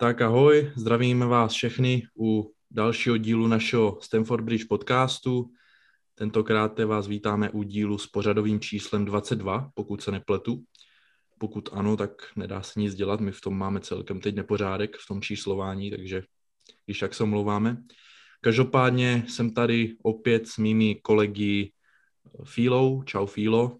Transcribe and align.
Tak 0.00 0.20
ahoj, 0.20 0.72
zdravíme 0.76 1.26
vás 1.26 1.52
všechny 1.52 2.02
u 2.20 2.52
dalšího 2.70 3.16
dílu 3.16 3.46
našeho 3.46 3.98
Stanford 4.02 4.44
Bridge 4.44 4.64
podcastu. 4.68 5.50
Tentokrát 6.14 6.78
vás 6.78 7.06
vítáme 7.06 7.50
u 7.50 7.62
dílu 7.62 7.98
s 7.98 8.06
pořadovým 8.06 8.60
číslem 8.60 9.04
22, 9.04 9.70
pokud 9.74 10.02
se 10.02 10.10
nepletu. 10.10 10.62
Pokud 11.38 11.68
ano, 11.72 11.96
tak 11.96 12.10
nedá 12.36 12.62
se 12.62 12.80
nic 12.80 12.94
dělat, 12.94 13.20
my 13.20 13.32
v 13.32 13.40
tom 13.40 13.58
máme 13.58 13.80
celkem 13.80 14.20
teď 14.20 14.34
nepořádek 14.34 14.96
v 14.96 15.06
tom 15.08 15.22
číslování, 15.22 15.90
takže 15.90 16.22
když 16.86 16.98
tak 16.98 17.14
se 17.14 17.22
omlouváme. 17.22 17.76
Každopádně 18.40 19.24
jsem 19.28 19.54
tady 19.54 19.96
opět 20.02 20.48
s 20.48 20.58
mými 20.58 20.94
kolegy 20.94 21.72
Fílou. 22.44 23.02
Čau 23.02 23.26
Fílo. 23.26 23.76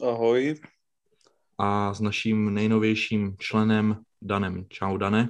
Ahoj. 0.00 0.60
A 1.58 1.94
s 1.94 2.00
naším 2.00 2.54
nejnovějším 2.54 3.36
členem 3.38 4.05
Danem. 4.22 4.66
Čau 4.68 4.96
Dane. 4.96 5.28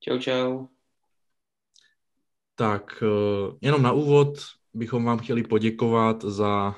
Čau, 0.00 0.18
čau. 0.18 0.66
Tak 2.54 3.02
eh, 3.02 3.56
jenom 3.60 3.82
na 3.82 3.92
úvod 3.92 4.38
bychom 4.74 5.04
vám 5.04 5.18
chtěli 5.18 5.42
poděkovat 5.42 6.24
za 6.24 6.74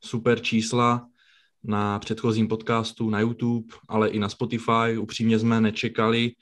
super 0.00 0.40
čísla 0.40 1.08
na 1.64 1.98
předchozím 1.98 2.48
podcastu 2.48 3.10
na 3.10 3.20
YouTube, 3.20 3.74
ale 3.88 4.08
i 4.08 4.18
na 4.18 4.28
Spotify. 4.28 4.98
Upřímně 5.00 5.38
jsme 5.38 5.60
nečekali 5.60 6.32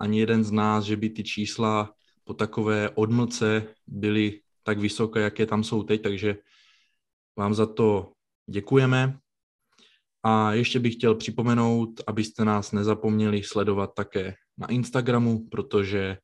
ani 0.00 0.20
jeden 0.20 0.44
z 0.44 0.50
nás, 0.50 0.84
že 0.84 0.96
by 0.96 1.10
ty 1.10 1.22
čísla 1.24 1.94
po 2.24 2.34
takové 2.34 2.90
odmlce 2.90 3.74
byly 3.86 4.40
tak 4.62 4.78
vysoké, 4.78 5.20
jaké 5.20 5.46
tam 5.46 5.64
jsou 5.64 5.82
teď, 5.82 6.02
takže 6.02 6.36
vám 7.36 7.54
za 7.54 7.66
to 7.66 8.12
děkujeme. 8.46 9.18
A 10.26 10.52
ještě 10.52 10.80
bych 10.80 10.94
chtěl 10.94 11.14
připomenout, 11.14 12.00
abyste 12.06 12.44
nás 12.44 12.72
nezapomněli 12.72 13.42
sledovat 13.42 13.94
také 13.94 14.34
na 14.58 14.66
Instagramu, 14.66 15.48
protože 15.48 16.18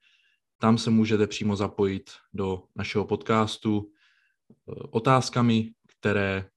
tam 0.58 0.78
se 0.78 0.90
můžete 0.90 1.26
přímo 1.26 1.56
zapojit 1.56 2.10
do 2.32 2.62
našeho 2.76 3.04
podcastu 3.04 3.90
eh, 3.90 4.72
otázkami, 4.90 5.72
které 5.98 6.48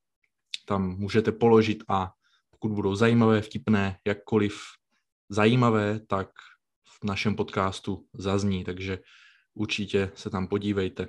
tam 0.65 0.97
můžete 0.97 1.31
položit 1.31 1.83
a 1.87 2.13
pokud 2.49 2.71
budou 2.71 2.95
zajímavé, 2.95 3.41
vtipné, 3.41 3.99
jakkoliv 4.07 4.61
zajímavé, 5.29 5.99
tak 5.99 6.29
v 7.01 7.03
našem 7.03 7.35
podcastu 7.35 8.07
zazní, 8.13 8.63
takže 8.63 8.99
určitě 9.53 10.11
se 10.15 10.29
tam 10.29 10.47
podívejte. 10.47 11.07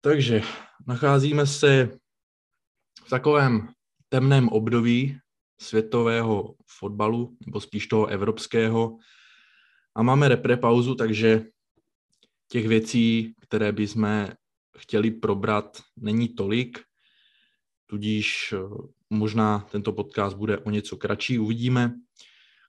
Takže 0.00 0.42
nacházíme 0.86 1.46
se 1.46 1.98
v 3.06 3.10
takovém 3.10 3.68
temném 4.08 4.48
období 4.48 5.18
světového 5.60 6.54
fotbalu, 6.78 7.36
nebo 7.46 7.60
spíš 7.60 7.86
toho 7.86 8.06
evropského. 8.06 8.98
A 9.94 10.02
máme 10.02 10.28
repre 10.28 10.56
pauzu, 10.56 10.94
takže 10.94 11.44
těch 12.48 12.68
věcí, 12.68 13.34
které 13.40 13.72
bychom 13.72 14.28
chtěli 14.78 15.10
probrat, 15.10 15.82
není 15.96 16.28
tolik. 16.28 16.78
Tudíž 17.86 18.54
eh, 18.56 18.58
možná 19.10 19.58
tento 19.58 19.92
podcast 19.92 20.36
bude 20.36 20.58
o 20.58 20.70
něco 20.70 20.96
kratší, 20.96 21.38
uvidíme. 21.38 21.94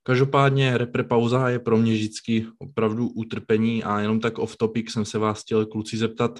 Každopádně 0.03 0.77
repre 0.77 1.03
pauza 1.03 1.49
je 1.49 1.59
pro 1.59 1.77
mě 1.77 1.93
vždycky 1.93 2.47
opravdu 2.59 3.09
utrpení 3.09 3.83
a 3.83 3.99
jenom 3.99 4.19
tak 4.19 4.39
off 4.39 4.57
topic 4.57 4.91
jsem 4.91 5.05
se 5.05 5.17
vás 5.17 5.41
chtěl 5.41 5.65
kluci 5.65 5.97
zeptat, 5.97 6.39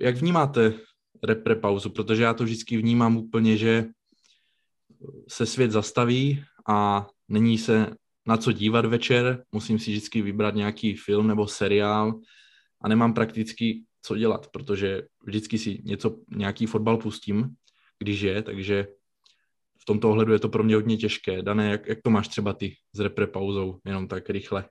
jak 0.00 0.16
vnímáte 0.16 0.74
repre 1.22 1.56
pauzu, 1.56 1.90
protože 1.90 2.22
já 2.22 2.34
to 2.34 2.44
vždycky 2.44 2.76
vnímám 2.76 3.16
úplně, 3.16 3.56
že 3.56 3.84
se 5.28 5.46
svět 5.46 5.70
zastaví 5.70 6.44
a 6.68 7.06
není 7.28 7.58
se 7.58 7.90
na 8.26 8.36
co 8.36 8.52
dívat 8.52 8.84
večer, 8.84 9.44
musím 9.52 9.78
si 9.78 9.90
vždycky 9.90 10.22
vybrat 10.22 10.54
nějaký 10.54 10.96
film 10.96 11.26
nebo 11.26 11.46
seriál 11.46 12.20
a 12.80 12.88
nemám 12.88 13.14
prakticky 13.14 13.84
co 14.02 14.16
dělat, 14.16 14.46
protože 14.46 15.02
vždycky 15.24 15.58
si 15.58 15.82
něco, 15.84 16.16
nějaký 16.36 16.66
fotbal 16.66 16.96
pustím, 16.96 17.54
když 17.98 18.20
je, 18.20 18.42
takže 18.42 18.86
v 19.80 19.84
tomto 19.84 20.10
ohledu 20.10 20.32
je 20.32 20.38
to 20.38 20.48
pro 20.48 20.62
mě 20.62 20.74
hodně 20.74 20.96
těžké. 20.96 21.42
Dané, 21.42 21.70
jak, 21.70 21.86
jak 21.86 21.98
to 22.02 22.10
máš 22.10 22.28
třeba 22.28 22.52
ty 22.52 22.76
s 22.92 23.00
repre 23.00 23.26
pauzou, 23.26 23.78
jenom 23.84 24.08
tak 24.08 24.30
rychle? 24.30 24.64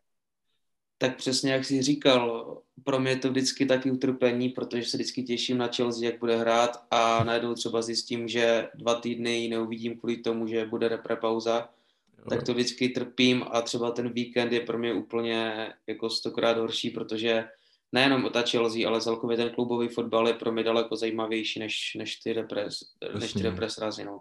Tak 1.01 1.17
přesně 1.17 1.51
jak 1.51 1.65
jsi 1.65 1.81
říkal, 1.81 2.57
pro 2.83 2.99
mě 2.99 3.11
je 3.11 3.17
to 3.17 3.29
vždycky 3.29 3.65
taky 3.65 3.91
utrpení, 3.91 4.49
protože 4.49 4.83
se 4.83 4.97
vždycky 4.97 5.23
těším 5.23 5.57
na 5.57 5.67
Chelsea, 5.67 6.09
jak 6.09 6.19
bude 6.19 6.37
hrát 6.37 6.85
a 6.91 7.23
najednou 7.23 7.53
třeba 7.53 7.81
zjistím, 7.81 8.27
že 8.27 8.69
dva 8.75 8.95
týdny 8.95 9.37
ji 9.37 9.49
neuvidím 9.49 9.99
kvůli 9.99 10.17
tomu, 10.17 10.47
že 10.47 10.65
bude 10.65 10.87
repre 10.87 11.15
pauza, 11.15 11.69
jo. 12.17 12.25
tak 12.29 12.43
to 12.43 12.53
vždycky 12.53 12.89
trpím 12.89 13.45
a 13.51 13.61
třeba 13.61 13.91
ten 13.91 14.13
víkend 14.13 14.51
je 14.51 14.59
pro 14.59 14.77
mě 14.77 14.93
úplně 14.93 15.69
jako 15.87 16.09
stokrát 16.09 16.57
horší, 16.57 16.89
protože 16.89 17.47
nejenom 17.91 18.25
o 18.25 18.29
ta 18.29 18.41
Chelsea, 18.41 18.87
ale 18.87 19.01
celkově 19.01 19.37
ten 19.37 19.49
klubový 19.49 19.87
fotbal 19.87 20.27
je 20.27 20.33
pro 20.33 20.51
mě 20.51 20.63
daleko 20.63 20.95
zajímavější 20.95 21.59
než, 21.59 21.95
než 21.95 22.16
ty 22.16 22.33
repres, 22.33 22.79
než 23.19 23.33
ty 23.33 23.41
repres 23.41 23.77
razy, 23.77 24.05
no. 24.05 24.19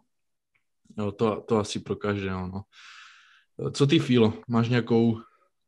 Jo, 0.99 1.13
to, 1.13 1.45
to 1.49 1.57
asi 1.57 1.81
pro 1.81 1.97
každého, 1.97 2.47
no. 2.47 2.63
Co 3.73 3.87
ty, 3.87 3.99
Filo, 3.99 4.33
máš 4.49 4.69
nějakou, 4.69 5.21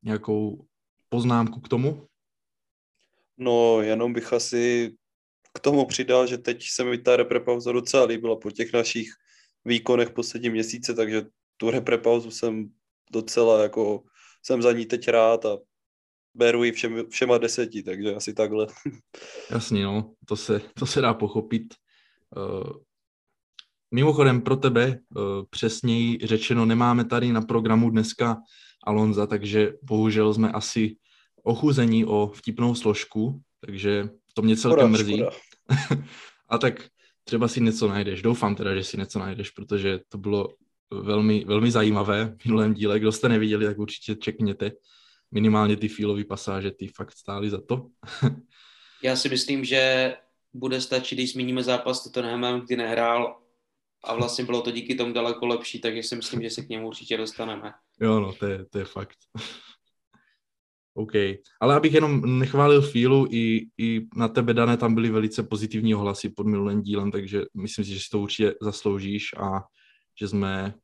nějakou 0.03 0.67
poznámku 1.11 1.61
k 1.61 1.69
tomu? 1.69 2.07
No, 3.39 3.83
jenom 3.83 4.13
bych 4.13 4.33
asi 4.33 4.95
k 5.53 5.61
tomu 5.61 5.87
přidal, 5.87 6.27
že 6.27 6.39
teď 6.39 6.65
se 6.69 6.85
mi 6.85 6.99
ta 6.99 7.17
reprepauza 7.17 7.73
docela 7.73 8.05
líbila 8.05 8.37
po 8.37 8.51
těch 8.51 8.73
našich 8.73 9.09
výkonech 9.65 10.11
poslední 10.11 10.51
měsíce, 10.51 10.95
takže 10.95 11.23
tu 11.57 11.71
reprepauzu 11.71 12.31
jsem 12.31 12.71
docela 13.13 13.63
jako, 13.63 14.03
jsem 14.43 14.63
za 14.63 14.73
ní 14.73 14.87
teď 14.87 15.09
rád 15.09 15.45
a 15.45 15.59
beru 16.35 16.65
ji 16.65 16.73
všem, 16.73 17.05
všema 17.11 17.39
deseti, 17.39 17.83
takže 17.83 18.15
asi 18.15 18.35
takhle. 18.35 18.67
Jasně, 19.51 19.85
no, 19.85 20.13
to 20.27 20.37
se, 20.37 20.61
to 20.75 20.87
se 20.87 21.01
dá 21.01 21.15
pochopit. 21.15 21.75
Uh, 22.37 22.73
mimochodem 23.91 24.43
pro 24.43 24.57
tebe, 24.57 24.99
uh, 25.17 25.23
přesněji 25.51 26.19
řečeno, 26.23 26.67
nemáme 26.67 27.05
tady 27.05 27.33
na 27.33 27.41
programu 27.41 27.91
dneska 27.91 28.37
Alonza, 28.85 29.27
takže 29.27 29.73
bohužel 29.83 30.35
jsme 30.35 30.53
asi 30.53 30.97
ochuzení 31.43 32.05
o 32.05 32.33
vtipnou 32.35 32.75
složku, 32.75 33.41
takže 33.67 34.09
to 34.35 34.43
mě 34.43 34.57
celkem 34.57 34.95
škoda, 34.95 35.05
mrzí. 35.05 35.17
Škoda. 35.17 35.31
a 36.49 36.59
tak 36.59 36.89
třeba 37.25 37.49
si 37.49 37.61
něco 37.61 37.89
najdeš. 37.89 38.23
Doufám 38.23 38.55
teda, 38.55 38.75
že 38.75 38.85
si 38.85 38.99
něco 38.99 39.19
najdeš, 39.19 39.51
protože 39.51 40.01
to 40.09 40.19
bylo 40.19 40.49
velmi, 40.91 41.45
velmi 41.45 41.71
zajímavé 41.71 42.37
v 42.41 42.45
minulém 42.45 42.75
díle. 42.75 43.01
Kdo 43.01 43.13
jste 43.13 43.29
neviděli, 43.29 43.67
tak 43.67 43.79
určitě 43.79 44.15
čekněte. 44.15 44.73
Minimálně 45.31 45.77
ty 45.77 45.89
fílové 45.89 46.25
pasáže, 46.25 46.71
ty 46.71 46.89
fakt 46.89 47.13
stály 47.13 47.51
za 47.51 47.61
to. 47.61 47.87
Já 49.03 49.17
si 49.17 49.29
myslím, 49.29 49.65
že 49.65 50.15
bude 50.55 50.81
stačit, 50.81 51.15
když 51.15 51.33
zmíníme 51.33 51.63
zápas 51.63 52.05
Tottenhamem, 52.05 52.61
kdy 52.61 52.77
nehrál 52.77 53.41
a 54.05 54.15
vlastně 54.15 54.45
bylo 54.45 54.63
to 54.63 54.71
díky 54.71 54.95
tomu 54.95 55.13
daleko 55.13 55.47
lepší, 55.47 55.81
takže 55.81 56.03
si 56.03 56.17
myslím, 56.17 56.43
že 56.43 56.51
se 56.51 56.63
k 56.63 56.69
němu 56.69 56.89
určitě 56.89 57.17
dostaneme. 57.17 57.73
Jo, 58.01 58.21
no, 58.21 58.33
to 58.33 58.47
je, 58.47 58.65
to 58.65 58.79
je 58.79 58.85
fakt. 58.85 59.17
OK. 60.95 61.13
Ale 61.61 61.75
abych 61.77 61.95
jenom 61.95 62.39
nechválil 62.39 62.83
Fílu, 62.83 63.27
i, 63.31 63.67
i 63.79 64.07
na 64.17 64.29
tebe, 64.29 64.55
Dané, 64.55 64.77
tam 64.77 64.95
byly 64.95 65.11
velice 65.11 65.43
pozitivní 65.43 65.95
ohlasy 65.95 66.29
pod 66.29 66.47
minulým 66.47 66.83
dílem, 66.83 67.11
takže 67.11 67.43
myslím 67.57 67.85
si, 67.85 67.95
že 67.95 68.01
si 68.01 68.09
to 68.11 68.19
určitě 68.21 68.55
zasloužíš 68.63 69.31
a 69.41 69.65
že 70.21 70.29
jsme 70.29 70.75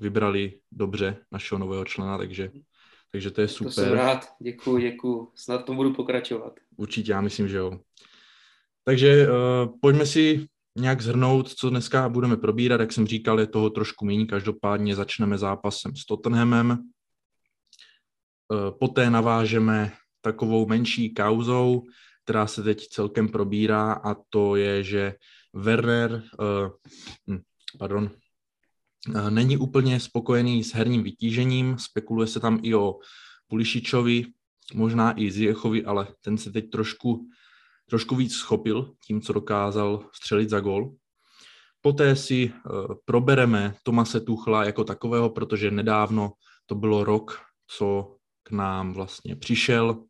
vybrali 0.00 0.60
dobře 0.72 1.16
našeho 1.32 1.58
nového 1.58 1.84
člena, 1.84 2.18
takže, 2.18 2.50
takže 3.12 3.30
to 3.30 3.40
je 3.40 3.48
super. 3.48 3.74
To 3.74 3.80
jsem 3.80 3.92
rád, 3.92 4.28
děkuji, 4.42 4.78
děkuji. 4.78 5.32
Snad 5.34 5.64
to 5.64 5.74
budu 5.74 5.94
pokračovat. 5.94 6.52
Určitě, 6.76 7.12
já 7.12 7.20
myslím, 7.20 7.48
že 7.48 7.56
jo. 7.56 7.80
Takže 8.84 9.26
uh, 9.28 9.34
pojďme 9.80 10.06
si 10.06 10.46
nějak 10.78 11.00
zhrnout, 11.00 11.54
co 11.54 11.70
dneska 11.70 12.08
budeme 12.08 12.36
probírat. 12.36 12.80
Jak 12.80 12.92
jsem 12.92 13.06
říkal, 13.06 13.40
je 13.40 13.46
toho 13.46 13.70
trošku 13.70 14.04
méně. 14.04 14.26
Každopádně 14.26 14.94
začneme 14.94 15.38
zápasem 15.38 15.96
s 15.96 16.04
Tottenhamem. 16.06 16.78
Eh, 18.52 18.72
poté 18.80 19.10
navážeme 19.10 19.92
takovou 20.20 20.66
menší 20.66 21.14
kauzou, 21.14 21.82
která 22.24 22.46
se 22.46 22.62
teď 22.62 22.88
celkem 22.88 23.28
probírá 23.28 23.92
a 23.92 24.16
to 24.28 24.56
je, 24.56 24.84
že 24.84 25.14
Werner, 25.54 26.22
uh, 26.38 27.36
pardon, 27.78 28.10
uh, 29.08 29.30
není 29.30 29.56
úplně 29.56 30.00
spokojený 30.00 30.64
s 30.64 30.74
herním 30.74 31.02
vytížením, 31.02 31.78
spekuluje 31.78 32.26
se 32.26 32.40
tam 32.40 32.60
i 32.62 32.74
o 32.74 32.98
Pulišičovi, 33.46 34.26
možná 34.74 35.20
i 35.20 35.30
Zjechovi, 35.30 35.84
ale 35.84 36.06
ten 36.20 36.38
se 36.38 36.52
teď 36.52 36.70
trošku, 36.70 37.28
trošku 37.90 38.16
víc 38.16 38.34
schopil 38.34 38.94
tím, 39.06 39.20
co 39.20 39.32
dokázal 39.32 40.04
střelit 40.12 40.50
za 40.50 40.60
gol. 40.60 40.94
Poté 41.80 42.16
si 42.16 42.52
uh, 42.52 42.94
probereme 43.04 43.74
Tomase 43.82 44.20
Tuchla 44.20 44.64
jako 44.64 44.84
takového, 44.84 45.30
protože 45.30 45.70
nedávno 45.70 46.32
to 46.66 46.74
bylo 46.74 47.04
rok, 47.04 47.40
co 47.66 48.16
k 48.42 48.50
nám 48.50 48.92
vlastně 48.92 49.36
přišel, 49.36 50.04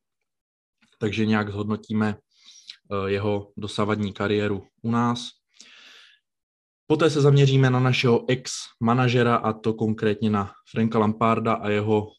takže 0.99 1.27
nějak 1.27 1.51
zhodnotíme 1.51 2.17
eh, 2.17 3.11
jeho 3.11 3.53
dosavadní 3.57 4.13
kariéru 4.13 4.67
u 4.83 4.91
nás. 4.91 5.29
Poté 6.87 7.11
se 7.11 7.21
zaměříme 7.21 7.71
na 7.71 7.81
našeho 7.81 8.25
ex-manažera, 8.31 9.37
a 9.37 9.53
to 9.53 9.75
konkrétně 9.75 10.31
na 10.31 10.53
Franka 10.71 10.99
Lamparda 10.99 11.53
a 11.53 11.69
jeho 11.69 12.13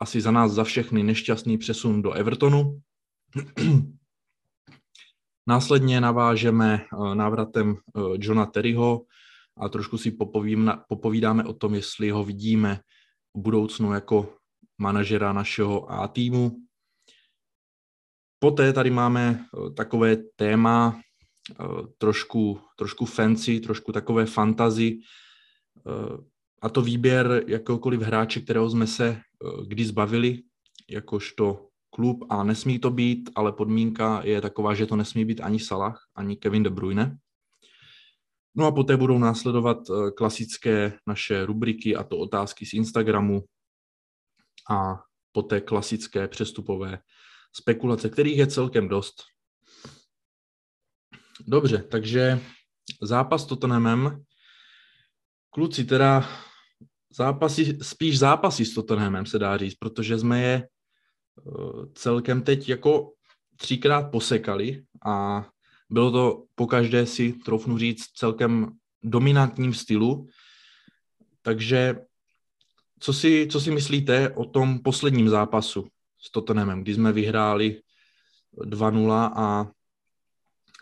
asi 0.00 0.20
za 0.20 0.30
nás 0.30 0.52
za 0.52 0.64
všechny 0.64 1.02
nešťastný 1.02 1.58
přesun 1.58 2.02
do 2.02 2.12
Evertonu. 2.12 2.80
Následně 5.46 6.00
navážeme 6.00 6.84
eh, 6.84 7.14
návratem 7.14 7.76
eh, 7.76 8.00
Johna 8.18 8.46
Terryho 8.46 9.02
a 9.56 9.68
trošku 9.68 9.98
si 9.98 10.16
popovídáme 10.88 11.44
o 11.44 11.52
tom, 11.52 11.74
jestli 11.74 12.10
ho 12.10 12.24
vidíme 12.24 12.80
v 13.34 13.40
budoucnu 13.40 13.92
jako 13.92 14.36
manažera 14.78 15.32
našeho 15.32 15.92
A 15.92 16.08
týmu. 16.08 16.56
Poté 18.38 18.72
tady 18.72 18.90
máme 18.90 19.40
eh, 19.44 19.70
takové 19.70 20.16
téma 20.36 21.00
trošku, 21.98 22.60
trošku 22.76 23.04
fancy, 23.04 23.60
trošku 23.60 23.92
takové 23.92 24.26
fantazy 24.26 25.00
a 26.62 26.68
to 26.68 26.82
výběr 26.82 27.44
jakéhokoliv 27.46 28.00
hráče, 28.00 28.40
kterého 28.40 28.70
jsme 28.70 28.86
se 28.86 29.20
kdy 29.66 29.84
zbavili, 29.84 30.42
jakožto 30.90 31.69
klub 31.90 32.24
a 32.30 32.44
nesmí 32.44 32.78
to 32.78 32.90
být, 32.90 33.30
ale 33.34 33.52
podmínka 33.52 34.22
je 34.24 34.40
taková, 34.40 34.74
že 34.74 34.86
to 34.86 34.96
nesmí 34.96 35.24
být 35.24 35.40
ani 35.40 35.60
Salah, 35.60 36.06
ani 36.14 36.36
Kevin 36.36 36.62
De 36.62 36.70
Bruyne. 36.70 37.18
No 38.54 38.66
a 38.66 38.72
poté 38.72 38.96
budou 38.96 39.18
následovat 39.18 39.78
eh, 39.90 40.10
klasické 40.10 40.98
naše 41.06 41.46
rubriky, 41.46 41.96
a 41.96 42.04
to 42.04 42.18
otázky 42.18 42.66
z 42.66 42.72
Instagramu 42.72 43.44
a 44.70 45.02
poté 45.32 45.60
klasické 45.60 46.28
přestupové 46.28 46.98
spekulace, 47.52 48.08
kterých 48.08 48.38
je 48.38 48.46
celkem 48.46 48.88
dost. 48.88 49.22
Dobře, 51.46 51.78
takže 51.78 52.40
zápas 53.02 53.46
Tottenhamem. 53.46 54.24
Kluci, 55.50 55.84
teda 55.84 56.28
zápasy, 57.16 57.78
spíš 57.82 58.18
zápasy 58.18 58.64
s 58.64 58.74
Tottenhamem 58.74 59.26
se 59.26 59.38
dá 59.38 59.58
říct, 59.58 59.74
protože 59.74 60.18
jsme 60.18 60.42
je 60.42 60.68
celkem 61.94 62.42
teď 62.42 62.68
jako 62.68 63.12
třikrát 63.56 64.10
posekali 64.10 64.82
a 65.06 65.46
bylo 65.90 66.10
to 66.10 66.44
po 66.54 66.66
každé 66.66 67.06
si, 67.06 67.32
troufnu 67.32 67.78
říct, 67.78 68.04
celkem 68.14 68.72
dominantním 69.02 69.74
stylu. 69.74 70.28
Takže 71.42 71.96
co 73.00 73.12
si, 73.12 73.48
co 73.50 73.60
si 73.60 73.70
myslíte 73.70 74.30
o 74.30 74.44
tom 74.44 74.78
posledním 74.78 75.28
zápasu 75.28 75.88
s 76.20 76.30
Tottenhamem, 76.30 76.82
kdy 76.82 76.94
jsme 76.94 77.12
vyhráli 77.12 77.80
2-0 78.64 79.32
a 79.36 79.70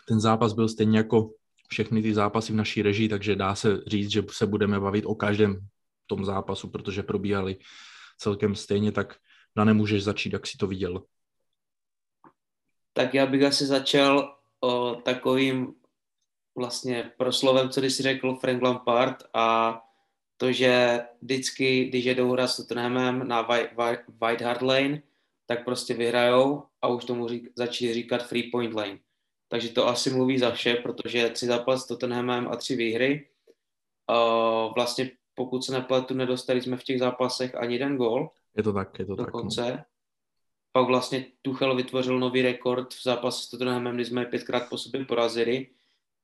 ten 0.07 0.19
zápas 0.19 0.53
byl 0.53 0.69
stejně 0.69 0.97
jako 0.97 1.29
všechny 1.69 2.01
ty 2.01 2.13
zápasy 2.13 2.53
v 2.53 2.55
naší 2.55 2.81
režii, 2.81 3.09
takže 3.09 3.35
dá 3.35 3.55
se 3.55 3.81
říct, 3.87 4.11
že 4.11 4.23
se 4.31 4.45
budeme 4.45 4.79
bavit 4.79 5.05
o 5.05 5.15
každém 5.15 5.59
tom 6.07 6.25
zápasu, 6.25 6.69
protože 6.69 7.03
probíhali 7.03 7.57
celkem 8.17 8.55
stejně, 8.55 8.91
tak 8.91 9.15
Dane, 9.57 9.73
můžeš 9.73 10.03
začít, 10.03 10.33
jak 10.33 10.47
si 10.47 10.57
to 10.57 10.67
viděl. 10.67 11.03
Tak 12.93 13.13
já 13.13 13.25
bych 13.25 13.43
asi 13.43 13.65
začal 13.65 14.37
o 14.59 14.95
takovým 14.95 15.75
vlastně 16.55 17.11
proslovem, 17.17 17.69
co 17.69 17.81
si 17.81 17.89
řekl 17.89 18.35
Frank 18.35 18.61
Lampard 18.61 19.23
a 19.33 19.79
to, 20.37 20.51
že 20.51 20.99
vždycky, 21.21 21.85
když 21.85 22.05
jedou 22.05 22.31
hra 22.31 22.47
s 22.47 22.57
Tottenhamem 22.57 23.27
na 23.27 23.47
White 24.07 24.41
Hart 24.41 24.61
Lane, 24.61 25.01
tak 25.45 25.65
prostě 25.65 25.93
vyhrajou 25.93 26.63
a 26.81 26.87
už 26.87 27.05
tomu 27.05 27.27
řík, 27.27 27.49
začí 27.55 27.93
říkat 27.93 28.27
Free 28.27 28.51
Point 28.51 28.73
Lane. 28.73 28.99
Takže 29.47 29.69
to 29.69 29.87
asi 29.87 30.09
mluví 30.09 30.39
za 30.39 30.51
vše, 30.51 30.73
protože 30.73 31.29
tři 31.29 31.45
zápasy 31.45 31.83
s 31.83 31.87
Tottenhamem 31.87 32.47
a 32.47 32.55
tři 32.55 32.75
výhry. 32.75 33.29
Vlastně 34.75 35.11
pokud 35.33 35.65
se 35.65 35.71
nepletu, 35.71 36.13
nedostali 36.13 36.61
jsme 36.61 36.77
v 36.77 36.83
těch 36.83 36.99
zápasech 36.99 37.55
ani 37.55 37.75
jeden 37.75 37.97
gol. 37.97 38.29
Je 38.59 38.63
to 38.63 38.73
tak, 38.73 38.99
je 38.99 39.05
to 39.05 39.15
dokonce. 39.15 39.61
tak. 39.61 39.75
No. 39.75 39.83
Pak 40.71 40.87
vlastně 40.87 41.25
Tuchel 41.41 41.75
vytvořil 41.75 42.19
nový 42.19 42.41
rekord 42.41 42.93
v 42.93 43.03
zápase 43.03 43.43
s 43.43 43.49
Tottenhamem, 43.49 43.95
kdy 43.95 44.05
jsme 44.05 44.25
pětkrát 44.25 44.69
po 44.69 44.77
sobě 44.77 45.05
porazili. 45.05 45.67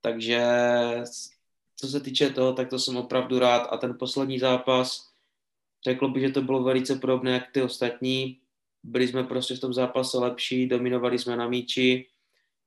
Takže 0.02 0.42
co 1.76 1.88
se 1.88 2.00
týče 2.00 2.30
toho, 2.30 2.54
tak 2.54 2.70
to 2.70 2.80
jsem 2.80 2.98
opravdu 2.98 3.40
rád. 3.40 3.60
A 3.60 3.78
ten 3.78 3.98
poslední 4.00 4.40
zápas, 4.40 5.12
řekl 5.84 6.08
bych, 6.08 6.24
že 6.24 6.30
to 6.30 6.42
bylo 6.42 6.64
velice 6.64 6.96
podobné 6.96 7.32
jak 7.32 7.52
ty 7.52 7.62
ostatní. 7.62 8.40
Byli 8.84 9.08
jsme 9.08 9.24
prostě 9.24 9.56
v 9.56 9.60
tom 9.60 9.74
zápase 9.74 10.18
lepší, 10.18 10.68
dominovali 10.68 11.20
jsme 11.20 11.38
na 11.38 11.48
míči, 11.48 12.08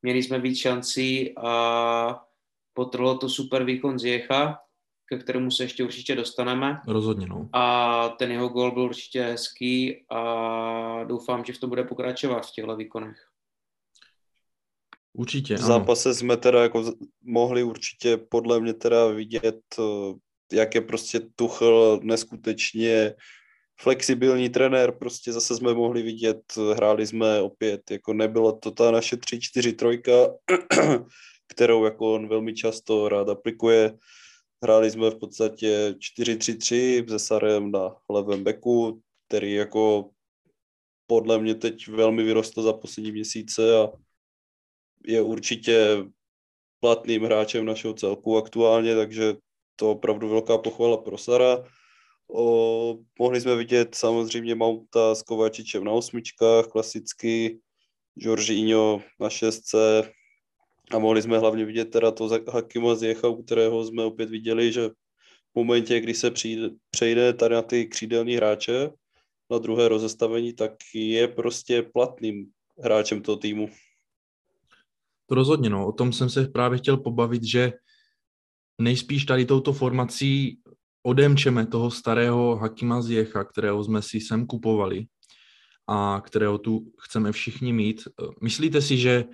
měli 0.03 0.23
jsme 0.23 0.39
víc 0.39 0.59
šancí 0.59 1.35
a 1.39 2.25
potrlo 2.73 3.19
to 3.19 3.29
super 3.29 3.65
výkon 3.65 3.99
Zjecha, 3.99 4.61
ke 5.09 5.19
kterému 5.19 5.51
se 5.51 5.63
ještě 5.63 5.85
určitě 5.85 6.15
dostaneme. 6.15 6.81
Rozhodně, 6.87 7.27
no. 7.27 7.49
A 7.53 8.09
ten 8.09 8.31
jeho 8.31 8.49
gol 8.49 8.71
byl 8.71 8.83
určitě 8.83 9.23
hezký 9.23 10.05
a 10.11 11.05
doufám, 11.05 11.45
že 11.45 11.53
v 11.53 11.59
tom 11.59 11.71
bude 11.71 11.85
pokračovat 11.85 12.47
v 12.47 12.53
těchto 12.53 12.77
výkonech. 12.77 13.17
Určitě, 15.13 15.55
V 15.55 15.59
zápase 15.59 16.15
jsme 16.15 16.37
teda 16.37 16.63
jako 16.63 16.93
mohli 17.23 17.63
určitě 17.63 18.17
podle 18.17 18.61
mě 18.61 18.75
teda 18.75 19.07
vidět, 19.07 19.61
eh, 19.79 20.15
jak 20.57 20.75
je 20.75 20.81
prostě 20.81 21.21
Tuchl 21.37 22.01
neskutečně 22.03 23.15
flexibilní 23.81 24.49
trenér, 24.49 24.93
prostě 24.93 25.33
zase 25.33 25.57
jsme 25.57 25.75
mohli 25.75 26.03
vidět, 26.03 26.43
hráli 26.75 27.07
jsme 27.07 27.41
opět, 27.41 27.91
jako 27.91 28.13
nebyla 28.13 28.53
to 28.53 28.71
ta 28.71 28.91
naše 28.91 29.17
3-4 29.17 29.73
trojka, 29.73 30.13
kterou 31.49 31.85
jako 31.85 32.15
on 32.15 32.29
velmi 32.29 32.55
často 32.55 33.09
rád 33.09 33.29
aplikuje, 33.29 33.93
Hráli 34.63 34.91
jsme 34.91 35.11
v 35.11 35.19
podstatě 35.19 35.95
4-3-3 36.19 37.09
se 37.09 37.19
Sarem 37.19 37.71
na 37.71 37.97
levém 38.11 38.45
beku, 38.45 39.03
který 39.29 39.53
jako 39.53 40.11
podle 41.07 41.39
mě 41.39 41.55
teď 41.55 41.89
velmi 41.89 42.23
vyrostl 42.23 42.63
za 42.63 42.73
poslední 42.73 43.13
měsíce 43.13 43.79
a 43.79 43.89
je 45.07 45.23
určitě 45.23 46.05
platným 46.81 47.25
hráčem 47.25 47.65
našeho 47.65 47.95
celku 47.95 48.37
aktuálně, 48.37 48.97
takže 48.97 49.35
to 49.77 49.91
opravdu 49.91 50.29
velká 50.29 50.59
pochvala 50.59 50.97
pro 50.97 51.19
Sara. 51.19 51.65
O, 52.35 52.99
mohli 53.19 53.41
jsme 53.41 53.57
vidět 53.57 53.95
samozřejmě 53.95 54.55
Mounta 54.55 55.15
s 55.15 55.23
Kovačičem 55.23 55.85
na 55.85 55.93
osmičkách, 55.93 56.67
klasicky, 56.67 57.61
Jorginho 58.17 59.03
na 59.21 59.31
šestce, 59.31 60.13
a 60.91 60.99
mohli 60.99 61.23
jsme 61.23 61.39
hlavně 61.39 61.65
vidět 61.65 61.85
teda 61.85 62.11
to 62.11 62.29
Hakima 62.49 62.95
Zjecha, 62.95 63.29
u 63.29 63.43
kterého 63.43 63.85
jsme 63.85 64.05
opět 64.05 64.31
viděli, 64.31 64.73
že 64.73 64.89
v 64.89 65.55
momentě, 65.55 66.01
kdy 66.01 66.15
se 66.15 66.31
přijde, 66.31 66.71
přejde 66.91 67.33
tady 67.33 67.55
na 67.55 67.63
ty 67.63 67.87
křídelní 67.87 68.37
hráče, 68.37 68.91
na 69.51 69.59
druhé 69.59 69.89
rozestavení, 69.89 70.53
tak 70.53 70.73
je 70.95 71.29
prostě 71.29 71.83
platným 71.83 72.47
hráčem 72.85 73.23
toho 73.23 73.37
týmu. 73.37 73.69
To 75.27 75.35
rozhodně, 75.35 75.71
no. 75.71 75.87
O 75.87 75.93
tom 75.93 76.13
jsem 76.13 76.31
se 76.31 76.49
právě 76.49 76.79
chtěl 76.79 76.97
pobavit, 76.97 77.45
že 77.45 77.73
nejspíš 78.81 79.25
tady 79.25 79.45
touto 79.45 79.73
formací 79.73 80.59
odemčeme 81.03 81.67
toho 81.67 81.91
starého 81.91 82.57
Hakima 82.57 83.03
Zjecha, 83.03 83.45
kterého 83.45 83.85
jsme 83.85 84.03
si 84.03 84.21
sem 84.21 84.47
kupovali 84.47 85.07
a 85.87 86.23
kterého 86.27 86.59
tu 86.59 86.93
chceme 87.01 87.33
všichni 87.33 87.73
mít. 87.73 88.03
Myslíte 88.43 88.83
si, 88.83 88.99
že 88.99 89.25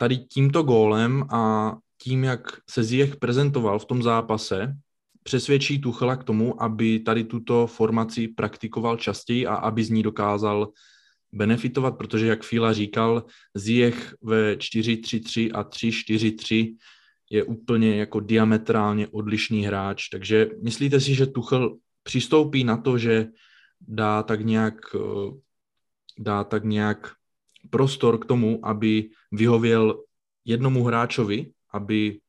tady 0.00 0.16
tímto 0.16 0.62
gólem 0.62 1.24
a 1.30 1.74
tím, 2.02 2.24
jak 2.24 2.40
se 2.70 2.84
Ziyech 2.84 3.16
prezentoval 3.16 3.78
v 3.78 3.84
tom 3.84 4.02
zápase, 4.02 4.74
přesvědčí 5.22 5.80
Tuchela 5.80 6.16
k 6.16 6.24
tomu, 6.24 6.62
aby 6.62 6.98
tady 6.98 7.24
tuto 7.24 7.66
formaci 7.66 8.28
praktikoval 8.28 8.96
častěji 8.96 9.46
a 9.46 9.54
aby 9.54 9.84
z 9.84 9.90
ní 9.90 10.02
dokázal 10.02 10.68
benefitovat, 11.32 11.98
protože 11.98 12.26
jak 12.26 12.42
Fila 12.42 12.72
říkal, 12.72 13.24
Ziyech 13.54 14.14
ve 14.22 14.54
4-3-3 14.54 15.50
a 15.54 15.64
3-4-3 15.64 16.76
je 17.30 17.44
úplně 17.44 17.96
jako 17.96 18.20
diametrálně 18.20 19.08
odlišný 19.08 19.66
hráč, 19.66 20.08
takže 20.08 20.48
myslíte 20.62 21.00
si, 21.00 21.14
že 21.14 21.26
Tuchel 21.26 21.76
přistoupí 22.02 22.64
na 22.64 22.76
to, 22.76 22.98
že 22.98 23.26
dá 23.80 24.22
tak 24.22 24.40
nějak, 24.40 24.74
eh, 24.94 25.32
dá 26.18 26.44
tak 26.44 26.64
nějak 26.64 27.19
prostor 27.70 28.18
k 28.18 28.24
tomu, 28.24 28.66
aby 28.66 29.10
vyhověl 29.32 30.04
jednomu 30.44 30.84
hráčovi, 30.84 31.52
aby 31.72 32.20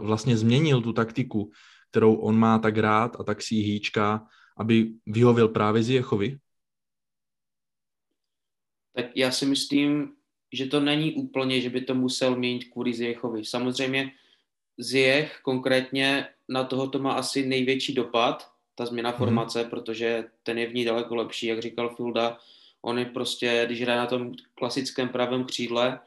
vlastně 0.00 0.36
změnil 0.36 0.82
tu 0.82 0.92
taktiku, 0.92 1.50
kterou 1.90 2.14
on 2.14 2.38
má 2.38 2.58
tak 2.58 2.78
rád 2.78 3.20
a 3.20 3.24
tak 3.24 3.42
si 3.42 3.54
ji 3.54 3.62
hýčká, 3.62 4.26
aby 4.56 4.92
vyhověl 5.06 5.48
právě 5.48 5.82
Zjechovi? 5.82 6.38
Tak 8.92 9.06
já 9.14 9.30
si 9.30 9.46
myslím, 9.46 10.12
že 10.52 10.66
to 10.66 10.80
není 10.80 11.12
úplně, 11.14 11.60
že 11.60 11.70
by 11.70 11.80
to 11.80 11.94
musel 11.94 12.36
měnit 12.36 12.64
kvůli 12.64 12.94
Zjechovi. 12.94 13.44
Samozřejmě 13.44 14.12
Zjech 14.78 15.40
konkrétně 15.42 16.28
na 16.48 16.64
toho 16.64 16.88
to 16.88 16.98
má 16.98 17.12
asi 17.12 17.46
největší 17.46 17.94
dopad, 17.94 18.50
ta 18.74 18.86
změna 18.86 19.10
mhm. 19.10 19.18
formace, 19.18 19.60
hmm. 19.60 19.70
protože 19.70 20.24
ten 20.42 20.58
je 20.58 20.66
v 20.66 20.74
ní 20.74 20.84
daleko 20.84 21.14
lepší, 21.14 21.46
jak 21.46 21.62
říkal 21.62 21.94
Filda, 21.94 22.38
On 22.86 22.98
je 22.98 23.04
prostě, 23.04 23.62
když 23.66 23.82
hraje 23.82 23.98
na 23.98 24.06
tom 24.06 24.32
klasickém 24.54 25.08
pravém 25.08 25.44
křídle, 25.44 26.00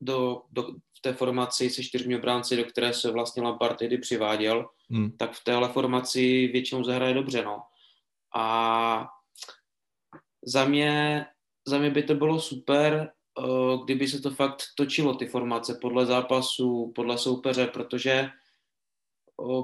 do, 0.00 0.42
do, 0.50 0.62
v 0.72 1.00
té 1.00 1.12
formaci 1.12 1.70
se 1.70 1.82
čtyřmi 1.82 2.16
obránci, 2.16 2.56
do 2.56 2.64
které 2.64 2.94
se 2.94 3.10
vlastně 3.10 3.42
Lampard 3.42 3.78
tehdy 3.78 3.98
přiváděl, 3.98 4.68
hmm. 4.90 5.16
tak 5.16 5.32
v 5.32 5.44
téhle 5.44 5.68
formaci 5.68 6.46
většinou 6.46 6.84
zahraje 6.84 7.14
dobře, 7.14 7.44
no. 7.44 7.62
A 8.34 9.08
Za 10.46 10.64
mě, 10.64 11.26
za 11.66 11.78
mě 11.78 11.90
by 11.90 12.02
to 12.02 12.14
bylo 12.14 12.40
super, 12.40 13.12
eh, 13.38 13.78
kdyby 13.84 14.08
se 14.08 14.20
to 14.20 14.30
fakt 14.30 14.62
točilo, 14.76 15.14
ty 15.14 15.26
formace, 15.26 15.78
podle 15.80 16.06
zápasu, 16.06 16.92
podle 16.94 17.18
soupeře, 17.18 17.66
protože 17.66 18.10
eh, 18.10 18.30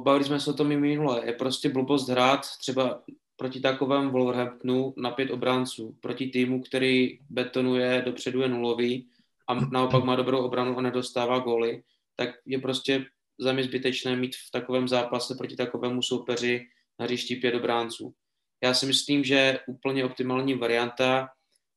bavili 0.03 0.25
jsme 0.25 0.41
se 0.41 0.51
o 0.51 0.55
tom 0.55 0.73
i 0.73 0.77
minule, 0.77 1.27
je 1.27 1.33
prostě 1.33 1.69
blbost 1.69 2.09
hrát 2.09 2.47
třeba 2.59 3.03
proti 3.39 3.61
takovém 3.61 4.11
Wolverhamptonu 4.11 4.95
na 4.97 5.11
pět 5.11 5.31
obránců, 5.31 5.97
proti 6.01 6.27
týmu, 6.27 6.63
který 6.63 7.19
betonuje, 7.31 8.03
dopředu 8.07 8.41
je 8.41 8.49
nulový 8.49 9.09
a 9.49 9.55
naopak 9.55 10.05
má 10.05 10.17
dobrou 10.17 10.39
obranu 10.45 10.79
a 10.79 10.83
nedostává 10.83 11.39
góly, 11.39 11.83
tak 12.17 12.31
je 12.47 12.59
prostě 12.59 13.07
za 13.39 13.53
mě 13.53 13.65
zbytečné 13.65 14.17
mít 14.17 14.37
v 14.37 14.51
takovém 14.51 14.89
zápase 14.89 15.35
proti 15.35 15.57
takovému 15.57 16.03
soupeři 16.03 16.67
na 16.99 17.05
hřišti 17.05 17.37
pět 17.37 17.55
obránců. 17.55 18.15
Já 18.63 18.75
si 18.75 18.87
myslím, 18.87 19.25
že 19.25 19.59
úplně 19.67 20.05
optimální 20.05 20.55
varianta 20.55 21.29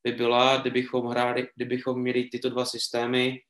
by 0.04 0.12
byla, 0.12 0.56
kdybychom 0.56 1.06
hráli, 1.06 1.48
kdybychom 1.56 2.00
měli 2.00 2.24
tyto 2.24 2.50
dva 2.50 2.64
systémy 2.64 3.40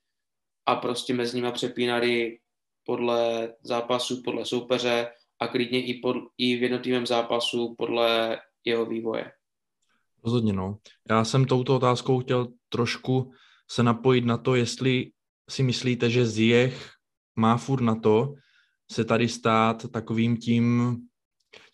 a 0.66 0.76
prostě 0.76 1.14
mezi 1.14 1.36
nimi 1.36 1.52
přepínali 1.52 2.38
podle 2.84 3.54
zápasu, 3.62 4.22
podle 4.22 4.46
soupeře 4.46 5.10
a 5.42 5.48
klidně 5.48 5.86
i, 5.86 6.00
pod, 6.00 6.16
i 6.38 6.56
v 6.56 6.62
jednotlivém 6.62 7.06
zápasu 7.06 7.74
podle 7.78 8.38
jeho 8.64 8.86
vývoje. 8.86 9.32
Rozhodně, 10.24 10.52
no. 10.52 10.78
Já 11.10 11.24
jsem 11.24 11.44
touto 11.44 11.76
otázkou 11.76 12.20
chtěl 12.20 12.48
trošku 12.68 13.32
se 13.70 13.82
napojit 13.82 14.24
na 14.24 14.36
to, 14.36 14.54
jestli 14.54 15.10
si 15.50 15.62
myslíte, 15.62 16.10
že 16.10 16.26
Ziyech 16.26 16.90
má 17.36 17.56
furt 17.56 17.80
na 17.80 17.94
to 17.94 18.34
se 18.92 19.04
tady 19.04 19.28
stát 19.28 19.86
takovým 19.90 20.36
tím, 20.36 20.96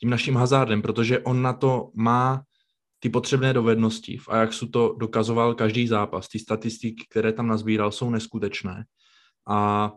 tím 0.00 0.10
naším 0.10 0.36
hazardem, 0.36 0.82
protože 0.82 1.20
on 1.20 1.42
na 1.42 1.52
to 1.52 1.90
má 1.94 2.42
ty 2.98 3.08
potřebné 3.08 3.52
dovednosti. 3.52 4.16
V 4.16 4.28
Ajaxu 4.28 4.68
to 4.68 4.96
dokazoval 4.98 5.54
každý 5.54 5.88
zápas. 5.88 6.28
Ty 6.28 6.38
statistiky, 6.38 7.04
které 7.10 7.32
tam 7.32 7.46
nazbíral, 7.46 7.92
jsou 7.92 8.10
neskutečné. 8.10 8.84
A 9.48 9.92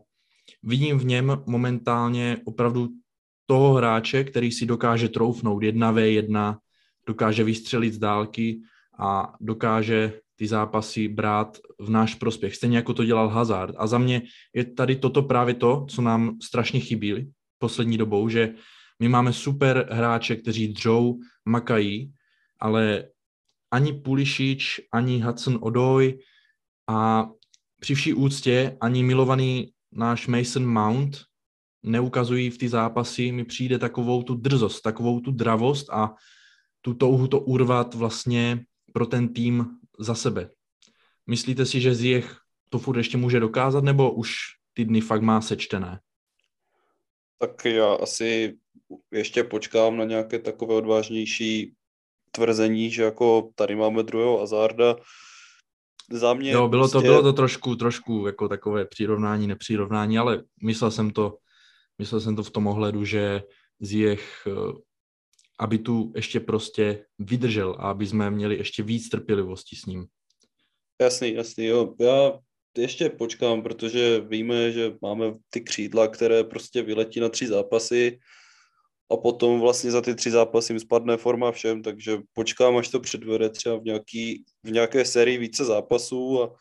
vidím 0.64 1.00
v 1.00 1.06
něm 1.06 1.44
momentálně 1.46 2.38
opravdu 2.46 2.90
toho 3.52 3.74
hráče, 3.74 4.24
který 4.24 4.52
si 4.52 4.66
dokáže 4.66 5.10
troufnout 5.10 5.64
1v1, 5.64 6.58
dokáže 7.08 7.44
vystřelit 7.44 7.94
z 7.94 7.98
dálky 7.98 8.62
a 9.00 9.34
dokáže 9.42 10.14
ty 10.36 10.48
zápasy 10.48 11.08
brát 11.08 11.58
v 11.80 11.90
náš 11.90 12.16
prospěch, 12.16 12.56
stejně 12.56 12.78
jako 12.78 12.94
to 12.94 13.06
dělal 13.06 13.28
Hazard. 13.30 13.76
A 13.78 13.88
za 13.88 13.98
mě 13.98 14.22
je 14.54 14.66
tady 14.66 14.96
toto 14.96 15.22
právě 15.22 15.54
to, 15.54 15.86
co 15.90 16.02
nám 16.02 16.38
strašně 16.42 16.80
chybí 16.80 17.32
poslední 17.60 17.98
dobou, 17.98 18.30
že 18.30 18.54
my 19.00 19.10
máme 19.10 19.34
super 19.34 19.88
hráče, 19.92 20.36
kteří 20.36 20.68
dřou, 20.68 21.20
makají, 21.46 22.14
ale 22.60 23.04
ani 23.72 23.94
Pulišič, 23.94 24.82
ani 24.94 25.20
Hudson 25.20 25.60
Odoj 25.62 26.20
a 26.88 27.28
při 27.80 27.96
vší 27.96 28.14
úctě 28.14 28.78
ani 28.82 29.04
milovaný 29.04 29.72
náš 29.92 30.28
Mason 30.28 30.66
Mount 30.66 31.31
neukazují 31.84 32.50
v 32.50 32.58
ty 32.58 32.70
zápasy, 32.70 33.32
mi 33.32 33.46
přijde 33.46 33.80
takovou 33.80 34.24
tu 34.24 34.36
drzost, 34.36 34.82
takovou 34.82 35.20
tu 35.20 35.32
dravost 35.32 35.90
a 35.90 36.16
tu 36.82 36.94
touhu 36.94 37.28
to 37.28 37.40
urvat 37.40 37.94
vlastně 37.94 38.66
pro 38.94 39.06
ten 39.06 39.34
tým 39.34 39.66
za 40.00 40.16
sebe. 40.16 40.50
Myslíte 41.28 41.66
si, 41.66 41.82
že 41.82 41.96
Ziyech 41.96 42.38
to 42.70 42.80
furt 42.80 42.98
ještě 42.98 43.18
může 43.18 43.40
dokázat, 43.40 43.84
nebo 43.84 44.12
už 44.12 44.34
ty 44.74 44.86
dny 44.86 45.02
fakt 45.02 45.22
má 45.22 45.42
sečtené? 45.42 46.00
Tak 47.38 47.66
já 47.66 47.94
asi 47.94 48.58
ještě 49.12 49.44
počkám 49.44 49.98
na 49.98 50.04
nějaké 50.04 50.40
takové 50.40 50.76
odvážnější 50.76 51.74
tvrzení, 52.32 52.92
že 52.92 53.04
jako 53.04 53.52
tady 53.56 53.76
máme 53.76 54.04
druhého 54.04 54.42
Azarda. 54.42 54.96
Za 56.12 56.34
mě 56.34 56.52
jo, 56.52 56.68
bylo, 56.68 56.82
prostě... 56.82 56.98
to, 56.98 57.02
bylo 57.02 57.24
to 57.24 57.34
trošku, 57.34 57.76
trošku 57.76 58.26
jako 58.26 58.48
takové 58.48 58.86
přirovnání, 58.86 59.48
nepřirovnání, 59.48 60.18
ale 60.18 60.44
myslel 60.64 60.92
jsem 60.92 61.12
to, 61.12 61.38
myslel 62.02 62.22
jsem 62.22 62.36
to 62.36 62.44
v 62.44 62.52
tom 62.52 62.68
ohledu, 62.68 63.06
že 63.06 63.42
Ziyech 63.80 64.48
eh, 64.48 64.74
aby 65.62 65.78
tu 65.78 66.14
ještě 66.16 66.40
prostě 66.40 67.06
vydržel 67.20 67.78
a 67.80 67.94
aby 67.94 68.08
jsme 68.08 68.32
měli 68.32 68.58
ještě 68.58 68.84
víc 68.84 69.10
trpělivosti 69.10 69.76
s 69.76 69.86
ním. 69.86 70.06
Jasný, 71.02 71.34
jasný, 71.34 71.66
jo. 71.66 71.94
Já 72.00 72.40
ještě 72.78 73.10
počkám, 73.10 73.62
protože 73.62 74.20
víme, 74.20 74.72
že 74.72 74.94
máme 75.02 75.34
ty 75.50 75.62
křídla, 75.62 76.08
které 76.08 76.44
prostě 76.44 76.82
vyletí 76.82 77.20
na 77.20 77.30
tři 77.30 77.48
zápasy 77.48 78.20
a 79.12 79.18
potom 79.18 79.60
vlastně 79.60 79.92
za 79.92 80.02
ty 80.02 80.16
tři 80.16 80.32
zápasy 80.32 80.74
jim 80.74 80.80
spadne 80.80 81.18
forma 81.18 81.52
všem, 81.52 81.82
takže 81.82 82.18
počkám, 82.34 82.78
až 82.78 82.90
to 82.90 83.00
předvede 83.00 83.50
třeba 83.50 83.78
v, 83.78 83.84
nějaký, 83.84 84.44
v 84.64 84.72
nějaké 84.72 85.06
sérii 85.06 85.38
více 85.38 85.66
zápasů 85.66 86.44
a 86.44 86.56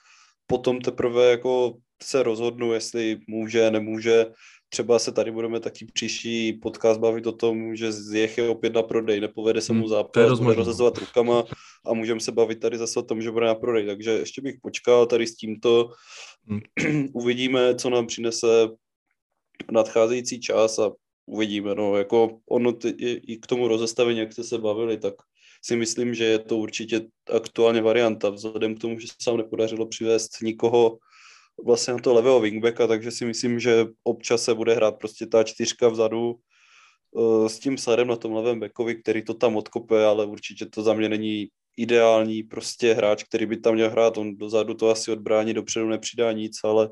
potom 0.47 0.81
teprve 0.81 1.31
jako 1.31 1.79
se 2.03 2.23
rozhodnu, 2.23 2.73
jestli 2.73 3.19
může, 3.29 3.71
nemůže 3.71 4.27
třeba 4.71 4.99
se 4.99 5.13
tady 5.13 5.31
budeme 5.31 5.61
taky 5.61 5.85
příští 5.85 6.53
podcast 6.53 7.01
bavit 7.01 7.27
o 7.27 7.33
tom, 7.33 7.77
že 7.77 7.93
Zjech 7.93 8.39
je 8.39 8.49
opět 8.49 8.75
na 8.75 8.83
prodej, 8.83 9.21
nepovede 9.21 9.61
se 9.61 9.73
mu 9.73 9.79
hmm, 9.79 9.89
zápas, 9.89 10.41
bude 10.41 10.55
rozhazovat 10.55 10.99
rukama 10.99 11.45
a 11.87 11.95
můžeme 11.95 12.21
se 12.21 12.33
bavit 12.33 12.61
tady 12.61 12.79
zase 12.79 12.99
o 12.99 13.03
tom, 13.03 13.23
že 13.23 13.31
bude 13.31 13.47
na 13.47 13.55
prodej. 13.55 13.87
Takže 13.87 14.11
ještě 14.11 14.43
bych 14.43 14.55
počkal 14.63 15.07
tady 15.07 15.27
s 15.27 15.37
tímto. 15.37 15.91
Hmm. 16.47 16.61
Uvidíme, 17.13 17.75
co 17.75 17.91
nám 17.91 18.07
přinese 18.07 18.69
nadcházející 19.71 20.41
čas 20.41 20.79
a 20.79 20.91
uvidíme. 21.27 21.75
No, 21.75 21.97
jako 21.97 22.39
ono 22.51 22.73
ty, 22.73 22.89
i 23.27 23.37
k 23.37 23.47
tomu 23.47 23.69
rozestavení, 23.69 24.19
jak 24.19 24.33
jste 24.33 24.45
se 24.45 24.59
bavili, 24.59 24.99
tak 24.99 25.15
si 25.65 25.77
myslím, 25.77 26.15
že 26.15 26.25
je 26.25 26.39
to 26.39 26.57
určitě 26.57 27.01
aktuálně 27.35 27.83
varianta, 27.83 28.31
vzhledem 28.31 28.75
k 28.75 28.79
tomu, 28.79 28.99
že 28.99 29.07
se 29.07 29.15
sám 29.23 29.37
nepodařilo 29.37 29.87
přivést 29.87 30.43
nikoho 30.43 30.99
vlastně 31.65 31.93
na 31.93 31.99
to 31.99 32.15
levého 32.15 32.41
wingbacka, 32.41 32.87
takže 32.87 33.11
si 33.11 33.25
myslím, 33.25 33.61
že 33.61 33.87
občas 34.05 34.43
se 34.43 34.55
bude 34.55 34.75
hrát 34.75 34.99
prostě 34.99 35.27
ta 35.27 35.45
čtyřka 35.45 35.89
vzadu 35.89 36.35
uh, 37.11 37.47
s 37.47 37.59
tím 37.59 37.79
sadem 37.79 38.09
na 38.09 38.17
tom 38.17 38.33
levém 38.33 38.61
backovi, 38.61 38.95
který 38.95 39.25
to 39.25 39.35
tam 39.35 39.57
odkope, 39.57 40.05
ale 40.05 40.27
určitě 40.27 40.67
to 40.67 40.83
za 40.83 40.95
mě 40.95 41.09
není 41.09 41.49
ideální 41.77 42.43
prostě 42.43 42.95
hráč, 42.95 43.25
který 43.25 43.47
by 43.47 43.57
tam 43.57 43.75
měl 43.75 43.91
hrát, 43.91 44.19
on 44.19 44.37
dozadu 44.37 44.75
to 44.75 44.91
asi 44.91 45.13
odbrání, 45.13 45.55
dopředu 45.55 45.89
nepřidá 45.89 46.33
nic, 46.33 46.59
ale, 46.65 46.91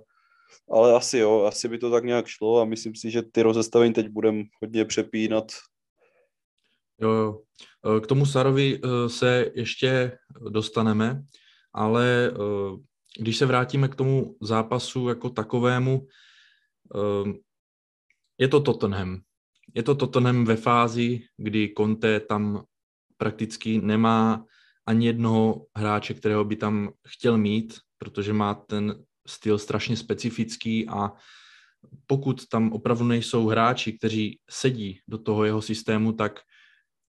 ale 0.71 0.95
asi 0.95 1.19
jo, 1.19 1.45
asi 1.45 1.69
by 1.69 1.79
to 1.79 1.91
tak 1.91 2.05
nějak 2.05 2.27
šlo 2.27 2.61
a 2.61 2.65
myslím 2.65 2.95
si, 2.95 3.11
že 3.11 3.23
ty 3.23 3.43
rozestavení 3.43 3.93
teď 3.93 4.09
budeme 4.09 4.45
hodně 4.63 4.85
přepínat. 4.85 5.53
Jo, 7.01 7.11
jo. 7.11 7.41
Eh, 7.97 8.01
k 8.01 8.07
tomu 8.07 8.27
Sarovi 8.27 8.81
eh, 8.85 9.09
se 9.09 9.51
ještě 9.55 10.19
dostaneme, 10.51 11.23
ale 11.73 12.33
když 13.19 13.37
se 13.37 13.47
vrátíme 13.47 13.89
k 13.89 13.95
tomu 13.95 14.37
zápasu 14.41 15.09
jako 15.09 15.31
takovému, 15.31 16.07
ehm, 16.95 17.35
je 18.39 18.49
to 18.49 18.61
Tottenham. 18.61 19.21
Je 19.75 19.83
to 19.83 19.95
Tottenham 19.95 20.45
ve 20.45 20.57
fázi, 20.57 21.21
kdy 21.37 21.75
Conte 21.79 22.21
tam 22.21 22.65
prakticky 23.17 23.81
nemá 23.81 24.45
ani 24.87 25.07
jednoho 25.07 25.67
hráče, 25.77 26.15
kterého 26.15 26.45
by 26.45 26.57
tam 26.57 26.91
chtěl 27.09 27.39
mít, 27.39 27.79
protože 27.99 28.33
má 28.33 28.55
ten 28.55 29.05
styl 29.27 29.59
strašně 29.59 29.97
specifický 29.97 30.89
a 30.89 31.13
pokud 32.07 32.49
tam 32.49 32.73
opravdu 32.73 33.05
nejsou 33.05 33.47
hráči, 33.47 33.93
kteří 33.93 34.41
sedí 34.51 35.01
do 35.09 35.19
toho 35.19 35.45
jeho 35.45 35.63
systému, 35.63 36.13
tak 36.13 36.41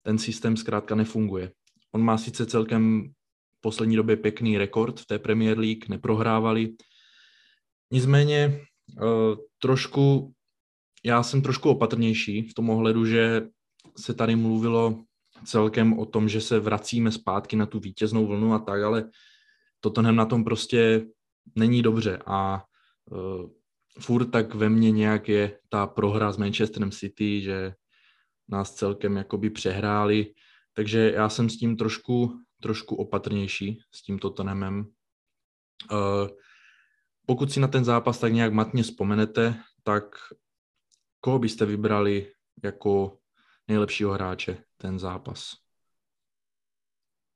ten 0.01 0.17
systém 0.17 0.57
zkrátka 0.57 0.95
nefunguje. 0.95 1.51
On 1.91 2.01
má 2.01 2.17
sice 2.17 2.45
celkem 2.45 3.11
poslední 3.61 3.95
době 3.95 4.17
pěkný 4.17 4.57
rekord 4.57 4.99
v 4.99 5.05
té 5.05 5.19
Premier 5.19 5.59
League, 5.59 5.89
neprohrávali. 5.89 6.75
Nicméně 7.91 8.37
eh, 8.37 9.35
trošku, 9.59 10.33
já 11.03 11.23
jsem 11.23 11.41
trošku 11.41 11.69
opatrnější 11.69 12.41
v 12.41 12.53
tom 12.53 12.69
ohledu, 12.69 13.05
že 13.05 13.47
se 13.97 14.13
tady 14.13 14.35
mluvilo 14.35 15.03
celkem 15.45 15.99
o 15.99 16.05
tom, 16.05 16.29
že 16.29 16.41
se 16.41 16.59
vracíme 16.59 17.11
zpátky 17.11 17.55
na 17.55 17.65
tu 17.65 17.79
vítěznou 17.79 18.27
vlnu 18.27 18.53
a 18.53 18.59
tak, 18.59 18.83
ale 18.83 19.09
Tottenham 19.79 20.15
na 20.15 20.25
tom 20.25 20.43
prostě 20.43 21.05
není 21.55 21.81
dobře 21.81 22.19
a 22.25 22.63
uh, 23.11 23.49
furt 23.99 24.25
tak 24.25 24.55
ve 24.55 24.69
mně 24.69 24.91
nějak 24.91 25.29
je 25.29 25.59
ta 25.69 25.87
prohra 25.87 26.31
s 26.31 26.37
Manchesterem 26.37 26.91
City, 26.91 27.41
že 27.41 27.73
nás 28.47 28.75
celkem 28.75 29.17
jakoby 29.17 29.49
přehráli, 29.49 30.33
takže 30.73 31.11
já 31.15 31.29
jsem 31.29 31.49
s 31.49 31.57
tím 31.57 31.77
trošku 31.77 32.39
trošku 32.61 32.95
opatrnější 32.95 33.81
s 33.91 34.01
tímto 34.01 34.29
Tottenhamem. 34.29 34.91
Uh, 35.91 36.27
pokud 37.25 37.51
si 37.51 37.59
na 37.59 37.67
ten 37.67 37.85
zápas 37.85 38.19
tak 38.19 38.33
nějak 38.33 38.53
matně 38.53 38.83
vzpomenete, 38.83 39.55
tak 39.83 40.03
koho 41.21 41.39
byste 41.39 41.65
vybrali 41.65 42.33
jako 42.63 43.17
nejlepšího 43.67 44.11
hráče 44.11 44.63
ten 44.77 44.99
zápas? 44.99 45.55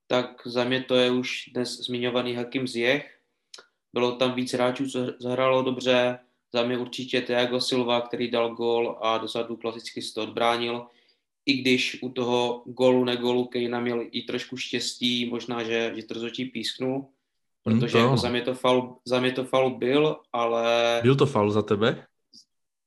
Tak 0.08 0.48
za 0.48 0.64
mě 0.64 0.84
to 0.84 0.96
je 0.96 1.12
už 1.12 1.50
dnes 1.54 1.78
zmiňovaný 1.78 2.36
Hakim 2.36 2.68
Ziyech. 2.68 3.20
Bylo 3.94 4.16
tam 4.16 4.36
víc 4.36 4.54
hráčů, 4.54 4.90
co 4.90 5.00
zahrálo 5.20 5.64
dobře. 5.64 6.20
Za 6.54 6.64
mě 6.64 6.78
určitě 6.78 7.22
Thiago 7.22 7.62
Silva, 7.62 8.02
který 8.02 8.32
dal 8.32 8.56
gol 8.56 9.00
a 9.02 9.18
dozadu 9.18 9.58
klasicky 9.58 10.02
si 10.02 10.14
to 10.14 10.24
odbránil. 10.24 10.88
I 11.46 11.54
když 11.54 11.98
u 12.02 12.10
toho 12.10 12.64
golu, 12.66 13.04
negolu 13.06 13.46
Kejna 13.46 13.80
měl 13.80 14.06
i 14.12 14.22
trošku 14.22 14.58
štěstí, 14.58 15.26
možná, 15.30 15.64
že, 15.64 15.94
že 15.96 16.04
to 16.06 16.14
rozhodčí 16.14 16.46
písknul, 16.46 17.08
protože 17.64 17.82
Hmm, 17.82 17.92
to 17.92 17.98
jako 17.98 18.10
ano. 18.10 18.18
za, 18.18 18.30
mě 18.30 18.42
to 18.42 18.54
faul, 18.54 18.98
za 19.06 19.20
mě 19.20 19.32
to 19.32 19.44
faul 19.46 19.78
byl, 19.78 20.18
ale 20.34 21.00
Byl 21.04 21.16
to 21.16 21.26
faul 21.26 21.52
za 21.52 21.62
tebe? 21.62 22.06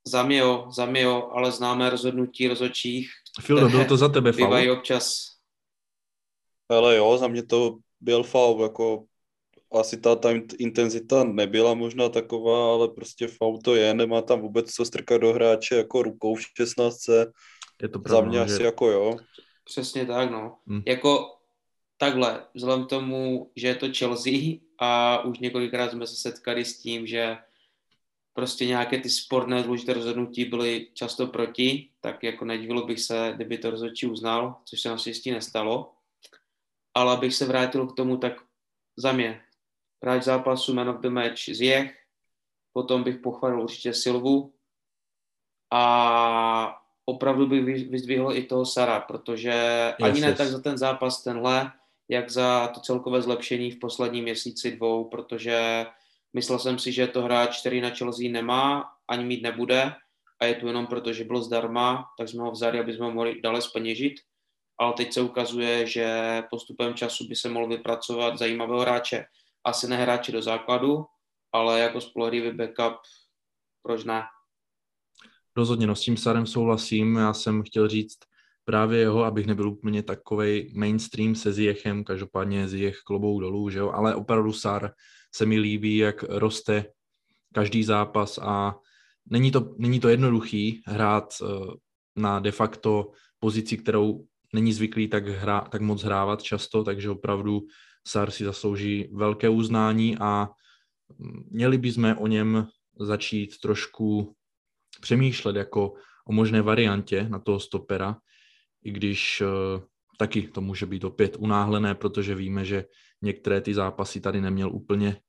za 0.08 0.22
mě 0.22 0.38
jo, 0.38 0.68
za 0.72 0.86
mě 0.86 1.00
jo, 1.02 1.30
ale 1.32 1.52
známe 1.52 1.90
rozhodnutí 1.90 2.48
rozhodčích, 2.48 3.10
Fildo, 3.40 3.68
byl 3.68 3.84
to 3.84 3.96
za 3.96 4.08
tebe 4.08 4.32
faul? 4.32 4.46
bývají 4.46 4.70
občas 4.70 5.36
Ale 6.68 6.96
jo, 6.96 7.18
za 7.18 7.28
mě 7.28 7.42
to 7.42 7.78
byl 8.00 8.22
faul, 8.22 8.62
jako 8.62 9.04
asi 9.72 10.00
ta, 10.00 10.16
ta 10.16 10.32
int- 10.32 10.56
intenzita 10.58 11.24
nebyla 11.24 11.74
možná 11.74 12.08
taková, 12.08 12.72
ale 12.74 12.88
prostě 12.88 13.26
faul 13.26 13.58
to 13.58 13.74
je, 13.74 13.94
nemá 13.94 14.22
tam 14.22 14.40
vůbec 14.40 14.72
co 14.72 14.84
strkat 14.84 15.20
do 15.20 15.32
hráče 15.32 15.74
jako 15.74 16.02
rukou 16.02 16.34
v 16.34 16.40
16. 16.56 16.98
Je 17.82 17.88
to 17.88 17.98
Za 17.98 18.02
pravda, 18.02 18.28
mě 18.28 18.38
no, 18.38 18.44
asi 18.44 18.56
že... 18.56 18.64
jako 18.64 18.90
jo. 18.90 19.16
Přesně 19.64 20.06
tak, 20.06 20.30
no. 20.30 20.58
Hmm. 20.66 20.82
Jako 20.86 21.36
takhle, 21.96 22.46
vzhledem 22.54 22.86
k 22.86 22.88
tomu, 22.88 23.50
že 23.56 23.66
je 23.66 23.74
to 23.74 23.86
Chelsea 23.98 24.32
a 24.78 25.20
už 25.24 25.38
několikrát 25.38 25.90
jsme 25.90 26.06
se 26.06 26.16
setkali 26.16 26.64
s 26.64 26.78
tím, 26.78 27.06
že 27.06 27.36
prostě 28.32 28.66
nějaké 28.66 29.00
ty 29.00 29.10
sporné 29.10 29.62
důležité 29.62 29.92
rozhodnutí 29.92 30.44
byly 30.44 30.88
často 30.94 31.26
proti, 31.26 31.90
tak 32.00 32.22
jako 32.22 32.44
nedivilo 32.44 32.86
bych 32.86 33.00
se, 33.00 33.32
kdyby 33.34 33.58
to 33.58 33.70
rozhodčí 33.70 34.06
uznal, 34.06 34.60
což 34.64 34.80
se 34.80 34.88
naštěstí 34.88 35.30
nestalo. 35.30 35.92
Ale 36.94 37.12
abych 37.12 37.34
se 37.34 37.44
vrátil 37.44 37.86
k 37.86 37.96
tomu, 37.96 38.16
tak 38.16 38.32
za 38.96 39.12
mě 39.12 39.42
hráč 40.02 40.22
zápasu 40.22 40.74
Man 40.74 40.88
of 40.88 41.00
the 41.00 41.08
Match 41.08 41.48
Ziyech, 41.52 41.96
potom 42.72 43.02
bych 43.02 43.18
pochválil 43.18 43.62
určitě 43.62 43.94
Silvu 43.94 44.54
a 45.72 46.85
opravdu 47.06 47.46
bych 47.46 47.64
vy- 47.64 47.84
vyzdvihl 47.84 48.32
i 48.32 48.42
toho 48.42 48.66
Sara, 48.66 49.00
protože 49.00 49.52
ani 50.02 50.12
Yes, 50.12 50.20
ne 50.20 50.28
yes. 50.28 50.38
tak 50.38 50.48
za 50.48 50.60
ten 50.60 50.78
zápas 50.78 51.22
tenhle, 51.22 51.72
jak 52.08 52.30
za 52.30 52.68
to 52.68 52.80
celkové 52.80 53.22
zlepšení 53.22 53.70
v 53.70 53.78
posledním 53.78 54.24
měsíci 54.24 54.76
dvou, 54.76 55.04
protože 55.04 55.86
myslel 56.32 56.58
jsem 56.58 56.78
si, 56.78 56.92
že 56.92 57.02
je 57.02 57.08
to 57.08 57.22
hráč, 57.22 57.60
který 57.60 57.80
na 57.80 57.90
Chelsea 57.90 58.30
nemá, 58.30 58.84
ani 59.08 59.24
mít 59.24 59.42
nebude 59.42 59.92
a 60.40 60.44
je 60.44 60.54
tu 60.54 60.66
jenom 60.66 60.86
proto, 60.86 61.12
že 61.12 61.24
byl 61.24 61.42
zdarma, 61.42 62.04
tak 62.18 62.28
jsme 62.28 62.42
ho 62.42 62.50
vzali, 62.50 62.80
aby 62.80 62.94
jsme 62.94 63.04
ho 63.04 63.12
mohli 63.12 63.40
dále 63.40 63.62
speněžit. 63.62 64.14
Ale 64.78 64.92
teď 64.92 65.12
se 65.12 65.20
ukazuje, 65.20 65.86
že 65.86 66.06
postupem 66.50 66.94
času 66.94 67.28
by 67.28 67.36
se 67.36 67.48
mohl 67.48 67.68
vypracovat 67.68 68.38
zajímavého 68.38 68.80
hráče. 68.80 69.24
Asi 69.64 69.88
ne 69.88 69.96
hráče 69.96 70.32
do 70.32 70.42
základu, 70.42 71.06
ale 71.52 71.80
jako 71.80 72.00
spolehlivý 72.00 72.52
backup, 72.52 73.00
proč 73.82 74.04
ne? 74.04 74.22
Rozhodně, 75.56 75.86
no 75.86 75.96
s 75.96 76.00
tím 76.00 76.16
Sarem 76.16 76.46
souhlasím. 76.46 77.16
Já 77.16 77.32
jsem 77.32 77.62
chtěl 77.62 77.88
říct 77.88 78.18
právě 78.64 78.98
jeho, 78.98 79.24
abych 79.24 79.46
nebyl 79.46 79.68
úplně 79.68 80.02
takovej 80.02 80.72
mainstream 80.76 81.34
se 81.34 81.52
Ziyechem, 81.52 82.04
každopádně 82.04 82.68
Ziyech 82.68 82.98
klobouk 83.06 83.40
dolů, 83.40 83.70
že 83.70 83.78
jo, 83.78 83.90
ale 83.90 84.14
opravdu 84.14 84.52
Sar 84.52 84.92
se 85.34 85.46
mi 85.46 85.58
líbí, 85.58 85.96
jak 85.96 86.22
roste 86.22 86.84
každý 87.54 87.84
zápas 87.84 88.38
a 88.42 88.74
není 89.30 89.50
to, 89.50 89.74
není 89.78 90.00
to 90.00 90.08
jednoduchý 90.08 90.82
hrát 90.86 91.34
eh, 91.42 91.46
na 92.16 92.40
de 92.40 92.52
facto 92.52 93.10
pozici, 93.38 93.76
kterou 93.76 94.24
není 94.52 94.72
zvyklý 94.72 95.08
tak, 95.08 95.26
hra, 95.26 95.60
tak 95.60 95.80
moc 95.80 96.02
hrávat 96.02 96.42
často, 96.42 96.84
takže 96.84 97.10
opravdu 97.10 97.62
Sar 98.06 98.30
si 98.30 98.44
zaslouží 98.44 99.08
velké 99.12 99.48
uznání 99.48 100.16
a 100.20 100.48
mm, 101.18 101.48
měli 101.50 101.78
bychom 101.78 102.16
o 102.18 102.26
něm 102.26 102.66
začít 103.00 103.60
trošku 103.62 104.36
přemýšlet 105.00 105.56
jako 105.56 105.94
o 106.28 106.32
možné 106.32 106.62
variantě 106.62 107.28
na 107.28 107.38
toho 107.38 107.60
stopera, 107.60 108.16
i 108.84 108.90
když 108.90 109.40
uh, 109.40 109.82
taky 110.18 110.42
to 110.42 110.60
může 110.60 110.86
být 110.86 111.04
opět 111.04 111.36
unáhlené, 111.36 111.94
protože 111.94 112.34
víme, 112.34 112.64
že 112.64 112.84
některé 113.22 113.60
ty 113.60 113.74
zápasy 113.74 114.20
tady 114.20 114.40
neměl 114.40 114.72
úplně, 114.72 115.20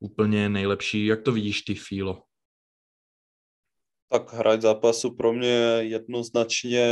úplně 0.00 0.48
nejlepší. 0.48 1.06
Jak 1.06 1.22
to 1.22 1.32
vidíš 1.32 1.62
ty, 1.62 1.74
Fílo? 1.74 2.22
Tak 4.08 4.32
hráč 4.32 4.60
zápasu 4.60 5.14
pro 5.16 5.32
mě 5.32 5.78
jednoznačně 5.80 6.86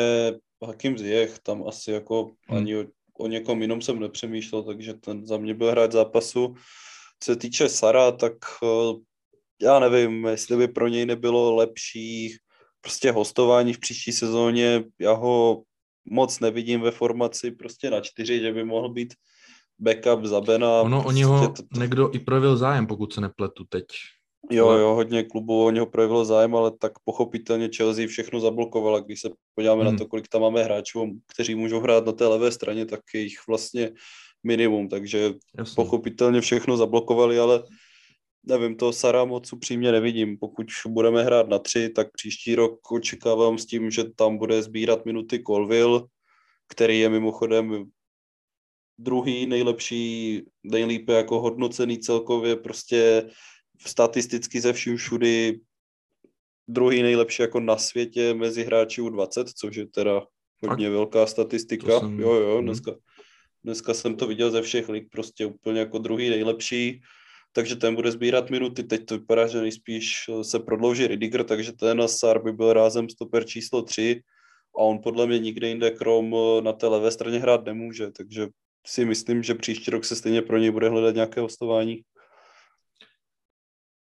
Hakim 0.66 0.98
Ziyech, 0.98 1.38
tam 1.38 1.68
asi 1.68 1.90
jako 1.90 2.30
Hmm. 2.48 2.58
ani 2.58 2.76
o, 2.76 2.85
o 3.18 3.26
někom 3.26 3.62
jinom 3.62 3.82
jsem 3.82 4.00
nepřemýšlel, 4.00 4.62
takže 4.62 4.94
ten 4.94 5.26
za 5.26 5.37
mě 5.37 5.54
byl 5.54 5.70
hráč 5.70 5.92
zápasu. 5.92 6.54
Co 7.20 7.32
se 7.32 7.37
týče 7.37 7.68
Sara, 7.68 8.12
tak 8.12 8.32
eh, 8.62 8.66
já 9.62 9.78
nevím, 9.78 10.24
jestli 10.24 10.56
by 10.56 10.68
pro 10.68 10.88
něj 10.88 11.06
nebylo 11.06 11.54
lepší 11.56 12.36
prostě 12.80 13.10
hostování 13.12 13.72
v 13.72 13.78
příští 13.80 14.12
sezóně. 14.12 14.84
Já 15.00 15.12
ho 15.12 15.62
moc 16.10 16.40
nevidím 16.40 16.80
ve 16.80 16.90
formaci 16.90 17.50
prostě 17.50 17.90
na 17.90 18.00
čtyři, 18.00 18.40
že 18.40 18.52
by 18.52 18.64
mohl 18.64 18.88
být 18.88 19.14
backup 19.78 20.24
za 20.24 20.40
Bena. 20.40 20.80
Ono 20.82 20.98
o 20.98 21.02
prostě 21.02 21.18
něho 21.18 21.48
to- 21.48 21.62
to- 21.62 21.80
někdo 21.80 22.10
i 22.14 22.18
projevil 22.18 22.56
zájem, 22.56 22.86
pokud 22.86 23.12
se 23.14 23.20
nepletu 23.20 23.64
teď. 23.68 23.84
Jo, 24.50 24.68
Ale- 24.68 24.80
jo, 24.80 24.94
hodně 24.94 25.22
klubů 25.22 25.64
o 25.64 25.70
něho 25.70 25.86
projevilo 25.86 26.24
zájem, 26.24 26.56
ale 26.56 26.72
tak 26.78 26.92
pochopitelně 27.04 27.68
Chelsea 27.76 28.06
všechno 28.08 28.40
zablokovala. 28.40 29.00
Když 29.00 29.20
se 29.20 29.30
podíváme 29.54 29.82
Hmm. 29.84 29.92
na 29.92 29.98
to, 29.98 30.06
kolik 30.06 30.28
tam 30.28 30.42
máme 30.42 30.62
hráčů, 30.64 31.12
kteří 31.34 31.54
můžou 31.54 31.80
hrát 31.80 32.06
na 32.06 32.12
té 32.12 32.26
levé 32.26 32.52
straně, 32.52 32.86
tak 32.86 33.00
je 33.14 33.20
jich 33.20 33.36
vlastně 33.48 33.90
minimum, 34.42 34.88
takže 34.88 35.32
Jasně. 35.58 35.74
pochopitelně 35.76 36.40
všechno 36.40 36.76
zablokovali, 36.76 37.38
ale 37.38 37.62
nevím, 38.46 38.76
to 38.76 38.92
Sara 38.92 39.24
moc 39.24 39.52
upřímně 39.52 39.92
nevidím. 39.92 40.38
Pokud 40.38 40.66
budeme 40.88 41.22
hrát 41.22 41.48
na 41.48 41.59
tři, 41.59 41.88
tak 41.88 42.12
příští 42.12 42.54
rok 42.54 42.92
očekávám 42.92 43.59
s 43.59 43.66
tím, 43.66 43.90
že 43.90 44.04
tam 44.04 44.38
bude 44.38 44.62
sbírat 44.62 45.07
minuty 45.07 45.42
Colville, 45.46 46.02
který 46.68 46.98
je 47.00 47.09
mimochodem 47.09 47.85
druhý 48.98 49.46
nejlepší, 49.46 50.42
nejlépe 50.62 51.12
jako 51.12 51.40
hodnocený 51.40 51.98
celkově 51.98 52.57
prostě 52.57 53.30
statisticky 53.87 54.61
ze 54.61 54.72
vším 54.72 54.96
všudy 54.96 55.61
druhý 56.68 57.02
nejlepší 57.02 57.42
jako 57.42 57.61
na 57.61 57.76
světě 57.76 58.35
mezi 58.35 58.64
hráči 58.64 59.02
U20, 59.02 59.44
což 59.57 59.76
je 59.76 59.87
teda 59.87 60.26
hodně 60.68 60.90
velká 60.90 61.26
statistika. 61.26 62.00
Jsem- 62.00 62.20
Jo, 62.20 62.33
jo, 62.35 62.59
hm. 62.61 62.64
dneska, 62.64 62.92
dneska 63.64 63.94
jsem 63.94 64.16
to 64.16 64.26
viděl 64.26 64.50
ze 64.50 64.62
všech 64.62 64.88
lig, 64.88 65.11
prostě 65.11 65.46
úplně 65.46 65.80
jako 65.80 65.98
druhý 65.98 66.28
nejlepší, 66.30 67.00
takže 67.54 67.76
ten 67.76 67.94
bude 67.94 68.10
sbírat 68.10 68.50
minuty. 68.50 68.82
Teď 68.82 69.04
to 69.04 69.18
vypadá, 69.18 69.46
že 69.46 69.60
nejspíš 69.60 70.30
se 70.42 70.58
prodlouží 70.58 71.06
Ridiger, 71.06 71.44
takže 71.44 71.72
ten 71.72 72.08
Sar 72.08 72.42
by 72.42 72.52
byl 72.52 72.72
rázem 72.72 73.08
stoper 73.08 73.44
číslo 73.44 73.82
3 73.82 74.22
a 74.78 74.78
on 74.78 74.98
podle 75.02 75.26
mě 75.26 75.38
nikde 75.38 75.68
jinde 75.68 75.90
krom 75.90 76.34
na 76.60 76.72
té 76.72 76.86
levé 76.86 77.10
straně 77.10 77.38
hrát 77.38 77.64
nemůže, 77.64 78.10
takže 78.10 78.48
si 78.86 79.04
myslím, 79.04 79.42
že 79.42 79.54
příští 79.54 79.90
rok 79.90 80.04
se 80.04 80.16
stejně 80.16 80.42
pro 80.42 80.58
něj 80.58 80.70
bude 80.70 80.88
hledat 80.88 81.14
nějaké 81.14 81.40
hostování. 81.40 82.02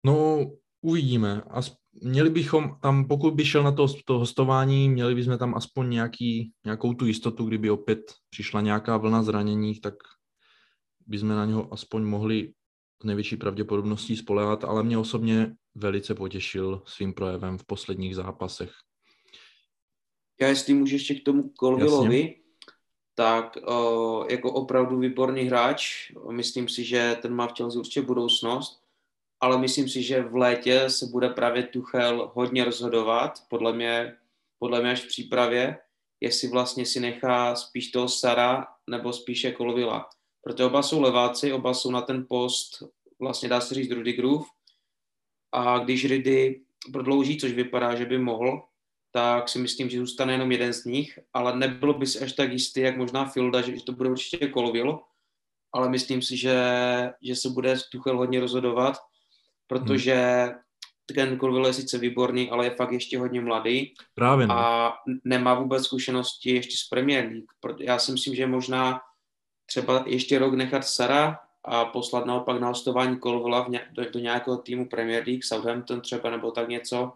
No, 0.06 0.46
uvidíme. 0.82 1.42
As, 1.48 1.76
měli 2.02 2.30
bychom 2.30 2.78
tam, 2.82 3.08
pokud 3.08 3.34
by 3.34 3.46
šel 3.46 3.64
na 3.64 3.72
to, 3.72 3.88
to 4.06 4.20
hostování, 4.20 4.90
měli 4.90 5.16
bychom 5.16 5.38
tam 5.38 5.56
aspoň 5.56 5.90
nějaký, 5.90 6.52
nějakou 6.66 6.94
tu 6.94 7.06
jistotu, 7.06 7.46
kdyby 7.46 7.70
opět 7.70 8.00
přišla 8.30 8.62
nějaká 8.62 8.98
vlna 8.98 9.24
zranění, 9.24 9.80
tak 9.80 9.94
bychom 11.08 11.30
na 11.30 11.46
něho 11.46 11.74
aspoň 11.74 12.04
mohli 12.04 12.54
největší 13.04 13.38
pravděpodobností 13.38 14.18
spolehat, 14.18 14.64
ale 14.64 14.84
mě 14.84 14.98
osobně 14.98 15.56
velice 15.76 16.16
potěšil 16.16 16.82
svým 16.86 17.14
projevem 17.14 17.58
v 17.58 17.64
posledních 17.64 18.16
zápasech. 18.16 18.72
Já 20.42 20.48
jestli 20.48 20.74
můžu 20.74 20.96
ještě 20.96 21.16
k 21.16 21.24
tomu 21.24 21.52
Colvillovi, 21.60 22.36
tak 23.16 23.58
uh, 23.68 24.28
jako 24.30 24.54
opravdu 24.54 25.00
výborný 25.00 25.44
hráč. 25.44 26.12
Myslím 26.32 26.70
si, 26.70 26.84
že 26.84 27.18
ten 27.22 27.34
má 27.34 27.48
v 27.48 27.54
Chelsea 27.58 27.80
určitě 27.80 28.02
budoucnost, 28.02 28.84
ale 29.40 29.58
myslím 29.58 29.90
si, 29.90 30.04
že 30.04 30.24
v 30.24 30.36
létě 30.36 30.90
se 30.90 31.06
bude 31.06 31.30
právě 31.30 31.64
Tuchel 31.64 32.32
hodně 32.34 32.64
rozhodovat, 32.66 33.34
podle 33.50 33.74
mě, 33.74 34.16
podle 34.60 34.82
mě 34.82 34.92
až 34.92 35.02
v 35.02 35.08
přípravě, 35.08 35.78
jestli 36.22 36.48
vlastně 36.48 36.86
si 36.86 37.00
nechá 37.00 37.56
spíš 37.56 37.92
toho 37.92 38.10
Sara 38.10 38.68
nebo 38.90 39.14
spíše 39.14 39.54
Colvilla. 39.58 40.10
Protože 40.44 40.66
oba 40.66 40.84
jsou 40.84 41.02
leváci, 41.02 41.54
oba 41.54 41.74
jsou 41.74 41.92
na 41.92 42.02
ten 42.02 42.26
post, 42.30 42.84
vlastně 43.20 43.50
dá 43.50 43.62
se 43.62 43.76
říct 43.76 43.92
Rudigerův. 43.92 44.48
A 45.52 45.80
když 45.80 46.06
Ridy 46.06 46.62
prodlouží, 46.92 47.38
což 47.38 47.52
vypadá, 47.52 47.96
že 47.96 48.06
by 48.06 48.18
mohl, 48.18 48.62
tak 49.12 49.50
si 49.50 49.60
myslím, 49.60 49.90
že 49.90 50.00
zůstane 50.00 50.34
jenom 50.34 50.52
jeden 50.52 50.74
z 50.74 50.86
nich, 50.86 51.20
ale 51.34 51.58
nebylo 51.58 51.94
by 51.94 52.08
si 52.08 52.20
až 52.20 52.34
tak 52.34 52.52
jistý, 52.52 52.82
jak 52.82 52.98
možná 52.98 53.26
Filda, 53.26 53.62
že 53.62 53.84
to 53.86 53.92
bude 53.92 54.10
určitě 54.10 54.52
Colville, 54.54 54.98
ale 55.74 55.90
myslím 55.90 56.22
si, 56.22 56.38
že, 56.38 56.58
že 57.22 57.36
se 57.36 57.50
bude 57.50 57.76
Tuchel 57.92 58.18
hodně 58.18 58.40
rozhodovat, 58.40 58.98
protože 59.68 60.16
hmm. 60.16 60.56
ten 61.16 61.40
Colville 61.40 61.70
je 61.70 61.74
sice 61.74 61.98
výborný, 61.98 62.50
ale 62.50 62.66
je 62.66 62.76
fakt 62.76 62.92
ještě 62.92 63.20
hodně 63.20 63.42
mladý 63.42 63.94
Právě 64.16 64.48
no. 64.48 64.58
a 64.58 64.94
nemá 65.24 65.54
vůbec 65.54 65.86
zkušenosti 65.86 66.52
ještě 66.52 66.78
z 66.78 66.90
Premier 66.90 67.26
League. 67.26 67.80
Já 67.80 68.00
si 68.00 68.12
myslím, 68.12 68.36
že 68.36 68.48
možná 68.48 69.02
třeba 69.74 70.04
ještě 70.08 70.40
rok 70.40 70.54
nechat 70.54 70.86
Sara 70.86 71.40
a 71.66 71.86
poslat 71.86 72.26
naopak 72.26 72.62
na 72.62 72.68
hostování 72.68 73.20
Colvilla 73.20 73.68
do, 74.14 74.20
nějakého 74.20 74.58
týmu 74.58 74.90
Premier 74.90 75.24
League, 75.28 75.44
Southampton 75.44 76.02
třeba 76.02 76.30
nebo 76.30 76.52
tak 76.52 76.70
něco, 76.70 77.14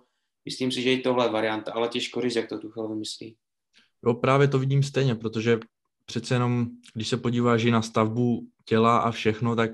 Myslím 0.47 0.71
si, 0.71 0.81
že 0.81 0.93
i 0.93 1.01
tohle 1.01 1.25
je 1.25 1.31
varianta, 1.31 1.71
ale 1.73 1.87
těžko 1.87 2.21
říct, 2.21 2.35
jak 2.35 2.49
to 2.49 2.59
Tuchel 2.59 2.87
vymyslí. 2.87 3.35
Jo, 4.05 4.13
právě 4.13 4.47
to 4.47 4.59
vidím 4.59 4.83
stejně, 4.83 5.15
protože 5.15 5.59
přece 6.05 6.35
jenom, 6.35 6.67
když 6.93 7.07
se 7.07 7.17
podíváš 7.17 7.63
i 7.63 7.71
na 7.71 7.81
stavbu 7.81 8.47
těla 8.65 8.97
a 8.97 9.11
všechno, 9.11 9.55
tak 9.55 9.71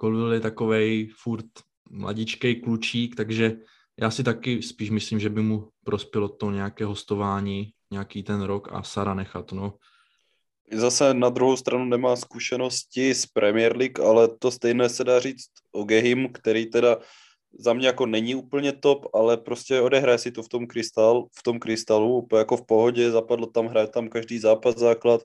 Colville 0.00 0.36
je 0.36 0.40
takovej 0.40 1.08
furt 1.22 1.46
mladičkej 1.90 2.60
klučík, 2.60 3.16
takže 3.16 3.56
já 4.00 4.10
si 4.10 4.24
taky 4.24 4.62
spíš 4.62 4.90
myslím, 4.90 5.20
že 5.20 5.28
by 5.28 5.42
mu 5.42 5.68
prospělo 5.84 6.28
to 6.28 6.50
nějaké 6.50 6.84
hostování, 6.84 7.70
nějaký 7.90 8.22
ten 8.22 8.42
rok 8.42 8.68
a 8.72 8.82
Sara 8.82 9.14
nechat, 9.14 9.52
no. 9.52 9.74
Zase 10.72 11.14
na 11.14 11.28
druhou 11.28 11.56
stranu 11.56 11.84
nemá 11.84 12.16
zkušenosti 12.16 13.14
z 13.14 13.26
Premier 13.26 13.76
League, 13.76 14.00
ale 14.00 14.28
to 14.38 14.50
stejné 14.50 14.88
se 14.88 15.04
dá 15.04 15.20
říct 15.20 15.50
o 15.72 15.84
Gehim, 15.84 16.28
který 16.32 16.66
teda 16.66 16.98
za 17.58 17.72
mě 17.72 17.86
jako 17.86 18.06
není 18.06 18.34
úplně 18.34 18.72
top, 18.72 19.06
ale 19.14 19.36
prostě 19.36 19.80
odehraje 19.80 20.18
si 20.18 20.32
to 20.32 20.42
v 20.42 20.48
tom, 20.48 20.66
krystal, 20.66 21.26
v 21.38 21.42
tom 21.42 21.58
krystalu, 21.58 22.28
jako 22.36 22.56
v 22.56 22.66
pohodě, 22.66 23.10
zapadlo 23.10 23.46
tam, 23.46 23.66
hraje 23.66 23.86
tam 23.86 24.08
každý 24.08 24.38
zápas 24.38 24.76
základ, 24.76 25.20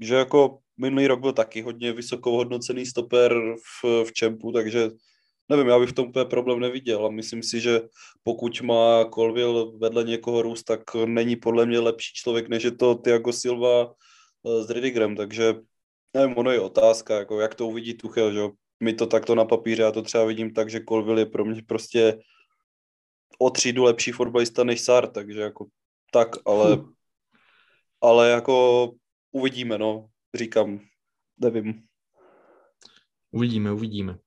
že 0.00 0.14
jako 0.14 0.58
minulý 0.78 1.06
rok 1.06 1.20
byl 1.20 1.32
taky 1.32 1.62
hodně 1.62 1.92
vysokou 1.92 2.36
hodnocený 2.36 2.86
stoper 2.86 3.34
v, 3.82 4.04
v 4.04 4.12
čempu, 4.12 4.52
takže 4.52 4.90
nevím, 5.48 5.66
já 5.66 5.78
bych 5.78 5.88
v 5.88 5.92
tom 5.92 6.08
úplně 6.08 6.24
problém 6.24 6.60
neviděl 6.60 7.06
a 7.06 7.10
myslím 7.10 7.42
si, 7.42 7.60
že 7.60 7.80
pokud 8.22 8.60
má 8.60 9.04
Colville 9.14 9.66
vedle 9.78 10.04
někoho 10.04 10.42
růst, 10.42 10.62
tak 10.62 10.94
není 10.94 11.36
podle 11.36 11.66
mě 11.66 11.78
lepší 11.78 12.14
člověk, 12.14 12.48
než 12.48 12.62
je 12.62 12.70
to 12.70 12.94
Thiago 12.94 13.32
Silva 13.32 13.92
s 14.44 14.70
Ridigrem, 14.70 15.16
takže 15.16 15.54
nevím, 16.14 16.36
ono 16.36 16.50
je 16.50 16.60
otázka, 16.60 17.18
jako 17.18 17.40
jak 17.40 17.54
to 17.54 17.66
uvidí 17.66 17.94
Tuchel, 17.94 18.32
že 18.32 18.40
mi 18.80 18.94
to 18.94 19.06
takto 19.06 19.34
na 19.34 19.44
papíře, 19.44 19.82
já 19.82 19.92
to 19.92 20.02
třeba 20.02 20.24
vidím 20.24 20.54
tak, 20.54 20.70
že 20.70 20.84
Colville 20.88 21.20
je 21.20 21.26
pro 21.26 21.44
mě 21.44 21.62
prostě 21.62 22.18
o 23.38 23.50
třídu 23.50 23.84
lepší 23.84 24.12
fotbalista 24.12 24.64
než 24.64 24.80
Sar, 24.80 25.06
takže 25.06 25.40
jako 25.40 25.66
tak, 26.12 26.28
ale, 26.46 26.84
ale 28.00 28.30
jako 28.30 28.90
uvidíme, 29.32 29.78
no, 29.78 30.06
říkám, 30.34 30.80
nevím. 31.38 31.82
Uvidíme, 33.30 33.72
uvidíme. 33.72 34.18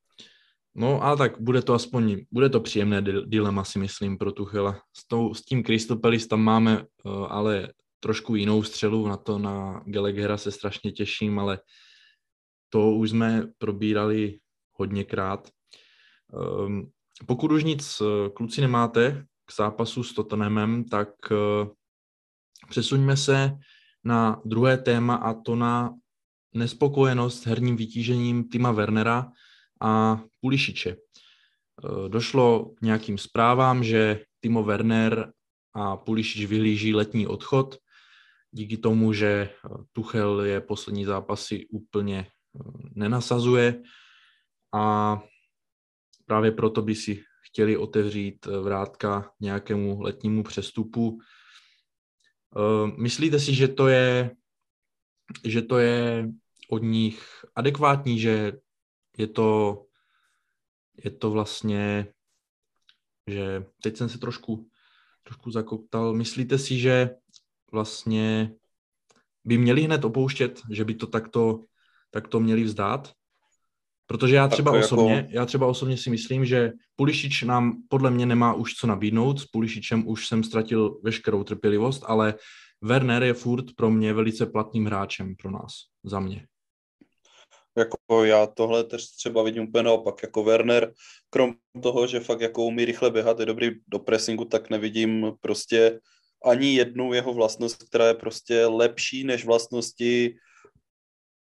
No 0.75 1.03
a 1.03 1.15
tak 1.15 1.41
bude 1.41 1.61
to 1.61 1.73
aspoň, 1.73 2.25
bude 2.31 2.49
to 2.49 2.59
příjemné 2.59 3.01
dilema 3.25 3.63
si 3.63 3.79
myslím 3.79 4.17
pro 4.17 4.31
Tuchela. 4.31 4.81
S, 4.97 5.07
tou, 5.07 5.33
s 5.33 5.41
tím 5.41 5.63
Kristopelis 5.63 6.27
tam 6.27 6.41
máme 6.41 6.85
uh, 7.03 7.27
ale 7.29 7.73
trošku 8.03 8.35
jinou 8.35 8.63
střelu, 8.63 9.07
na 9.07 9.17
to 9.17 9.39
na 9.39 9.83
Geleghera 9.85 10.37
se 10.37 10.51
strašně 10.51 10.91
těším, 10.91 11.39
ale 11.39 11.59
to 12.69 12.91
už 12.91 13.09
jsme 13.09 13.47
probírali 13.57 14.39
hodněkrát. 14.73 15.49
Um, 16.33 16.91
pokud 17.25 17.51
už 17.51 17.63
nic 17.63 18.01
uh, 18.01 18.07
kluci 18.33 18.61
nemáte 18.61 19.25
k 19.45 19.55
zápasu 19.55 20.03
s 20.03 20.13
Tottenhamem, 20.13 20.83
tak 20.83 21.09
uh, 21.31 21.67
přesuňme 22.69 23.17
se 23.17 23.57
na 24.03 24.41
druhé 24.45 24.77
téma 24.77 25.15
a 25.15 25.33
to 25.33 25.55
na 25.55 25.93
nespokojenost 26.53 27.41
s 27.41 27.45
herním 27.45 27.75
vytížením 27.75 28.49
Tima 28.49 28.71
Wernera 28.71 29.31
a 29.81 30.21
Pulišiče. 30.41 30.89
E, 30.89 30.97
došlo 32.09 32.65
k 32.65 32.81
nějakým 32.81 33.17
zprávám, 33.17 33.83
že 33.83 34.25
Timo 34.39 34.63
Werner 34.63 35.33
a 35.73 35.97
Pulišič 35.97 36.45
vyhlíží 36.45 36.93
letní 36.93 37.27
odchod 37.27 37.77
díky 38.53 38.77
tomu, 38.77 39.13
že 39.13 39.49
Tuchel 39.91 40.41
je 40.41 40.61
poslední 40.61 41.05
zápasy 41.05 41.67
úplně 41.67 42.19
e, 42.19 42.27
nenasazuje 42.95 43.81
a 44.73 45.17
právě 46.25 46.51
proto 46.51 46.81
by 46.81 46.95
si 46.95 47.23
chtěli 47.49 47.77
otevřít 47.77 48.45
vrátka 48.45 49.31
nějakému 49.39 50.01
letnímu 50.01 50.43
přestupu. 50.43 51.19
Eh, 52.57 52.91
myslíte 52.97 53.39
si, 53.39 53.55
že 53.55 53.67
to 53.67 53.87
je, 53.87 54.35
že 55.45 55.61
to 55.61 55.77
je 55.77 56.29
od 56.69 56.77
nich 56.83 57.45
adekvátní, 57.55 58.19
že 58.19 58.53
je 59.17 59.27
to, 59.27 59.85
je 61.03 61.11
to 61.11 61.31
vlastně, 61.31 62.13
že 63.27 63.65
teď 63.83 63.97
jsem 63.97 64.09
se 64.09 64.17
trošku, 64.17 64.69
trošku 65.23 65.51
zakoptal. 65.51 66.13
Myslíte 66.13 66.57
si, 66.57 66.79
že 66.79 67.15
vlastně 67.73 68.51
by 69.45 69.57
měli 69.57 69.81
hned 69.81 70.05
opouštět, 70.05 70.61
že 70.71 70.85
by 70.85 70.93
to 70.93 71.07
takto, 71.07 71.59
takto 72.11 72.39
měli 72.39 72.63
vzdát? 72.63 73.13
Protože 74.05 74.35
já 74.35 74.47
třeba, 74.47 74.75
jako... 74.75 74.85
osobně, 74.85 75.27
já 75.29 75.45
třeba 75.45 75.67
osobně 75.67 75.97
si 75.97 76.09
myslím, 76.09 76.45
že 76.45 76.71
Pulišič 76.95 77.43
nám 77.43 77.73
podle 77.89 78.11
mě 78.11 78.25
nemá 78.25 78.53
už 78.53 78.73
co 78.73 78.87
nabídnout. 78.87 79.39
S 79.39 79.45
Pulišičem 79.45 80.07
už 80.07 80.27
jsem 80.27 80.43
ztratil 80.43 80.99
veškerou 81.03 81.43
trpělivost, 81.43 82.03
ale 82.05 82.35
Werner 82.81 83.23
je 83.23 83.33
furt 83.33 83.65
pro 83.75 83.91
mě 83.91 84.13
velice 84.13 84.45
platným 84.45 84.85
hráčem 84.85 85.35
pro 85.35 85.51
nás, 85.51 85.73
za 86.03 86.19
mě. 86.19 86.47
Jako 87.77 88.23
já 88.23 88.47
tohle 88.47 88.83
tež 88.83 89.07
třeba 89.07 89.43
vidím 89.43 89.63
úplně 89.63 89.83
naopak. 89.83 90.23
Jako 90.23 90.43
Werner, 90.43 90.93
krom 91.29 91.53
toho, 91.83 92.07
že 92.07 92.19
fakt 92.19 92.41
jako 92.41 92.63
umí 92.63 92.85
rychle 92.85 93.11
běhat, 93.11 93.39
je 93.39 93.45
dobrý 93.45 93.71
do 93.87 93.99
pressingu, 93.99 94.45
tak 94.45 94.69
nevidím 94.69 95.31
prostě 95.41 95.99
ani 96.43 96.73
jednu 96.73 97.13
jeho 97.13 97.33
vlastnost, 97.33 97.83
která 97.83 98.07
je 98.07 98.13
prostě 98.13 98.65
lepší 98.65 99.23
než 99.23 99.45
vlastnosti, 99.45 100.35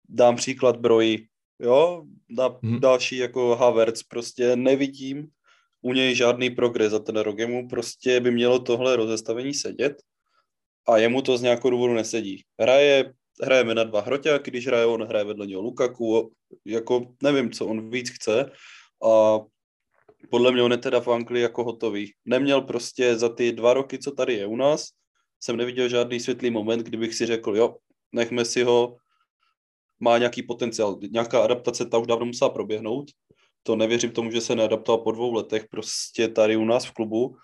dám 0.09 0.37
příklad 0.37 0.77
Broji, 0.77 1.27
jo, 1.61 2.05
na 2.31 2.59
hmm. 2.63 2.81
další 2.81 3.17
jako 3.17 3.57
Havertz, 3.57 4.03
prostě 4.03 4.57
nevidím 4.57 5.29
u 5.83 5.93
něj 5.93 6.15
žádný 6.15 6.51
progres 6.51 6.91
za 6.91 6.99
ten 6.99 7.17
rok. 7.17 7.39
Jemu 7.39 7.69
prostě 7.69 8.21
by 8.21 8.31
mělo 8.31 8.59
tohle 8.59 8.97
rozestavení 8.97 9.55
sedět 9.55 10.03
a 10.89 10.97
jemu 10.97 11.23
to 11.23 11.39
z 11.39 11.43
nějakého 11.43 11.71
důvodu 11.71 11.95
nesedí. 11.95 12.45
Hraje, 12.61 13.13
hrajeme 13.43 13.75
na 13.75 13.85
dva 13.85 14.01
hroťáky, 14.01 14.51
když 14.51 14.67
hraje 14.67 14.87
on, 14.87 15.03
hraje 15.03 15.25
vedle 15.25 15.47
něho 15.47 15.63
Lukaku, 15.63 16.33
jako 16.65 17.15
nevím, 17.23 17.51
co 17.51 17.67
on 17.67 17.91
víc 17.91 18.11
chce 18.11 18.51
a 19.05 19.39
podle 20.31 20.53
mě 20.53 20.63
on 20.63 20.73
je 20.73 20.79
teda 20.79 21.01
v 21.01 21.09
Anglii 21.09 21.43
jako 21.43 21.65
hotový. 21.65 22.13
Neměl 22.25 22.61
prostě 22.61 23.17
za 23.17 23.29
ty 23.29 23.53
dva 23.53 23.75
roky, 23.75 23.99
co 23.99 24.11
tady 24.11 24.35
je 24.35 24.47
u 24.47 24.57
nás, 24.57 24.89
jsem 25.41 25.57
neviděl 25.57 25.89
žádný 25.89 26.21
světlý 26.21 26.51
moment, 26.51 26.83
kdybych 26.83 27.15
si 27.15 27.27
řekl, 27.27 27.57
jo, 27.57 27.77
nechme 28.13 28.45
si 28.45 28.63
ho, 28.63 28.97
má 30.01 30.19
nějaký 30.19 30.43
potenciál. 30.43 30.99
Nějaká 31.11 31.43
adaptace 31.43 31.87
ta 31.87 31.99
už 31.99 32.07
dávno 32.07 32.27
musela 32.27 32.51
proběhnout. 32.51 33.11
To 33.63 33.77
nevěřím 33.77 34.11
tomu, 34.11 34.31
že 34.31 34.41
se 34.41 34.55
neadaptoval 34.55 34.99
po 34.99 35.13
dvou 35.13 35.33
letech 35.33 35.69
prostě 35.71 36.29
tady 36.29 36.57
u 36.57 36.65
nás 36.65 36.85
v 36.85 36.93
klubu. 36.93 37.37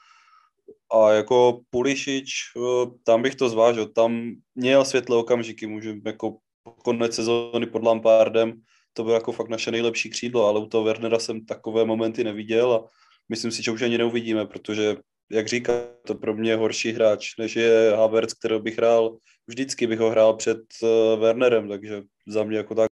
A 0.93 1.13
jako 1.13 1.61
Pulišič, 1.71 2.33
eh, 2.57 2.91
tam 3.05 3.23
bych 3.23 3.35
to 3.35 3.49
zvážil. 3.49 3.87
Tam 3.87 4.31
měl 4.55 4.85
světlé 4.85 5.17
okamžiky, 5.17 5.67
můžu 5.67 5.95
jako 6.05 6.37
konec 6.83 7.15
sezóny 7.15 7.67
pod 7.67 7.83
Lampardem, 7.83 8.53
to 8.97 9.05
bylo 9.05 9.15
jako 9.15 9.33
fakt 9.33 9.49
naše 9.49 9.71
nejlepší 9.71 10.11
křídlo, 10.11 10.47
ale 10.47 10.61
u 10.61 10.67
toho 10.67 10.85
Wernera 10.85 11.19
jsem 11.19 11.45
takové 11.45 11.85
momenty 11.85 12.25
neviděl 12.25 12.73
a 12.73 12.85
myslím 13.29 13.51
si, 13.51 13.63
že 13.63 13.71
už 13.71 13.83
ani 13.83 13.99
neuvidíme, 13.99 14.47
protože 14.47 14.97
jak 15.31 15.49
říká, 15.49 15.73
to 16.07 16.15
pro 16.15 16.35
mě 16.35 16.57
horší 16.57 16.93
hráč, 16.93 17.37
než 17.39 17.57
je 17.57 17.93
Havertz, 17.97 18.35
kterého 18.35 18.61
bych 18.61 18.79
hrál, 18.79 19.17
vždycky 19.47 19.87
bych 19.87 19.99
ho 19.99 20.11
hrál 20.11 20.37
před 20.37 20.59
uh, 20.83 21.21
Wernerem, 21.21 21.69
takže 21.69 22.03
za 22.29 22.45
mě 22.45 22.57
jako 22.57 22.75
tak. 22.75 22.91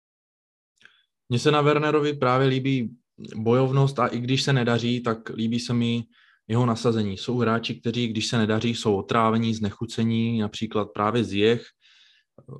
Mně 1.28 1.38
se 1.38 1.50
na 1.50 1.60
Wernerovi 1.60 2.14
právě 2.14 2.46
líbí 2.46 2.90
bojovnost 3.36 3.98
a 3.98 4.06
i 4.06 4.18
když 4.18 4.42
se 4.42 4.52
nedaří, 4.52 5.00
tak 5.00 5.28
líbí 5.28 5.60
se 5.60 5.74
mi 5.74 6.02
jeho 6.48 6.66
nasazení. 6.66 7.16
Jsou 7.18 7.38
hráči, 7.38 7.74
kteří, 7.74 8.08
když 8.08 8.26
se 8.26 8.38
nedaří, 8.38 8.74
jsou 8.74 8.96
otrávení, 8.96 9.54
znechucení, 9.54 10.38
například 10.38 10.88
právě 10.94 11.24
z 11.24 11.32
jech. 11.32 11.66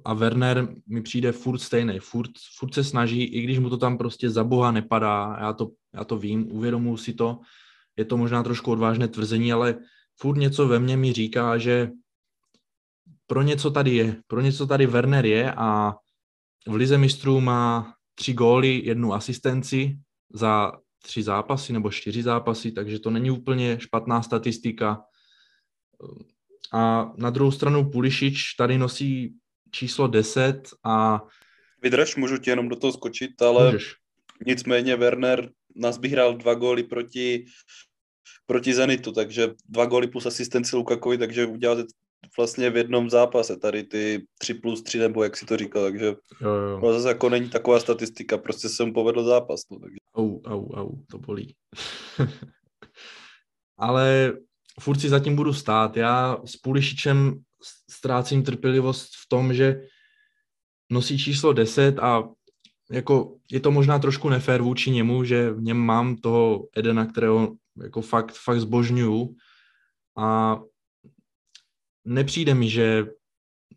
A 0.05 0.15
Werner 0.15 0.69
mi 0.87 1.03
přijde 1.03 1.33
furt 1.33 1.59
stejný, 1.59 1.99
furt, 1.99 2.31
furt 2.59 2.75
se 2.75 2.85
snaží, 2.85 3.25
i 3.25 3.43
když 3.43 3.59
mu 3.59 3.71
to 3.71 3.77
tam 3.77 3.99
prostě 3.99 4.31
za 4.31 4.45
boha 4.45 4.71
nepadá, 4.71 5.37
já 5.41 5.53
to, 5.53 5.71
já 5.95 6.05
to 6.05 6.19
vím, 6.19 6.53
uvědomuji 6.53 6.97
si 6.97 7.13
to, 7.13 7.39
je 7.97 8.05
to 8.05 8.17
možná 8.17 8.43
trošku 8.43 8.73
odvážné 8.73 9.09
tvrzení, 9.09 9.53
ale 9.53 9.79
furt 10.17 10.37
něco 10.37 10.69
ve 10.69 10.79
mně 10.79 10.97
mi 10.97 11.13
říká, 11.13 11.59
že 11.59 11.91
pro 13.27 13.43
něco 13.43 13.71
tady 13.71 13.95
je, 13.95 14.23
pro 14.27 14.41
něco 14.41 14.67
tady 14.67 14.87
Werner 14.87 15.27
je 15.27 15.53
a 15.53 15.95
v 16.69 16.75
Lize 16.75 16.99
mistrů 16.99 17.41
má 17.41 17.95
tři 18.15 18.33
góly, 18.33 18.83
jednu 18.85 19.15
asistenci 19.15 19.99
za 20.35 20.73
tři 21.03 21.23
zápasy 21.23 21.73
nebo 21.73 21.91
čtyři 21.91 22.23
zápasy, 22.23 22.73
takže 22.73 22.99
to 22.99 23.11
není 23.11 23.31
úplně 23.31 23.81
špatná 23.81 24.23
statistika. 24.23 25.03
A 26.73 27.13
na 27.17 27.31
druhou 27.31 27.51
stranu 27.51 27.91
Pulišič 27.91 28.55
tady 28.55 28.79
nosí 28.79 29.35
číslo 29.73 30.07
10 30.07 30.69
a... 30.85 31.23
Vydrž, 31.83 32.17
můžu 32.17 32.39
ti 32.39 32.51
jenom 32.51 32.69
do 32.69 32.77
toho 32.77 32.93
skočit, 32.93 33.43
ale 33.43 33.65
Můžeš. 33.65 33.95
nicméně 34.47 34.97
Werner 34.97 35.51
nás 35.77 35.99
by 35.99 36.09
hrál 36.09 36.37
dva 36.37 36.55
góly 36.55 36.83
proti, 36.83 37.45
proti 38.47 38.75
Zenitu, 38.75 39.13
takže 39.13 39.49
dva 39.69 39.87
góly 39.87 40.07
plus 40.07 40.27
asistenci 40.27 40.77
Lukakovi, 40.77 41.19
takže 41.19 41.47
uděláte 41.47 41.85
vlastně 42.37 42.71
v 42.71 42.77
jednom 42.77 43.11
zápase 43.11 43.57
tady 43.57 43.83
ty 43.83 44.27
3 44.39 44.55
plus 44.55 44.83
3 44.83 44.99
nebo 44.99 45.25
jak 45.25 45.37
si 45.37 45.47
to 45.47 45.57
říkal, 45.57 45.83
takže 45.83 46.07
jo, 46.41 46.51
jo. 46.51 46.81
No 46.83 46.93
zase 46.93 47.09
jako 47.09 47.29
není 47.29 47.49
taková 47.49 47.81
statistika, 47.81 48.39
prostě 48.39 48.69
se 48.69 48.85
mu 48.85 48.93
povedl 48.93 49.25
zápas. 49.25 49.61
No, 49.71 49.79
takže. 49.79 49.97
Au, 50.15 50.41
au, 50.45 50.73
au, 50.75 50.97
to 51.11 51.19
bolí. 51.19 51.55
Ale 53.79 54.33
furt 54.81 55.01
si 55.01 55.09
zatím 55.09 55.37
budu 55.37 55.53
stát. 55.53 55.97
Já 55.97 56.39
s 56.45 56.57
Pulišičem 56.57 57.43
ztrácím 57.91 58.43
trpělivost 58.43 59.11
v 59.25 59.29
tom, 59.29 59.55
že 59.55 59.83
nosí 60.91 61.19
číslo 61.19 61.53
10 61.53 61.99
a 61.99 62.29
jako 62.91 63.37
je 63.51 63.61
to 63.61 63.71
možná 63.71 63.99
trošku 63.99 64.29
nefér 64.29 64.63
vůči 64.63 64.91
němu, 64.91 65.25
že 65.25 65.51
v 65.51 65.63
něm 65.63 65.77
mám 65.77 66.17
toho 66.17 66.69
Edena, 66.77 67.07
kterého 67.07 67.57
jako 67.83 68.03
fakt, 68.03 68.35
fakt 68.45 68.61
zbožňuju 68.61 69.37
a 70.19 70.61
nepřijde 72.05 72.55
mi, 72.55 72.71
že 72.71 73.07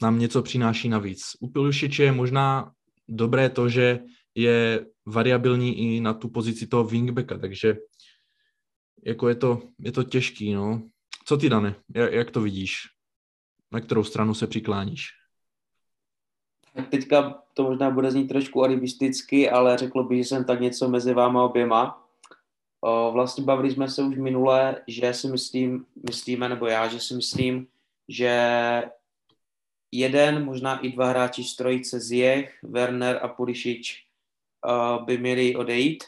nám 0.01 0.19
něco 0.19 0.41
přináší 0.41 0.89
navíc. 0.89 1.21
U 1.39 1.49
Pilušiče 1.49 2.03
je 2.03 2.11
možná 2.11 2.71
dobré 3.07 3.49
to, 3.49 3.69
že 3.69 3.99
je 4.35 4.85
variabilní 5.05 5.77
i 5.77 5.99
na 6.01 6.13
tu 6.13 6.29
pozici 6.29 6.67
toho 6.67 6.83
wingbacka, 6.83 7.37
takže 7.37 7.77
jako 9.05 9.29
je 9.29 9.35
to, 9.35 9.61
je 9.79 9.91
to 9.91 10.03
těžký, 10.03 10.53
no. 10.53 10.89
Co 11.25 11.37
ty, 11.37 11.49
Dane, 11.49 11.75
jak, 11.95 12.13
jak 12.13 12.31
to 12.31 12.41
vidíš? 12.41 12.94
Na 13.75 13.81
kterou 13.81 14.03
stranu 14.03 14.33
se 14.33 14.47
přikláníš? 14.47 15.09
Tak 16.73 16.89
teďka 16.89 17.43
to 17.53 17.63
možná 17.63 17.91
bude 17.91 18.11
znít 18.11 18.27
trošku 18.27 18.63
alibisticky, 18.63 19.49
ale 19.49 19.77
řekl 19.77 20.03
bych, 20.03 20.17
že 20.17 20.23
jsem 20.23 20.45
tak 20.45 20.61
něco 20.61 20.89
mezi 20.89 21.13
váma 21.13 21.43
oběma. 21.43 22.07
O, 22.81 23.11
vlastně 23.11 23.43
bavili 23.43 23.71
jsme 23.71 23.89
se 23.89 24.03
už 24.03 24.17
minule, 24.17 24.81
že 24.87 25.13
si 25.13 25.27
myslím, 25.27 25.85
myslíme, 26.09 26.49
nebo 26.49 26.67
já, 26.67 26.87
že 26.87 26.99
si 26.99 27.15
myslím, 27.15 27.67
že 28.09 28.33
jeden, 29.91 30.45
možná 30.45 30.79
i 30.79 30.89
dva 30.89 31.09
hráči 31.09 31.43
z 31.43 31.55
trojice 31.55 31.99
Zjech, 31.99 32.59
Werner 32.63 33.19
a 33.21 33.27
Pulišič 33.27 34.05
by 35.05 35.17
měli 35.17 35.55
odejít. 35.55 36.03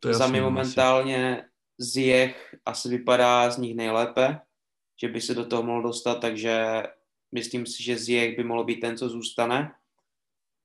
To 0.00 0.14
Za 0.14 0.26
mě 0.26 0.40
momentálně 0.40 1.44
Zjech 1.78 2.54
asi 2.66 2.88
vypadá 2.88 3.50
z 3.50 3.58
nich 3.58 3.76
nejlépe, 3.76 4.40
že 5.00 5.08
by 5.08 5.20
se 5.20 5.34
do 5.34 5.46
toho 5.46 5.62
mohl 5.62 5.82
dostat, 5.82 6.14
takže 6.14 6.82
myslím 7.32 7.66
si, 7.66 7.82
že 7.82 7.98
Zjech 7.98 8.36
by 8.36 8.44
mohl 8.44 8.64
být 8.64 8.80
ten, 8.80 8.96
co 8.96 9.08
zůstane. 9.08 9.72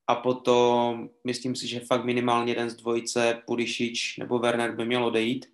A 0.08 0.16
potom 0.16 1.10
myslím 1.24 1.56
si, 1.56 1.68
že 1.68 1.80
fakt 1.80 2.06
minimálně 2.06 2.52
jeden 2.52 2.70
z 2.70 2.76
dvojice, 2.76 3.42
Pulišič 3.46 4.18
nebo 4.18 4.40
Werner 4.40 4.76
by 4.76 4.86
měl 4.86 5.06
odejít. 5.06 5.46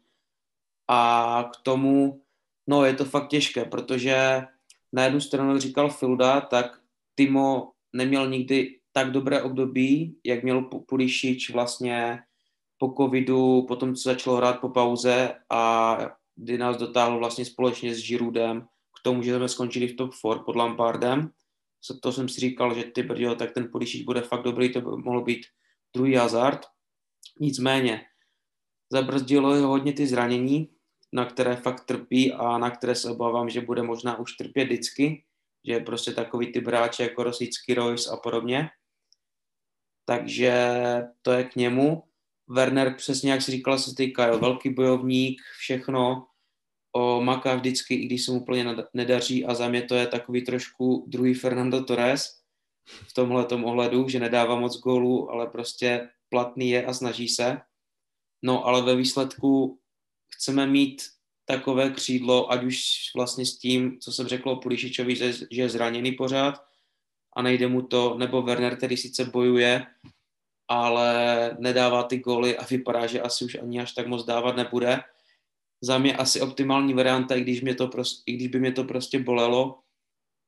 A 0.88 1.50
k 1.54 1.64
tomu, 1.64 2.22
no 2.68 2.86
je 2.86 2.94
to 2.94 3.06
fakt 3.06 3.28
těžké, 3.28 3.66
protože 3.66 4.42
na 4.94 5.04
jednu 5.04 5.22
stranu, 5.22 5.60
říkal 5.60 5.90
Filda, 5.90 6.42
tak 6.42 6.82
Timo 7.16 7.72
neměl 7.94 8.30
nikdy 8.30 8.80
tak 8.92 9.12
dobré 9.12 9.42
období, 9.42 10.20
jak 10.24 10.44
měl 10.44 10.62
Pulišič 10.62 11.50
vlastně 11.50 12.20
po 12.78 12.94
covidu, 12.98 13.66
potom 13.68 13.96
co 13.96 14.02
začalo 14.02 14.36
hrát 14.36 14.60
po 14.62 14.70
pauze 14.70 15.36
a 15.50 15.98
kdy 16.36 16.58
nás 16.58 16.78
dotáhl 16.78 17.20
vlastně 17.20 17.46
společně 17.46 17.96
s 17.96 17.98
Žirudem 17.98 18.62
k 19.00 19.04
tomu, 19.04 19.24
že 19.24 19.36
jsme 19.36 19.50
skončili 19.50 19.88
v 19.88 19.96
top 19.96 20.14
4 20.14 20.40
pod 20.46 20.56
Lampardem. 20.56 21.32
To 22.02 22.12
jsem 22.12 22.30
si 22.30 22.40
říkal, 22.40 22.76
že 22.76 22.84
ty 22.84 23.04
brdio, 23.04 23.36
tak 23.36 23.52
ten 23.52 23.72
Pulišič 23.72 24.04
bude 24.04 24.22
fakt 24.22 24.44
dobrý, 24.44 24.74
to 24.74 24.82
by 24.82 24.88
mohlo 24.88 25.22
být 25.22 25.46
druhý 25.96 26.16
hazard. 26.16 26.66
Nicméně, 27.40 28.06
zabrzdilo 28.92 29.56
ho 29.56 29.68
hodně 29.68 29.94
ty 29.94 30.08
zranění, 30.08 30.70
na 31.14 31.26
které 31.26 31.56
fakt 31.56 31.86
trpí 31.86 32.34
a 32.34 32.58
na 32.58 32.72
které 32.72 32.96
se 32.96 33.10
obávám, 33.10 33.50
že 33.50 33.62
bude 33.62 33.84
možná 33.84 34.20
už 34.20 34.34
trpět 34.34 34.66
vždycky, 34.66 35.26
že 35.68 35.74
je 35.74 35.80
prostě 35.80 36.12
takový 36.12 36.52
ty 36.52 36.62
bráče 36.62 37.04
jako 37.04 37.24
Rosický 37.24 37.74
Royce 37.74 38.10
a 38.10 38.18
podobně. 38.18 38.70
Takže 40.06 40.54
to 41.22 41.32
je 41.32 41.44
k 41.44 41.56
němu. 41.56 42.04
Werner 42.48 42.94
přesně, 42.98 43.32
jak 43.32 43.42
si 43.42 43.52
říkal, 43.52 43.80
se 43.80 43.96
týká, 43.96 44.28
jo, 44.28 44.40
velký 44.40 44.70
bojovník, 44.70 45.42
všechno, 45.60 46.28
o, 46.92 47.22
maká 47.22 47.56
vždycky, 47.56 47.96
i 47.96 48.06
když 48.06 48.26
se 48.26 48.32
mu 48.32 48.42
úplně 48.42 48.76
nedaří 48.94 49.46
a 49.46 49.54
za 49.54 49.70
mě 49.70 49.82
to 49.82 49.96
je 49.96 50.08
takový 50.08 50.46
trošku 50.46 51.06
druhý 51.08 51.34
Fernando 51.34 51.84
Torres 51.84 52.42
v 52.88 53.14
tomhle 53.14 53.48
ohledu, 53.48 54.10
že 54.10 54.20
nedává 54.20 54.60
moc 54.60 54.80
gólů, 54.80 55.32
ale 55.32 55.48
prostě 55.48 56.10
platný 56.30 56.70
je 56.70 56.86
a 56.86 56.94
snaží 56.94 57.30
se. 57.30 57.58
No 58.44 58.66
ale 58.66 58.82
ve 58.82 58.96
výsledku 58.96 59.80
chceme 60.36 60.68
mít 60.68 61.02
takové 61.46 61.90
křídlo, 61.90 62.52
ať 62.52 62.64
už 62.64 62.82
vlastně 63.16 63.46
s 63.46 63.58
tím, 63.58 64.00
co 64.00 64.12
jsem 64.12 64.28
řekl 64.28 64.50
o 64.50 64.56
Pulišičovi, 64.56 65.16
že, 65.16 65.34
že 65.34 65.62
je 65.62 65.70
zraněný 65.70 66.12
pořád 66.12 66.66
a 67.36 67.42
nejde 67.42 67.68
mu 67.68 67.82
to, 67.82 68.18
nebo 68.18 68.42
Werner, 68.42 68.78
který 68.78 68.98
sice 68.98 69.26
bojuje, 69.26 69.86
ale 70.68 71.52
nedává 71.60 72.04
ty 72.04 72.18
góly 72.18 72.58
a 72.58 72.66
vypadá, 72.66 73.08
že 73.08 73.22
asi 73.22 73.46
už 73.46 73.56
ani 73.56 73.82
až 73.82 73.92
tak 73.92 74.08
moc 74.08 74.26
dávat 74.26 74.56
nebude. 74.56 75.00
Za 75.82 75.98
mě 75.98 76.18
asi 76.18 76.42
optimální 76.42 76.94
varianta, 76.94 77.36
i 77.36 77.42
když, 77.42 77.62
mě 77.62 77.76
to 77.76 77.88
prostě, 77.88 78.24
i 78.26 78.36
když 78.36 78.48
by 78.48 78.60
mě 78.60 78.72
to 78.72 78.84
prostě 78.84 79.20
bolelo, 79.20 79.80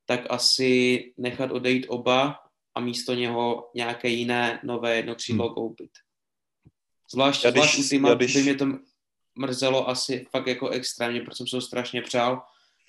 tak 0.06 0.20
asi 0.30 1.12
nechat 1.16 1.50
odejít 1.50 1.86
oba 1.88 2.40
a 2.74 2.80
místo 2.80 3.14
něho 3.14 3.70
nějaké 3.74 4.08
jiné 4.08 4.60
nové 4.64 4.96
jedno 4.96 5.14
křídlo 5.14 5.46
hmm. 5.46 5.54
koupit. 5.54 5.90
Zvlášť, 7.10 7.44
já 7.44 7.50
zvlášť 7.50 7.74
když, 7.74 7.86
u 7.86 7.88
týma, 7.88 8.14
když... 8.14 8.36
by 8.36 8.42
mě 8.42 8.54
to 8.54 8.66
mrzelo 9.38 9.88
asi 9.88 10.26
fakt 10.30 10.46
jako 10.46 10.68
extrémně, 10.68 11.20
protože 11.20 11.36
jsem 11.36 11.46
se 11.46 11.56
ho 11.56 11.60
strašně 11.60 12.02
přál 12.02 12.42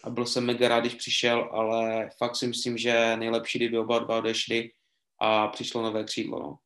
a 0.04 0.10
byl 0.10 0.26
jsem 0.26 0.46
mega 0.46 0.68
rád, 0.68 0.80
když 0.80 0.94
přišel, 0.94 1.50
ale 1.52 2.10
fakt 2.18 2.36
si 2.36 2.48
myslím, 2.48 2.78
že 2.78 3.18
nejlepší, 3.18 3.60
kdyby 3.60 3.78
oba 3.78 4.00
dva 4.00 4.18
odešli 4.18 4.72
a 5.20 5.48
přišlo 5.48 5.82
nové 5.82 6.04
křídlo. 6.04 6.40
No. 6.40 6.58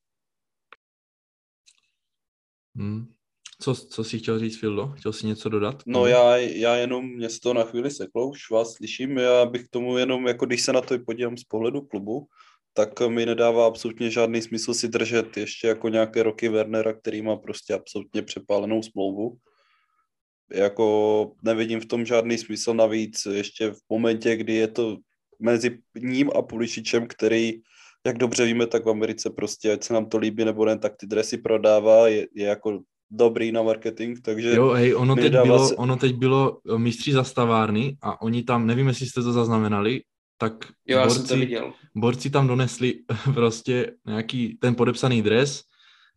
Hmm. 2.75 3.05
Co, 3.61 3.75
co 3.75 4.03
jsi 4.03 4.19
chtěl 4.19 4.39
říct, 4.39 4.59
Fildo? 4.59 4.87
Chtěl 4.87 5.13
jsi 5.13 5.27
něco 5.27 5.49
dodat? 5.49 5.83
No 5.85 6.05
já, 6.05 6.37
já 6.37 6.75
jenom, 6.75 7.05
mě 7.05 7.29
se 7.29 7.39
to 7.39 7.53
na 7.53 7.63
chvíli 7.63 7.91
seklo, 7.91 8.29
už 8.29 8.49
vás 8.51 8.73
slyším, 8.73 9.17
já 9.17 9.45
bych 9.45 9.67
tomu 9.67 9.97
jenom, 9.97 10.27
jako 10.27 10.45
když 10.45 10.61
se 10.61 10.73
na 10.73 10.81
to 10.81 10.99
podívám 10.99 11.37
z 11.37 11.43
pohledu 11.43 11.81
klubu, 11.81 12.27
tak 12.73 13.01
mi 13.07 13.25
nedává 13.25 13.67
absolutně 13.67 14.09
žádný 14.09 14.41
smysl 14.41 14.73
si 14.73 14.87
držet 14.87 15.37
ještě 15.37 15.67
jako 15.67 15.89
nějaké 15.89 16.23
roky 16.23 16.49
Wernera, 16.49 16.93
který 16.93 17.21
má 17.21 17.35
prostě 17.35 17.73
absolutně 17.73 18.21
přepálenou 18.21 18.83
smlouvu. 18.83 19.37
Jako 20.53 21.31
nevidím 21.43 21.79
v 21.79 21.85
tom 21.85 22.05
žádný 22.05 22.37
smysl 22.37 22.73
navíc 22.73 23.25
ještě 23.25 23.71
v 23.71 23.77
momentě, 23.89 24.35
kdy 24.35 24.53
je 24.53 24.67
to 24.67 24.97
mezi 25.39 25.79
ním 25.99 26.31
a 26.35 26.41
Pulišičem, 26.41 27.07
který 27.07 27.53
jak 28.05 28.17
dobře 28.17 28.45
víme, 28.45 28.67
tak 28.67 28.85
v 28.85 28.89
Americe 28.89 29.29
prostě, 29.29 29.73
ať 29.73 29.83
se 29.83 29.93
nám 29.93 30.05
to 30.05 30.17
líbí 30.17 30.45
nebo 30.45 30.65
ne, 30.65 30.77
tak 30.77 30.93
ty 30.97 31.07
dresy 31.07 31.37
prodává, 31.37 32.07
je, 32.07 32.27
je 32.35 32.45
jako 32.45 32.79
dobrý 33.11 33.51
na 33.51 33.63
marketing, 33.63 34.19
takže... 34.21 34.55
Jo, 34.55 34.69
hej, 34.69 34.95
ono 34.95 35.15
teď, 35.15 35.31
bylo, 35.31 35.67
se... 35.67 35.75
ono 35.75 35.95
teď 35.95 36.15
bylo 36.15 36.59
eh, 36.75 36.77
mistří 36.77 37.11
zastavárny 37.11 37.97
a 38.01 38.21
oni 38.21 38.43
tam, 38.43 38.67
nevím, 38.67 38.87
jestli 38.87 39.05
jste 39.05 39.23
to 39.23 39.33
zaznamenali, 39.33 40.01
tak 40.37 40.53
jo, 40.87 40.99
borci, 40.99 41.15
jsem 41.15 41.27
to 41.27 41.35
viděl. 41.35 41.73
borci 41.95 42.29
tam 42.29 42.47
donesli 42.47 42.99
prostě 43.33 43.91
nějaký 44.05 44.57
ten 44.61 44.75
podepsaný 44.75 45.21
dres 45.21 45.61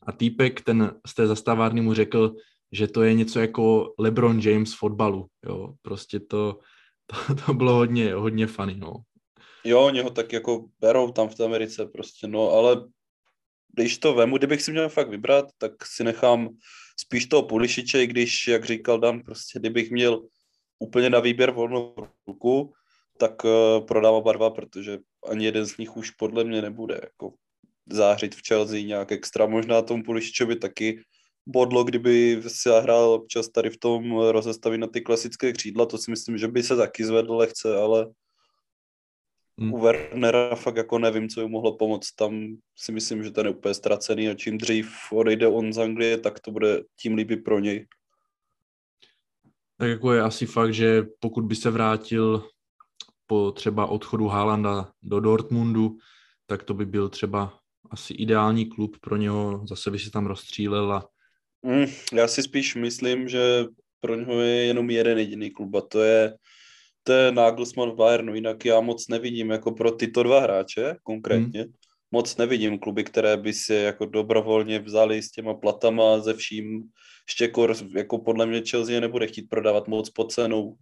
a 0.06 0.12
týpek 0.12 0.60
ten 0.60 0.92
z 1.06 1.14
té 1.14 1.26
zastavárny 1.26 1.80
mu 1.80 1.94
řekl, 1.94 2.34
že 2.72 2.86
to 2.86 3.02
je 3.02 3.14
něco 3.14 3.40
jako 3.40 3.94
LeBron 3.98 4.40
James 4.40 4.74
fotbalu, 4.74 5.26
jo, 5.46 5.74
prostě 5.82 6.20
to, 6.20 6.58
to, 7.06 7.34
to 7.34 7.54
bylo 7.54 7.72
hodně, 7.72 8.14
hodně 8.14 8.46
funny, 8.46 8.74
no. 8.76 8.94
Jo, 9.66 9.80
oni 9.80 10.00
ho 10.00 10.10
tak 10.10 10.32
jako 10.32 10.64
berou 10.80 11.12
tam 11.12 11.28
v 11.28 11.34
té 11.34 11.44
Americe 11.44 11.86
prostě, 11.86 12.26
no, 12.26 12.50
ale 12.50 12.88
když 13.72 13.98
to 13.98 14.14
vemu, 14.14 14.38
kdybych 14.38 14.62
si 14.62 14.72
měl 14.72 14.88
fakt 14.88 15.08
vybrat, 15.08 15.46
tak 15.58 15.86
si 15.86 16.04
nechám 16.04 16.48
spíš 17.00 17.26
toho 17.26 17.42
Pulišiče, 17.42 18.02
i 18.02 18.06
když, 18.06 18.48
jak 18.48 18.64
říkal 18.64 18.98
Dan, 18.98 19.20
prostě 19.20 19.58
kdybych 19.58 19.90
měl 19.90 20.22
úplně 20.78 21.10
na 21.10 21.20
výběr 21.20 21.50
volnou 21.50 21.94
ruku, 22.26 22.72
tak 23.18 23.44
uh, 23.44 23.86
prodám 23.86 24.14
oba 24.14 24.32
dva, 24.32 24.50
protože 24.50 24.98
ani 25.30 25.44
jeden 25.44 25.66
z 25.66 25.76
nich 25.76 25.96
už 25.96 26.10
podle 26.10 26.44
mě 26.44 26.62
nebude 26.62 27.00
jako 27.02 27.34
zářit 27.90 28.34
v 28.34 28.48
Chelsea 28.48 28.86
nějak 28.86 29.12
extra. 29.12 29.46
Možná 29.46 29.82
tomu 29.82 30.02
Pulišičovi 30.02 30.56
taky 30.56 31.02
bodlo, 31.46 31.84
kdyby 31.84 32.42
si 32.46 32.68
hrál 32.68 33.10
občas 33.10 33.48
tady 33.48 33.70
v 33.70 33.76
tom 33.76 34.18
rozestaví 34.18 34.78
na 34.78 34.86
ty 34.86 35.00
klasické 35.00 35.52
křídla, 35.52 35.86
to 35.86 35.98
si 35.98 36.10
myslím, 36.10 36.38
že 36.38 36.48
by 36.48 36.62
se 36.62 36.76
taky 36.76 37.04
zvedl 37.04 37.36
lehce, 37.36 37.76
ale 37.76 38.06
Hmm. 39.60 39.74
U 39.74 39.78
Wernera 39.78 40.54
fakt 40.54 40.76
jako 40.76 40.98
nevím, 40.98 41.28
co 41.28 41.40
by 41.40 41.48
mohlo 41.48 41.76
pomoct. 41.76 42.12
Tam 42.12 42.56
si 42.76 42.92
myslím, 42.92 43.24
že 43.24 43.30
ten 43.30 43.46
je 43.46 43.52
úplně 43.52 43.74
ztracený 43.74 44.28
a 44.28 44.34
čím 44.34 44.58
dřív 44.58 45.12
odejde 45.12 45.48
on 45.48 45.72
z 45.72 45.78
Anglie, 45.78 46.18
tak 46.18 46.40
to 46.40 46.50
bude 46.50 46.82
tím 47.00 47.14
líbí 47.14 47.36
pro 47.36 47.58
něj. 47.58 47.86
Tak 49.78 49.88
jako 49.88 50.12
je 50.12 50.22
asi 50.22 50.46
fakt, 50.46 50.74
že 50.74 51.02
pokud 51.20 51.44
by 51.44 51.54
se 51.56 51.70
vrátil 51.70 52.48
po 53.26 53.52
třeba 53.52 53.86
odchodu 53.86 54.26
Haalanda 54.26 54.92
do 55.02 55.20
Dortmundu, 55.20 55.96
tak 56.46 56.62
to 56.62 56.74
by 56.74 56.86
byl 56.86 57.08
třeba 57.08 57.58
asi 57.90 58.14
ideální 58.14 58.66
klub 58.66 58.96
pro 59.00 59.16
něho, 59.16 59.66
zase 59.68 59.90
by 59.90 59.98
se 59.98 60.10
tam 60.10 60.26
rozstřílel 60.26 60.92
a... 60.92 61.08
Mm, 61.62 61.86
já 62.12 62.28
si 62.28 62.42
spíš 62.42 62.74
myslím, 62.74 63.28
že 63.28 63.64
pro 64.00 64.14
něho 64.14 64.40
je 64.40 64.64
jenom 64.64 64.90
jeden 64.90 65.18
jediný 65.18 65.50
klub 65.50 65.74
a 65.74 65.80
to 65.80 66.02
je 66.02 66.34
to 67.06 67.12
je 67.12 67.32
Nagelsmann 67.32 67.90
v 67.90 67.94
Bayernu, 67.94 68.34
jinak 68.34 68.64
já 68.64 68.80
moc 68.80 69.08
nevidím 69.08 69.50
jako 69.50 69.72
pro 69.72 69.90
tyto 69.90 70.22
dva 70.22 70.40
hráče 70.40 70.96
konkrétně, 71.02 71.60
hmm. 71.60 71.72
moc 72.10 72.36
nevidím 72.36 72.78
kluby, 72.78 73.04
které 73.04 73.36
by 73.36 73.52
si 73.52 73.74
jako 73.74 74.06
dobrovolně 74.06 74.78
vzali 74.78 75.22
s 75.22 75.30
těma 75.30 75.54
platama 75.54 76.18
ze 76.18 76.34
vším. 76.34 76.82
Štěkor, 77.30 77.74
jako 77.96 78.18
podle 78.18 78.46
mě 78.46 78.62
Chelsea 78.70 79.00
nebude 79.00 79.26
chtít 79.26 79.42
prodávat 79.50 79.88
moc 79.88 80.10
pod 80.10 80.32
cenou. 80.32 80.76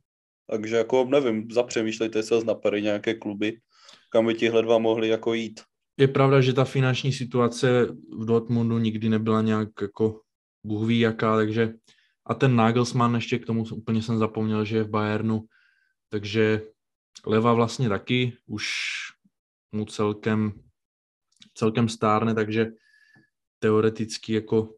Takže 0.50 0.76
jako 0.76 1.04
nevím, 1.04 1.50
zapřemýšlejte 1.50 2.22
se 2.22 2.40
z 2.40 2.44
napady 2.44 2.82
nějaké 2.82 3.14
kluby, 3.14 3.56
kam 4.12 4.26
by 4.26 4.34
tihle 4.34 4.62
dva 4.62 4.78
mohli 4.78 5.08
jako 5.08 5.34
jít. 5.34 5.60
Je 5.96 6.08
pravda, 6.08 6.40
že 6.40 6.52
ta 6.52 6.64
finanční 6.64 7.12
situace 7.12 7.86
v 8.18 8.24
Dortmundu 8.24 8.78
nikdy 8.78 9.08
nebyla 9.08 9.42
nějak 9.42 9.68
jako 9.82 10.20
Bůh 10.64 10.88
ví 10.88 11.00
jaká, 11.00 11.36
takže 11.36 11.72
a 12.26 12.34
ten 12.34 12.56
Nagelsmann 12.56 13.14
ještě 13.14 13.38
k 13.38 13.46
tomu 13.46 13.64
úplně 13.72 14.02
jsem 14.02 14.18
zapomněl, 14.18 14.64
že 14.64 14.76
je 14.76 14.84
v 14.84 14.90
Bayernu, 14.90 15.44
takže 16.14 16.62
Leva 17.26 17.52
vlastně 17.52 17.88
taky 17.88 18.36
už 18.46 18.66
mu 19.72 19.84
celkem, 19.84 20.52
celkem 21.54 21.88
stárne, 21.88 22.34
takže 22.34 22.66
teoreticky 23.58 24.32
jako 24.32 24.74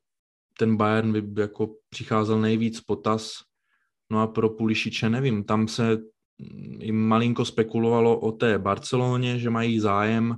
ten 0.58 0.76
Bayern 0.76 1.20
by 1.20 1.40
jako 1.40 1.76
přicházel 1.88 2.40
nejvíc 2.40 2.80
potaz. 2.80 3.32
No 4.10 4.20
a 4.20 4.26
pro 4.26 4.50
Pulišiče 4.50 5.10
nevím, 5.10 5.44
tam 5.44 5.68
se 5.68 5.98
jim 6.80 7.08
malinko 7.08 7.44
spekulovalo 7.44 8.20
o 8.20 8.32
té 8.32 8.58
Barceloně, 8.58 9.38
že 9.38 9.50
mají 9.50 9.80
zájem. 9.80 10.36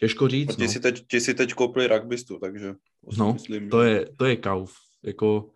Těžko 0.00 0.28
říct. 0.28 0.56
Ti, 0.56 0.62
no. 0.62 0.68
si 0.68 0.80
teď, 0.80 1.06
ti 1.06 1.20
si 1.20 1.34
teď 1.34 1.54
koupili 1.54 1.86
rugbystu, 1.86 2.38
takže 2.38 2.74
no, 3.18 3.32
myslím, 3.32 3.70
to, 3.70 3.82
je, 3.82 4.08
to 4.16 4.24
je 4.24 4.36
kauf. 4.36 4.76
Jako 5.02 5.50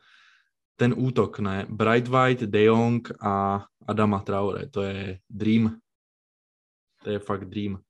ten 0.77 0.95
útok, 0.97 1.39
ne? 1.39 1.67
Bright 1.69 2.09
White, 2.09 2.41
De 2.41 2.63
Jong 2.63 3.23
a 3.23 3.67
Adama 3.89 4.19
Traore, 4.21 4.69
to 4.69 4.83
je 4.83 5.19
dream. 5.31 5.81
To 7.05 7.11
je 7.11 7.19
fakt 7.19 7.45
dream. 7.45 7.83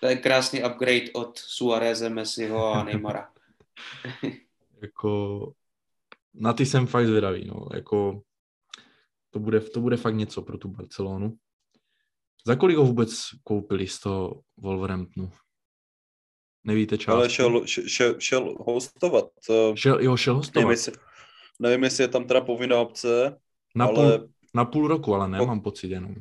To 0.00 0.06
je 0.06 0.16
krásný 0.16 0.64
upgrade 0.64 1.12
od 1.14 1.38
Suareze, 1.38 2.08
Messiho 2.10 2.72
a 2.72 2.84
Neymara. 2.84 3.32
jako, 4.82 5.52
na 6.34 6.52
ty 6.52 6.66
jsem 6.66 6.86
fakt 6.86 7.06
zvědavý, 7.06 7.44
no. 7.46 7.66
Jako, 7.74 8.22
to 9.30 9.38
bude, 9.38 9.60
to 9.60 9.80
bude 9.80 9.96
fakt 9.96 10.14
něco 10.14 10.42
pro 10.42 10.58
tu 10.58 10.68
Barcelonu. 10.68 11.36
Za 12.46 12.56
kolik 12.56 12.76
ho 12.76 12.84
vůbec 12.84 13.20
koupili 13.44 13.86
z 13.86 14.00
toho 14.00 14.42
Wolverhamptonu? 14.56 15.30
Nevíte 16.64 16.98
část? 16.98 17.14
Ale 17.14 17.30
šel, 17.30 17.66
šel, 17.66 18.20
šel 18.20 18.54
hostovat. 18.60 19.24
eh, 19.50 19.76
Šel, 19.76 20.00
jo, 20.00 20.16
šel 20.16 20.34
hostovat. 20.34 20.54
Nevím 20.62 20.70
jestli, 20.70 20.92
nevím, 21.58 21.84
jestli 21.84 22.04
je 22.04 22.08
tam 22.08 22.24
teda 22.24 22.40
povinná 22.40 22.80
obce, 22.80 23.36
na, 23.74 23.86
ale 23.86 24.18
půl, 24.18 24.28
na 24.56 24.64
půl 24.64 24.88
roku, 24.88 25.14
ale 25.14 25.28
ne, 25.28 25.38
mám 25.38 25.60
pocit 25.60 25.90
jenom. 25.90 26.14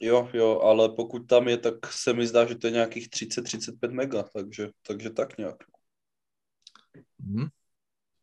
jo, 0.00 0.28
jo, 0.32 0.60
ale 0.60 0.88
pokud 0.88 1.18
tam 1.18 1.48
je, 1.48 1.56
tak 1.56 1.92
se 1.92 2.12
mi 2.12 2.26
zdá, 2.26 2.46
že 2.46 2.54
to 2.54 2.66
je 2.66 2.72
nějakých 2.72 3.08
30-35 3.08 3.92
mega, 3.92 4.22
takže, 4.22 4.70
takže 4.86 5.10
tak 5.10 5.38
nějak. 5.38 5.56
Hm? 7.20 7.48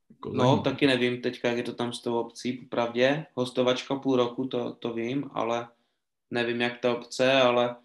Jako 0.09 0.33
No, 0.33 0.57
taky 0.57 0.87
nevím 0.87 1.21
teďka, 1.21 1.47
jak 1.47 1.57
je 1.57 1.63
to 1.63 1.73
tam 1.73 1.93
s 1.93 2.01
tou 2.01 2.19
obcí, 2.19 2.53
popravdě. 2.53 3.25
Hostovačka 3.33 3.95
půl 3.95 4.15
roku, 4.15 4.47
to, 4.47 4.73
to 4.73 4.93
vím, 4.93 5.29
ale 5.33 5.67
nevím, 6.31 6.61
jak 6.61 6.79
ta 6.79 6.95
obce, 6.97 7.33
ale 7.33 7.75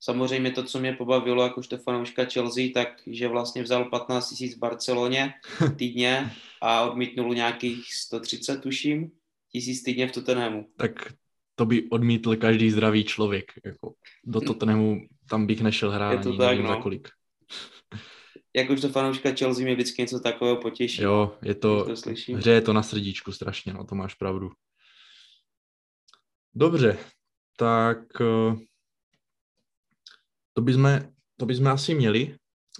samozřejmě 0.00 0.50
to, 0.50 0.64
co 0.64 0.80
mě 0.80 0.92
pobavilo 0.92 1.42
jakožto 1.42 1.78
fanouška 1.78 2.24
Chelsea, 2.24 2.72
tak 2.74 2.88
že 3.06 3.28
vlastně 3.28 3.62
vzal 3.62 3.84
15 3.84 4.28
tisíc 4.28 4.56
v 4.56 4.58
Barceloně 4.58 5.34
týdně 5.78 6.30
a 6.60 6.90
odmítnul 6.90 7.34
nějakých 7.34 7.94
130, 7.94 8.60
tuším, 8.60 9.12
tisíc 9.52 9.82
týdně 9.82 10.08
v 10.08 10.12
Tottenhamu. 10.12 10.66
Tak 10.76 11.12
to 11.54 11.66
by 11.66 11.88
odmítl 11.90 12.36
každý 12.36 12.70
zdravý 12.70 13.04
člověk. 13.04 13.52
Jako 13.64 13.94
do 14.24 14.40
Tottenhamu 14.40 15.00
tam 15.28 15.46
bych 15.46 15.60
nešel 15.60 15.90
hrát 15.90 16.12
Je 16.12 16.18
to 16.18 16.28
ani 16.28 16.38
tak, 16.38 16.48
nevím 16.48 16.64
no. 16.64 16.68
za 16.68 16.80
kolik. 16.80 17.08
Jakožto 18.56 18.88
fanouška 18.88 19.34
Chelsea 19.38 19.64
mě 19.64 19.74
vždycky 19.74 20.02
něco 20.02 20.20
takového 20.20 20.56
potěší. 20.56 21.02
Jo, 21.02 21.38
je 21.42 21.54
to, 21.54 21.84
to 21.84 21.96
slyším. 21.96 22.36
hřeje 22.36 22.60
to 22.60 22.72
na 22.72 22.82
srdíčku 22.82 23.32
strašně, 23.32 23.72
no 23.72 23.84
to 23.84 23.94
máš 23.94 24.14
pravdu. 24.14 24.50
Dobře, 26.54 26.98
tak 27.56 27.98
eh, 28.20 28.56
to 30.52 30.62
bychom, 30.62 31.00
to 31.36 31.46
bychom 31.46 31.66
asi 31.66 31.94
měli. 31.94 32.36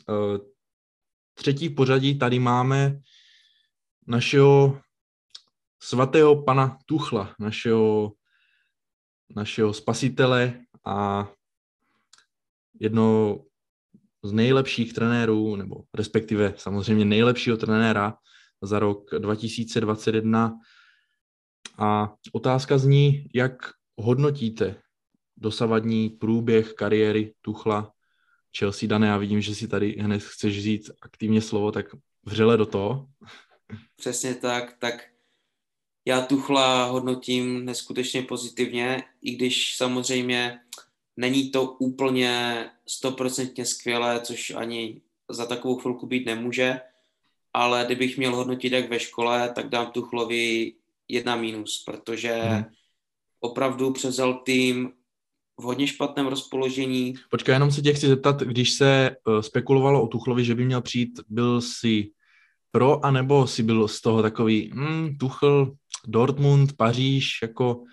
Eh, 0.09 0.51
Třetí 1.35 1.69
v 1.69 1.75
pořadí 1.75 2.19
tady 2.19 2.39
máme 2.39 3.01
našeho 4.07 4.81
svatého 5.83 6.43
pana 6.43 6.79
Tuchla, 6.87 7.35
našeho, 7.39 8.13
našeho 9.37 9.73
spasitele 9.73 10.61
a 10.85 11.29
jedno 12.81 13.39
z 14.23 14.33
nejlepších 14.33 14.93
trenérů, 14.93 15.57
nebo 15.57 15.77
respektive 15.95 16.55
samozřejmě 16.57 17.05
nejlepšího 17.05 17.57
trenéra 17.57 18.15
za 18.63 18.79
rok 18.79 19.11
2021. 19.19 20.59
A 21.79 22.15
otázka 22.33 22.79
zní, 22.79 23.27
jak 23.35 23.53
hodnotíte 23.97 24.83
dosavadní 25.37 26.09
průběh 26.09 26.73
kariéry 26.73 27.35
Tuchla 27.41 27.93
Chelsea. 28.59 28.89
Dané, 28.89 29.07
já 29.07 29.17
vidím, 29.17 29.41
že 29.41 29.55
si 29.55 29.69
tady 29.69 29.97
hned 29.99 30.23
chceš 30.23 30.63
říct 30.63 30.91
aktivně 31.03 31.43
slovo, 31.43 31.73
tak 31.73 31.87
vřele 32.27 32.57
do 32.57 32.67
toho. 32.67 33.07
Přesně 33.97 34.35
tak, 34.35 34.79
tak 34.79 35.10
já 36.05 36.21
Tuchla 36.21 36.85
hodnotím 36.85 37.65
neskutečně 37.65 38.23
pozitivně, 38.23 39.03
i 39.23 39.31
když 39.31 39.77
samozřejmě 39.77 40.59
není 41.17 41.51
to 41.51 41.63
úplně 41.63 42.65
stoprocentně 42.89 43.65
skvělé, 43.65 44.21
což 44.21 44.51
ani 44.51 45.01
za 45.31 45.47
takovou 45.47 45.77
chvilku 45.77 46.07
být 46.07 46.27
nemůže, 46.27 46.81
ale 47.55 47.83
kdybych 47.87 48.19
měl 48.19 48.37
hodnotit 48.37 48.73
jak 48.73 48.91
ve 48.91 48.99
škole, 48.99 49.53
tak 49.55 49.69
dám 49.69 49.91
Tuchlovi 49.91 50.73
jedna 51.09 51.37
mínus, 51.37 51.83
protože 51.87 52.33
Hmm. 52.33 52.65
opravdu 53.41 53.93
převzal 53.93 54.35
tým 54.35 54.93
v 55.57 55.63
hodně 55.63 55.87
špatném 55.87 56.27
rozpoložení. 56.27 57.15
Počkej, 57.31 57.53
jenom 57.53 57.71
se 57.71 57.83
tě 57.83 57.93
chci 57.93 58.09
zeptat, 58.09 58.41
když 58.41 58.73
se 58.73 59.17
uh, 59.27 59.41
spekulovalo 59.41 60.03
o 60.03 60.07
Tuchlovi, 60.07 60.45
že 60.45 60.55
by 60.55 60.65
měl 60.65 60.81
přijít, 60.83 61.21
byl 61.29 61.61
si 61.61 62.11
pro, 62.71 63.05
anebo 63.05 63.47
si 63.47 63.63
byl 63.63 63.89
z 63.89 64.01
toho 64.01 64.23
takový 64.23 64.71
hmm, 64.75 65.17
Tuchl, 65.19 65.77
Dortmund, 66.07 66.77
Paříž, 66.77 67.39
jako 67.43 67.85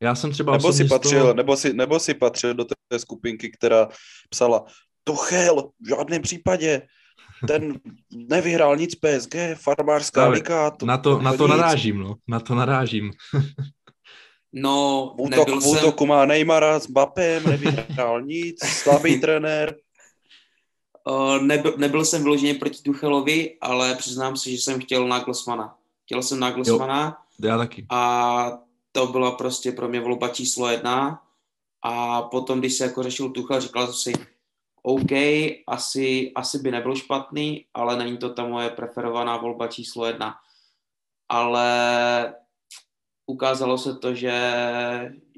já 0.00 0.14
jsem 0.14 0.32
třeba 0.32 0.52
Nebo 0.52 0.72
si, 0.72 0.84
patřil, 0.84 1.20
toho, 1.20 1.34
nebo, 1.34 1.56
si, 1.56 1.72
nebo 1.72 2.00
si 2.00 2.14
patřil 2.14 2.54
do 2.54 2.64
té 2.64 2.98
skupinky, 2.98 3.50
která 3.50 3.88
psala 4.30 4.64
Tuchel, 5.04 5.70
v 5.80 5.88
žádném 5.88 6.22
případě, 6.22 6.82
ten 7.48 7.80
nevyhrál 8.14 8.76
nic 8.76 8.94
PSG, 8.94 9.34
farmářská 9.54 10.24
Ale 10.24 10.34
liga. 10.34 10.70
To, 10.70 10.86
na 10.86 10.98
to, 10.98 11.22
na 11.22 11.36
to 11.36 11.48
nic. 11.48 11.56
narážím, 11.56 11.98
no, 11.98 12.14
na 12.28 12.40
to 12.40 12.54
narážím. 12.54 13.10
No, 14.58 15.14
V, 15.16 15.20
útok, 15.20 15.30
nebyl 15.30 15.60
v 15.60 15.62
jsem... 15.62 15.72
útoku 15.72 16.06
má 16.06 16.24
Neymara 16.24 16.80
s 16.80 16.88
Mbappem, 16.88 17.42
nevyhrál 17.44 18.22
nic, 18.26 18.64
slabý 18.64 19.20
trenér. 19.20 19.76
Uh, 21.08 21.42
nebyl, 21.42 21.74
nebyl 21.76 22.04
jsem 22.04 22.22
vyloženě 22.22 22.54
proti 22.54 22.82
Tuchelovi, 22.82 23.58
ale 23.60 23.94
přiznám 23.94 24.36
se, 24.36 24.50
že 24.50 24.56
jsem 24.56 24.80
chtěl 24.80 25.08
Nagelsmana. 25.08 25.74
Chtěl 26.06 26.22
jsem 26.22 26.40
Nagelsmana 26.40 27.22
Já 27.42 27.58
taky. 27.58 27.86
a 27.90 28.58
to 28.92 29.06
byla 29.06 29.30
prostě 29.30 29.72
pro 29.72 29.88
mě 29.88 30.00
volba 30.00 30.28
číslo 30.28 30.68
jedna. 30.68 31.22
A 31.82 32.22
potom, 32.22 32.58
když 32.58 32.74
se 32.74 32.84
jako 32.84 33.02
řešil 33.02 33.30
Tuchel, 33.30 33.60
říkal 33.60 33.86
jsem 33.86 33.94
si, 33.94 34.26
OK, 34.82 35.12
asi, 35.66 36.32
asi 36.34 36.58
by 36.58 36.70
nebyl 36.70 36.94
špatný, 36.94 37.66
ale 37.74 37.98
není 37.98 38.16
to 38.16 38.34
ta 38.34 38.46
moje 38.46 38.70
preferovaná 38.70 39.36
volba 39.36 39.66
číslo 39.66 40.06
jedna. 40.06 40.34
Ale 41.28 42.34
ukázalo 43.26 43.78
se 43.78 43.96
to, 43.96 44.14
že, 44.14 44.40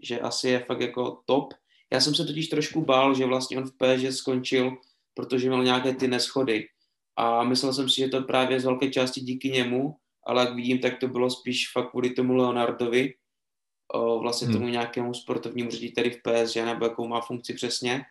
že 0.03 0.21
asi 0.21 0.49
je 0.49 0.59
fakt 0.59 0.81
jako 0.81 1.23
top. 1.27 1.55
Já 1.93 2.01
jsem 2.01 2.15
se 2.15 2.25
totiž 2.25 2.49
trošku 2.49 2.85
bál, 2.85 3.15
že 3.15 3.27
vlastně 3.27 3.59
on 3.59 3.65
v 3.65 3.73
PSG 3.73 4.13
skončil, 4.19 4.77
protože 5.15 5.49
měl 5.49 5.65
nějaké 5.65 5.95
ty 5.95 6.09
neschody. 6.09 6.69
A 7.17 7.45
myslel 7.45 7.73
jsem 7.73 7.89
si, 7.89 7.97
že 7.97 8.09
to 8.09 8.23
právě 8.23 8.61
z 8.61 8.64
velké 8.64 8.91
části 8.91 9.21
díky 9.21 9.51
němu, 9.51 9.97
ale 10.29 10.45
jak 10.45 10.55
vidím, 10.55 10.79
tak 10.79 10.99
to 11.01 11.09
bylo 11.09 11.31
spíš 11.31 11.72
fakt 11.72 11.91
kvůli 11.91 12.11
tomu 12.11 12.35
Leonardovi, 12.35 13.14
o, 13.95 14.18
vlastně 14.20 14.49
Hmm. 14.49 14.57
tomu 14.57 14.68
nějakému 14.68 15.14
sportovnímu 15.14 15.70
řediteli 15.70 16.11
v 16.11 16.20
PSG, 16.22 16.57
nebo 16.57 16.85
jakou 16.85 17.09
má 17.09 17.20
funkci 17.20 17.55
přesně, 17.55 18.03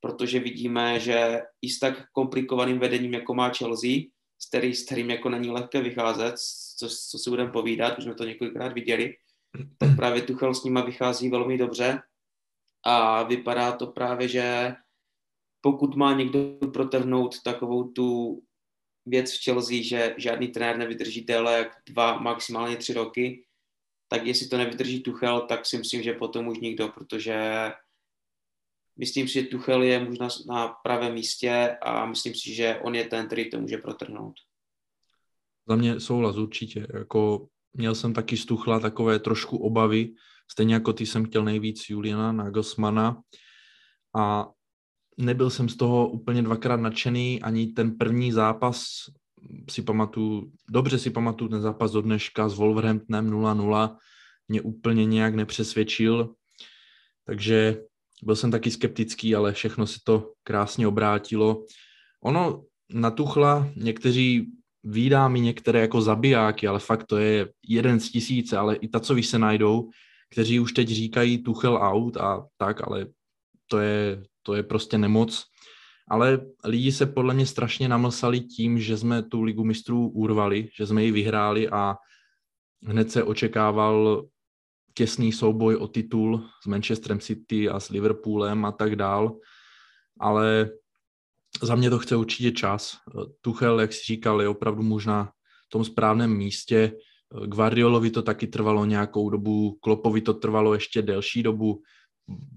protože 0.00 0.40
vidíme, 0.40 1.00
že 1.00 1.40
i 1.62 1.68
s 1.68 1.78
tak 1.78 2.10
komplikovaným 2.12 2.78
vedením, 2.78 3.14
jako 3.14 3.34
má 3.34 3.48
Chelsea, 3.48 3.90
s, 4.38 4.48
který, 4.48 4.74
s 4.74 4.84
kterým 4.86 5.10
jako 5.10 5.28
není 5.28 5.50
lehké 5.50 5.80
vycházet, 5.82 6.34
co, 6.78 6.88
co 7.10 7.18
si 7.18 7.30
budeme 7.30 7.52
povídat, 7.52 7.98
už 7.98 8.04
jsme 8.04 8.14
to 8.14 8.24
několikrát 8.24 8.72
viděli, 8.72 9.14
tak 9.78 9.96
právě 9.96 10.22
Tuchel 10.22 10.54
s 10.54 10.64
nima 10.64 10.80
vychází 10.80 11.30
velmi 11.30 11.58
dobře 11.58 11.98
a 12.84 13.22
vypadá 13.22 13.72
to 13.72 13.86
právě, 13.86 14.28
že 14.28 14.74
pokud 15.60 15.96
má 15.96 16.12
někdo 16.12 16.40
protrhnout 16.72 17.42
takovou 17.42 17.88
tu 17.88 18.40
věc 19.06 19.32
v 19.32 19.44
Chelsea, 19.44 19.82
že 19.82 20.14
žádný 20.18 20.48
trenér 20.48 20.76
nevydrží 20.76 21.24
déle 21.24 21.58
jak 21.58 21.76
dva, 21.88 22.18
maximálně 22.18 22.76
tři 22.76 22.92
roky, 22.92 23.44
tak 24.08 24.26
jestli 24.26 24.48
to 24.48 24.58
nevydrží 24.58 25.02
Tuchel, 25.02 25.40
tak 25.40 25.66
si 25.66 25.78
myslím, 25.78 26.02
že 26.02 26.12
potom 26.12 26.48
už 26.48 26.58
nikdo, 26.58 26.88
protože 26.88 27.70
myslím 28.96 29.28
si, 29.28 29.34
že 29.34 29.42
Tuchel 29.42 29.82
je 29.82 30.04
možná 30.04 30.28
na 30.48 30.68
pravém 30.68 31.14
místě 31.14 31.76
a 31.82 32.06
myslím 32.06 32.34
si, 32.34 32.54
že 32.54 32.78
on 32.82 32.94
je 32.94 33.04
ten, 33.04 33.26
který 33.26 33.50
to 33.50 33.60
může 33.60 33.78
protrhnout. 33.78 34.34
Za 35.68 35.76
mě 35.76 36.00
souhlas 36.00 36.36
určitě. 36.36 36.86
Jako 36.94 37.48
měl 37.72 37.94
jsem 37.94 38.14
taky 38.14 38.36
z 38.36 38.44
Tuchla 38.44 38.80
takové 38.80 39.18
trošku 39.18 39.56
obavy 39.56 40.14
Stejně 40.52 40.74
jako 40.74 40.92
ty 40.92 41.06
jsem 41.06 41.26
chtěl 41.26 41.44
nejvíc 41.44 41.90
Juliana 41.90 42.32
Nagelsmana 42.32 43.22
a 44.16 44.48
nebyl 45.18 45.50
jsem 45.50 45.68
z 45.68 45.76
toho 45.76 46.08
úplně 46.08 46.42
dvakrát 46.42 46.80
nadšený, 46.80 47.42
ani 47.42 47.66
ten 47.66 47.98
první 47.98 48.32
zápas 48.32 48.86
si 49.70 49.82
pamatuju, 49.82 50.52
dobře 50.70 50.98
si 50.98 51.10
pamatuju 51.10 51.50
ten 51.50 51.60
zápas 51.60 51.92
do 51.92 52.02
dneška 52.02 52.48
s 52.48 52.54
Wolverhamptonem 52.54 53.30
0-0, 53.30 53.96
mě 54.48 54.62
úplně 54.62 55.06
nějak 55.06 55.34
nepřesvědčil, 55.34 56.34
takže 57.26 57.82
byl 58.22 58.36
jsem 58.36 58.50
taky 58.50 58.70
skeptický, 58.70 59.34
ale 59.34 59.52
všechno 59.52 59.86
se 59.86 59.98
to 60.04 60.32
krásně 60.42 60.86
obrátilo. 60.86 61.64
Ono 62.24 62.62
na 62.90 63.10
Tuchla 63.10 63.68
někteří 63.76 64.52
výdá 64.84 65.28
mi 65.28 65.40
některé 65.40 65.80
jako 65.80 66.00
zabijáky, 66.00 66.66
ale 66.66 66.78
fakt 66.78 67.04
to 67.04 67.16
je 67.16 67.52
jeden 67.68 68.00
z 68.00 68.10
tisíce, 68.10 68.56
ale 68.56 68.76
i 68.76 68.88
tacovi 68.88 69.22
se 69.22 69.38
najdou, 69.38 69.90
kteří 70.30 70.60
už 70.60 70.72
teď 70.72 70.88
říkají 70.88 71.42
Tuchel 71.42 71.76
out 71.82 72.16
a 72.16 72.46
tak, 72.56 72.88
ale 72.88 73.06
to 73.66 73.78
je, 73.78 74.22
to 74.42 74.54
je 74.54 74.62
prostě 74.62 74.98
nemoc. 74.98 75.44
Ale 76.10 76.40
lidi 76.64 76.92
se 76.92 77.06
podle 77.06 77.34
mě 77.34 77.46
strašně 77.46 77.88
namlsali 77.88 78.40
tím, 78.40 78.80
že 78.80 78.96
jsme 78.96 79.22
tu 79.22 79.42
ligu 79.42 79.64
mistrů 79.64 80.08
urvali, 80.08 80.68
že 80.76 80.86
jsme 80.86 81.04
ji 81.04 81.10
vyhráli 81.10 81.68
a 81.68 81.96
hned 82.86 83.10
se 83.10 83.24
očekával 83.24 84.26
těsný 84.94 85.32
souboj 85.32 85.76
o 85.76 85.88
titul 85.88 86.48
s 86.62 86.66
Manchesterem 86.66 87.20
City 87.20 87.68
a 87.68 87.80
s 87.80 87.88
Liverpoolem 87.88 88.64
a 88.64 88.72
tak 88.72 88.96
dál. 88.96 89.36
Ale 90.20 90.70
za 91.62 91.74
mě 91.74 91.90
to 91.90 91.98
chce 91.98 92.16
určitě 92.16 92.52
čas. 92.52 92.96
Tuchel, 93.40 93.80
jak 93.80 93.92
si 93.92 94.00
říkal, 94.04 94.42
je 94.42 94.48
opravdu 94.48 94.82
možná 94.82 95.24
v 95.66 95.70
tom 95.70 95.84
správném 95.84 96.36
místě. 96.36 96.92
Guardiolovi 97.46 98.10
to 98.10 98.22
taky 98.22 98.46
trvalo 98.46 98.84
nějakou 98.84 99.30
dobu, 99.30 99.78
Klopovi 99.82 100.20
to 100.20 100.34
trvalo 100.34 100.74
ještě 100.74 101.02
delší 101.02 101.42
dobu. 101.42 101.82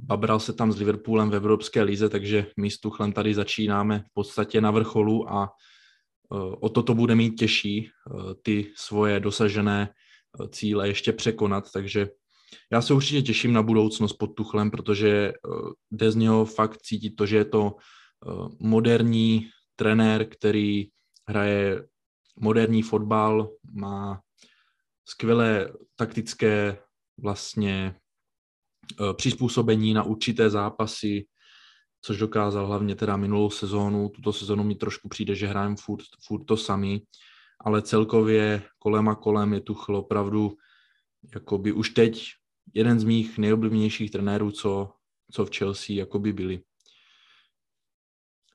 Babral 0.06 0.40
se 0.40 0.54
tam 0.54 0.72
s 0.72 0.78
Liverpoolem 0.78 1.30
v 1.30 1.36
Evropské 1.36 1.84
lize, 1.84 2.10
takže 2.10 2.46
my 2.60 2.72
s 2.72 2.80
Tuchlem 2.80 3.14
tady 3.14 3.34
začínáme 3.34 4.00
v 4.00 4.14
podstatě 4.14 4.62
na 4.62 4.72
vrcholu 4.72 5.34
a 5.34 5.44
e, 5.46 5.50
o 6.60 6.70
to 6.70 6.84
to 6.84 6.94
bude 6.94 7.16
mít 7.16 7.32
těžší 7.32 7.78
e, 7.78 7.90
ty 8.42 8.72
svoje 8.76 9.20
dosažené 9.20 9.82
e, 9.84 10.50
cíle 10.50 10.88
ještě 10.88 11.14
překonat, 11.14 11.72
takže 11.72 12.10
já 12.72 12.82
se 12.82 12.94
určitě 12.94 13.22
těším 13.22 13.54
na 13.54 13.64
budoucnost 13.64 14.14
pod 14.14 14.28
Tuchlem, 14.28 14.72
protože 14.72 15.34
jde 15.92 16.12
z 16.12 16.16
něho 16.16 16.46
fakt 16.46 16.78
cítit 16.78 17.10
to, 17.10 17.26
že 17.26 17.38
je 17.38 17.46
to 17.46 17.76
moderní 18.60 19.50
trenér, 19.76 20.30
který 20.30 20.88
hraje 21.28 21.88
moderní 22.40 22.82
fotbal, 22.82 23.50
má 23.74 24.22
skvělé 25.06 25.74
taktické 25.96 26.78
vlastně 27.18 27.96
přizpůsobení 29.16 29.94
na 29.94 30.04
určité 30.04 30.50
zápasy, 30.50 31.26
což 32.02 32.18
dokázal 32.18 32.68
hlavně 32.68 32.96
teda 32.96 33.18
minulou 33.18 33.50
sezónu. 33.50 34.10
Tuto 34.10 34.34
sezónu 34.34 34.64
mi 34.64 34.76
trošku 34.76 35.10
přijde, 35.10 35.36
že 35.36 35.48
hrajeme 35.48 35.76
furt, 35.80 36.06
furt 36.28 36.46
to 36.46 36.58
samý, 36.58 37.04
ale 37.66 37.82
celkově 37.82 38.64
kolem 38.80 39.10
a 39.10 39.16
kolem 39.16 39.54
je 39.54 39.62
Tuchl 39.62 39.96
opravdu 39.96 40.54
jakoby 41.34 41.72
už 41.72 41.90
teď 41.90 42.32
jeden 42.74 43.00
z 43.00 43.04
mých 43.04 43.38
nejoblivnějších 43.38 44.12
trenérů, 44.12 44.52
co, 44.52 44.90
co 45.32 45.46
v 45.46 45.56
Chelsea 45.58 45.96
jakoby 45.96 46.34
byli. 46.34 46.62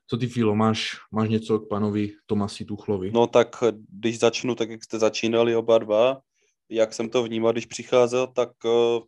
Co 0.07 0.17
ty, 0.17 0.27
Filo, 0.27 0.55
máš, 0.55 0.97
máš 1.11 1.29
něco 1.29 1.59
k 1.59 1.69
panovi 1.69 2.15
Tomasi 2.25 2.65
Tuchlovi? 2.65 3.11
No 3.11 3.27
tak 3.27 3.63
když 3.89 4.19
začnu, 4.19 4.55
tak 4.55 4.69
jak 4.69 4.83
jste 4.83 4.99
začínali 4.99 5.55
oba 5.55 5.77
dva, 5.77 6.21
jak 6.69 6.93
jsem 6.93 7.09
to 7.09 7.23
vnímal, 7.23 7.51
když 7.51 7.65
přicházel, 7.65 8.27
tak 8.27 8.49
uh, 8.65 9.01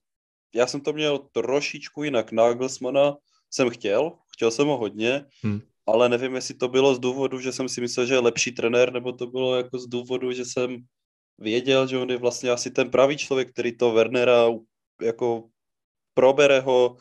já 0.56 0.68
jsem 0.68 0.82
to 0.82 0.93
měl 0.93 1.20
trošičku 1.32 2.04
jinak. 2.04 2.32
Nagelsmana 2.32 3.18
jsem 3.49 3.70
chtěl, 3.70 4.12
chtěl 4.34 4.52
jsem 4.52 4.68
ho 4.68 4.78
hodně, 4.78 5.26
hmm. 5.43 5.62
ale 5.88 6.10
nevím, 6.10 6.36
jestli 6.36 6.54
to 6.54 6.68
bylo 6.68 6.95
z 6.95 6.99
důvodu, 6.99 7.39
že 7.39 7.52
jsem 7.52 7.70
si 7.70 7.82
myslel, 7.82 8.06
že 8.06 8.14
je 8.14 8.20
lepší 8.20 8.52
trenér, 8.52 8.93
nebo 8.93 9.12
to 9.12 9.28
bylo 9.28 9.56
jako 9.56 9.80
z 9.80 9.88
důvodu, 9.88 10.32
že 10.32 10.45
jsem 10.45 10.78
věděl, 11.38 11.88
že 11.88 11.97
on 11.97 12.10
je 12.10 12.18
vlastně 12.18 12.49
asi 12.49 12.72
ten 12.72 12.91
pravý 12.91 13.18
člověk, 13.18 13.52
který 13.52 13.78
to 13.78 13.91
Wernera 13.91 14.47
jako 15.02 15.49
probere 16.14 16.60
ho, 16.60 16.97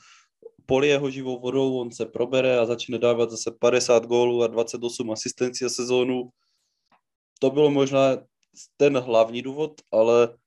polije 0.66 0.98
ho 0.98 1.10
živou 1.10 1.40
vodou, 1.40 1.78
on 1.78 1.92
se 1.92 2.06
probere 2.06 2.58
a 2.58 2.66
začne 2.66 2.98
dávat 2.98 3.30
zase 3.30 3.50
50 3.60 4.06
gólů 4.06 4.42
a 4.42 4.46
28 4.46 5.10
asistencí 5.10 5.64
a 5.64 5.68
sezónu. 5.68 6.30
To 7.38 7.50
bylo 7.50 7.70
možná 7.70 8.16
ten 8.76 8.98
hlavní 8.98 9.42
důvod, 9.42 9.72
ale 9.92 10.38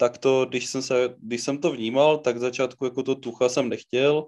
tak 0.00 0.18
to, 0.18 0.46
když 0.46 0.66
jsem, 0.66 0.82
se, 0.82 1.14
když 1.18 1.42
jsem 1.42 1.58
to 1.58 1.72
vnímal, 1.72 2.18
tak 2.18 2.38
začátku 2.38 2.84
jako 2.84 3.02
to 3.02 3.14
tucha 3.14 3.48
jsem 3.48 3.68
nechtěl, 3.68 4.26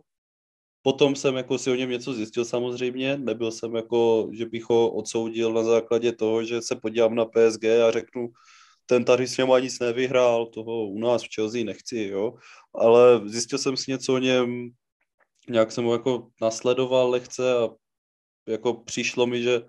potom 0.83 1.16
jsem 1.16 1.37
jako 1.37 1.59
si 1.59 1.71
o 1.71 1.75
něm 1.75 1.91
něco 1.91 2.12
zjistil 2.14 2.45
samozřejmě, 2.45 3.16
nebyl 3.16 3.51
jsem 3.51 3.75
jako, 3.75 4.29
že 4.33 4.47
bych 4.47 4.64
ho 4.71 4.91
odsoudil 4.91 5.53
na 5.53 5.62
základě 5.62 6.12
toho, 6.12 6.45
že 6.45 6.62
se 6.62 6.77
podívám 6.77 7.14
na 7.14 7.25
PSG 7.25 7.64
a 7.64 7.91
řeknu, 7.91 8.29
ten 8.87 9.05
tady 9.05 9.27
s 9.27 9.37
něma 9.37 9.59
nic 9.59 9.79
nevyhrál, 9.79 10.47
toho 10.47 10.87
u 10.89 10.99
nás 10.99 11.23
v 11.23 11.35
Chelsea 11.35 11.64
nechci, 11.64 11.99
jo, 11.99 12.35
ale 12.75 13.29
zjistil 13.29 13.59
jsem 13.59 13.77
si 13.77 13.91
něco 13.91 14.14
o 14.14 14.18
něm, 14.18 14.71
nějak 15.49 15.73
jsem 15.73 15.85
ho 15.85 15.93
jako 15.93 16.29
nasledoval 16.41 17.11
lehce 17.11 17.55
a 17.55 17.68
jako 18.47 18.75
přišlo 18.75 19.27
mi, 19.27 19.43
že 19.43 19.62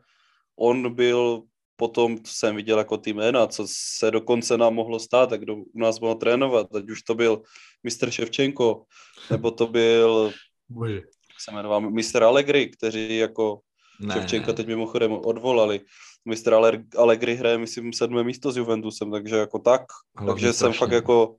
on 0.55 0.95
byl 0.95 1.43
potom 1.75 2.17
jsem 2.25 2.55
viděl 2.55 2.77
jako 2.77 2.97
ty 2.97 3.13
jména, 3.13 3.47
co 3.47 3.65
se 3.67 4.11
dokonce 4.11 4.57
nám 4.57 4.73
mohlo 4.73 4.99
stát, 4.99 5.29
tak 5.29 5.41
kdo 5.41 5.55
u 5.55 5.79
nás 5.79 5.99
mohl 5.99 6.15
trénovat, 6.15 6.75
ať 6.75 6.89
už 6.89 7.01
to 7.01 7.15
byl 7.15 7.41
mistr 7.83 8.11
Ševčenko, 8.11 8.83
nebo 9.31 9.51
to 9.51 9.67
byl, 9.67 10.31
Bože. 10.69 10.95
jak 10.95 11.41
se 11.41 11.51
jmenoval, 11.51 11.81
mistr 11.81 12.23
Allegri, 12.23 12.69
kteří 12.69 13.17
jako 13.17 13.59
ne, 13.99 14.13
Ševčenka 14.13 14.53
teď 14.53 14.67
mimochodem 14.67 15.11
odvolali. 15.11 15.81
Mistr 16.25 16.53
Allegri 16.97 17.35
hraje, 17.35 17.57
myslím, 17.57 17.93
sedmé 17.93 18.23
místo 18.23 18.51
s 18.51 18.57
Juventusem, 18.57 19.11
takže 19.11 19.35
jako 19.35 19.59
tak. 19.59 19.81
Hlavně 20.17 20.33
takže 20.33 20.53
strašně. 20.53 20.73
jsem 20.73 20.79
fakt 20.79 20.91
jako, 20.91 21.35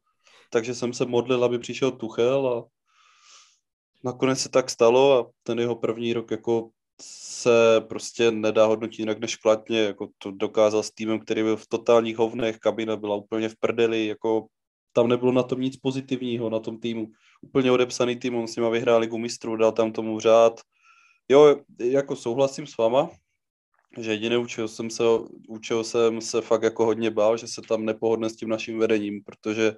takže 0.50 0.74
jsem 0.74 0.92
se 0.92 1.06
modlil, 1.06 1.44
aby 1.44 1.58
přišel 1.58 1.90
Tuchel 1.90 2.48
a 2.48 2.64
nakonec 4.04 4.40
se 4.40 4.48
tak 4.48 4.70
stalo 4.70 5.18
a 5.18 5.30
ten 5.42 5.58
jeho 5.58 5.76
první 5.76 6.12
rok 6.12 6.30
jako 6.30 6.70
se 7.00 7.80
prostě 7.88 8.30
nedá 8.30 8.66
hodnotit 8.66 8.98
jinak 8.98 9.18
než 9.18 9.36
kladně, 9.36 9.80
jako 9.80 10.08
to 10.18 10.30
dokázal 10.30 10.82
s 10.82 10.90
týmem, 10.90 11.20
který 11.20 11.42
byl 11.42 11.56
v 11.56 11.66
totálních 11.66 12.16
hovnech, 12.16 12.58
kabina 12.58 12.96
byla 12.96 13.16
úplně 13.16 13.48
v 13.48 13.56
prdeli, 13.56 14.06
jako 14.06 14.46
tam 14.92 15.08
nebylo 15.08 15.32
na 15.32 15.42
tom 15.42 15.60
nic 15.60 15.76
pozitivního, 15.76 16.50
na 16.50 16.58
tom 16.58 16.80
týmu. 16.80 17.06
Úplně 17.42 17.72
odepsaný 17.72 18.16
tým, 18.16 18.34
on 18.34 18.48
s 18.48 18.56
nima 18.56 18.68
vyhrál 18.68 19.00
ligu 19.00 19.18
mistrů, 19.18 19.56
dal 19.56 19.72
tam 19.72 19.92
tomu 19.92 20.20
řád. 20.20 20.60
Jo, 21.28 21.56
jako 21.78 22.16
souhlasím 22.16 22.66
s 22.66 22.76
váma, 22.76 23.10
že 23.98 24.10
jediné 24.10 24.38
učil 24.38 24.68
jsem 24.68 24.90
se, 24.90 25.02
učil 25.48 25.84
jsem 25.84 26.20
se 26.20 26.40
fakt 26.40 26.62
jako 26.62 26.84
hodně 26.84 27.10
bál, 27.10 27.36
že 27.36 27.46
se 27.48 27.62
tam 27.68 27.84
nepohodne 27.84 28.30
s 28.30 28.36
tím 28.36 28.48
naším 28.48 28.78
vedením, 28.78 29.24
protože 29.24 29.76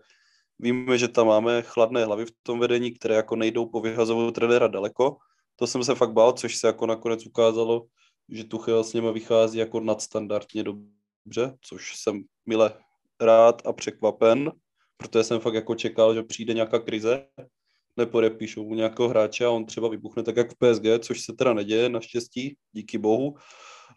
víme, 0.58 0.98
že 0.98 1.08
tam 1.08 1.26
máme 1.26 1.62
chladné 1.62 2.04
hlavy 2.04 2.26
v 2.26 2.32
tom 2.42 2.58
vedení, 2.58 2.90
které 2.90 3.14
jako 3.14 3.36
nejdou 3.36 3.66
po 3.66 3.80
vyhazovu 3.80 4.30
trenéra 4.30 4.68
daleko, 4.68 5.16
to 5.56 5.66
jsem 5.66 5.84
se 5.84 5.94
fakt 5.94 6.12
bál, 6.12 6.32
což 6.32 6.56
se 6.56 6.66
jako 6.66 6.86
nakonec 6.86 7.26
ukázalo, 7.26 7.86
že 8.28 8.44
Tuchel 8.44 8.84
s 8.84 8.92
něma 8.92 9.10
vychází 9.10 9.58
jako 9.58 9.80
nadstandardně 9.80 10.64
dobře, 10.64 11.56
což 11.60 11.96
jsem 11.96 12.22
mile 12.46 12.78
rád 13.20 13.66
a 13.66 13.72
překvapen, 13.72 14.52
protože 14.96 15.24
jsem 15.24 15.40
fakt 15.40 15.54
jako 15.54 15.74
čekal, 15.74 16.14
že 16.14 16.22
přijde 16.22 16.54
nějaká 16.54 16.78
krize, 16.78 17.26
nepodepíšou 17.96 18.64
mu 18.64 18.74
nějakého 18.74 19.08
hráče 19.08 19.44
a 19.44 19.50
on 19.50 19.66
třeba 19.66 19.88
vybuchne 19.88 20.22
tak 20.22 20.36
jak 20.36 20.50
v 20.50 20.54
PSG, 20.54 20.84
což 21.00 21.20
se 21.20 21.32
teda 21.32 21.54
neděje 21.54 21.88
naštěstí, 21.88 22.56
díky 22.72 22.98
bohu. 22.98 23.34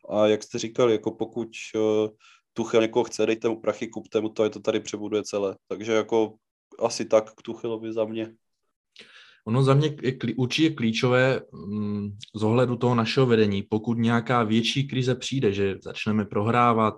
A 0.09 0.27
jak 0.27 0.43
jste 0.43 0.59
říkali, 0.59 0.91
jako 0.91 1.11
pokud 1.11 1.47
uh, 1.75 2.09
Tuchel 2.53 2.81
někoho 2.81 3.03
chce, 3.03 3.25
dejte 3.25 3.49
mu 3.49 3.61
prachy, 3.61 3.87
kupte 3.87 4.21
mu 4.21 4.29
to, 4.29 4.43
je 4.43 4.49
to 4.49 4.59
tady 4.59 4.79
přebuduje 4.79 5.23
celé. 5.23 5.57
Takže 5.67 5.91
jako 5.91 6.35
asi 6.79 7.05
tak 7.05 7.33
k 7.33 7.41
Tuchelovi 7.41 7.93
za 7.93 8.05
mě. 8.05 8.33
Ono 9.47 9.63
za 9.63 9.73
mě 9.73 9.95
je 10.01 10.17
určitě 10.35 10.69
klíčové 10.69 11.41
mm, 11.51 12.17
z 12.35 12.43
ohledu 12.43 12.75
toho 12.75 12.95
našeho 12.95 13.25
vedení, 13.25 13.63
pokud 13.63 13.97
nějaká 13.97 14.43
větší 14.43 14.87
krize 14.87 15.15
přijde, 15.15 15.53
že 15.53 15.75
začneme 15.81 16.25
prohrávat, 16.25 16.95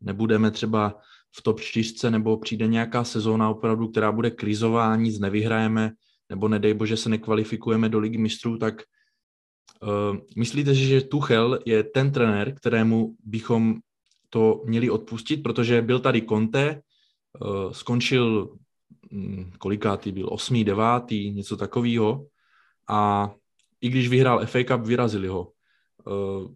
nebudeme 0.00 0.50
třeba 0.50 0.94
v 1.36 1.42
top 1.42 1.60
4 1.60 2.10
nebo 2.10 2.36
přijde 2.36 2.66
nějaká 2.66 3.04
sezóna 3.04 3.50
opravdu, 3.50 3.88
která 3.88 4.12
bude 4.12 4.30
krizová, 4.30 4.96
nic 4.96 5.18
nevyhrajeme, 5.18 5.90
nebo 6.30 6.48
nedej 6.48 6.74
bože 6.74 6.96
se 6.96 7.08
nekvalifikujeme 7.08 7.88
do 7.88 7.98
ligy 7.98 8.18
mistrů, 8.18 8.58
tak 8.58 8.74
uh, 9.82 10.16
myslíte, 10.36 10.74
že 10.74 11.00
Tuchel 11.00 11.58
je 11.66 11.84
ten 11.84 12.12
trenér, 12.12 12.54
kterému 12.54 13.14
bychom 13.24 13.74
to 14.30 14.62
měli 14.66 14.90
odpustit, 14.90 15.36
protože 15.36 15.82
byl 15.82 16.00
tady 16.00 16.22
Conte, 16.22 16.80
uh, 17.40 17.72
skončil 17.72 18.56
kolikátý 19.58 20.12
byl, 20.12 20.28
osmý, 20.32 20.64
devátý, 20.64 21.30
něco 21.30 21.56
takového. 21.56 22.26
A 22.88 23.30
i 23.80 23.88
když 23.88 24.08
vyhrál 24.08 24.46
FA 24.46 24.64
Cup, 24.64 24.86
vyrazili 24.86 25.28
ho. 25.28 25.52
Eh, 26.08 26.48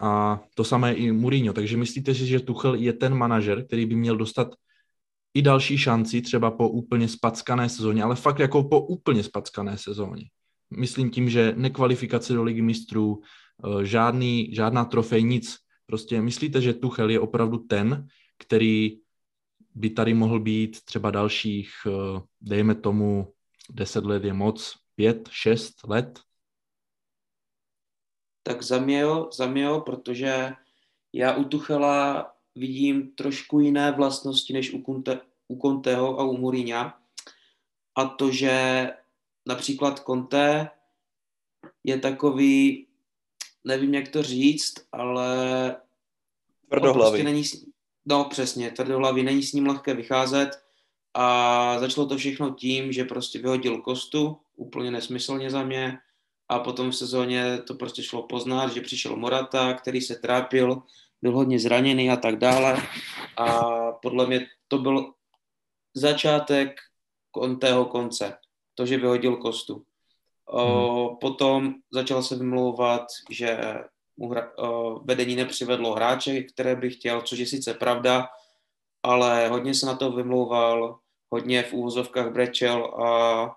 a 0.00 0.40
to 0.54 0.64
samé 0.64 0.94
i 0.94 1.12
Mourinho. 1.12 1.52
Takže 1.52 1.76
myslíte 1.76 2.14
si, 2.14 2.26
že 2.26 2.40
Tuchel 2.40 2.74
je 2.74 2.92
ten 2.92 3.14
manažer, 3.14 3.66
který 3.66 3.86
by 3.86 3.94
měl 3.94 4.16
dostat 4.16 4.54
i 5.34 5.42
další 5.42 5.78
šanci 5.78 6.22
třeba 6.22 6.50
po 6.50 6.68
úplně 6.68 7.08
spackané 7.08 7.68
sezóně, 7.68 8.02
ale 8.02 8.16
fakt 8.16 8.38
jako 8.38 8.64
po 8.64 8.80
úplně 8.80 9.22
spackané 9.22 9.78
sezóně. 9.78 10.24
Myslím 10.76 11.10
tím, 11.10 11.30
že 11.30 11.54
nekvalifikace 11.56 12.32
do 12.32 12.42
ligy 12.42 12.62
mistrů, 12.62 13.20
eh, 13.20 13.84
žádný, 13.84 14.54
žádná 14.54 14.84
trofej, 14.84 15.22
nic. 15.22 15.56
Prostě 15.86 16.22
myslíte, 16.22 16.60
že 16.60 16.72
Tuchel 16.72 17.10
je 17.10 17.20
opravdu 17.20 17.58
ten, 17.58 18.06
který 18.38 18.98
by 19.74 19.90
tady 19.90 20.14
mohl 20.14 20.40
být 20.40 20.84
třeba 20.84 21.10
dalších, 21.10 21.70
eh, 21.86 22.20
dejme 22.40 22.74
tomu, 22.74 23.32
10 23.70 24.04
let 24.04 24.24
je 24.24 24.32
moc, 24.32 24.76
5, 24.94 25.28
6 25.30 25.86
let? 25.86 26.20
Tak 28.42 28.62
za 28.62 28.78
mě 28.78 29.00
jo, 29.00 29.30
za 29.32 29.46
mě 29.46 29.62
jo, 29.62 29.80
protože 29.80 30.52
já 31.12 31.36
u 31.36 31.44
Tuchela 31.44 32.30
vidím 32.54 33.14
trošku 33.14 33.60
jiné 33.60 33.92
vlastnosti 33.92 34.52
než 34.52 34.72
u, 34.72 34.82
Kunte, 34.82 35.20
u 35.48 35.60
Conteho 35.60 36.20
a 36.20 36.24
u 36.24 36.36
Mourinha. 36.36 37.00
A 37.94 38.04
to, 38.04 38.30
že 38.30 38.88
například 39.46 39.98
Conte 39.98 40.70
je 41.84 41.98
takový, 41.98 42.86
nevím, 43.64 43.94
jak 43.94 44.08
to 44.08 44.22
říct, 44.22 44.74
ale 44.92 45.76
Tvrdohlavý. 46.68 47.10
Prostě 47.10 47.24
není, 47.24 47.44
no 48.06 48.24
přesně, 48.24 48.70
tvrdohlavý, 48.70 49.22
není 49.22 49.42
s 49.42 49.52
ním 49.52 49.66
lehké 49.66 49.94
vycházet 49.94 50.50
a 51.14 51.78
začalo 51.78 52.06
to 52.06 52.16
všechno 52.16 52.54
tím, 52.54 52.92
že 52.92 53.04
prostě 53.04 53.38
vyhodil 53.38 53.80
Kostu, 53.80 54.36
úplně 54.56 54.90
nesmyslně 54.90 55.50
za 55.50 55.62
mě, 55.62 55.98
a 56.48 56.58
potom 56.58 56.90
v 56.90 56.96
sezóně 56.96 57.58
to 57.66 57.74
prostě 57.74 58.02
šlo 58.02 58.22
poznat, 58.22 58.72
že 58.72 58.80
přišel 58.80 59.16
Morata, 59.16 59.72
který 59.72 60.00
se 60.00 60.16
trápil, 60.16 60.82
byl 61.22 61.32
hodně 61.32 61.58
zraněný 61.58 62.10
a 62.10 62.16
tak 62.16 62.36
dále. 62.36 62.76
A 63.36 63.62
podle 63.92 64.26
mě 64.26 64.46
to 64.68 64.78
byl 64.78 65.12
začátek 65.94 66.80
tého 67.60 67.84
konce, 67.84 68.36
to, 68.74 68.86
že 68.86 68.96
vyhodil 68.96 69.36
Kostu. 69.36 69.84
O, 70.46 71.08
hmm. 71.08 71.16
Potom 71.16 71.74
začal 71.92 72.22
se 72.22 72.36
vymlouvat, 72.36 73.02
že 73.30 73.58
mu 74.16 74.28
hra, 74.28 74.52
o, 74.58 75.00
vedení 75.04 75.36
nepřivedlo 75.36 75.94
hráče, 75.94 76.42
které 76.42 76.76
by 76.76 76.90
chtěl, 76.90 77.22
což 77.22 77.38
je 77.38 77.46
sice 77.46 77.74
pravda, 77.74 78.28
ale 79.02 79.48
hodně 79.48 79.74
se 79.74 79.86
na 79.86 79.96
to 79.96 80.12
vymlouval, 80.12 80.98
hodně 81.30 81.62
v 81.62 81.72
úvozovkách 81.72 82.32
brečel 82.32 82.84
a 82.84 83.56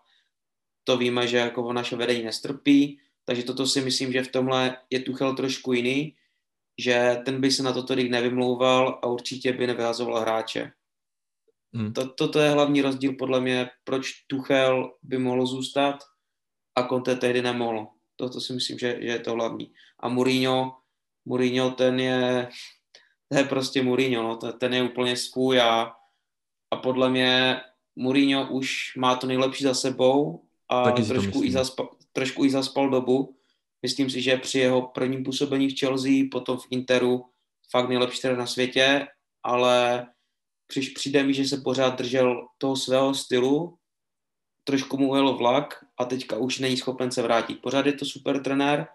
to 0.84 0.98
víme, 0.98 1.28
že 1.28 1.38
jako 1.38 1.74
naše 1.74 1.96
vedení 1.96 2.24
nestrpí, 2.24 3.00
takže 3.26 3.44
toto 3.44 3.68
si 3.68 3.82
myslím, 3.82 4.12
že 4.12 4.24
v 4.24 4.32
tomhle 4.32 4.78
je 4.90 5.00
Tuchel 5.00 5.36
trošku 5.36 5.74
jiný, 5.74 6.16
že 6.80 7.22
ten 7.26 7.42
by 7.42 7.52
se 7.52 7.64
na 7.64 7.74
to 7.74 7.84
tolik 7.84 8.12
nevymlouval 8.12 9.00
a 9.04 9.08
určitě 9.08 9.54
by 9.54 9.68
nevyhazoval 9.68 10.22
hráče. 10.22 10.72
Hmm. 11.74 11.94
To, 11.94 12.10
toto 12.10 12.40
je 12.40 12.50
hlavní 12.50 12.82
rozdíl 12.82 13.14
podle 13.14 13.42
mě, 13.42 13.70
proč 13.84 14.12
Tuchel 14.28 14.94
by 15.04 15.18
mohl 15.18 15.46
zůstat 15.46 15.96
a 16.76 16.88
Conte 16.88 17.16
tehdy 17.16 17.42
nemohl. 17.42 17.88
Toto 18.16 18.42
si 18.42 18.54
myslím, 18.54 18.80
že, 18.80 18.98
že 19.02 19.08
je 19.08 19.20
to 19.20 19.34
hlavní. 19.34 19.74
A 20.00 20.10
Mourinho, 20.10 20.78
Mourinho 21.26 21.72
ten 21.72 22.00
je, 22.00 22.50
to 23.30 23.38
je 23.38 23.44
prostě 23.44 23.84
Mourinho, 23.84 24.24
no, 24.24 24.52
ten 24.52 24.74
je 24.74 24.84
úplně 24.84 25.18
svůj 25.18 25.62
a, 25.62 25.94
a 26.72 26.76
podle 26.78 27.10
mě 27.10 27.62
Mourinho 27.96 28.52
už 28.52 28.96
má 28.98 29.16
to 29.16 29.28
nejlepší 29.28 29.64
za 29.64 29.74
sebou 29.74 30.46
a 30.70 30.92
trošku 30.92 31.44
i, 31.44 31.52
zaspal, 31.52 31.90
trošku 32.14 32.46
i 32.46 32.50
zaspal 32.50 32.90
dobu. 32.90 33.36
Myslím 33.82 34.10
si, 34.10 34.22
že 34.22 34.38
při 34.38 34.60
jeho 34.60 34.82
prvním 34.82 35.24
působení 35.24 35.70
v 35.70 35.80
Chelsea, 35.80 36.12
potom 36.32 36.58
v 36.58 36.68
Interu, 36.70 37.26
fakt 37.72 37.90
nejlepší 37.90 38.22
trenér 38.22 38.40
na 38.40 38.48
světě, 38.48 39.08
ale 39.44 40.08
přiš, 40.68 40.90
přijde 40.90 41.24
mi, 41.24 41.34
že 41.34 41.46
se 41.46 41.58
pořád 41.58 41.98
držel 41.98 42.48
toho 42.58 42.76
svého 42.76 43.14
stylu, 43.14 43.78
trošku 44.64 44.98
mu 44.98 45.12
ujel 45.12 45.38
vlak 45.38 45.85
a 46.00 46.06
teďka 46.06 46.38
už 46.38 46.60
není 46.60 46.78
schopen 46.78 47.12
se 47.12 47.22
vrátit. 47.22 47.62
Pořád 47.62 47.86
je 47.86 47.94
to 47.94 48.06
super 48.06 48.44
trenér, 48.44 48.88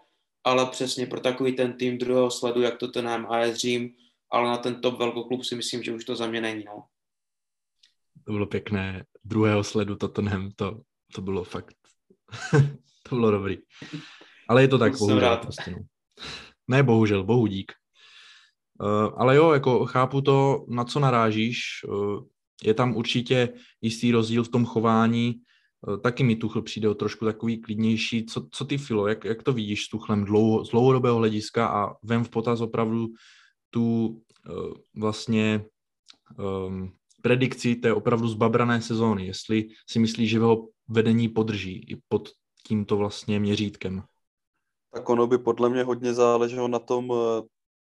ale 0.45 0.67
přesně 0.67 1.07
pro 1.07 1.21
takový 1.21 1.53
ten 1.53 1.73
tým 1.73 1.99
druhého 1.99 2.31
sledu, 2.31 2.63
jak 2.63 2.79
to 2.79 2.89
ten 2.89 3.09
AS 3.09 3.55
Řím, 3.55 3.91
ale 4.33 4.51
na 4.51 4.57
ten 4.57 4.81
top 4.81 4.99
velkoklub 4.99 5.45
si 5.45 5.55
myslím, 5.55 5.83
že 5.83 5.93
už 5.93 6.05
to 6.05 6.17
za 6.17 6.27
mě 6.27 6.41
není. 6.41 6.65
No. 6.65 6.85
To 8.27 8.33
bylo 8.33 8.47
pěkné. 8.47 9.05
Druhého 9.25 9.65
sledu 9.65 9.97
Tottenham, 9.97 10.51
to, 10.57 10.81
to 11.15 11.23
bylo 11.23 11.45
fakt, 11.45 11.77
to 13.09 13.15
bylo 13.15 13.31
dobrý. 13.31 13.59
Ale 14.49 14.63
je 14.63 14.69
to 14.69 14.79
tak, 14.79 14.99
bohužel. 14.99 15.37
Prostě, 15.37 15.71
no. 15.71 15.79
Ne, 16.69 16.83
bohužel, 16.83 17.25
bohu 17.25 17.47
dík. 17.47 17.73
Uh, 18.83 19.15
ale 19.17 19.37
jo, 19.37 19.53
jako 19.53 19.87
chápu 19.87 20.21
to, 20.21 20.67
na 20.69 20.85
co 20.85 21.01
narážíš. 21.01 21.85
Uh, 21.89 22.25
je 22.63 22.75
tam 22.75 22.97
určitě 22.97 23.49
jistý 23.81 24.13
rozdíl 24.13 24.45
v 24.45 24.49
tom 24.49 24.67
chování. 24.67 25.41
Uh, 25.89 25.97
taky 25.97 26.25
mi 26.25 26.37
Tuchl 26.37 26.63
přijde 26.63 26.89
o 26.89 26.95
trošku 26.95 27.25
takový 27.25 27.61
klidnější. 27.61 28.27
Co, 28.27 28.47
co 28.51 28.65
ty, 28.65 28.79
Filo, 28.79 29.07
jak, 29.07 29.25
jak 29.25 29.43
to 29.43 29.53
vidíš 29.53 29.85
s 29.85 29.89
Tuchlem 29.89 30.25
dlouho, 30.25 30.65
z 30.65 30.71
dlouhodobého 30.71 31.17
hlediska 31.17 31.69
a 31.69 31.95
vem 32.03 32.25
v 32.25 32.29
potaz 32.29 32.61
opravdu 32.61 33.07
tu 33.71 34.17
vlastně 34.95 35.65
um, 36.39 36.93
predikci 37.23 37.75
té 37.75 37.93
opravdu 37.93 38.29
zbabrané 38.29 38.83
sezóny, 38.83 39.27
jestli 39.27 39.69
si 39.91 39.99
myslíš, 39.99 40.31
že 40.31 40.39
ho 40.39 40.69
vedení 40.89 41.29
podrží 41.29 41.85
i 41.89 42.01
pod 42.09 42.29
tímto 42.67 42.97
vlastně 42.97 43.41
měřítkem. 43.41 44.03
Tak 44.93 45.09
ono 45.09 45.27
by 45.27 45.39
podle 45.39 45.69
mě 45.69 45.83
hodně 45.83 46.15
záleželo 46.15 46.69
na 46.69 46.79
tom, 46.79 47.13
eh, 47.13 47.43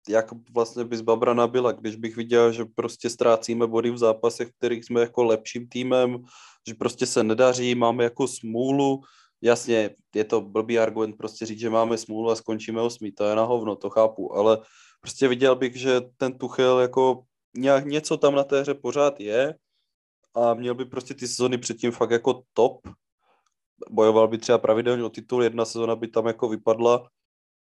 jak 0.09 0.31
vlastně 0.53 0.85
by 0.85 0.97
zbabraná 0.97 1.47
byla. 1.47 1.71
Když 1.71 1.95
bych 1.95 2.15
viděl, 2.15 2.51
že 2.51 2.65
prostě 2.75 3.09
ztrácíme 3.09 3.67
body 3.67 3.91
v 3.91 3.97
zápasech, 3.97 4.47
v 4.47 4.57
kterých 4.57 4.85
jsme 4.85 5.01
jako 5.01 5.23
lepším 5.23 5.69
týmem, 5.69 6.23
že 6.67 6.73
prostě 6.73 7.05
se 7.05 7.23
nedaří, 7.23 7.75
máme 7.75 8.03
jako 8.03 8.27
smůlu, 8.27 9.01
jasně, 9.41 9.89
je 10.15 10.23
to 10.23 10.41
blbý 10.41 10.79
argument 10.79 11.17
prostě 11.17 11.45
říct, 11.45 11.59
že 11.59 11.69
máme 11.69 11.97
smůlu 11.97 12.29
a 12.29 12.35
skončíme 12.35 12.81
osmý, 12.81 13.11
to 13.11 13.25
je 13.25 13.35
na 13.35 13.43
hovno, 13.43 13.75
to 13.75 13.89
chápu, 13.89 14.35
ale 14.35 14.57
prostě 15.01 15.27
viděl 15.27 15.55
bych, 15.55 15.75
že 15.75 16.01
ten 16.17 16.37
Tuchel 16.37 16.79
jako 16.79 17.23
nějak 17.57 17.85
něco 17.85 18.17
tam 18.17 18.35
na 18.35 18.43
té 18.43 18.61
hře 18.61 18.73
pořád 18.73 19.19
je 19.19 19.55
a 20.35 20.53
měl 20.53 20.75
by 20.75 20.85
prostě 20.85 21.13
ty 21.13 21.27
sezony 21.27 21.57
předtím 21.57 21.91
fakt 21.91 22.11
jako 22.11 22.43
top. 22.53 22.87
Bojoval 23.89 24.27
by 24.27 24.37
třeba 24.37 24.57
pravidelně 24.57 25.03
o 25.03 25.09
titul, 25.09 25.43
jedna 25.43 25.65
sezona 25.65 25.95
by 25.95 26.07
tam 26.07 26.27
jako 26.27 26.49
vypadla, 26.49 27.09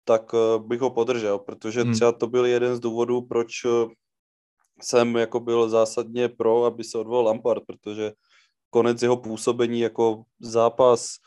tak 0.09 0.33
eh, 0.33 0.59
bych 0.59 0.81
ho 0.81 0.89
podržel, 0.89 1.39
protože 1.39 1.81
hmm. 1.81 1.93
třeba 1.93 2.11
to 2.11 2.27
byl 2.27 2.45
jeden 2.45 2.75
z 2.75 2.79
důvodů, 2.79 3.21
proč 3.21 3.65
eh, 3.65 3.69
jsem 4.81 5.15
jako 5.15 5.39
byl 5.39 5.69
zásadně 5.69 6.29
pro, 6.29 6.65
aby 6.65 6.83
se 6.83 6.97
odvolal 6.97 7.25
Lampard, 7.25 7.63
protože 7.67 8.11
konec 8.69 9.01
jeho 9.01 9.17
působení 9.17 9.79
jako 9.79 10.23
zápas 10.39 11.21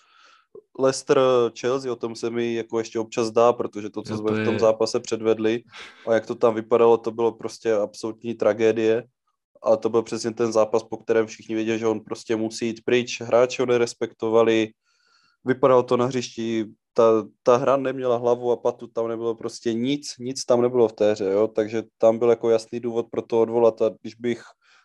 Leicester 0.78 1.18
Chelsea, 1.60 1.92
o 1.92 1.96
tom 1.96 2.16
se 2.16 2.30
mi 2.30 2.54
jako 2.54 2.78
ještě 2.78 2.98
občas 2.98 3.30
dá, 3.30 3.52
protože 3.52 3.90
to, 3.90 4.02
co 4.02 4.16
jsme 4.16 4.42
v 4.42 4.44
tom 4.44 4.58
zápase 4.58 5.00
předvedli 5.00 5.62
a 6.06 6.14
jak 6.14 6.26
to 6.26 6.34
tam 6.34 6.54
vypadalo, 6.54 6.98
to 6.98 7.10
bylo 7.10 7.32
prostě 7.32 7.74
absolutní 7.74 8.34
tragédie. 8.34 9.04
A 9.62 9.76
to 9.76 9.88
byl 9.88 10.02
přesně 10.02 10.34
ten 10.34 10.52
zápas, 10.52 10.82
po 10.82 10.96
kterém 10.96 11.26
všichni 11.26 11.54
věděli, 11.54 11.78
že 11.78 11.86
on 11.86 12.00
prostě 12.00 12.36
musí 12.36 12.66
jít 12.66 12.84
pryč. 12.84 13.20
Hráči 13.20 13.62
ho 13.62 13.66
nerespektovali, 13.66 14.74
vypadalo 15.44 15.82
to 15.82 15.96
na 15.96 16.06
hřišti, 16.06 16.66
ta, 16.94 17.26
ta 17.42 17.56
hra 17.56 17.76
neměla 17.76 18.16
hlavu 18.16 18.52
a 18.52 18.56
patu, 18.56 18.86
tam 18.86 19.08
nebylo 19.08 19.34
prostě 19.34 19.74
nic, 19.74 20.14
nic 20.18 20.44
tam 20.44 20.62
nebylo 20.62 20.88
v 20.88 20.92
té 20.92 21.12
hře, 21.12 21.24
jo? 21.24 21.48
takže 21.48 21.82
tam 21.98 22.18
byl 22.18 22.30
jako 22.30 22.50
jasný 22.50 22.80
důvod 22.80 23.06
pro 23.10 23.22
to 23.22 23.40
odvolat 23.40 23.82
a 23.82 23.90
když 24.00 24.14
bych 24.14 24.42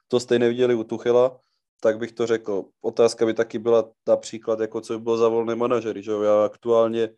to 0.08 0.20
stejně 0.20 0.50
viděli 0.50 0.76
u 0.76 0.84
Tuchela, 0.84 1.40
tak 1.82 1.98
bych 1.98 2.12
to 2.12 2.28
řekl. 2.28 2.64
Otázka 2.82 3.26
by 3.26 3.34
taky 3.34 3.60
byla 3.60 3.90
například, 4.08 4.60
jako 4.60 4.82
co 4.82 4.94
by 4.94 5.00
bylo 5.04 5.18
za 5.18 5.28
volné 5.28 5.56
manažery, 5.56 6.04
že 6.04 6.12
jo? 6.12 6.22
Já 6.22 6.46
aktuálně 6.46 7.10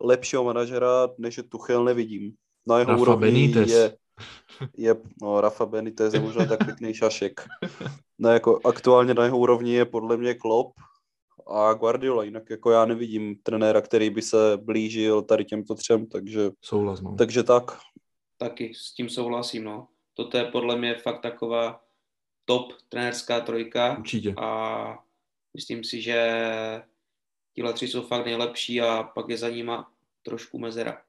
lepšího 0.00 0.44
manažera, 0.44 1.08
než 1.18 1.36
je 1.36 1.42
Tuchel, 1.42 1.84
nevidím. 1.84 2.32
Na 2.66 2.78
jeho 2.78 2.90
Rafa 2.90 3.02
úrovni 3.02 3.26
Benítez. 3.26 3.70
je, 3.70 3.96
je, 4.76 4.96
no 5.22 5.40
Rafa 5.40 5.66
Benitez 5.66 6.14
je 6.14 6.20
možná 6.20 6.46
tak 6.46 6.64
pěkný 6.64 6.94
šašek. 6.94 7.40
No, 8.18 8.30
jako 8.30 8.60
aktuálně 8.64 9.14
na 9.14 9.24
jeho 9.24 9.38
úrovni 9.38 9.74
je 9.74 9.84
podle 9.84 10.16
mě 10.16 10.34
Klopp 10.34 10.72
a 11.46 11.74
Guardiola, 11.74 12.24
jinak 12.24 12.50
jako 12.50 12.70
já 12.70 12.84
nevidím 12.84 13.36
trenéra, 13.42 13.80
který 13.80 14.10
by 14.10 14.22
se 14.22 14.56
blížil 14.56 15.22
tady 15.22 15.44
těmto 15.44 15.74
třem, 15.74 16.06
takže, 16.06 16.50
Souhlas, 16.60 17.00
no. 17.00 17.14
takže 17.18 17.42
tak. 17.42 17.78
Taky 18.38 18.72
s 18.74 18.92
tím 18.94 19.08
souhlasím, 19.08 19.64
no. 19.64 19.88
Toto 20.14 20.38
je 20.38 20.44
podle 20.44 20.76
mě 20.76 20.94
fakt 20.94 21.20
taková 21.20 21.80
top 22.44 22.72
trenérská 22.88 23.40
trojka. 23.40 23.96
Určitě. 23.98 24.34
A 24.36 24.98
myslím 25.54 25.84
si, 25.84 26.02
že 26.02 26.42
tihle 27.54 27.72
tři 27.72 27.88
jsou 27.88 28.02
fakt 28.02 28.26
nejlepší 28.26 28.80
a 28.80 29.02
pak 29.02 29.28
je 29.28 29.38
za 29.38 29.48
nima 29.48 29.90
trošku 30.22 30.58
mezera. 30.58 31.02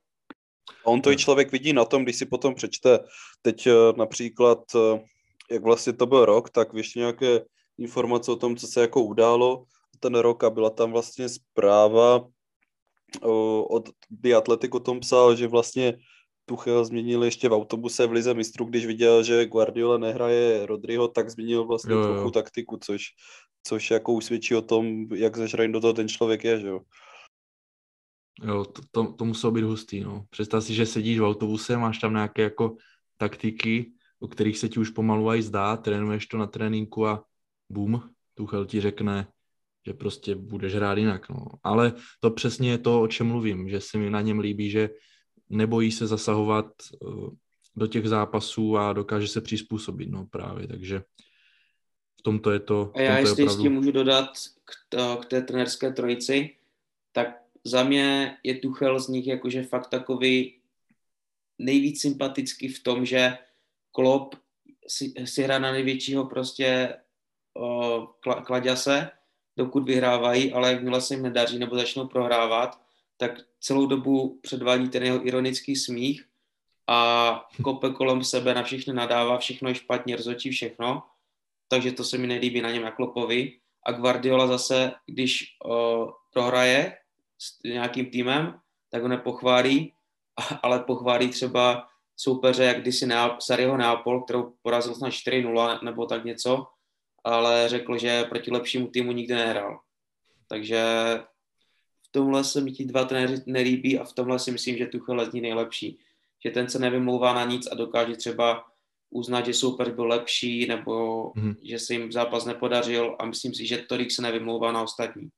A 0.86 0.88
on 0.88 1.02
to 1.02 1.12
i 1.12 1.18
člověk 1.18 1.52
vidí 1.52 1.74
na 1.74 1.86
tom, 1.86 2.04
když 2.04 2.16
si 2.16 2.26
potom 2.26 2.56
přečte 2.56 3.00
teď 3.42 3.68
eh, 3.68 3.72
například, 3.98 4.60
eh, 4.76 5.06
jak 5.52 5.64
vlastně 5.64 5.94
to 5.94 6.06
byl 6.06 6.26
rok, 6.26 6.50
tak 6.50 6.68
ještě 6.74 7.00
nějaké 7.00 7.46
informace 7.78 8.32
o 8.32 8.36
tom, 8.36 8.56
co 8.56 8.68
se 8.68 8.82
jako 8.82 9.04
událo 9.04 9.66
ten 10.00 10.16
rok 10.16 10.43
a 10.43 10.50
byla 10.50 10.70
tam 10.70 10.91
vlastně 10.91 11.30
zpráva 11.30 12.28
od 13.70 13.89
The 14.10 14.34
Athletic 14.36 14.72
o 14.74 14.80
tom 14.80 15.00
psal, 15.00 15.36
že 15.36 15.48
vlastně 15.48 15.98
Tuchel 16.45 16.86
změnil 16.86 17.24
ještě 17.24 17.50
v 17.50 17.54
autobuse 17.54 18.08
v 18.08 18.12
Lize 18.12 18.34
mistrů, 18.34 18.66
když 18.66 18.86
viděl, 18.86 19.24
že 19.24 19.45
Guardiola 19.45 19.98
nehraje 19.98 20.66
Rodryho, 20.66 21.08
tak 21.08 21.30
změnil 21.30 21.66
vlastně 21.66 21.93
jo, 21.93 22.00
jo. 22.00 22.14
trochu 22.14 22.32
taktiku, 22.32 22.78
což, 22.78 23.04
což 23.64 23.91
jako 23.91 24.14
usvědčí 24.14 24.56
o 24.56 24.62
tom, 24.62 25.08
jak 25.16 25.38
zažraný 25.38 25.74
do 25.74 25.80
toho 25.80 25.93
ten 25.93 26.08
člověk 26.08 26.43
je, 26.43 26.60
že 26.60 26.68
jo. 26.68 26.82
Jo, 28.43 28.66
to, 28.66 28.82
to, 28.91 29.14
to 29.14 29.26
muselo 29.26 29.52
být 29.52 29.64
hustý, 29.64 30.00
no. 30.00 30.26
Představ 30.30 30.64
si, 30.64 30.74
že 30.74 30.86
sedíš 30.86 31.20
v 31.20 31.24
autobuse, 31.24 31.78
máš 31.78 31.98
tam 31.98 32.14
nějaké 32.14 32.41
jako 32.41 32.76
taktiky, 33.18 33.91
o 34.20 34.28
kterých 34.28 34.58
se 34.58 34.70
ti 34.70 34.80
už 34.80 34.89
pomalu 34.89 35.30
aj 35.30 35.41
zdá, 35.41 35.78
trénuješ 35.78 36.26
to 36.26 36.38
na 36.38 36.48
tréninku 36.48 37.08
a 37.08 37.24
bum, 37.70 38.10
Tuchel 38.34 38.66
ti 38.66 38.82
řekne, 38.82 39.28
že 39.88 39.94
prostě 39.94 40.36
budeš 40.36 40.76
hrát 40.76 40.98
jinak. 40.98 41.30
No. 41.30 41.46
Ale 41.64 41.94
to 42.20 42.32
přesně 42.32 42.72
je 42.72 42.78
to, 42.78 43.02
o 43.02 43.08
čem 43.08 43.28
mluvím, 43.28 43.70
že 43.70 43.82
se 43.82 43.98
mi 43.98 44.10
na 44.10 44.22
něm 44.22 44.40
líbí, 44.40 44.70
že 44.70 44.90
nebojí 45.50 45.92
se 45.92 46.08
zasahovat 46.08 46.66
uh, 47.00 47.30
do 47.76 47.88
těch 47.88 48.08
zápasů 48.08 48.78
a 48.78 48.94
dokáže 48.94 49.28
se 49.28 49.42
přizpůsobit, 49.42 50.10
no 50.10 50.26
právě, 50.26 50.68
takže 50.68 51.04
v 52.20 52.22
tomto 52.22 52.52
je 52.52 52.60
to 52.60 52.92
A 52.96 53.02
já 53.02 53.18
jestli 53.18 53.44
opravdu... 53.44 53.62
s 53.62 53.64
tím 53.64 53.74
můžu 53.74 53.92
dodat 53.92 54.30
k, 54.66 54.72
to, 54.90 55.18
k 55.18 55.26
té 55.26 55.42
trenerské 55.42 55.92
trojici, 55.92 56.56
tak 57.12 57.28
za 57.64 57.84
mě 57.84 58.38
je 58.44 58.56
Tuchel 58.60 59.00
z 59.00 59.08
nich 59.08 59.28
jakože 59.28 59.64
fakt 59.64 59.88
takový 59.88 60.60
nejvíc 61.60 62.02
sympatický 62.02 62.68
v 62.68 62.84
tom, 62.84 63.06
že 63.06 63.38
Klopp 63.92 64.36
si, 64.88 65.14
si 65.26 65.44
hra 65.44 65.60
na 65.60 65.72
největšího 65.72 66.26
prostě 66.26 66.96
uh, 67.54 68.06
kladěse, 68.44 69.10
dokud 69.58 69.84
vyhrávají, 69.84 70.53
ale 70.53 70.72
jakmile 70.72 71.01
se 71.01 71.14
jim 71.14 71.24
nedaří 71.24 71.60
nebo 71.60 71.76
začnou 71.76 72.08
prohrávat, 72.08 72.82
tak 73.18 73.32
celou 73.60 73.86
dobu 73.86 74.39
předvádí 74.41 74.89
ten 74.89 75.03
jeho 75.03 75.28
ironický 75.28 75.76
smích 75.76 76.26
a 76.88 77.41
kope 77.64 77.89
kolem 77.89 78.24
sebe, 78.24 78.53
na 78.53 78.64
všechny 78.64 78.93
nadává, 78.93 79.38
všechno 79.38 79.70
je 79.70 79.76
špatně, 79.76 80.16
rozhodčí 80.16 80.49
všechno, 80.49 81.03
takže 81.68 81.91
to 81.91 82.03
se 82.03 82.18
mi 82.18 82.28
nelíbí 82.28 82.62
na 82.62 82.72
něm 82.72 82.84
jako 82.84 82.95
Klopovi. 82.95 83.60
A 83.86 83.91
Guardiola 83.91 84.47
zase, 84.47 84.91
když 85.05 85.43
uh, 85.66 86.12
prohraje 86.34 86.97
s 87.38 87.64
nějakým 87.64 88.05
týmem, 88.05 88.60
tak 88.89 89.01
ho 89.01 89.08
nepochválí, 89.08 89.93
ale 90.64 90.80
pochválí 90.80 91.30
třeba 91.30 91.88
soupeře, 92.18 92.64
jak 92.64 92.82
kdysi 92.82 93.05
Neap- 93.05 93.38
Sariho 93.39 93.78
Neapol, 93.78 94.24
kterou 94.24 94.53
porazil 94.62 94.95
snad 94.95 95.10
4-0 95.10 95.84
nebo 95.84 96.05
tak 96.05 96.26
něco, 96.26 96.68
ale 97.28 97.69
řekl, 97.69 97.97
že 97.97 98.23
proti 98.23 98.51
lepšímu 98.51 98.88
týmu 98.88 99.11
nikdy 99.11 99.34
nehrál. 99.34 99.80
Takže 100.47 100.84
v 102.07 102.11
tomhle 102.11 102.43
se 102.43 102.61
mi 102.61 102.71
ti 102.71 102.86
dva 102.86 103.05
trenéři 103.05 103.43
nelíbí 103.45 103.99
a 103.99 104.03
v 104.03 104.13
tomhle 104.13 104.39
si 104.39 104.51
myslím, 104.51 104.78
že 104.78 104.86
Tuchel 104.86 105.30
je 105.34 105.41
nejlepší. 105.41 105.99
Že 106.45 106.51
ten 106.51 106.69
se 106.69 106.80
nevymlouvá 106.80 107.34
na 107.34 107.45
nic 107.45 107.67
a 107.71 107.75
dokáže 107.75 108.15
třeba 108.15 108.63
uznat, 109.09 109.45
že 109.45 109.53
soupeř 109.53 109.89
byl 109.89 110.05
lepší 110.05 110.67
nebo 110.67 111.23
mm-hmm. 111.32 111.55
že 111.61 111.80
se 111.80 111.93
jim 111.93 112.11
zápas 112.11 112.45
nepodařil 112.45 113.15
a 113.19 113.25
myslím 113.25 113.53
si, 113.53 113.67
že 113.67 113.78
tolik 113.78 114.11
se 114.11 114.21
nevymlouvá 114.21 114.71
na 114.71 114.82
ostatní. 114.82 115.30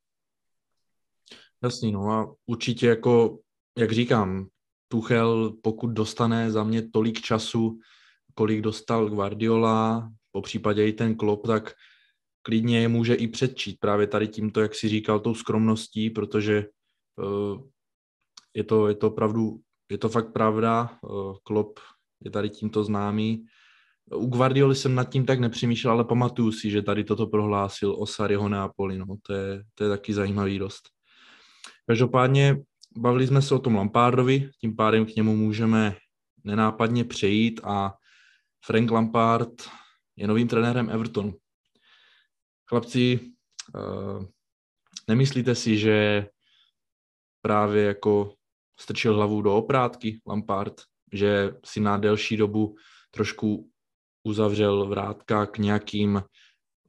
Jasný, 1.63 1.91
no 1.91 2.11
a 2.11 2.35
určitě 2.45 2.87
jako, 2.87 3.39
jak 3.77 3.91
říkám, 3.91 4.47
Tuchel, 4.87 5.53
pokud 5.61 5.87
dostane 5.87 6.51
za 6.51 6.63
mě 6.63 6.89
tolik 6.89 7.21
času, 7.21 7.79
kolik 8.33 8.61
dostal 8.61 9.09
Guardiola, 9.09 10.11
po 10.32 10.41
případě 10.41 10.88
i 10.88 10.93
ten 10.93 11.15
Klopp, 11.15 11.47
tak 11.47 11.73
klidně 12.41 12.82
je 12.82 12.88
může 12.88 13.13
i 13.13 13.27
předčít 13.27 13.77
právě 13.80 14.07
tady 14.07 14.27
tímto, 14.27 14.61
jak 14.61 14.75
si 14.75 14.89
říkal, 14.89 15.19
tou 15.19 15.36
skromností, 15.36 16.09
protože 16.09 16.65
uh, 17.17 17.61
je 18.53 18.63
to, 18.63 18.88
je 18.88 18.95
to 18.95 19.07
opravdu, 19.07 19.59
je 19.91 19.97
to 19.97 20.09
fakt 20.09 20.34
pravda, 20.34 20.97
uh, 21.01 21.36
Klopp 21.43 21.80
je 22.23 22.32
tady 22.32 22.49
tímto 22.49 22.84
známý. 22.84 23.45
U 24.13 24.25
Guardioli 24.25 24.75
jsem 24.75 24.95
nad 24.95 25.09
tím 25.09 25.25
tak 25.25 25.39
nepřemýšlel, 25.39 25.93
ale 25.93 26.03
pamatuju 26.03 26.51
si, 26.51 26.69
že 26.69 26.82
tady 26.82 27.03
toto 27.03 27.27
prohlásil 27.27 27.95
o 27.99 28.05
Sariho 28.05 28.49
Neapoli, 28.49 28.97
no, 28.97 29.05
to 29.21 29.34
je, 29.34 29.63
to 29.75 29.84
je 29.84 29.89
taky 29.89 30.13
zajímavý 30.13 30.59
dost. 30.59 30.89
Každopádně 31.88 32.57
bavili 32.97 33.27
jsme 33.27 33.41
se 33.41 33.55
o 33.55 33.59
tom 33.59 33.75
Lampardovi, 33.75 34.49
tím 34.61 34.75
pádem 34.75 35.05
k 35.05 35.15
němu 35.15 35.36
můžeme 35.36 35.95
nenápadně 36.43 37.03
přejít 37.03 37.61
a 37.63 37.93
Frank 38.65 38.91
Lampard 38.91 39.49
je 40.20 40.28
novým 40.28 40.47
trenérem 40.47 40.89
Evertonu. 40.89 41.34
Chlapci, 42.70 43.20
uh, 43.76 44.26
nemyslíte 45.07 45.55
si, 45.55 45.78
že 45.78 46.28
právě 47.41 47.84
jako 47.84 48.36
strčil 48.80 49.15
hlavu 49.15 49.41
do 49.41 49.55
oprátky 49.55 50.22
Lampard, 50.28 50.82
že 51.13 51.55
si 51.65 51.80
na 51.80 51.97
delší 51.97 52.38
dobu 52.38 52.76
trošku 53.11 53.72
uzavřel 54.24 54.86
vrátka 54.86 55.45
k 55.45 55.57
nějakým 55.57 56.24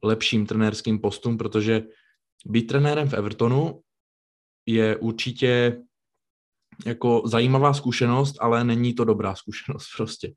lepším 0.03 0.45
trenérským 0.45 0.99
postům, 0.99 1.37
protože 1.37 1.83
být 2.45 2.63
trenérem 2.67 3.09
v 3.09 3.13
Evertonu 3.13 3.81
je 4.65 4.97
určitě 4.97 5.81
jako 6.85 7.23
zajímavá 7.25 7.73
zkušenost, 7.73 8.35
ale 8.39 8.63
není 8.63 8.93
to 8.93 9.05
dobrá 9.05 9.35
zkušenost 9.35 9.87
prostě. 9.97 10.33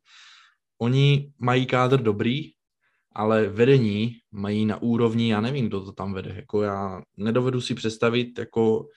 Oni 0.78 1.32
mají 1.38 1.66
kádr 1.66 2.02
dobrý, 2.02 2.53
ale 3.14 3.48
vedení 3.48 4.16
mají 4.32 4.66
na 4.66 4.82
úrovni, 4.82 5.30
já 5.30 5.40
nevím, 5.40 5.66
kdo 5.66 5.84
to 5.84 5.92
tam 5.92 6.12
vede. 6.12 6.32
Jako 6.36 6.62
já 6.62 7.02
nedovedu 7.16 7.60
si 7.60 7.74
představit 7.74 8.38
jako 8.38 8.88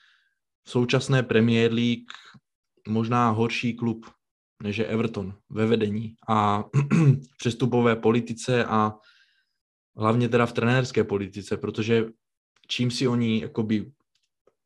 v 0.64 0.70
současné 0.70 1.22
Premier 1.22 1.72
League 1.72 2.12
možná 2.88 3.30
horší 3.30 3.74
klub 3.74 4.06
než 4.62 4.76
je 4.76 4.86
Everton 4.86 5.34
ve 5.50 5.66
vedení 5.66 6.14
a 6.28 6.64
přestupové 7.38 7.96
politice 7.96 8.64
a 8.64 8.94
hlavně 9.96 10.28
teda 10.28 10.46
v 10.46 10.52
trenérské 10.52 11.04
politice, 11.04 11.56
protože 11.56 12.04
čím 12.66 12.90
si 12.90 13.08
oni 13.08 13.40
jakoby 13.40 13.92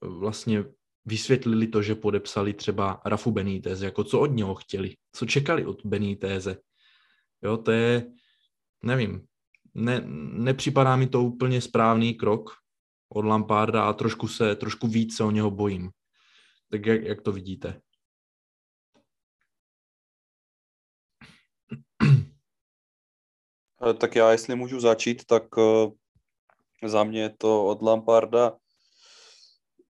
vlastně 0.01 0.65
vysvětlili 1.05 1.67
to, 1.67 1.83
že 1.83 1.95
podepsali 1.95 2.53
třeba 2.53 3.01
Rafu 3.05 3.31
Benítez, 3.31 3.81
jako 3.81 4.05
co 4.05 4.21
od 4.21 4.27
něho 4.27 4.55
chtěli, 4.55 4.97
co 5.13 5.27
čekali 5.27 5.67
od 5.67 5.87
Beníteze. 5.87 6.57
Jo, 7.43 7.57
to 7.57 7.71
je, 7.71 8.13
nevím, 8.83 9.27
ne, 9.75 10.03
nepřipadá 10.33 10.97
mi 10.97 11.07
to 11.07 11.23
úplně 11.23 11.61
správný 11.61 12.15
krok 12.15 12.51
od 13.09 13.25
Lamparda 13.25 13.85
a 13.85 13.93
trošku 13.93 14.29
se, 14.29 14.57
trošku 14.57 14.87
víc 14.87 15.17
se 15.17 15.25
o 15.25 15.31
něho 15.31 15.51
bojím. 15.51 15.91
Tak 16.71 16.87
jak, 16.87 17.03
jak 17.03 17.23
to 17.23 17.33
vidíte? 17.33 17.81
Eh, 23.91 23.95
tak 23.95 24.17
já, 24.17 24.33
jestli 24.33 24.55
můžu 24.57 24.81
začít, 24.81 25.25
tak 25.25 25.43
eh, 25.59 26.89
za 26.89 27.05
mě 27.05 27.23
je 27.23 27.31
to 27.39 27.67
od 27.67 27.83
Lamparda 27.83 28.57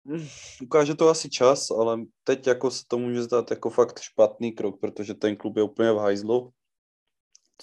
hm, 0.05 0.29
ukáže 0.63 0.95
to 0.95 1.09
asi 1.09 1.31
čas, 1.31 1.71
ale 1.71 1.99
teď 2.25 2.47
jako 2.47 2.71
se 2.71 2.85
to 2.89 2.99
může 2.99 3.23
zdát 3.23 3.51
jako 3.51 3.71
fakt 3.71 4.01
špatný 4.01 4.53
krok, 4.53 4.81
protože 4.81 5.15
ten 5.15 5.37
klub 5.37 5.57
je 5.57 5.63
úplně 5.63 5.93
v 5.93 5.97
hajzlu 5.97 6.53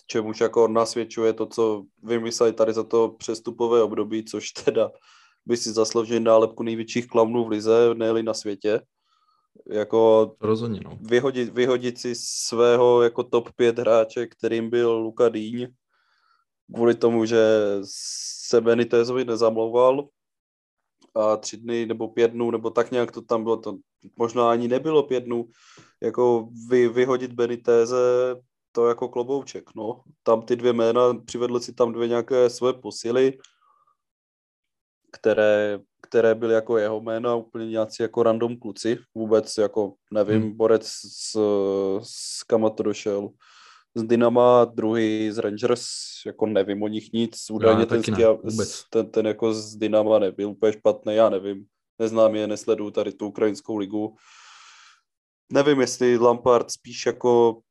čemuž 0.08 0.40
jako 0.40 0.68
nasvědčuje 0.68 1.34
to, 1.34 1.46
co 1.46 1.84
vymysleli 2.04 2.54
tady 2.54 2.74
za 2.74 2.84
to 2.84 3.10
přestupové 3.10 3.84
období, 3.84 4.26
což 4.26 4.52
teda 4.52 4.92
by 5.46 5.58
si 5.58 5.72
zasloužil 5.74 6.20
nálepku 6.20 6.64
největších 6.64 7.08
klaunů 7.08 7.46
v 7.46 7.48
lize, 7.48 7.94
ne 7.94 8.24
na 8.24 8.34
světě. 8.34 8.82
Jako 9.70 10.32
Rozhodně, 10.42 10.80
no. 10.84 10.98
vyhodit, 11.02 11.54
vyhodit 11.54 11.98
si 11.98 12.16
svého 12.16 13.02
jako 13.02 13.24
top 13.24 13.50
5 13.56 13.80
hráče, 13.80 14.28
kterým 14.28 14.70
byl 14.70 14.92
Luka 14.92 15.30
Dýň, 15.30 15.68
kvůli 16.74 16.96
tomu, 16.96 17.26
že 17.26 17.48
se 18.48 18.62
Benitezovi 18.62 19.26
nezamlouval 19.26 20.08
a 21.16 21.38
tři 21.38 21.58
dny 21.58 21.86
nebo 21.86 22.08
pět 22.08 22.32
dnů, 22.32 22.52
nebo 22.52 22.70
tak 22.70 22.92
nějak 22.92 23.12
to 23.12 23.22
tam 23.22 23.44
bylo, 23.44 23.58
to 23.58 23.78
možná 24.18 24.52
ani 24.52 24.68
nebylo 24.68 25.04
pět 25.04 25.24
dnů, 25.24 25.46
jako 26.02 26.50
vy, 26.70 26.90
vyhodit 26.90 27.34
Beniteze 27.34 28.36
to 28.78 28.88
jako 28.88 29.10
klobouček, 29.10 29.76
no. 29.76 30.02
Tam 30.24 30.42
ty 30.42 30.56
dvě 30.56 30.74
jména, 30.74 31.14
přivedl 31.26 31.60
si 31.60 31.74
tam 31.74 31.94
dvě 31.94 32.08
nějaké 32.08 32.50
své 32.50 32.74
posily, 32.74 33.38
které, 35.12 35.80
které 36.02 36.36
byly 36.36 36.54
jako 36.54 36.78
jeho 36.78 37.02
jména, 37.02 37.36
úplně 37.36 37.68
nějací 37.68 38.04
jako 38.04 38.24
random 38.24 38.58
kluci, 38.58 38.98
vůbec 39.16 39.58
jako, 39.58 39.94
nevím, 40.12 40.42
hmm. 40.42 40.58
borec 40.58 40.88
s, 40.88 41.40
s 42.04 42.44
kam 42.44 42.72
to 42.78 42.84
došel, 42.84 43.30
z 43.96 44.04
Dynama, 44.04 44.66
druhý 44.66 45.32
z 45.32 45.38
Rangers, 45.38 45.86
jako 46.26 46.46
nevím 46.46 46.84
o 46.84 46.88
nich 46.88 47.14
nic, 47.14 47.50
údajně 47.52 47.86
ten, 47.86 48.02
ne, 48.46 48.66
ten, 48.90 49.12
ten 49.12 49.28
jako 49.28 49.54
z 49.54 49.76
Dynama 49.76 50.20
nebyl 50.20 50.50
úplně 50.50 50.74
špatný, 50.74 51.16
já 51.16 51.30
nevím, 51.30 51.66
neznám 52.00 52.36
je, 52.36 52.48
nesleduju 52.48 52.92
tady 52.92 53.12
tu 53.12 53.28
ukrajinskou 53.28 53.78
ligu. 53.78 54.16
Nevím, 55.52 55.82
jestli 55.82 56.18
Lampard 56.18 56.72
spíš 56.72 57.06
jako 57.06 57.62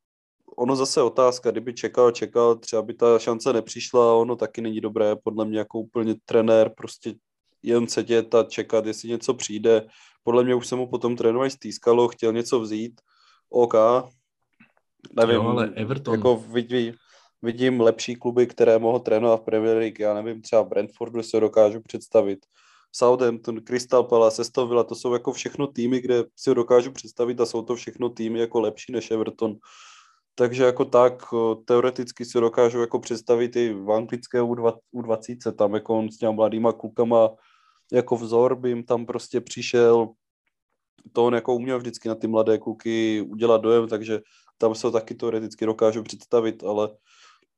ono 0.56 0.76
zase 0.76 1.02
otázka, 1.02 1.50
kdyby 1.50 1.74
čekal, 1.74 2.10
čekal, 2.10 2.56
třeba 2.56 2.82
by 2.82 2.94
ta 2.94 3.18
šance 3.18 3.52
nepřišla, 3.52 4.14
ono 4.14 4.36
taky 4.36 4.60
není 4.60 4.80
dobré, 4.80 5.16
podle 5.16 5.44
mě 5.44 5.58
jako 5.58 5.78
úplně 5.78 6.14
trenér, 6.24 6.72
prostě 6.76 7.14
jen 7.62 7.88
sedět 7.88 8.34
a 8.34 8.42
čekat, 8.42 8.86
jestli 8.86 9.08
něco 9.08 9.34
přijde. 9.34 9.86
Podle 10.22 10.44
mě 10.44 10.54
už 10.54 10.66
se 10.66 10.76
mu 10.76 10.86
potom 10.86 11.16
trénovať 11.16 11.52
stýskalo, 11.52 12.08
chtěl 12.08 12.32
něco 12.32 12.60
vzít, 12.60 13.00
OK, 13.50 13.74
nevím, 15.16 15.34
Jo, 15.34 15.42
ale 15.42 15.72
Everton. 15.74 16.14
jako 16.14 16.36
vidí, 16.36 16.92
vidím 17.42 17.80
lepší 17.80 18.16
kluby, 18.16 18.46
které 18.46 18.78
mohou 18.78 18.98
trénovat 18.98 19.40
v 19.40 19.44
Premier 19.44 19.76
League, 19.76 20.00
já 20.00 20.14
nevím, 20.14 20.42
třeba 20.42 20.64
Brentfordu 20.64 21.22
se 21.22 21.40
dokážu 21.40 21.80
představit, 21.80 22.38
Southampton, 22.92 23.60
Crystal 23.60 24.04
Palace, 24.04 24.42
Aston 24.42 24.68
Villa, 24.68 24.84
to 24.84 24.94
jsou 24.94 25.12
jako 25.12 25.32
všechno 25.32 25.66
týmy, 25.66 26.00
kde 26.00 26.24
si 26.36 26.50
ho 26.50 26.54
dokážu 26.54 26.92
představit 26.92 27.40
a 27.40 27.46
jsou 27.46 27.62
to 27.62 27.76
všechno 27.76 28.08
týmy 28.08 28.38
jako 28.38 28.60
lepší 28.60 28.92
než 28.92 29.10
Everton. 29.10 29.56
Takže 30.38 30.64
jako 30.64 30.84
tak 30.84 31.22
teoreticky 31.64 32.24
si 32.24 32.40
dokážu 32.40 32.80
jako 32.80 32.98
představit 32.98 33.56
i 33.56 33.72
v 33.72 33.90
anglické 33.90 34.42
U20, 34.42 35.54
tam 35.56 35.74
jako 35.74 35.98
on 35.98 36.10
s 36.10 36.16
těma 36.16 36.32
mladýma 36.32 36.72
klukama 36.72 37.30
jako 37.92 38.16
vzor 38.16 38.54
by 38.54 38.68
jim 38.68 38.84
tam 38.84 39.06
prostě 39.06 39.40
přišel, 39.40 40.08
to 41.12 41.24
on 41.24 41.34
jako 41.34 41.54
uměl 41.54 41.78
vždycky 41.78 42.08
na 42.08 42.14
ty 42.14 42.26
mladé 42.26 42.58
kluky 42.58 43.20
udělat 43.20 43.60
dojem, 43.60 43.88
takže 43.88 44.20
tam 44.58 44.74
se 44.74 44.86
ho 44.86 44.90
taky 44.90 45.14
teoreticky 45.14 45.66
dokážu 45.66 46.02
představit, 46.02 46.64
ale 46.64 46.88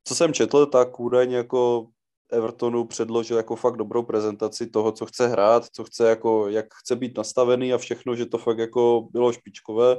co 0.05 0.15
jsem 0.15 0.33
četl, 0.33 0.67
tak 0.67 1.01
údajně 1.01 1.37
jako 1.37 1.87
Evertonu 2.33 2.85
předložil 2.85 3.37
jako 3.37 3.57
fakt 3.57 3.77
dobrou 3.77 4.03
prezentaci 4.03 4.67
toho, 4.67 4.93
co 4.93 5.07
chce 5.07 5.29
hrát, 5.29 5.67
co 5.73 5.85
chce 5.85 6.09
jako, 6.09 6.49
jak 6.49 6.67
chce 6.75 6.97
být 6.97 7.17
nastavený 7.19 7.73
a 7.73 7.79
všechno, 7.79 8.17
že 8.17 8.27
to 8.27 8.39
fakt 8.39 8.59
jako 8.59 9.09
bylo 9.13 9.33
špičkové. 9.33 9.97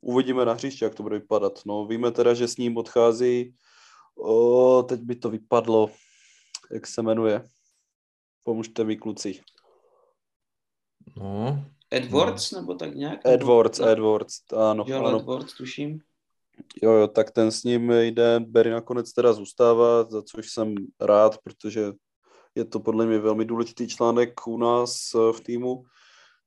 Uvidíme 0.00 0.44
na 0.44 0.52
hřiště, 0.52 0.84
jak 0.84 0.94
to 0.94 1.02
bude 1.02 1.18
vypadat. 1.18 1.60
No, 1.66 1.86
víme 1.86 2.10
teda, 2.10 2.34
že 2.34 2.48
s 2.48 2.56
ním 2.56 2.76
odchází, 2.76 3.54
o, 4.18 4.82
teď 4.82 5.00
by 5.00 5.16
to 5.16 5.30
vypadlo, 5.30 5.90
jak 6.70 6.86
se 6.86 7.02
jmenuje. 7.02 7.48
Pomůžte 8.42 8.84
mi, 8.84 8.96
kluci. 8.96 9.40
No, 11.16 11.64
Edwards 11.90 12.52
nebo 12.52 12.74
tak 12.74 12.94
nějak? 12.94 13.20
Edwards, 13.24 13.78
nebo, 13.78 13.90
Edwards, 13.90 14.42
ano. 14.56 14.84
Jo, 14.88 15.04
ano. 15.04 15.20
Edwards, 15.20 15.54
tuším. 15.54 16.00
Jo, 16.82 16.92
jo, 16.92 17.08
tak 17.08 17.30
ten 17.30 17.50
s 17.52 17.64
ním 17.64 17.90
jde, 17.90 18.40
Berry 18.40 18.70
nakonec 18.70 19.12
teda 19.12 19.32
zůstává, 19.32 20.04
za 20.04 20.22
což 20.22 20.50
jsem 20.50 20.74
rád, 21.00 21.38
protože 21.38 21.92
je 22.54 22.64
to 22.64 22.80
podle 22.80 23.06
mě 23.06 23.18
velmi 23.18 23.44
důležitý 23.44 23.88
článek 23.88 24.46
u 24.46 24.58
nás 24.58 25.14
eh, 25.14 25.32
v 25.32 25.40
týmu. 25.40 25.84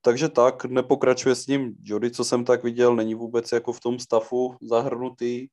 Takže 0.01 0.29
tak, 0.29 0.65
nepokračuje 0.65 1.35
s 1.35 1.47
ním 1.47 1.75
Jody, 1.83 2.11
co 2.11 2.23
jsem 2.23 2.45
tak 2.45 2.63
viděl, 2.63 2.95
není 2.95 3.15
vůbec 3.15 3.51
jako 3.51 3.73
v 3.73 3.79
tom 3.79 3.99
stafu 3.99 4.55
zahrnutý. 4.61 5.47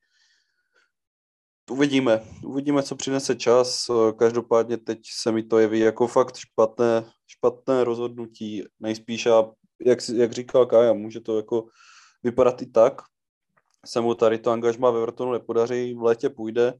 Uvidíme, 1.70 2.20
uvidíme, 2.44 2.82
co 2.82 2.96
přinese 2.96 3.34
čas. 3.34 3.90
Každopádně 4.18 4.76
teď 4.76 5.00
se 5.12 5.32
mi 5.32 5.42
to 5.42 5.58
jeví 5.58 5.78
jako 5.78 6.06
fakt 6.06 6.36
špatné, 6.36 7.04
špatné 7.26 7.84
rozhodnutí. 7.84 8.64
Nejspíš, 8.80 9.26
a 9.26 9.50
jak, 9.84 9.98
jak 10.14 10.32
říkal 10.32 10.66
Kája, 10.66 10.92
může 10.92 11.20
to 11.20 11.36
jako 11.36 11.66
vypadat 12.22 12.62
i 12.62 12.66
tak, 12.66 13.02
se 13.86 14.00
mu 14.00 14.14
tady 14.14 14.38
to 14.38 14.50
angažma 14.50 14.90
ve 14.90 14.98
Evertonu 14.98 15.32
nepodaří, 15.32 15.94
v 15.94 16.02
létě 16.02 16.30
půjde 16.30 16.74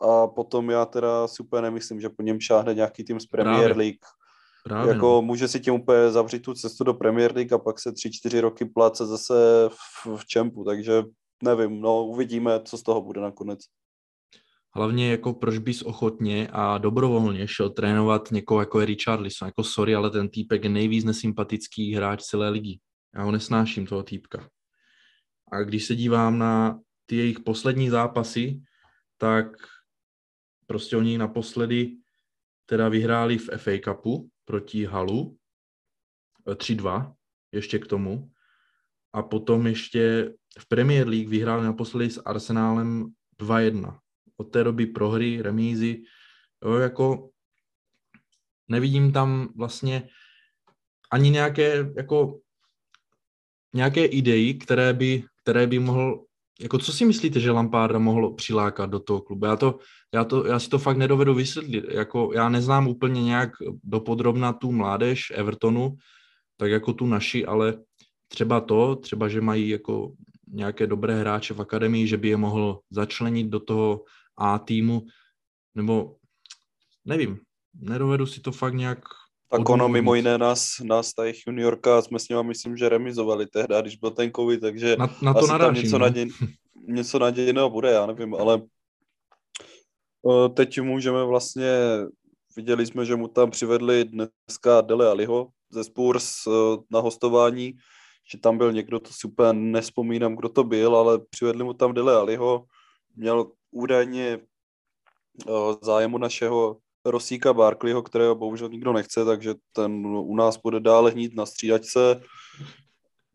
a 0.00 0.26
potom 0.26 0.70
já 0.70 0.84
teda 0.86 1.28
si 1.28 1.42
úplně 1.42 1.62
nemyslím, 1.62 2.00
že 2.00 2.08
po 2.08 2.22
něm 2.22 2.40
šáhne 2.40 2.74
nějaký 2.74 3.04
tým 3.04 3.20
z 3.20 3.26
Premier. 3.26 3.76
League. 3.76 4.04
Právě 4.64 4.92
jako 4.92 5.06
no. 5.06 5.22
může 5.22 5.48
si 5.48 5.60
tím 5.60 5.74
úplně 5.74 6.10
zavřít 6.10 6.42
tu 6.42 6.54
cestu 6.54 6.84
do 6.84 6.94
Premier 6.94 7.34
League 7.34 7.52
a 7.52 7.58
pak 7.58 7.80
se 7.80 7.92
tři, 7.92 8.10
čtyři 8.10 8.40
roky 8.40 8.64
pláce 8.64 9.06
zase 9.06 9.34
v, 9.68 10.16
v 10.16 10.26
čempu, 10.26 10.64
takže 10.64 11.02
nevím, 11.42 11.80
no 11.80 12.06
uvidíme, 12.06 12.60
co 12.64 12.78
z 12.78 12.82
toho 12.82 13.02
bude 13.02 13.20
nakonec. 13.20 13.60
Hlavně 14.74 15.10
jako 15.10 15.32
proč 15.32 15.58
bys 15.58 15.82
ochotně 15.82 16.48
a 16.52 16.78
dobrovolně 16.78 17.48
šel 17.48 17.70
trénovat 17.70 18.30
někoho 18.30 18.60
jako 18.60 18.80
je 18.80 18.86
Richarlison. 18.86 19.46
Jako 19.48 19.64
sorry, 19.64 19.94
ale 19.94 20.10
ten 20.10 20.28
týpek 20.28 20.64
je 20.64 20.70
nejvíc 20.70 21.04
nesympatický 21.04 21.94
hráč 21.94 22.22
celé 22.22 22.48
ligy. 22.48 22.78
Já 23.14 23.22
ho 23.22 23.30
nesnáším, 23.30 23.86
toho 23.86 24.02
týpka. 24.02 24.48
A 25.52 25.62
když 25.62 25.84
se 25.84 25.94
dívám 25.96 26.38
na 26.38 26.80
ty 27.06 27.16
jejich 27.16 27.40
poslední 27.40 27.90
zápasy, 27.90 28.60
tak 29.18 29.46
prostě 30.66 30.96
oni 30.96 31.18
naposledy 31.18 31.96
teda 32.66 32.88
vyhráli 32.88 33.38
v 33.38 33.50
FA 33.56 33.70
Cupu 33.84 34.28
proti 34.50 34.84
Halu 34.84 35.38
eh, 36.48 36.54
3-2, 36.54 37.14
ještě 37.52 37.78
k 37.78 37.86
tomu. 37.86 38.30
A 39.12 39.22
potom 39.22 39.66
ještě 39.66 40.34
v 40.58 40.68
Premier 40.68 41.08
League 41.08 41.28
vyhráli 41.28 41.64
naposledy 41.64 42.10
s 42.10 42.22
Arsenálem 42.26 43.14
2-1. 43.38 43.98
Od 44.36 44.44
té 44.44 44.64
doby 44.64 44.86
prohry, 44.86 45.42
remízy, 45.42 46.02
jo, 46.64 46.74
jako 46.74 47.30
nevidím 48.68 49.12
tam 49.12 49.48
vlastně 49.56 50.08
ani 51.12 51.30
nějaké, 51.30 51.92
jako 51.96 52.40
nějaké 53.74 54.04
idei, 54.04 54.54
které 54.54 54.92
by, 54.92 55.24
které 55.42 55.66
by 55.66 55.78
mohl, 55.78 56.26
jako 56.60 56.78
co 56.78 56.92
si 56.92 57.04
myslíte, 57.04 57.40
že 57.40 57.50
Lamparda 57.50 57.98
mohl 57.98 58.34
přilákat 58.34 58.90
do 58.90 59.00
toho 59.00 59.20
klubu? 59.20 59.46
Já, 59.46 59.56
to, 59.56 59.78
já, 60.14 60.24
to, 60.24 60.46
já 60.46 60.58
si 60.58 60.68
to 60.68 60.78
fakt 60.78 60.96
nedovedu 60.96 61.34
vysvětlit. 61.34 61.84
Jako, 61.90 62.30
já 62.34 62.48
neznám 62.48 62.88
úplně 62.88 63.22
nějak 63.22 63.50
dopodrobna 63.84 64.52
tu 64.52 64.72
mládež 64.72 65.32
Evertonu, 65.34 65.96
tak 66.56 66.70
jako 66.70 66.92
tu 66.92 67.06
naši, 67.06 67.46
ale 67.46 67.78
třeba 68.28 68.60
to, 68.60 68.96
třeba, 68.96 69.28
že 69.28 69.40
mají 69.40 69.68
jako 69.68 70.12
nějaké 70.52 70.86
dobré 70.86 71.20
hráče 71.20 71.54
v 71.54 71.60
akademii, 71.60 72.06
že 72.06 72.16
by 72.16 72.28
je 72.28 72.36
mohl 72.36 72.80
začlenit 72.90 73.46
do 73.46 73.60
toho 73.60 74.04
A 74.38 74.58
týmu, 74.58 75.06
nebo 75.74 76.16
nevím, 77.04 77.38
nedovedu 77.74 78.26
si 78.26 78.40
to 78.40 78.52
fakt 78.52 78.74
nějak 78.74 79.04
Tak 79.50 79.68
ono 79.68 79.88
mimo 79.88 80.14
jiné 80.14 80.38
nás, 80.38 80.78
nás 80.84 81.12
tady 81.12 81.32
juniorka, 81.46 82.02
jsme 82.02 82.18
s 82.18 82.28
nima 82.28 82.42
myslím, 82.42 82.76
že 82.76 82.88
remizovali 82.88 83.46
tehdy, 83.46 83.74
když 83.80 83.96
byl 83.96 84.10
ten 84.10 84.30
covid, 84.36 84.60
takže 84.60 84.96
Na, 84.98 85.16
na 85.22 85.32
to 85.32 85.38
asi 85.38 85.48
tam 85.48 85.58
narážím. 85.58 85.84
něco, 85.84 85.98
no. 85.98 86.04
naděj, 86.04 86.28
něco 86.86 87.18
nadějného 87.18 87.70
bude, 87.70 87.90
já 87.90 88.06
nevím, 88.06 88.34
ale 88.34 88.62
eh, 90.30 90.48
teď 90.48 90.80
můžeme 90.80 91.24
vlastně, 91.24 91.68
viděli 92.56 92.86
jsme, 92.86 93.04
že 93.04 93.16
mu 93.16 93.28
tam 93.28 93.50
přivedli 93.50 94.04
dneska 94.04 94.80
Dele 94.80 95.08
Aliho 95.08 95.48
ze 95.70 95.84
Spurs 95.84 96.46
eh, 96.46 96.50
na 96.90 97.00
hostování, 97.00 97.72
že 98.32 98.38
tam 98.38 98.58
byl 98.58 98.72
někdo, 98.72 99.00
to 99.00 99.10
si 99.12 99.26
úplně 99.26 99.52
nespomínám, 99.52 100.36
kdo 100.36 100.48
to 100.48 100.64
byl, 100.64 100.96
ale 100.96 101.18
přivedli 101.30 101.64
mu 101.64 101.72
tam 101.72 101.94
Dele 101.94 102.16
Aliho, 102.16 102.64
měl 103.16 103.50
údajně 103.70 104.38
eh, 105.48 105.52
zájem 105.82 106.14
o 106.14 106.18
našeho 106.18 106.76
Rosíka 107.04 107.52
Barkleyho, 107.52 108.02
kterého 108.02 108.34
bohužel 108.34 108.68
nikdo 108.68 108.92
nechce, 108.92 109.24
takže 109.24 109.54
ten 109.72 110.06
u 110.06 110.36
nás 110.36 110.56
bude 110.56 110.80
dále 110.80 111.10
hnít 111.10 111.34
na 111.34 111.46
střídačce 111.46 112.20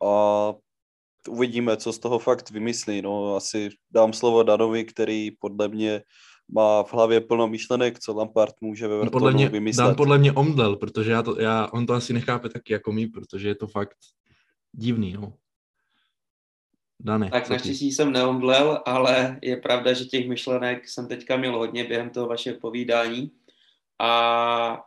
a 0.05 0.53
uvidíme, 1.30 1.78
co 1.78 1.93
z 1.93 1.99
toho 1.99 2.20
fakt 2.20 2.49
vymyslí. 2.49 3.01
No, 3.01 3.36
asi 3.36 3.70
dám 3.91 4.13
slovo 4.13 4.43
Danovi, 4.43 4.86
který 4.86 5.32
podle 5.32 5.68
mě 5.68 6.01
má 6.51 6.84
v 6.84 6.93
hlavě 6.93 7.22
plno 7.22 7.47
myšlenek, 7.47 7.99
co 7.99 8.13
Lampard 8.13 8.55
může 8.61 8.88
ve 8.88 9.05
No, 9.05 9.11
podle 9.11 9.34
mě, 9.34 9.49
vymyslet. 9.49 9.86
Dan 9.86 9.95
podle 9.95 10.18
mě 10.18 10.32
omdlel, 10.32 10.76
protože 10.76 11.11
já 11.11 11.24
to, 11.24 11.41
já, 11.41 11.70
on 11.74 11.86
to 11.86 11.93
asi 11.93 12.13
nechápe 12.13 12.49
taky 12.49 12.74
jako 12.74 12.91
my, 12.91 13.07
protože 13.07 13.47
je 13.47 13.55
to 13.55 13.68
fakt 13.68 13.97
divný, 14.72 15.13
no. 15.13 15.34
Dane, 16.99 17.30
Tak 17.30 17.49
naštěstí 17.49 17.91
jsem 17.91 18.11
neomdlel, 18.11 18.82
ale 18.86 19.39
je 19.41 19.57
pravda, 19.57 19.93
že 19.93 20.05
těch 20.05 20.28
myšlenek 20.28 20.89
jsem 20.89 21.07
teďka 21.07 21.38
měl 21.38 21.57
hodně 21.57 21.84
během 21.84 22.09
toho 22.09 22.28
vašeho 22.28 22.59
povídání. 22.59 23.32
A 23.99 24.85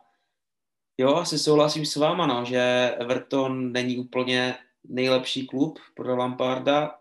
jo, 0.97 1.15
asi 1.15 1.39
souhlasím 1.39 1.85
s 1.85 1.95
váma, 1.95 2.27
no, 2.27 2.45
že 2.45 2.95
Everton 2.99 3.71
není 3.71 3.97
úplně 3.97 4.55
nejlepší 4.83 5.47
klub 5.47 5.79
pro 5.95 6.15
Lamparda. 6.15 6.95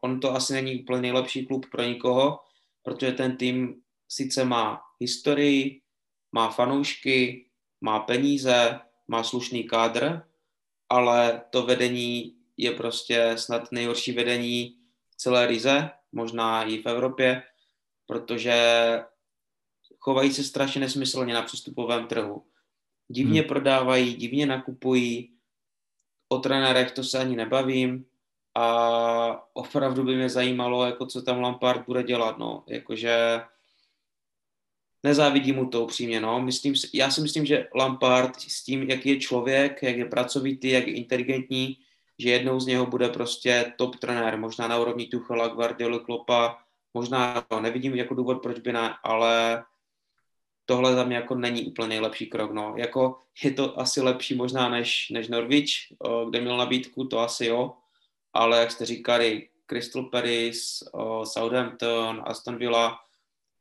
On 0.00 0.20
to 0.20 0.34
asi 0.34 0.52
není 0.52 0.82
úplně 0.82 1.00
nejlepší 1.00 1.46
klub 1.46 1.66
pro 1.70 1.82
nikoho, 1.82 2.40
protože 2.82 3.12
ten 3.12 3.36
tým 3.36 3.82
sice 4.08 4.44
má 4.44 4.80
historii, 5.00 5.80
má 6.32 6.50
fanoušky, 6.50 7.46
má 7.80 8.00
peníze, 8.00 8.80
má 9.08 9.22
slušný 9.22 9.64
kádr, 9.64 10.22
ale 10.88 11.42
to 11.50 11.66
vedení 11.66 12.36
je 12.56 12.70
prostě 12.70 13.32
snad 13.36 13.72
nejhorší 13.72 14.12
vedení 14.12 14.76
celé 15.16 15.46
Rize, 15.46 15.90
možná 16.12 16.64
i 16.64 16.82
v 16.82 16.86
Evropě, 16.86 17.42
protože 18.06 18.54
chovají 20.02 20.32
se 20.32 20.44
strašně 20.44 20.80
nesmyslně 20.80 21.34
na 21.34 21.42
přístupovém 21.42 22.06
trhu. 22.06 22.42
Divně 23.08 23.40
hmm. 23.40 23.48
prodávají, 23.48 24.14
divně 24.14 24.46
nakupují, 24.46 25.30
o 26.28 26.38
trenérech 26.38 26.90
to 26.90 27.04
se 27.04 27.18
ani 27.18 27.36
nebavím 27.36 28.04
a 28.54 29.48
opravdu 29.52 30.04
by 30.04 30.16
mě 30.16 30.28
zajímalo, 30.28 30.86
jako 30.86 31.06
co 31.06 31.22
tam 31.22 31.40
Lampard 31.40 31.86
bude 31.86 32.02
dělat, 32.02 32.38
no, 32.38 32.64
jakože 32.66 33.40
nezávidím 35.02 35.56
mu 35.56 35.66
to 35.66 35.84
upřímně, 35.84 36.20
no. 36.20 36.40
Myslím, 36.40 36.76
si- 36.76 36.90
já 36.94 37.10
si 37.10 37.20
myslím, 37.20 37.46
že 37.46 37.68
Lampard 37.74 38.40
s 38.40 38.64
tím, 38.64 38.82
jak 38.82 39.06
je 39.06 39.20
člověk, 39.20 39.82
jak 39.82 39.96
je 39.96 40.04
pracovitý, 40.04 40.68
jak 40.70 40.86
je 40.86 40.94
inteligentní, 40.94 41.78
že 42.18 42.30
jednou 42.30 42.60
z 42.60 42.66
něho 42.66 42.86
bude 42.86 43.08
prostě 43.08 43.72
top 43.78 43.96
trenér, 43.96 44.38
možná 44.38 44.68
na 44.68 44.78
úrovni 44.78 45.06
Tuchela, 45.06 45.48
Guardiola, 45.48 45.98
Klopa, 45.98 46.58
možná 46.94 47.46
no, 47.50 47.60
nevidím 47.60 47.94
jako 47.94 48.14
důvod, 48.14 48.42
proč 48.42 48.58
by 48.58 48.72
ne, 48.72 48.94
ale 49.02 49.64
tohle 50.72 50.94
za 50.94 51.04
mě 51.04 51.16
jako 51.16 51.34
není 51.34 51.64
úplně 51.64 51.88
nejlepší 51.88 52.26
krok, 52.26 52.52
no. 52.52 52.74
Jako 52.76 53.18
je 53.44 53.50
to 53.50 53.80
asi 53.80 54.00
lepší 54.00 54.34
možná 54.34 54.68
než, 54.68 55.10
než 55.10 55.28
Norwich, 55.28 55.70
kde 56.28 56.40
měl 56.40 56.56
nabídku, 56.56 57.04
to 57.04 57.18
asi 57.18 57.46
jo, 57.46 57.72
ale 58.32 58.60
jak 58.60 58.70
jste 58.70 58.86
říkali, 58.86 59.48
Crystal 59.66 60.02
Palace, 60.02 60.90
Southampton, 61.24 62.22
Aston 62.24 62.56
Villa. 62.56 62.98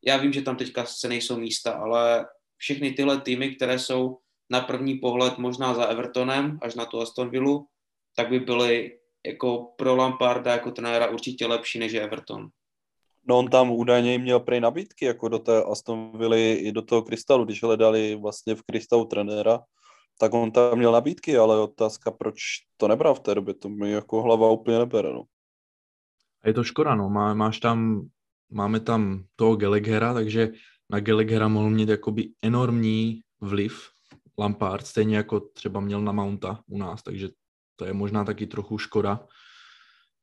Já 0.05 0.17
vím, 0.17 0.33
že 0.33 0.41
tam 0.41 0.55
teďka 0.55 0.85
se 0.85 1.07
nejsou 1.07 1.37
místa, 1.37 1.71
ale 1.71 2.27
všechny 2.57 2.91
tyhle 2.91 3.21
týmy, 3.21 3.55
které 3.55 3.79
jsou 3.79 4.17
na 4.49 4.61
první 4.61 4.95
pohled 4.95 5.37
možná 5.37 5.73
za 5.73 5.85
Evertonem, 5.85 6.59
až 6.61 6.75
na 6.75 6.85
tu 6.85 7.01
Aston 7.01 7.29
Villa, 7.29 7.59
tak 8.15 8.29
by 8.29 8.39
byly 8.39 8.99
jako 9.25 9.73
pro 9.75 9.95
Lamparda 9.95 10.51
jako 10.51 10.71
trenéra 10.71 11.09
určitě 11.09 11.47
lepší 11.47 11.79
než 11.79 11.93
Everton. 11.93 12.49
No 13.27 13.37
on 13.37 13.47
tam 13.47 13.71
údajně 13.71 14.19
měl 14.19 14.39
prej 14.39 14.59
nabídky 14.59 15.05
jako 15.05 15.27
do 15.27 15.39
té 15.39 15.63
Aston 15.63 16.17
Villa 16.17 16.35
i 16.37 16.71
do 16.71 16.81
toho 16.81 17.01
Krystalu, 17.01 17.45
když 17.45 17.63
hledali 17.63 18.15
vlastně 18.15 18.55
v 18.55 18.63
Krystalu 18.63 19.05
trenéra, 19.05 19.59
tak 20.19 20.33
on 20.33 20.51
tam 20.51 20.77
měl 20.77 20.91
nabídky, 20.91 21.37
ale 21.37 21.59
otázka, 21.59 22.11
proč 22.11 22.35
to 22.77 22.87
nebral 22.87 23.15
v 23.15 23.19
té 23.19 23.35
době, 23.35 23.53
to 23.53 23.69
mi 23.69 23.91
jako 23.91 24.21
hlava 24.21 24.51
úplně 24.51 24.79
nebere, 24.79 25.13
no. 25.13 25.23
A 26.43 26.47
je 26.47 26.53
to 26.53 26.63
škoda, 26.63 26.95
no. 26.95 27.09
Má, 27.09 27.33
máš 27.33 27.59
tam, 27.59 28.07
máme 28.51 28.79
tam 28.79 29.23
toho 29.35 29.55
Geleghera, 29.55 30.13
takže 30.13 30.49
na 30.89 30.99
Geleghera 30.99 31.47
mohl 31.47 31.69
mít 31.69 31.89
jakoby 31.89 32.29
enormní 32.41 33.21
vliv 33.41 33.89
Lampard, 34.37 34.87
stejně 34.87 35.17
jako 35.17 35.39
třeba 35.39 35.79
měl 35.79 36.01
na 36.01 36.11
Mounta 36.11 36.63
u 36.67 36.77
nás, 36.77 37.03
takže 37.03 37.29
to 37.75 37.85
je 37.85 37.93
možná 37.93 38.25
taky 38.25 38.47
trochu 38.47 38.77
škoda. 38.77 39.27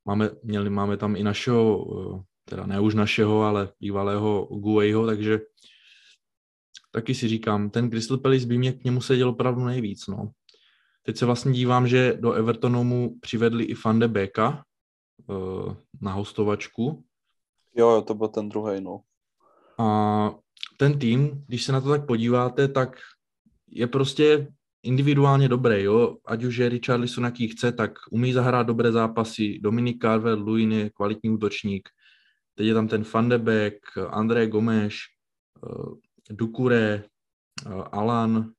Máme, 0.05 0.31
měli, 0.43 0.71
máme 0.71 0.97
tam 0.97 1.17
i 1.17 1.23
našeho, 1.23 1.87
eh, 2.19 2.23
teda 2.49 2.67
ne 2.67 2.81
už 2.81 2.95
našeho, 2.95 3.43
ale 3.43 3.69
bývalého 3.81 4.45
Guejho, 4.45 5.07
takže 5.07 5.41
taky 6.91 7.15
si 7.15 7.29
říkám, 7.29 7.71
ten 7.71 7.91
Crystal 7.91 8.19
Palace 8.19 8.47
by 8.47 8.59
mě 8.59 8.73
k 8.73 8.85
němu 8.85 9.01
seděl 9.01 9.29
opravdu 9.29 9.65
nejvíc. 9.65 10.07
No. 10.07 10.31
Teď 11.03 11.17
se 11.17 11.27
vlastně 11.27 11.53
dívám, 11.53 11.89
že 11.89 12.17
do 12.21 12.33
Evertonu 12.33 12.85
mu 12.85 13.19
přivedli 13.21 13.65
i 13.65 13.75
Van 13.85 13.99
de 13.99 14.09
Beka 14.09 14.65
uh, 15.27 15.75
na 16.01 16.13
hostovačku. 16.13 17.05
Jo, 17.77 17.91
jo, 17.91 18.03
to 18.03 18.15
byl 18.15 18.29
ten 18.29 18.49
druhý, 18.49 18.81
no. 18.81 19.01
A 19.79 20.31
ten 20.79 20.99
tým, 20.99 21.45
když 21.47 21.65
se 21.65 21.73
na 21.73 21.81
to 21.81 21.89
tak 21.89 22.07
podíváte, 22.07 22.69
tak 22.69 22.97
je 23.71 23.87
prostě 23.87 24.49
individuálně 24.83 25.49
dobrý, 25.49 25.83
jo. 25.83 26.17
Ať 26.27 26.45
už 26.45 26.57
je 26.57 26.69
Richarlison, 26.69 27.25
jaký 27.25 27.49
chce, 27.49 27.73
tak 27.73 27.93
umí 28.11 28.33
zahrát 28.33 28.67
dobré 28.67 28.93
zápasy. 28.93 29.59
Dominik 29.63 30.03
Carver, 30.03 30.39
Luin 30.39 30.73
je 30.73 30.91
kvalitní 30.91 31.31
útočník. 31.31 31.89
Teď 32.59 32.67
je 32.67 32.75
tam 32.75 32.89
ten 32.89 33.05
Van 33.15 33.29
de 33.29 33.39
Beek, 33.39 33.97
André 34.11 34.47
Gomes, 34.47 34.95
uh, 35.63 35.95
Dukure, 36.31 37.05
uh, 37.67 37.85
Alan, 37.93 38.53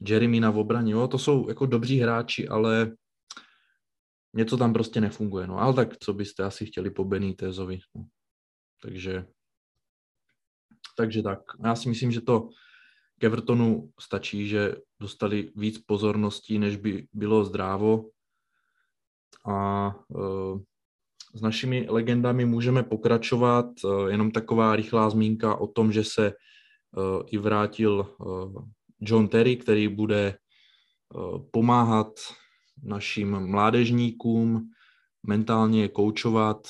Jeremy 0.00 0.40
na 0.40 0.50
obraně, 0.50 0.92
jo. 0.92 1.08
To 1.08 1.18
jsou 1.18 1.48
jako 1.48 1.66
dobří 1.66 1.98
hráči, 1.98 2.48
ale 2.48 2.96
něco 4.34 4.56
tam 4.56 4.72
prostě 4.72 5.00
nefunguje, 5.00 5.46
no. 5.46 5.58
Ale 5.58 5.74
tak 5.74 5.96
co 5.98 6.12
byste 6.12 6.42
asi 6.42 6.66
chtěli 6.66 6.90
po 6.90 7.04
Benitezovi, 7.04 7.78
no. 7.94 8.06
Takže 8.82 9.26
takže 10.96 11.22
tak. 11.22 11.38
Já 11.64 11.76
si 11.76 11.88
myslím, 11.88 12.12
že 12.12 12.20
to 12.20 12.48
k 13.18 13.24
Evertonu 13.24 13.92
stačí, 14.00 14.48
že 14.48 14.74
dostali 15.00 15.52
víc 15.56 15.78
pozorností, 15.78 16.58
než 16.58 16.76
by 16.76 17.08
bylo 17.12 17.44
zdrávo. 17.44 18.10
A 19.46 19.88
uh, 20.08 20.60
s 21.34 21.40
našimi 21.40 21.86
legendami 21.88 22.44
můžeme 22.44 22.82
pokračovat. 22.82 23.66
Uh, 23.84 24.08
jenom 24.08 24.30
taková 24.30 24.76
rychlá 24.76 25.10
zmínka 25.10 25.56
o 25.56 25.66
tom, 25.66 25.92
že 25.92 26.04
se 26.04 26.32
uh, 26.32 27.22
i 27.26 27.38
vrátil 27.38 28.06
uh, 28.18 28.64
John 29.00 29.28
Terry, 29.28 29.56
který 29.56 29.88
bude 29.88 30.36
pomáhat 31.50 32.20
našim 32.82 33.46
mládežníkům, 33.46 34.70
mentálně 35.26 35.82
je 35.82 35.88
koučovat, 35.88 36.68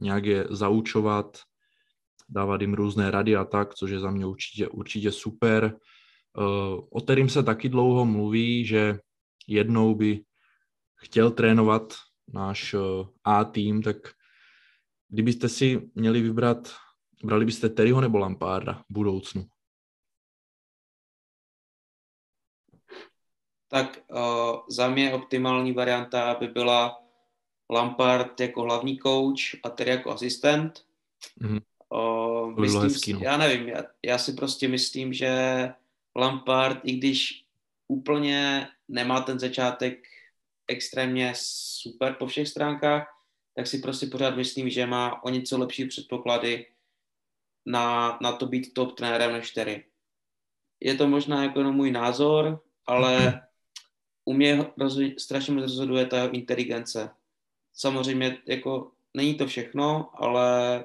nějak 0.00 0.24
je 0.24 0.46
zaučovat, 0.50 1.38
dávat 2.28 2.60
jim 2.60 2.74
různé 2.74 3.10
rady 3.10 3.36
a 3.36 3.44
tak, 3.44 3.74
což 3.74 3.90
je 3.90 4.00
za 4.00 4.10
mě 4.10 4.26
určitě, 4.26 4.68
určitě 4.68 5.12
super. 5.12 5.76
Eh, 6.38 6.80
o 6.90 7.00
kterým 7.00 7.28
se 7.28 7.42
taky 7.42 7.68
dlouho 7.68 8.04
mluví, 8.04 8.66
že 8.66 8.98
jednou 9.46 9.94
by 9.94 10.20
chtěl 10.96 11.30
trénovat 11.30 11.94
náš 12.32 12.74
eh, 12.74 12.78
A 13.24 13.44
tým, 13.44 13.82
tak 13.82 13.96
kdybyste 15.08 15.48
si 15.48 15.90
měli 15.94 16.20
vybrat, 16.20 16.74
brali 17.24 17.44
byste 17.44 17.68
Terryho 17.68 18.00
nebo 18.00 18.18
Lamparda 18.18 18.72
v 18.72 18.92
budoucnu? 18.92 19.46
Tak 23.68 24.00
uh, 24.10 24.60
za 24.68 24.88
mě 24.88 25.12
optimální 25.12 25.72
varianta 25.72 26.34
by 26.34 26.48
byla 26.48 27.02
Lampard 27.70 28.40
jako 28.40 28.62
hlavní 28.62 28.98
coach 28.98 29.54
a 29.64 29.70
Terry 29.70 29.90
jako 29.90 30.10
asistent. 30.10 30.84
Mm-hmm. 31.40 31.60
Uh, 31.88 32.60
myslím, 32.60 32.82
hezký, 32.82 33.12
no. 33.12 33.20
Já 33.22 33.36
nevím, 33.36 33.68
já, 33.68 33.82
já 34.04 34.18
si 34.18 34.32
prostě 34.32 34.68
myslím, 34.68 35.12
že 35.12 35.32
Lampard, 36.16 36.80
i 36.84 36.92
když 36.92 37.44
úplně 37.88 38.68
nemá 38.88 39.20
ten 39.20 39.38
začátek 39.38 40.06
extrémně 40.68 41.32
super 41.36 42.14
po 42.14 42.26
všech 42.26 42.48
stránkách, 42.48 43.18
tak 43.54 43.66
si 43.66 43.78
prostě 43.78 44.06
pořád 44.06 44.36
myslím, 44.36 44.70
že 44.70 44.86
má 44.86 45.24
o 45.24 45.28
něco 45.28 45.58
lepší 45.58 45.84
předpoklady 45.84 46.66
na, 47.66 48.18
na 48.22 48.32
to 48.32 48.46
být 48.46 48.74
top 48.74 48.96
trenérem 48.96 49.32
než 49.32 49.50
Terry. 49.50 49.84
Je 50.80 50.94
to 50.94 51.08
možná 51.08 51.42
jako 51.42 51.58
jenom 51.58 51.76
můj 51.76 51.90
názor, 51.90 52.62
ale 52.86 53.42
u 54.24 54.32
mě 54.32 54.66
rozhod, 54.76 55.20
strašně 55.20 55.54
moc 55.54 55.62
rozhoduje 55.62 56.06
ta 56.06 56.16
jeho 56.16 56.30
inteligence. 56.30 57.10
Samozřejmě 57.72 58.38
jako 58.46 58.90
není 59.14 59.34
to 59.34 59.46
všechno, 59.46 60.10
ale 60.14 60.84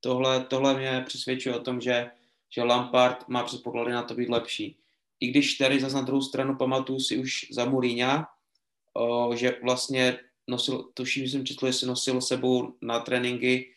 tohle, 0.00 0.44
tohle 0.44 0.78
mě 0.78 1.04
přesvědčuje 1.06 1.56
o 1.56 1.60
tom, 1.60 1.80
že, 1.80 2.10
že 2.50 2.62
Lampard 2.62 3.28
má 3.28 3.44
předpoklady 3.44 3.92
na 3.92 4.02
to 4.02 4.14
být 4.14 4.28
lepší. 4.28 4.76
I 5.20 5.26
když 5.26 5.54
tady 5.54 5.80
zase 5.80 5.94
na 5.94 6.02
druhou 6.02 6.22
stranu 6.22 6.56
pamatuju 6.56 7.00
si 7.00 7.16
už 7.16 7.46
za 7.50 7.64
Mourinha, 7.64 8.33
o, 8.94 9.36
že 9.36 9.58
vlastně 9.62 10.18
nosil, 10.48 10.82
tuším, 10.94 11.26
že 11.26 11.32
jsem 11.32 11.46
četl, 11.46 11.66
jestli 11.66 11.86
nosil 11.86 12.20
sebou 12.20 12.74
na 12.82 13.00
tréninky 13.00 13.74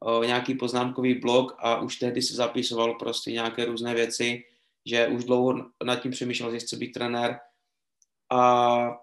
o, 0.00 0.24
nějaký 0.24 0.54
poznámkový 0.54 1.14
blok 1.14 1.56
a 1.58 1.80
už 1.80 1.96
tehdy 1.96 2.22
se 2.22 2.34
zapisoval 2.34 2.94
prostě 2.94 3.32
nějaké 3.32 3.64
různé 3.64 3.94
věci, 3.94 4.44
že 4.86 5.08
už 5.08 5.24
dlouho 5.24 5.70
nad 5.84 5.96
tím 5.96 6.10
přemýšlel, 6.12 6.50
že 6.52 6.58
chce 6.58 6.76
být 6.76 6.92
trenér 6.92 7.38
a 8.32 9.00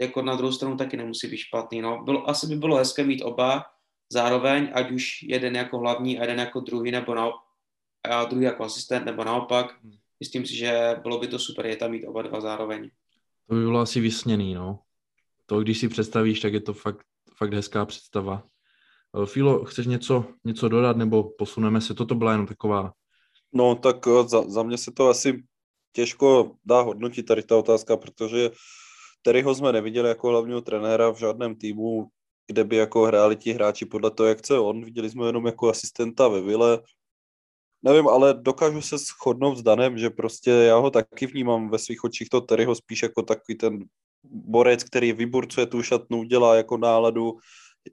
jako 0.00 0.22
na 0.22 0.36
druhou 0.36 0.52
stranu 0.52 0.76
taky 0.76 0.96
nemusí 0.96 1.26
být 1.26 1.36
špatný. 1.38 1.80
No. 1.80 2.02
Bylo, 2.04 2.28
asi 2.28 2.46
by 2.46 2.56
bylo 2.56 2.76
hezké 2.76 3.04
mít 3.04 3.22
oba, 3.22 3.64
zároveň, 4.12 4.70
ať 4.74 4.90
už 4.90 5.22
jeden 5.22 5.56
jako 5.56 5.78
hlavní 5.78 6.18
a 6.18 6.20
jeden 6.20 6.38
jako 6.38 6.60
druhý, 6.60 6.90
nebo 6.90 7.14
na, 7.14 7.30
a 8.10 8.24
druhý 8.24 8.44
jako 8.44 8.64
asistent, 8.64 9.06
nebo 9.06 9.24
naopak. 9.24 9.82
Hmm. 9.82 9.92
Myslím 10.20 10.46
si, 10.46 10.56
že 10.56 10.96
bylo 11.02 11.18
by 11.18 11.26
to 11.28 11.38
super, 11.38 11.66
je 11.66 11.76
tam 11.76 11.90
mít 11.90 12.06
oba 12.06 12.22
dva 12.22 12.40
zároveň. 12.40 12.90
To 13.48 13.54
by 13.54 13.60
bylo 13.60 13.80
asi 13.80 14.00
vysněný, 14.00 14.54
no. 14.54 14.78
To, 15.48 15.60
když 15.60 15.78
si 15.78 15.88
představíš, 15.88 16.40
tak 16.40 16.52
je 16.52 16.60
to 16.60 16.74
fakt, 16.74 17.06
fakt 17.36 17.52
hezká 17.52 17.84
představa. 17.84 18.42
Eh, 19.22 19.26
Filo, 19.26 19.64
chceš 19.64 19.86
něco, 19.86 20.24
něco 20.44 20.68
dodat, 20.68 20.96
nebo 20.96 21.30
posuneme 21.38 21.80
se? 21.80 21.94
Toto 21.94 22.14
byla 22.14 22.32
jenom 22.32 22.46
taková... 22.46 22.92
No, 23.52 23.74
tak 23.74 23.96
eh, 24.06 24.28
za, 24.28 24.42
za 24.42 24.62
mě 24.62 24.78
se 24.78 24.90
to 24.92 25.08
asi 25.08 25.42
těžko 25.92 26.56
dá 26.64 26.80
hodnotit 26.80 27.26
tady 27.26 27.42
ta 27.42 27.56
otázka, 27.56 27.96
protože 27.96 28.50
Terryho 29.22 29.54
jsme 29.54 29.72
neviděli 29.72 30.08
jako 30.08 30.28
hlavního 30.28 30.60
trenéra 30.60 31.10
v 31.10 31.18
žádném 31.18 31.56
týmu, 31.56 32.08
kde 32.46 32.64
by 32.64 32.76
jako 32.76 33.02
hráli 33.02 33.36
ti 33.36 33.52
hráči 33.52 33.84
podle 33.84 34.10
toho, 34.10 34.26
jak 34.26 34.38
chce 34.38 34.58
on. 34.58 34.84
Viděli 34.84 35.10
jsme 35.10 35.26
jenom 35.26 35.46
jako 35.46 35.68
asistenta 35.68 36.28
ve 36.28 36.40
Vile. 36.40 36.82
Nevím, 37.82 38.08
ale 38.08 38.34
dokážu 38.34 38.82
se 38.82 38.96
shodnout 38.98 39.58
s 39.58 39.62
Danem, 39.62 39.98
že 39.98 40.10
prostě 40.10 40.50
já 40.50 40.76
ho 40.76 40.90
taky 40.90 41.26
vnímám 41.26 41.70
ve 41.70 41.78
svých 41.78 42.04
očích 42.04 42.28
to 42.28 42.40
Terryho 42.40 42.74
spíš 42.74 43.02
jako 43.02 43.22
takový 43.22 43.58
ten 43.58 43.84
borec, 44.24 44.84
který 44.84 45.12
vyburcuje 45.12 45.66
tu 45.66 45.82
šatnu, 45.82 46.24
dělá 46.24 46.56
jako 46.56 46.76
náladu, 46.76 47.38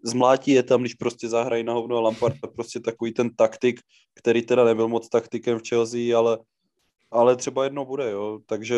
zmlátí 0.04 0.52
je 0.52 0.64
tam, 0.64 0.82
když 0.82 0.94
prostě 0.94 1.30
zahrají 1.30 1.64
na 1.64 1.74
hovno 1.74 1.98
a 1.98 2.02
Lampard 2.02 2.36
prostě 2.56 2.80
takový 2.80 3.14
ten 3.14 3.36
taktik, 3.36 3.80
který 4.16 4.42
teda 4.42 4.64
nebyl 4.64 4.88
moc 4.88 5.10
taktikem 5.10 5.60
v 5.60 5.68
Chelsea, 5.70 6.18
ale, 6.18 6.40
ale 7.12 7.36
třeba 7.36 7.64
jednou 7.64 7.86
bude, 7.86 8.12
jo. 8.12 8.40
Takže, 8.46 8.76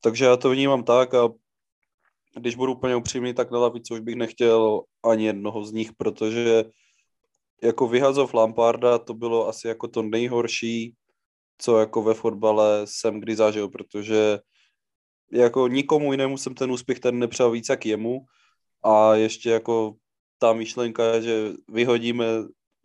takže 0.00 0.24
já 0.24 0.36
to 0.36 0.50
vnímám 0.50 0.84
tak 0.84 1.14
a 1.14 1.28
když 2.36 2.54
budu 2.54 2.72
úplně 2.72 2.96
upřímný, 2.96 3.34
tak 3.34 3.50
na 3.50 3.58
lavici 3.58 3.94
už 3.94 4.00
bych 4.00 4.16
nechtěl 4.16 4.82
ani 5.04 5.26
jednoho 5.26 5.64
z 5.64 5.72
nich, 5.72 5.92
protože 5.92 6.64
jako 7.62 7.88
vyhazov 7.88 8.34
Lamparda 8.34 8.98
to 8.98 9.14
bylo 9.14 9.48
asi 9.48 9.68
jako 9.68 9.88
to 9.88 10.02
nejhorší, 10.02 10.94
co 11.58 11.78
jako 11.78 12.02
ve 12.02 12.14
fotbale 12.14 12.82
jsem 12.84 13.20
kdy 13.20 13.36
zažil, 13.36 13.68
protože 13.68 14.38
jako 15.32 15.68
nikomu 15.68 16.12
jinému 16.12 16.38
jsem 16.38 16.54
ten 16.54 16.70
úspěch 16.70 17.00
ten 17.00 17.18
nepřál 17.18 17.50
víc 17.50 17.68
jak 17.68 17.86
jemu. 17.86 18.26
A 18.82 19.14
ještě 19.14 19.50
jako 19.50 19.94
ta 20.38 20.52
myšlenka, 20.52 21.20
že 21.20 21.52
vyhodíme 21.68 22.24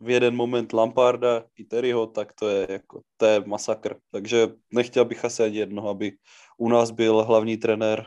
v 0.00 0.10
jeden 0.10 0.36
moment 0.36 0.72
Lamparda 0.72 1.44
i 1.56 1.64
Terryho, 1.64 2.06
tak 2.06 2.32
to 2.32 2.48
je 2.48 2.66
jako, 2.70 3.00
to 3.16 3.26
je 3.26 3.42
masakr. 3.46 3.96
Takže 4.10 4.48
nechtěl 4.72 5.04
bych 5.04 5.24
asi 5.24 5.42
ani 5.42 5.56
jednoho, 5.56 5.88
aby 5.88 6.12
u 6.58 6.68
nás 6.68 6.90
byl 6.90 7.24
hlavní 7.24 7.56
trenér. 7.56 8.06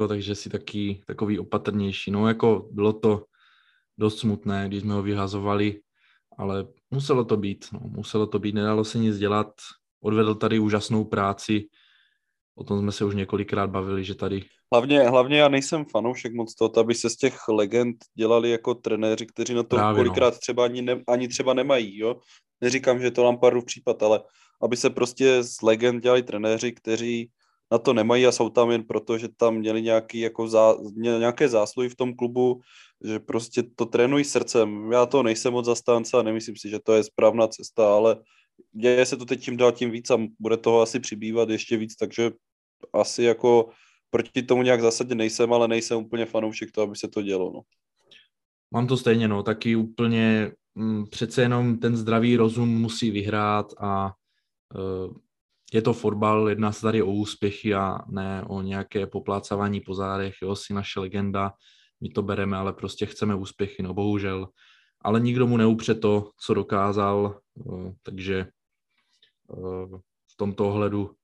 Jo, 0.00 0.08
takže 0.08 0.34
si 0.34 0.50
taky 0.50 1.02
takový 1.06 1.38
opatrnější. 1.38 2.10
No 2.10 2.28
jako 2.28 2.68
bylo 2.70 2.92
to 2.92 3.24
dost 3.98 4.18
smutné, 4.18 4.64
když 4.68 4.80
jsme 4.80 4.94
ho 4.94 5.02
vyhazovali, 5.02 5.80
ale 6.38 6.66
muselo 6.90 7.24
to 7.24 7.36
být, 7.36 7.66
no, 7.72 7.80
muselo 7.82 8.26
to 8.26 8.38
být, 8.38 8.54
nedalo 8.54 8.84
se 8.84 8.98
nic 8.98 9.18
dělat, 9.18 9.52
odvedl 10.02 10.34
tady 10.34 10.58
úžasnou 10.58 11.04
práci, 11.04 11.68
o 12.56 12.64
tom 12.64 12.78
jsme 12.78 12.92
se 12.92 13.04
už 13.04 13.14
několikrát 13.14 13.70
bavili, 13.70 14.04
že 14.04 14.14
tady... 14.14 14.44
Hlavně, 14.72 15.00
hlavně 15.00 15.38
já 15.38 15.48
nejsem 15.48 15.84
fanoušek 15.84 16.34
moc 16.34 16.54
toho, 16.54 16.78
aby 16.78 16.94
se 16.94 17.10
z 17.10 17.16
těch 17.16 17.48
legend 17.48 17.96
dělali 18.14 18.50
jako 18.50 18.74
trenéři, 18.74 19.26
kteří 19.26 19.54
na 19.54 19.62
to 19.62 19.76
Právě 19.76 20.04
kolikrát 20.04 20.34
no. 20.34 20.38
třeba 20.38 20.64
ani, 20.64 20.82
ne, 20.82 21.02
ani 21.08 21.28
třeba 21.28 21.54
nemají, 21.54 21.98
jo. 21.98 22.16
Neříkám, 22.60 23.00
že 23.00 23.10
to 23.10 23.24
Lampardův 23.24 23.64
případ, 23.64 24.02
ale 24.02 24.20
aby 24.62 24.76
se 24.76 24.90
prostě 24.90 25.42
z 25.42 25.62
legend 25.62 26.02
dělali 26.02 26.22
trenéři, 26.22 26.72
kteří 26.72 27.30
na 27.72 27.78
to 27.78 27.92
nemají 27.92 28.26
a 28.26 28.32
jsou 28.32 28.48
tam 28.48 28.70
jen 28.70 28.82
proto, 28.82 29.18
že 29.18 29.28
tam 29.36 29.54
měli 29.54 29.82
nějaký, 29.82 30.20
jako 30.20 30.48
zá, 30.48 30.74
nějaké 30.96 31.48
zásluhy 31.48 31.88
v 31.88 31.96
tom 31.96 32.14
klubu, 32.14 32.60
že 33.04 33.20
prostě 33.20 33.62
to 33.76 33.86
trénují 33.86 34.24
srdcem. 34.24 34.92
Já 34.92 35.06
to 35.06 35.22
nejsem 35.22 35.52
moc 35.52 35.66
zastánce 35.66 36.16
a 36.16 36.22
nemyslím 36.22 36.56
si, 36.56 36.68
že 36.68 36.78
to 36.84 36.92
je 36.92 37.04
správná 37.04 37.48
cesta, 37.48 37.94
ale 37.94 38.16
děje 38.72 39.06
se 39.06 39.16
to 39.16 39.24
teď 39.24 39.44
tím 39.44 39.56
dál 39.56 39.72
tím 39.72 39.90
víc 39.90 40.10
a 40.10 40.18
bude 40.38 40.56
toho 40.56 40.80
asi 40.80 41.00
přibývat 41.00 41.48
ještě 41.48 41.76
víc, 41.76 41.96
takže 41.96 42.30
asi 42.92 43.22
jako 43.22 43.68
proti 44.10 44.42
tomu 44.42 44.62
nějak 44.62 44.80
zásadně 44.80 45.14
nejsem, 45.14 45.52
ale 45.52 45.68
nejsem 45.68 45.98
úplně 45.98 46.26
fanoušek 46.26 46.72
toho, 46.72 46.86
aby 46.86 46.96
se 46.96 47.08
to 47.08 47.22
dělo. 47.22 47.52
No. 47.54 47.60
Mám 48.70 48.86
to 48.86 48.96
stejně, 48.96 49.28
no, 49.28 49.42
taky 49.42 49.76
úplně 49.76 50.52
m, 50.76 50.86
mm, 50.86 51.06
přece 51.06 51.42
jenom 51.42 51.78
ten 51.78 51.96
zdravý 51.96 52.36
rozum 52.36 52.68
musí 52.68 53.10
vyhrát 53.10 53.72
a 53.78 54.12
uh, 54.74 55.16
je 55.72 55.82
to 55.82 55.92
fotbal, 55.92 56.48
jedná 56.48 56.72
se 56.72 56.82
tady 56.82 57.02
o 57.02 57.12
úspěchy 57.12 57.74
a 57.74 57.98
ne 58.08 58.44
o 58.48 58.62
nějaké 58.62 59.06
poplácávání 59.06 59.80
po 59.80 59.94
zádech, 59.94 60.34
jo, 60.42 60.56
si 60.56 60.74
naše 60.74 61.00
legenda, 61.00 61.52
my 62.00 62.08
to 62.08 62.22
bereme, 62.22 62.56
ale 62.56 62.72
prostě 62.72 63.06
chceme 63.06 63.34
úspěchy, 63.34 63.82
no 63.82 63.94
bohužel. 63.94 64.48
Ale 65.04 65.20
nikdo 65.20 65.46
mu 65.46 65.56
neupře 65.56 65.94
to, 65.94 66.30
co 66.36 66.54
dokázal, 66.54 67.40
uh, 67.54 67.92
takže 68.02 68.46
uh, 69.46 69.98
v 70.32 70.36
tomto 70.36 70.68
ohledu 70.68 71.16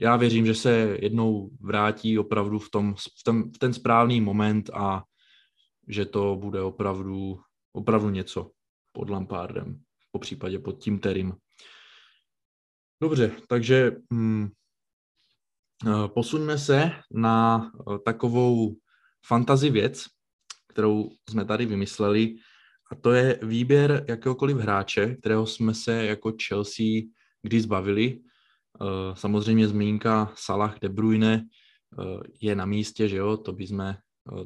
já 0.00 0.16
věřím, 0.16 0.46
že 0.46 0.54
se 0.54 0.98
jednou 1.00 1.50
vrátí 1.60 2.18
opravdu 2.18 2.58
v, 2.58 2.70
tom, 2.70 2.94
v, 2.94 3.22
ten, 3.24 3.52
v 3.52 3.58
ten 3.58 3.72
správný 3.74 4.20
moment 4.20 4.70
a 4.74 5.04
že 5.88 6.04
to 6.04 6.36
bude 6.36 6.62
opravdu, 6.62 7.40
opravdu 7.72 8.10
něco 8.10 8.50
pod 8.92 9.10
Lampardem, 9.10 9.80
po 10.12 10.18
případě 10.18 10.58
pod 10.58 10.72
tím 10.72 10.98
Terim. 10.98 11.34
Dobře, 13.00 13.36
takže 13.48 13.92
hm, 14.12 14.48
posuňme 16.06 16.58
se 16.58 16.90
na 17.10 17.70
eh, 17.80 17.98
takovou 17.98 18.76
fantazi 19.26 19.70
věc, 19.70 20.04
kterou 20.68 21.10
jsme 21.30 21.44
tady 21.44 21.66
vymysleli, 21.66 22.34
a 22.90 22.94
to 22.94 23.12
je 23.12 23.38
výběr 23.42 24.04
jakéhokoliv 24.08 24.56
hráče, 24.56 25.16
kterého 25.16 25.46
jsme 25.46 25.74
se 25.74 26.06
jako 26.06 26.32
Chelsea 26.48 27.02
kdy 27.42 27.60
zbavili. 27.60 28.20
Eh, 28.20 29.16
samozřejmě 29.16 29.68
zmínka 29.68 30.32
Salah 30.36 30.78
De 30.80 30.88
Bruyne 30.88 31.48
je 32.40 32.54
na 32.56 32.66
místě, 32.66 33.08
že 33.08 33.16
jo, 33.16 33.36
to 33.36 33.52
by 33.52 33.66
jsme, 33.66 33.98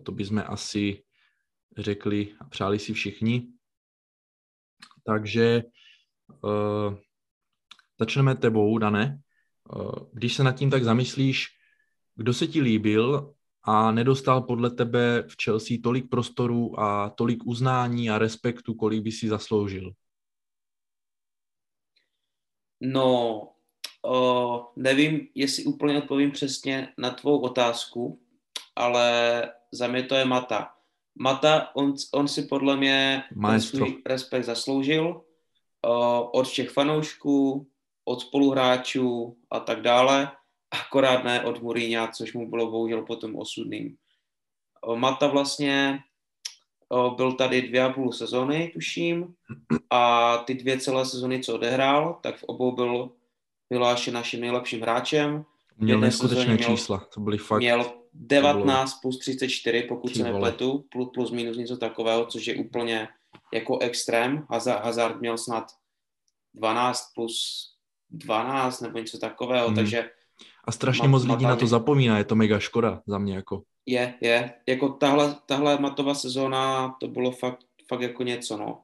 to 0.02 0.12
by 0.12 0.24
jsme 0.24 0.44
asi 0.44 1.02
řekli 1.78 2.34
a 2.40 2.44
přáli 2.44 2.78
si 2.78 2.92
všichni. 2.92 3.48
Takže 5.04 5.62
Začneme 8.00 8.34
tebou, 8.34 8.78
Dane. 8.78 9.20
Eh, 9.20 10.00
když 10.12 10.34
se 10.34 10.44
nad 10.44 10.52
tím 10.52 10.70
tak 10.70 10.84
zamyslíš, 10.84 11.46
kdo 12.14 12.34
se 12.34 12.46
ti 12.46 12.60
líbil 12.60 13.34
a 13.62 13.92
nedostal 13.92 14.42
podle 14.42 14.70
tebe 14.70 15.24
v 15.28 15.36
Chelsea 15.44 15.76
tolik 15.82 16.10
prostoru 16.10 16.80
a 16.80 17.10
tolik 17.10 17.46
uznání 17.46 18.10
a 18.10 18.18
respektu, 18.18 18.74
kolik 18.74 19.02
by 19.02 19.12
si 19.12 19.28
zasloužil? 19.28 19.92
No, 22.80 23.48
o, 24.04 24.72
nevím, 24.76 25.28
jestli 25.34 25.64
úplně 25.64 25.98
odpovím 25.98 26.30
přesně 26.30 26.92
na 26.98 27.10
tvou 27.10 27.40
otázku, 27.40 28.20
ale 28.76 29.52
za 29.72 29.86
mě 29.86 30.02
to 30.02 30.14
je 30.14 30.24
Mata. 30.24 30.74
Mata, 31.14 31.76
on, 31.76 31.94
on 32.14 32.28
si 32.28 32.42
podle 32.42 32.76
mě 32.76 33.22
svůj 33.58 34.02
respekt 34.06 34.44
zasloužil 34.44 35.24
o, 35.84 36.30
od 36.30 36.46
všech 36.46 36.70
fanoušků, 36.70 37.70
od 38.04 38.20
spoluhráčů 38.20 39.38
a 39.50 39.60
tak 39.60 39.82
dále, 39.82 40.32
akorát 40.70 41.24
ne 41.24 41.44
od 41.44 41.62
Mourinha, 41.62 42.08
což 42.08 42.32
mu 42.32 42.50
bylo 42.50 42.70
bohužel 42.70 43.02
potom 43.02 43.36
osudným. 43.36 43.96
Mata 44.94 45.26
vlastně 45.26 45.98
byl 47.16 47.32
tady 47.32 47.62
dvě 47.62 47.82
a 47.82 47.92
půl 47.92 48.12
sezony, 48.12 48.70
tuším, 48.74 49.34
a 49.90 50.36
ty 50.38 50.54
dvě 50.54 50.80
celé 50.80 51.06
sezony, 51.06 51.40
co 51.40 51.54
odehrál, 51.54 52.18
tak 52.22 52.36
v 52.36 52.44
obou 52.44 52.72
byl 52.72 53.10
vyhlášen 53.70 54.14
naším 54.14 54.40
nejlepším 54.40 54.80
hráčem. 54.80 55.44
Měl 55.76 56.00
neskutečné 56.00 56.58
čísla, 56.58 56.98
to 57.14 57.20
byly 57.20 57.38
fakt... 57.38 57.60
Měl 57.60 57.92
19 58.14 59.00
plus 59.00 59.18
34, 59.18 59.82
pokud 59.82 60.16
se 60.16 60.22
nepletu, 60.22 60.84
plus, 60.92 61.10
plus 61.14 61.30
minus 61.30 61.56
něco 61.56 61.76
takového, 61.76 62.26
což 62.26 62.46
je 62.46 62.54
úplně 62.54 63.08
jako 63.52 63.78
extrém. 63.78 64.46
Hazard, 64.50 64.84
Hazard 64.84 65.20
měl 65.20 65.38
snad 65.38 65.64
12 66.54 67.14
plus 67.14 67.68
12 68.10 68.80
nebo 68.80 68.98
něco 68.98 69.18
takového, 69.18 69.66
hmm. 69.66 69.76
takže... 69.76 70.10
A 70.64 70.72
strašně 70.72 71.08
mat, 71.08 71.10
moc 71.10 71.24
lidí 71.24 71.44
na 71.44 71.56
to 71.56 71.66
zapomíná, 71.66 72.18
je 72.18 72.24
to 72.24 72.34
mega 72.34 72.58
škoda 72.58 73.02
za 73.06 73.18
mě 73.18 73.34
jako. 73.34 73.62
Je, 73.86 74.14
je. 74.20 74.52
Jako 74.66 74.88
tahle, 74.88 75.36
tahle 75.46 75.78
matová 75.78 76.14
sezóna, 76.14 76.94
to 77.00 77.08
bylo 77.08 77.30
fakt, 77.30 77.64
fakt 77.88 78.00
jako 78.00 78.22
něco, 78.22 78.56
no. 78.56 78.80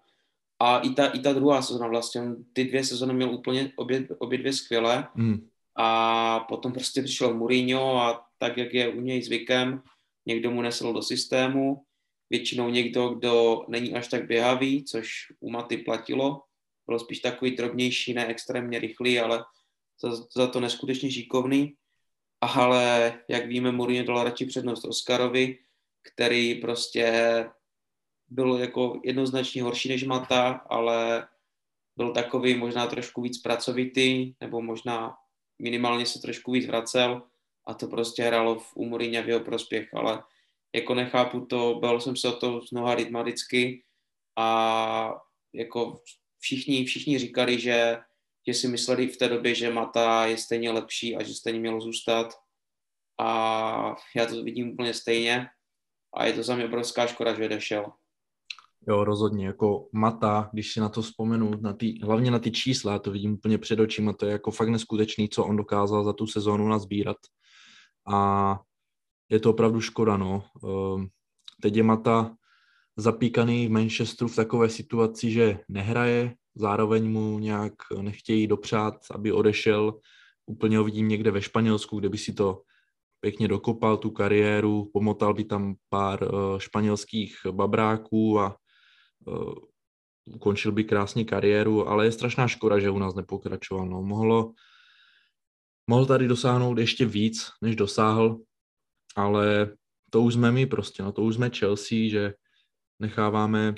A 0.59 0.79
i 0.79 0.91
ta, 0.91 1.07
i 1.07 1.19
ta 1.19 1.33
druhá 1.33 1.63
sezóna 1.63 1.89
vlastně, 1.89 2.23
ty 2.53 2.65
dvě 2.65 2.85
sezóny 2.85 3.15
měl 3.15 3.31
úplně 3.31 3.73
obě, 3.77 4.09
obě 4.19 4.39
dvě 4.39 4.53
skvěle. 4.53 5.09
Hmm. 5.15 5.49
A 5.77 6.41
potom 6.41 6.73
prostě 6.73 7.03
přišel 7.03 7.35
Mourinho 7.35 7.97
a 7.97 8.27
tak, 8.39 8.57
jak 8.57 8.75
je 8.75 8.89
u 8.89 9.01
něj 9.01 9.23
zvykem, 9.23 9.83
někdo 10.27 10.51
mu 10.51 10.63
nesl 10.63 10.93
do 10.93 11.03
systému, 11.03 11.83
většinou 12.31 12.69
někdo, 12.69 13.09
kdo 13.09 13.65
není 13.69 13.95
až 13.95 14.09
tak 14.09 14.27
běhavý, 14.27 14.85
což 14.85 15.33
u 15.41 15.51
Maty 15.51 15.77
platilo, 15.77 16.43
byl 16.87 16.99
spíš 16.99 17.19
takový 17.19 17.57
drobnější, 17.57 18.15
ne 18.15 18.27
extrémně 18.27 18.79
rychlý, 18.79 19.21
ale 19.21 19.45
za, 20.01 20.27
za 20.37 20.47
to 20.47 20.61
neskutečně 20.61 21.11
šikovný. 21.11 21.75
Ale 22.41 23.15
jak 23.29 23.47
víme, 23.47 23.73
Mourinho 23.73 24.05
dal 24.05 24.25
radši 24.25 24.47
přednost 24.47 24.85
Oscarovi, 24.85 25.59
který 26.03 26.55
prostě 26.55 27.07
byl 28.29 28.57
jako 28.57 29.01
jednoznačně 29.05 29.63
horší 29.63 29.89
než 29.89 30.05
Mata, 30.05 30.51
ale 30.53 31.29
byl 31.97 32.13
takový 32.13 32.55
možná 32.55 32.87
trošku 32.87 33.23
víc 33.23 33.39
pracovitý, 33.39 34.35
nebo 34.41 34.63
možná 34.63 35.17
minimálně 35.59 36.07
se 36.07 36.21
trošku 36.21 36.53
víc 36.53 36.67
vracel 36.67 37.23
a 37.67 37.75
to 37.75 37.87
prostě 37.87 38.23
hrálo 38.23 38.59
v 38.59 38.77
Mourinho 38.77 39.23
v 39.23 39.29
jeho 39.29 39.41
prospěch, 39.41 39.95
ale 39.95 40.23
jako 40.75 40.95
nechápu 40.95 41.41
to, 41.41 41.75
byl 41.81 42.01
jsem 42.01 42.17
se 42.17 42.29
o 42.29 42.33
to 42.33 42.61
z 42.63 42.71
mnoha 42.71 42.93
lidma 42.95 43.23
vždycky 43.23 43.83
a 44.37 45.15
jako 45.53 46.03
všichni, 46.39 46.85
všichni 46.85 47.19
říkali, 47.19 47.61
že, 47.61 47.99
že 48.47 48.55
si 48.55 48.69
mysleli 48.69 49.09
v 49.09 49.17
té 49.17 49.29
době, 49.29 49.55
že 49.55 49.71
Mata 49.71 50.27
je 50.27 50.37
stejně 50.37 50.71
lepší 50.71 51.17
a 51.17 51.23
že 51.23 51.35
stejně 51.35 51.61
mělo 51.61 51.81
zůstat. 51.81 52.35
A 53.21 53.97
já 54.17 54.27
to 54.27 54.43
vidím 54.43 54.71
úplně 54.71 54.95
stejně. 54.95 55.47
A 56.17 56.25
je 56.25 56.33
to 56.33 56.43
za 56.43 56.57
mě 56.57 56.65
obrovská 56.65 57.07
škoda, 57.07 57.35
že 57.35 57.45
odešel. 57.45 57.93
Jo, 58.89 59.05
rozhodně, 59.05 59.47
jako 59.47 59.89
Mata, 59.93 60.51
když 60.53 60.73
si 60.73 60.81
na 60.81 60.89
to 60.89 61.03
vzpomenu, 61.03 61.51
na 61.61 61.73
tý, 61.73 62.01
hlavně 62.03 62.31
na 62.31 62.39
ty 62.39 62.51
čísla, 62.51 62.99
to 62.99 63.11
vidím 63.11 63.33
úplně 63.33 63.59
před 63.59 63.81
očima, 63.81 64.13
to 64.13 64.27
je 64.27 64.33
jako 64.33 64.51
fakt 64.51 64.69
neskutečný, 64.69 65.29
co 65.29 65.45
on 65.45 65.57
dokázal 65.57 66.05
za 66.05 66.13
tu 66.13 66.27
sezónu 66.27 66.69
nazbírat. 66.69 67.17
A 68.09 68.61
je 69.29 69.41
to 69.41 69.51
opravdu 69.51 69.81
škoda, 69.81 70.17
no. 70.17 70.45
Ehm, 70.65 71.09
teď 71.63 71.77
je 71.77 71.83
Mata 71.83 72.37
zapíkaný 72.97 73.67
v 73.67 73.71
Manchesteru 73.71 74.29
v 74.29 74.37
takové 74.37 74.69
situaci, 74.69 75.31
že 75.31 75.59
nehraje, 75.69 76.35
zároveň 76.57 77.11
mu 77.11 77.39
nějak 77.39 77.73
nechtějí 78.01 78.47
dopřát, 78.47 78.95
aby 79.11 79.33
odešel. 79.33 80.01
Úplně 80.47 80.79
ho 80.79 80.85
vidím 80.85 81.09
někde 81.09 81.31
ve 81.31 81.43
Španělsku, 81.43 81.99
kde 81.99 82.09
by 82.09 82.19
si 82.19 82.33
to 82.33 82.63
pěkně 83.21 83.49
dokopal 83.49 83.97
tu 83.97 84.11
kariéru, 84.11 84.91
pomotal 84.93 85.35
by 85.35 85.45
tam 85.45 85.75
pár 85.89 86.23
uh, 86.23 86.59
španělských 86.59 87.37
babráků 87.51 88.41
a 88.41 88.57
uh, 89.27 89.55
ukončil 90.35 90.73
by 90.73 90.85
krásně 90.85 91.25
kariéru, 91.25 91.89
ale 91.89 92.05
je 92.05 92.13
strašná 92.13 92.49
škoda, 92.49 92.79
že 92.79 92.91
u 92.91 92.99
nás 92.99 93.15
nepokračoval. 93.15 93.87
No. 93.87 94.03
Mohlo, 94.03 94.53
mohl 95.91 96.07
tady 96.07 96.29
dosáhnout 96.29 96.79
ještě 96.79 97.07
víc, 97.07 97.51
než 97.63 97.77
dosáhl, 97.77 98.39
ale 99.17 99.77
to 100.11 100.23
už 100.23 100.35
jsme 100.35 100.53
my 100.53 100.67
prostě, 100.67 101.03
no 101.03 101.13
to 101.13 101.23
už 101.23 101.35
jsme 101.35 101.51
Chelsea, 101.51 101.99
že 102.11 102.35
necháváme 103.01 103.75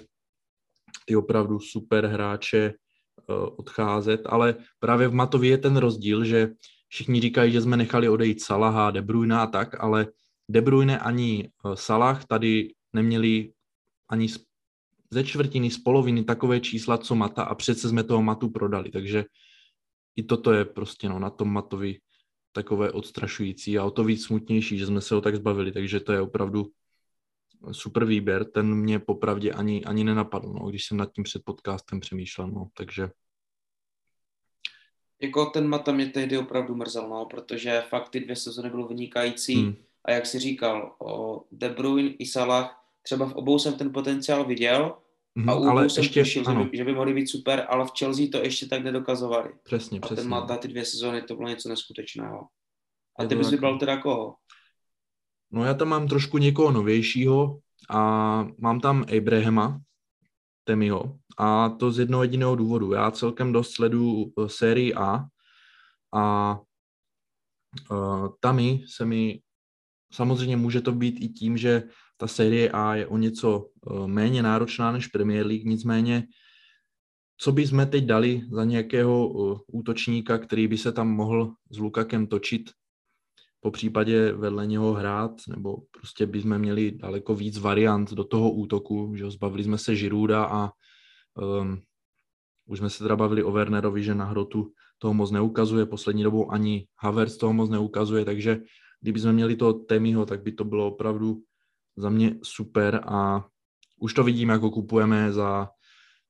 ty 1.05 1.17
opravdu 1.17 1.61
super 1.61 2.07
hráče 2.07 2.59
eh, 2.59 3.33
odcházet, 3.33 4.21
ale 4.27 4.55
právě 4.79 5.09
v 5.09 5.15
Matovi 5.15 5.49
je 5.49 5.59
ten 5.59 5.77
rozdíl, 5.77 6.25
že 6.25 6.49
všichni 6.89 7.21
říkají, 7.21 7.53
že 7.53 7.61
jsme 7.61 7.77
nechali 7.77 8.09
odejít 8.09 8.43
Salaha, 8.43 8.91
De 8.91 9.03
Bruyne 9.03 9.39
a 9.39 9.47
tak, 9.47 9.81
ale 9.81 10.07
De 10.49 10.61
Bruyne 10.61 10.99
ani 10.99 11.49
eh, 11.49 11.71
Salah 11.75 12.25
tady 12.25 12.75
neměli 12.93 13.53
ani 14.09 14.29
ze 15.11 15.25
čtvrtiny, 15.25 15.71
z 15.71 15.79
poloviny 15.79 16.25
takové 16.25 16.61
čísla, 16.61 16.99
co 16.99 17.15
Mata 17.15 17.43
a 17.43 17.55
přece 17.55 17.89
jsme 17.89 18.05
toho 18.05 18.23
Matu 18.23 18.51
prodali, 18.51 18.91
takže 18.91 19.25
i 20.17 20.23
toto 20.23 20.53
je 20.53 20.65
prostě 20.65 21.09
no, 21.09 21.19
na 21.19 21.31
tom 21.31 21.53
Matovi 21.53 21.99
takové 22.53 22.93
odstrašující 22.93 23.79
a 23.79 23.85
o 23.85 23.91
to 23.91 24.05
víc 24.05 24.25
smutnější, 24.25 24.79
že 24.79 24.87
jsme 24.87 25.01
se 25.01 25.15
ho 25.15 25.21
tak 25.21 25.37
zbavili, 25.37 25.73
takže 25.73 26.01
to 26.01 26.13
je 26.13 26.21
opravdu 26.21 26.67
super 27.73 28.05
výběr, 28.05 28.45
ten 28.45 28.75
mě 28.75 28.99
popravdě 28.99 29.53
ani, 29.53 29.85
ani 29.85 30.05
nenapadl, 30.05 30.49
no, 30.49 30.67
když 30.67 30.85
jsem 30.85 30.97
nad 30.97 31.13
tím 31.13 31.25
před 31.25 31.45
podcastem 31.45 32.01
přemýšlel, 32.01 32.49
no, 32.49 32.69
takže... 32.75 33.11
Jako 35.21 35.47
ten 35.47 35.69
Mata 35.69 35.93
mě 35.93 36.07
tehdy 36.07 36.39
opravdu 36.39 36.75
mrzel, 36.75 37.09
no, 37.09 37.27
protože 37.27 37.83
fakt 37.89 38.09
ty 38.09 38.21
dvě 38.21 38.37
sezony 38.37 38.71
byly 38.71 38.85
vynikající 38.89 39.55
hmm. 39.55 39.75
a 40.05 40.11
jak 40.11 40.27
si 40.27 40.39
říkal, 40.39 40.97
o 40.99 41.45
De 41.53 41.69
Bruyne 41.69 42.09
i 42.09 42.27
Salah, 42.27 42.85
třeba 43.03 43.27
v 43.27 43.35
obou 43.35 43.59
jsem 43.59 43.75
ten 43.75 43.93
potenciál 43.93 44.45
viděl 44.45 44.97
a 45.47 45.55
u 45.55 45.65
ale 45.65 45.91
jsem 45.91 46.05
ještě, 46.05 46.21
tušil, 46.21 46.45
že 46.45 46.53
by, 46.53 46.77
že 46.77 46.85
by 46.85 46.93
mohli 46.93 47.15
být 47.15 47.27
super, 47.27 47.67
ale 47.69 47.87
v 47.87 47.91
Chelsea 47.99 48.27
to 48.33 48.39
ještě 48.39 48.67
tak 48.67 48.83
nedokazovali. 48.83 49.51
Přesně, 49.63 49.99
a 49.99 50.07
přesně. 50.07 50.23
ten 50.23 50.31
Mata 50.31 50.57
ty 50.57 50.69
dvě 50.69 50.85
sezony, 50.85 51.23
to 51.23 51.37
bylo 51.37 51.49
něco 51.49 51.69
neskutečného. 51.69 52.47
A 53.19 53.25
ty 53.25 53.35
bys 53.35 53.51
vybral 53.51 53.79
teda 53.79 53.97
koho? 53.97 54.35
No 55.51 55.65
já 55.65 55.75
tam 55.75 55.89
mám 55.89 56.09
trošku 56.09 56.39
někoho 56.39 56.73
novějšího 56.73 57.59
a 57.91 58.01
mám 58.59 58.81
tam 58.81 59.05
Abrahama, 59.17 59.81
Temiho, 60.65 61.19
a 61.39 61.69
to 61.69 61.93
z 61.93 61.99
jednoho 61.99 62.23
jediného 62.23 62.57
důvodu. 62.57 62.93
Já 62.93 63.11
celkem 63.11 63.53
dost 63.53 63.71
sledu 63.71 64.25
eh, 64.25 64.49
sérii 64.49 64.95
A 64.95 65.25
a 66.15 66.57
uh, 67.91 68.29
Tami 68.41 68.85
se 68.87 69.05
mi, 69.05 69.41
samozřejmě 70.13 70.57
může 70.57 70.81
to 70.81 70.93
být 70.93 71.21
i 71.21 71.29
tím, 71.29 71.57
že 71.57 71.83
ta 72.17 72.27
série 72.27 72.71
A 72.71 72.95
je 72.95 73.07
o 73.07 73.17
něco 73.17 73.59
uh, 73.59 74.07
méně 74.07 74.43
náročná 74.43 74.93
než 74.93 75.07
Premier 75.07 75.47
League, 75.47 75.67
nicméně 75.67 76.27
co 77.41 77.53
by 77.53 77.67
jsme 77.67 77.87
teď 77.87 78.05
dali 78.05 78.43
za 78.51 78.65
nějakého 78.65 79.29
útočníka, 79.67 80.39
který 80.39 80.69
by 80.69 80.79
se 80.79 80.93
tam 80.93 81.09
mohl 81.09 81.55
s 81.71 81.79
Lukakem 81.79 82.27
točit, 82.27 82.71
po 83.61 83.71
případě 83.71 84.33
vedle 84.33 84.67
něho 84.67 84.93
hrát, 84.93 85.33
nebo 85.49 85.77
prostě 85.91 86.27
bychom 86.27 86.59
měli 86.59 86.91
daleko 86.91 87.35
víc 87.35 87.59
variant 87.59 88.13
do 88.13 88.25
toho 88.25 88.51
útoku, 88.51 89.15
že 89.17 89.31
zbavili 89.31 89.65
jsme 89.65 89.79
se 89.79 89.97
Žiruda 89.97 90.45
a 90.45 90.71
um, 91.61 91.81
už 92.67 92.79
jsme 92.79 92.91
se 92.91 93.05
teda 93.05 93.17
bavili 93.17 93.43
o 93.43 93.53
Wernerovi, 93.53 94.03
že 94.03 94.15
na 94.15 94.25
hrotu 94.25 94.73
toho 94.99 95.15
moc 95.15 95.31
neukazuje, 95.31 95.87
poslední 95.87 96.23
dobou 96.23 96.53
ani 96.53 96.87
Havertz 96.99 97.37
toho 97.37 97.53
moc 97.53 97.71
neukazuje, 97.71 98.25
takže 98.25 98.61
kdyby 99.01 99.21
jsme 99.21 99.33
měli 99.33 99.57
toho 99.57 99.73
Temiho, 99.73 100.27
tak 100.27 100.43
by 100.43 100.53
to 100.53 100.65
bylo 100.65 100.87
opravdu 100.87 101.43
za 101.97 102.11
mě 102.11 102.39
super 102.43 103.01
a 103.07 103.47
už 104.01 104.15
to 104.15 104.25
vidím, 104.25 104.49
jako 104.49 104.71
kupujeme 104.71 105.33
za 105.33 105.69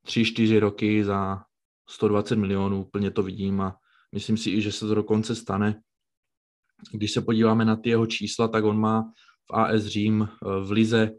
3-4 0.06 0.58
roky 0.58 1.04
za 1.04 1.42
120 1.88 2.36
milionů, 2.36 2.80
úplně 2.80 3.10
to 3.10 3.22
vidím 3.22 3.60
a 3.60 3.76
myslím 4.14 4.36
si 4.36 4.50
i, 4.50 4.60
že 4.60 4.72
se 4.72 4.86
to 4.86 4.94
dokonce 4.94 5.34
stane. 5.34 5.80
Když 6.92 7.12
se 7.12 7.20
podíváme 7.20 7.64
na 7.64 7.76
ty 7.76 7.88
jeho 7.88 8.06
čísla, 8.06 8.48
tak 8.48 8.64
on 8.64 8.80
má 8.80 9.12
v 9.50 9.54
AS 9.54 9.82
Řím 9.82 10.22
eh, 10.22 10.64
v 10.64 10.70
Lize 10.70 11.10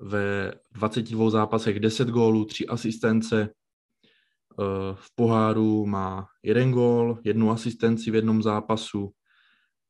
ve 0.00 0.54
22 0.72 1.30
zápasech 1.30 1.80
10 1.80 2.08
gólů, 2.08 2.44
3 2.44 2.66
asistence, 2.66 3.42
eh, 3.42 4.64
v 4.94 5.14
poháru 5.14 5.86
má 5.86 6.26
jeden 6.42 6.72
gól, 6.72 7.18
jednu 7.24 7.50
asistenci 7.50 8.10
v 8.10 8.14
jednom 8.14 8.42
zápasu 8.42 9.12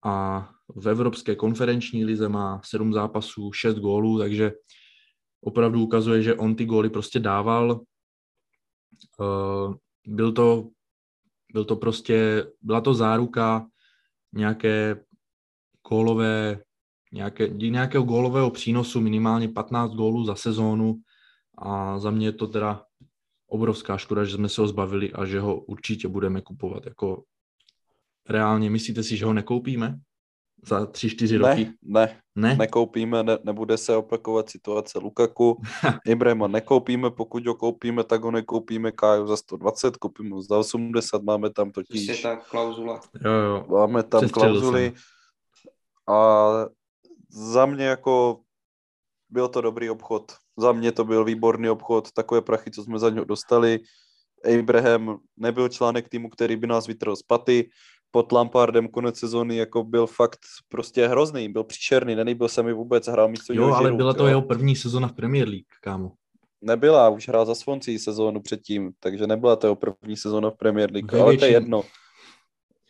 a 0.04 0.48
v 0.74 0.88
Evropské 0.88 1.34
konferenční 1.34 2.04
lize 2.04 2.28
má 2.28 2.60
7 2.64 2.92
zápasů, 2.92 3.52
6 3.52 3.78
gólů, 3.78 4.18
takže 4.18 4.52
opravdu 5.40 5.82
ukazuje, 5.82 6.22
že 6.22 6.34
on 6.34 6.54
ty 6.56 6.64
góly 6.64 6.90
prostě 6.90 7.18
dával. 7.20 7.80
Eh, 9.20 9.74
byl 10.06 10.32
to, 10.32 10.68
byl 11.52 11.64
to 11.64 11.76
prostě, 11.76 12.46
byla 12.60 12.80
to 12.80 12.94
záruka 12.94 13.66
nějaké 14.32 15.04
gólové, 15.88 16.58
nějaké, 17.12 17.48
nějakého 17.48 18.04
gólového 18.04 18.50
přínosu, 18.50 19.00
minimálně 19.00 19.48
15 19.48 19.92
gólů 19.94 20.24
za 20.24 20.34
sezónu 20.34 21.00
a 21.58 21.98
za 21.98 22.10
mě 22.10 22.26
je 22.26 22.32
to 22.32 22.46
teda 22.46 22.82
obrovská 23.46 23.98
škoda, 23.98 24.24
že 24.24 24.36
jsme 24.36 24.48
se 24.48 24.60
ho 24.60 24.68
zbavili 24.68 25.12
a 25.12 25.24
že 25.24 25.40
ho 25.40 25.60
určitě 25.60 26.08
budeme 26.08 26.40
kupovat. 26.40 26.86
Jako 26.86 27.22
reálně 28.28 28.70
myslíte 28.70 29.02
si, 29.02 29.16
že 29.16 29.24
ho 29.24 29.32
nekoupíme 29.32 29.98
za 30.66 30.84
3-4 30.84 31.38
roky? 31.38 31.70
Ne, 31.82 32.20
ne, 32.34 32.56
nekoupíme, 32.56 33.22
ne, 33.22 33.38
nebude 33.44 33.76
se 33.76 33.96
opakovat 33.96 34.50
situace 34.50 34.98
Lukaku. 34.98 35.60
Ibrahima 36.06 36.48
nekoupíme, 36.48 37.10
pokud 37.10 37.46
ho 37.46 37.54
koupíme, 37.54 38.04
tak 38.04 38.22
ho 38.22 38.30
nekoupíme 38.30 38.92
Káju 38.92 39.26
za 39.26 39.36
120, 39.36 39.96
koupíme 39.96 40.30
ho 40.30 40.42
za 40.42 40.58
80, 40.58 41.22
máme 41.22 41.50
tam 41.50 41.70
totiž... 41.70 42.08
je 42.08 42.16
ta 42.16 42.36
klauzula. 42.36 43.00
Jo, 43.24 43.32
jo. 43.32 43.66
Máme 43.68 44.02
tam 44.02 44.28
klauzuly. 44.28 44.84
Jsem 44.84 45.11
a 46.08 46.48
za 47.28 47.66
mě 47.66 47.84
jako 47.84 48.40
byl 49.30 49.48
to 49.48 49.60
dobrý 49.60 49.90
obchod. 49.90 50.32
Za 50.56 50.72
mě 50.72 50.92
to 50.92 51.04
byl 51.04 51.24
výborný 51.24 51.68
obchod, 51.68 52.12
takové 52.12 52.40
prachy, 52.40 52.70
co 52.70 52.82
jsme 52.82 52.98
za 52.98 53.10
něho 53.10 53.24
dostali. 53.24 53.80
Abraham 54.58 55.18
nebyl 55.36 55.68
článek 55.68 56.08
týmu, 56.08 56.28
který 56.28 56.56
by 56.56 56.66
nás 56.66 56.86
vytrhl 56.86 57.16
z 57.16 57.22
paty. 57.22 57.70
Pod 58.10 58.32
Lampardem 58.32 58.88
konec 58.88 59.18
sezóny 59.18 59.56
jako 59.56 59.84
byl 59.84 60.06
fakt 60.06 60.40
prostě 60.68 61.08
hrozný, 61.08 61.48
byl 61.48 61.64
příšerný, 61.64 62.14
nenýbil 62.14 62.48
se 62.48 62.62
mi 62.62 62.72
vůbec, 62.72 63.06
hrál 63.06 63.28
místo 63.28 63.52
Jo, 63.52 63.72
ale 63.72 63.92
byla 63.92 64.14
to 64.14 64.22
jo. 64.22 64.28
jeho 64.28 64.42
první 64.42 64.76
sezóna 64.76 65.08
v 65.08 65.12
Premier 65.12 65.48
League, 65.48 65.66
kámo. 65.80 66.12
Nebyla, 66.60 67.08
už 67.08 67.28
hrál 67.28 67.46
za 67.46 67.54
Swansea 67.54 67.98
sezónu 67.98 68.40
předtím, 68.40 68.92
takže 69.00 69.26
nebyla 69.26 69.56
to 69.56 69.66
jeho 69.66 69.76
první 69.76 70.16
sezóna 70.16 70.50
v 70.50 70.56
Premier 70.56 70.92
League, 70.92 71.12
Ve 71.12 71.20
ale 71.20 71.36
to 71.36 71.44
je 71.44 71.50
jedno. 71.50 71.82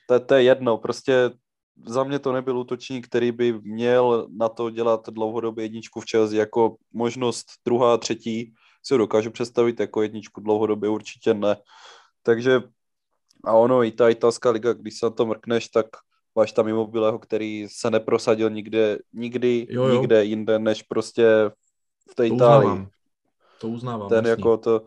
To, 0.08 0.20
to 0.20 0.34
je 0.34 0.42
jedno, 0.42 0.78
prostě 0.78 1.30
za 1.86 2.04
mě 2.04 2.18
to 2.18 2.32
nebyl 2.32 2.58
útočník, 2.58 3.06
který 3.06 3.32
by 3.32 3.52
měl 3.52 4.28
na 4.36 4.48
to 4.48 4.70
dělat 4.70 5.08
dlouhodobě 5.08 5.64
jedničku 5.64 6.00
v 6.00 6.04
Chelsea 6.10 6.38
jako 6.38 6.76
možnost 6.92 7.46
druhá, 7.64 7.98
třetí 7.98 8.54
si 8.82 8.94
ho 8.94 8.98
dokážu 8.98 9.30
představit 9.30 9.80
jako 9.80 10.02
jedničku 10.02 10.40
dlouhodobě 10.40 10.88
určitě 10.88 11.34
ne. 11.34 11.56
Takže 12.22 12.60
a 13.44 13.52
ono 13.52 13.84
i 13.84 13.92
ta 13.92 14.08
italská 14.08 14.50
liga, 14.50 14.72
když 14.72 14.98
se 14.98 15.06
na 15.06 15.10
to 15.10 15.26
mrkneš, 15.26 15.68
tak 15.68 15.86
máš 16.34 16.52
tam 16.52 16.68
Immobileho, 16.68 17.18
který 17.18 17.66
se 17.70 17.90
neprosadil 17.90 18.50
nikde, 18.50 18.98
nikdy, 19.12 19.66
jo, 19.70 19.84
jo. 19.84 20.00
nikde 20.00 20.24
jinde, 20.24 20.58
než 20.58 20.82
prostě 20.82 21.26
v 22.10 22.14
té 22.14 22.26
Itálii. 22.26 22.66
Uznávám. 22.66 22.88
To 23.60 23.68
uznávám. 23.68 24.08
Ten 24.08 24.26
jasný. 24.26 24.30
jako 24.30 24.56
to... 24.56 24.82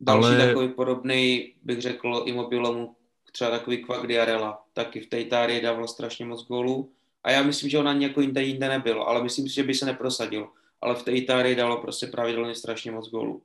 Další 0.00 0.28
Ale... 0.28 0.46
takový 0.46 0.68
podobný, 0.68 1.54
bych 1.62 1.80
řekl, 1.80 2.22
Immobilemu 2.26 2.96
třeba 3.32 3.50
takový 3.50 3.84
Kvak 3.84 4.06
Diarella, 4.06 4.64
taky 4.72 5.00
v 5.00 5.06
té 5.06 5.20
Itálii 5.20 5.60
dával 5.60 5.88
strašně 5.88 6.24
moc 6.24 6.46
gólů. 6.46 6.92
A 7.22 7.30
já 7.30 7.42
myslím, 7.42 7.70
že 7.70 7.78
on 7.78 7.88
ani 7.88 8.04
jako 8.04 8.20
jinde, 8.20 8.42
jinde 8.42 8.68
nebyl, 8.68 9.02
ale 9.02 9.22
myslím 9.22 9.48
si, 9.48 9.54
že 9.54 9.62
by 9.62 9.74
se 9.74 9.86
neprosadil. 9.86 10.48
Ale 10.80 10.94
v 10.94 11.02
té 11.02 11.12
Itálii 11.12 11.54
dalo 11.54 11.80
prostě 11.80 12.06
pravidelně 12.06 12.54
strašně 12.54 12.90
moc 12.90 13.10
gólů. 13.10 13.42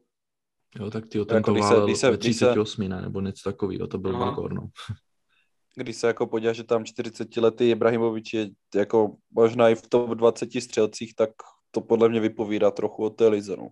Jo, 0.79 0.91
tak 0.91 1.05
ty 1.05 1.25
ten 1.25 1.37
jako 1.37 1.53
to 1.53 1.59
válel 1.59 1.87
ve 1.87 2.17
38, 2.17 2.83
se... 2.83 2.89
ne, 2.89 3.01
nebo 3.01 3.21
něco 3.21 3.49
takového, 3.51 3.87
to 3.87 3.97
byl 3.97 4.17
velkor, 4.17 4.53
no. 4.53 4.67
Když 5.75 5.95
se 5.95 6.07
jako 6.07 6.27
podíváš, 6.27 6.57
že 6.57 6.63
tam 6.63 6.85
40 6.85 7.37
letý 7.37 7.69
Ibrahimovič 7.69 8.33
je 8.33 8.49
jako 8.75 9.15
možná 9.31 9.69
i 9.69 9.75
v 9.75 9.81
top 9.81 10.09
20 10.09 10.61
střelcích, 10.61 11.15
tak 11.15 11.29
to 11.71 11.81
podle 11.81 12.09
mě 12.09 12.19
vypovídá 12.19 12.71
trochu 12.71 13.03
o 13.03 13.09
té 13.09 13.27
lize, 13.27 13.57
no. 13.57 13.67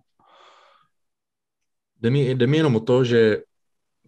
Jde 2.00 2.10
mi, 2.10 2.34
jde 2.34 2.46
mi 2.46 2.56
jenom 2.56 2.76
o 2.76 2.80
to, 2.80 3.04
že 3.04 3.42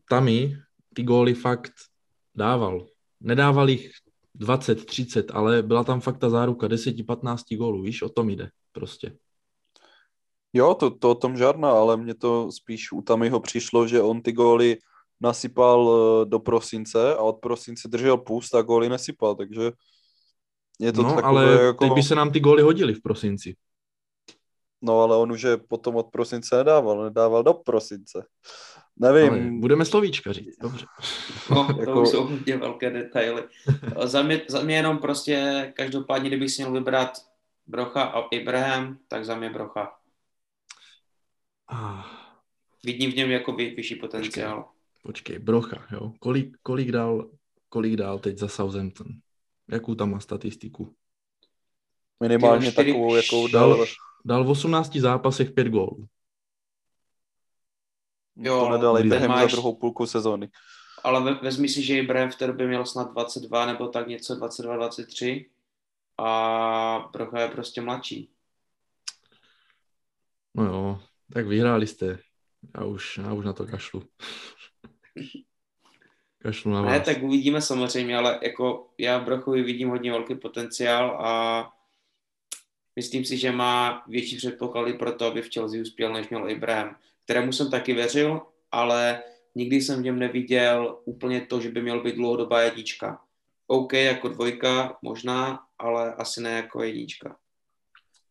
Tami 0.09 0.57
ty 0.95 1.03
góly 1.03 1.35
fakt 1.35 1.73
dával. 2.37 2.87
Nedával 3.21 3.71
jich 3.71 3.91
20, 4.35 4.87
30, 4.87 5.31
ale 5.31 5.63
byla 5.63 5.85
tam 5.85 6.01
fakt 6.01 6.19
ta 6.19 6.31
záruka 6.31 6.67
10-15 6.67 7.57
gólů, 7.57 7.83
víš, 7.83 8.03
o 8.03 8.09
tom 8.09 8.31
jde 8.31 8.51
prostě. 8.73 9.17
Jo, 10.53 10.75
to, 10.75 10.91
to 10.91 11.11
o 11.11 11.15
tom 11.15 11.37
žádná, 11.37 11.71
ale 11.71 11.97
mně 11.97 12.15
to 12.15 12.53
spíš 12.53 12.93
u 12.93 13.03
Tamiho 13.03 13.41
přišlo, 13.41 13.89
že 13.89 14.03
on 14.03 14.23
ty 14.23 14.33
góly 14.33 14.79
nasypal 15.21 15.91
eh, 15.91 16.25
do 16.25 16.39
prosince 16.39 17.15
a 17.15 17.19
od 17.19 17.33
prosince 17.33 17.89
držel 17.89 18.17
půst 18.17 18.55
a 18.55 18.63
góly 18.63 18.89
nesypal, 18.89 19.35
takže 19.35 19.73
je 20.81 20.93
to 20.93 21.03
no, 21.03 21.09
takové 21.09 21.23
ale 21.23 21.63
jako... 21.63 21.85
teď 21.85 21.93
by 21.93 22.03
se 22.03 22.15
nám 22.15 22.33
ty 22.33 22.41
góly 22.41 22.63
hodily 22.63 22.95
v 22.95 23.03
prosinci. 23.03 23.57
No, 24.83 25.01
ale 25.01 25.17
on 25.17 25.33
už 25.33 25.43
je 25.43 25.57
potom 25.57 25.97
od 25.97 26.07
prosince 26.11 26.57
nedával, 26.57 27.05
nedával 27.05 27.43
do 27.43 27.55
prosince. 27.55 28.27
Nevím. 28.97 29.33
Ale 29.33 29.41
budeme 29.41 29.85
slovíčka 29.85 30.33
říct, 30.33 30.59
dobře. 30.59 30.87
No, 31.51 31.75
to 31.75 31.81
jako... 31.81 32.03
už 32.03 32.09
jsou 32.09 32.27
hodně 32.27 32.57
velké 32.57 32.91
detaily. 32.91 33.43
za, 34.05 34.23
mě, 34.23 34.41
za 34.49 34.63
mě 34.63 34.77
jenom 34.77 34.99
prostě, 34.99 35.73
každopádně, 35.77 36.31
kdybych 36.31 36.51
si 36.51 36.63
měl 36.63 36.73
vybrat 36.73 37.13
Brocha 37.67 38.03
a 38.03 38.29
Ibrahim, 38.31 38.99
tak 39.09 39.25
za 39.25 39.37
mě 39.37 39.51
Brocha. 39.51 39.97
Ah. 41.73 42.03
Vidím 42.85 43.13
v 43.13 43.17
něm 43.17 43.31
jako 43.31 43.53
vy, 43.53 43.71
vyšší 43.71 43.95
potenciál. 43.95 44.57
Počkej, 44.63 45.03
počkej, 45.03 45.39
Brocha, 45.39 45.87
jo. 45.93 46.13
Kolik, 46.19 46.57
kolik, 46.63 46.93
dal, 46.93 47.31
kolik 47.69 47.97
dál 47.97 48.19
teď 48.19 48.39
za 48.39 48.49
Southampton? 48.49 49.07
Jakou 49.69 49.95
tam 49.95 50.11
má 50.11 50.21
statistiku? 50.21 50.95
Minimálně 52.21 52.73
čtyři, 52.73 52.77
takovou, 52.77 53.15
jakou 53.15 53.49
dal. 53.49 53.85
Dal 54.25 54.45
v 54.45 54.51
18 54.51 54.97
zápasech 54.97 55.51
5 55.51 55.69
gólů. 55.69 56.07
Jo, 58.37 58.61
to 58.61 58.71
nedal 58.71 58.97
Abraham 58.97 59.29
máš... 59.29 59.51
za 59.51 59.57
druhou 59.57 59.77
půlku 59.77 60.07
sezóny. 60.07 60.49
Ale 61.05 61.23
ve, 61.23 61.35
vezmi 61.35 61.69
si, 61.69 61.83
že 61.83 61.99
Ibrahim 61.99 62.31
v 62.31 62.37
té 62.37 62.47
době 62.47 62.67
měl 62.67 62.87
snad 62.87 63.13
22 63.13 63.67
nebo 63.67 63.89
tak 63.89 64.09
něco, 64.09 64.35
22, 64.35 64.77
23 64.77 65.51
a 66.19 67.09
Brocha 67.13 67.41
je 67.41 67.49
prostě 67.49 67.81
mladší. 67.81 68.31
No 70.55 70.65
jo, 70.65 71.01
tak 71.33 71.47
vyhráli 71.47 71.87
jste. 71.87 72.19
Já 72.79 72.85
už, 72.85 73.19
já 73.19 73.33
už 73.33 73.45
na 73.45 73.53
to 73.53 73.67
kašlu. 73.67 74.03
kašlu 76.39 76.71
na 76.71 76.83
vás. 76.83 76.93
Ne, 76.93 77.01
tak 77.01 77.23
uvidíme 77.23 77.63
samozřejmě, 77.63 78.17
ale 78.17 78.41
jako 78.43 78.91
já 78.99 79.19
v 79.19 79.25
Brochovi 79.25 79.63
vidím 79.63 79.89
hodně 79.89 80.11
velký 80.11 80.35
potenciál 80.35 81.11
a 81.27 81.73
myslím 82.97 83.25
si, 83.25 83.39
že 83.39 83.53
má 83.53 84.05
větší 84.07 84.37
předpoklady 84.37 84.93
pro 84.93 85.13
to, 85.13 85.27
aby 85.27 85.43
v 85.43 85.53
Chelsea 85.55 85.81
uspěl, 85.81 86.13
než 86.13 86.29
měl 86.29 86.51
Ibrahim, 86.51 86.95
kterému 87.27 87.53
jsem 87.53 87.71
taky 87.71 87.95
věřil, 87.95 88.41
ale 88.71 89.23
nikdy 89.55 89.77
jsem 89.77 89.99
v 90.01 90.05
něm 90.05 90.19
neviděl 90.19 91.03
úplně 91.05 91.41
to, 91.41 91.61
že 91.61 91.71
by 91.71 91.83
měl 91.83 92.03
být 92.03 92.15
dlouhodobá 92.15 92.63
jednička. 92.63 93.21
OK, 93.67 93.93
jako 93.93 94.29
dvojka 94.29 94.99
možná, 95.03 95.61
ale 95.79 96.15
asi 96.15 96.41
ne 96.41 96.51
jako 96.51 96.83
jednička. 96.83 97.37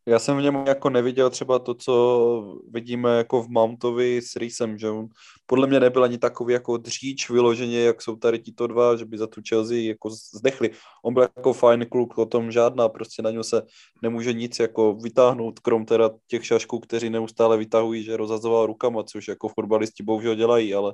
Já 0.07 0.19
jsem 0.19 0.37
v 0.37 0.41
něm 0.41 0.63
jako 0.67 0.89
neviděl 0.89 1.29
třeba 1.29 1.59
to, 1.59 1.73
co 1.73 2.57
vidíme 2.69 3.17
jako 3.17 3.43
v 3.43 3.49
Mountovi 3.49 4.21
s 4.21 4.35
Rýsem, 4.35 4.77
že 4.77 4.89
on 4.89 5.07
podle 5.45 5.67
mě 5.67 5.79
nebyl 5.79 6.03
ani 6.03 6.17
takový 6.17 6.53
jako 6.53 6.77
dříč 6.77 7.29
vyloženě, 7.29 7.79
jak 7.79 8.01
jsou 8.01 8.15
tady 8.15 8.39
tito 8.39 8.67
dva, 8.67 8.95
že 8.95 9.05
by 9.05 9.17
za 9.17 9.27
tu 9.27 9.41
Chelsea 9.49 9.77
jako 9.77 10.09
zdechli. 10.09 10.69
On 11.03 11.13
byl 11.13 11.23
jako 11.23 11.53
fajn 11.53 11.85
kluk, 11.91 12.17
o 12.17 12.25
tom 12.25 12.51
žádná, 12.51 12.89
prostě 12.89 13.21
na 13.21 13.31
něj 13.31 13.43
se 13.43 13.61
nemůže 14.01 14.33
nic 14.33 14.59
jako 14.59 14.93
vytáhnout, 14.93 15.59
krom 15.59 15.85
teda 15.85 16.09
těch 16.27 16.45
šašků, 16.45 16.79
kteří 16.79 17.09
neustále 17.09 17.57
vytahují, 17.57 18.03
že 18.03 18.17
rozhazoval 18.17 18.65
rukama, 18.65 19.03
což 19.03 19.27
jako 19.27 19.49
fotbalisti 19.49 20.03
bohužel 20.03 20.35
dělají, 20.35 20.73
ale, 20.73 20.93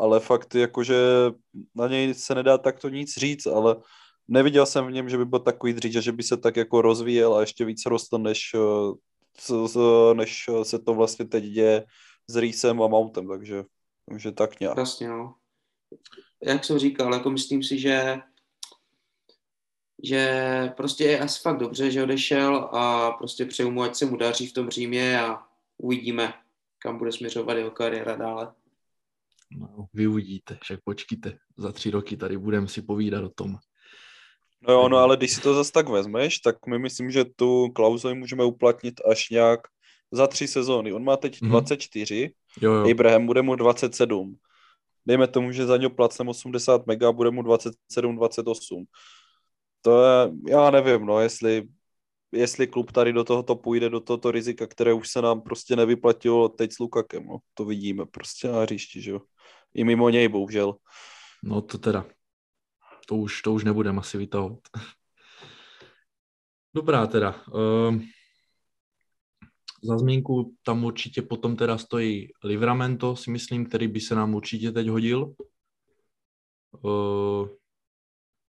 ale 0.00 0.20
fakt 0.20 0.54
jakože 0.54 0.96
na 1.74 1.88
něj 1.88 2.14
se 2.14 2.34
nedá 2.34 2.58
takto 2.58 2.88
nic 2.88 3.14
říct, 3.18 3.46
ale 3.46 3.76
neviděl 4.32 4.66
jsem 4.66 4.86
v 4.86 4.92
něm, 4.92 5.08
že 5.08 5.18
by 5.18 5.24
byl 5.24 5.38
takový 5.38 5.72
dříč, 5.72 5.92
že 5.92 6.12
by 6.12 6.22
se 6.22 6.36
tak 6.36 6.56
jako 6.56 6.82
rozvíjel 6.82 7.34
a 7.34 7.40
ještě 7.40 7.64
víc 7.64 7.86
rostl, 7.86 8.18
než, 8.18 8.40
eh, 8.54 10.14
než 10.14 10.50
se 10.62 10.78
to 10.78 10.94
vlastně 10.94 11.24
teď 11.24 11.44
děje 11.44 11.84
s 12.26 12.36
Rýsem 12.36 12.82
a 12.82 12.88
Mountem, 12.88 13.28
takže, 13.28 13.64
takže 14.08 14.32
tak 14.32 14.60
nějak. 14.60 14.78
Jasně, 14.78 15.08
no. 15.08 15.34
Jak 16.42 16.64
jsem 16.64 16.78
říkal, 16.78 17.14
jako 17.14 17.30
myslím 17.30 17.62
si, 17.62 17.78
že 17.78 18.18
že 20.04 20.72
prostě 20.76 21.04
je 21.04 21.20
asi 21.20 21.40
fakt 21.42 21.58
dobře, 21.58 21.90
že 21.90 22.02
odešel 22.02 22.56
a 22.56 23.10
prostě 23.10 23.44
přeju 23.44 23.70
mu, 23.70 23.82
ať 23.82 23.94
se 23.96 24.06
mu 24.06 24.16
daří 24.16 24.46
v 24.46 24.52
tom 24.52 24.70
Římě 24.70 25.20
a 25.20 25.42
uvidíme, 25.78 26.34
kam 26.78 26.98
bude 26.98 27.12
směřovat 27.12 27.56
jeho 27.56 27.70
kariéra 27.70 28.16
dále. 28.16 28.52
No, 29.50 29.86
vy 29.92 30.06
uvidíte, 30.06 30.58
však 30.62 30.80
počkejte, 30.84 31.38
za 31.56 31.72
tři 31.72 31.90
roky 31.90 32.16
tady 32.16 32.38
budeme 32.38 32.68
si 32.68 32.82
povídat 32.82 33.24
o 33.24 33.28
tom. 33.28 33.58
No 34.68 34.74
jo, 34.74 34.88
no 34.88 34.96
ale 34.96 35.16
když 35.16 35.32
si 35.32 35.40
to 35.40 35.54
zase 35.54 35.72
tak 35.72 35.88
vezmeš, 35.88 36.38
tak 36.38 36.66
my 36.66 36.78
myslím, 36.78 37.10
že 37.10 37.24
tu 37.24 37.68
klauzuli 37.68 38.14
můžeme 38.14 38.44
uplatnit 38.44 39.00
až 39.10 39.30
nějak 39.30 39.60
za 40.12 40.26
tři 40.26 40.48
sezóny. 40.48 40.92
On 40.92 41.04
má 41.04 41.16
teď 41.16 41.42
mm-hmm. 41.42 41.48
24, 41.48 42.30
jo, 42.60 42.72
jo. 42.72 42.90
Abraham 42.90 43.26
bude 43.26 43.42
mu 43.42 43.54
27. 43.54 44.36
Dejme 45.06 45.28
tomu, 45.28 45.52
že 45.52 45.66
za 45.66 45.76
něj 45.76 45.88
placem 45.88 46.28
80 46.28 46.86
mega, 46.86 47.12
bude 47.12 47.30
mu 47.30 47.42
27, 47.42 48.16
28. 48.16 48.84
To 49.82 50.04
je, 50.04 50.32
já 50.48 50.70
nevím, 50.70 51.06
no, 51.06 51.20
jestli, 51.20 51.62
jestli 52.32 52.66
klub 52.66 52.92
tady 52.92 53.12
do 53.12 53.24
tohoto 53.24 53.56
půjde, 53.56 53.90
do 53.90 54.00
tohoto 54.00 54.30
rizika, 54.30 54.66
které 54.66 54.92
už 54.92 55.08
se 55.08 55.22
nám 55.22 55.40
prostě 55.40 55.76
nevyplatilo 55.76 56.48
teď 56.48 56.72
s 56.72 56.78
Lukakem, 56.78 57.26
no. 57.26 57.38
To 57.54 57.64
vidíme 57.64 58.06
prostě 58.06 58.48
na 58.48 58.60
hřišti, 58.60 59.00
že 59.00 59.10
jo. 59.10 59.20
I 59.74 59.84
mimo 59.84 60.08
něj, 60.08 60.28
bohužel. 60.28 60.74
No 61.42 61.60
to 61.60 61.78
teda 61.78 62.06
to 63.06 63.16
už, 63.16 63.42
to 63.42 63.52
už 63.52 63.64
nebudeme 63.64 63.98
asi 63.98 64.18
vytahovat. 64.18 64.60
Dobrá 66.74 67.06
teda. 67.06 67.34
Uh, 67.54 68.00
za 69.84 69.98
zmínku 69.98 70.54
tam 70.62 70.84
určitě 70.84 71.22
potom 71.22 71.56
teda 71.56 71.78
stojí 71.78 72.28
Livramento, 72.44 73.16
si 73.16 73.30
myslím, 73.30 73.66
který 73.66 73.88
by 73.88 74.00
se 74.00 74.14
nám 74.14 74.34
určitě 74.34 74.72
teď 74.72 74.88
hodil. 74.88 75.34
Uh, 76.80 77.48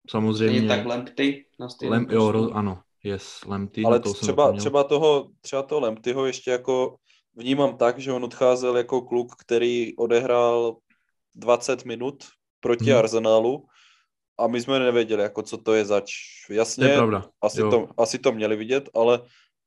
samozřejmě... 0.10 0.60
Je 0.60 0.68
tak 0.68 0.86
Lempty 0.86 1.46
na 1.60 1.68
Lem, 1.90 2.08
jo, 2.10 2.32
ro, 2.32 2.52
ano, 2.52 2.82
yes, 3.04 3.46
Lempty. 3.46 3.84
Ale 3.84 4.00
toho 4.00 4.14
třeba, 4.14 4.54
třeba, 4.54 4.84
toho, 4.84 5.30
třeba 5.42 5.64
toho 5.64 5.82
Lemptyho 5.82 6.26
ještě 6.26 6.52
jako 6.52 6.96
vnímám 7.36 7.78
tak, 7.78 8.00
že 8.00 8.12
on 8.12 8.24
odcházel 8.24 8.78
jako 8.78 9.02
kluk, 9.02 9.36
který 9.40 9.98
odehrál 9.98 10.78
20 11.36 11.86
minut 11.86 12.24
proti 12.60 12.90
hmm. 12.90 13.00
Arsenálu 13.00 13.66
a 14.38 14.48
my 14.48 14.62
jsme 14.62 14.80
nevěděli, 14.80 15.24
jako 15.24 15.42
co 15.42 15.58
to 15.58 15.74
je 15.74 15.86
zač. 15.86 16.12
Jasně, 16.50 16.88
je 16.88 16.96
pravda. 16.96 17.30
Asi, 17.42 17.62
to, 17.62 17.88
asi 17.98 18.20
to 18.20 18.32
měli 18.32 18.56
vidět, 18.56 18.90
ale 18.94 19.22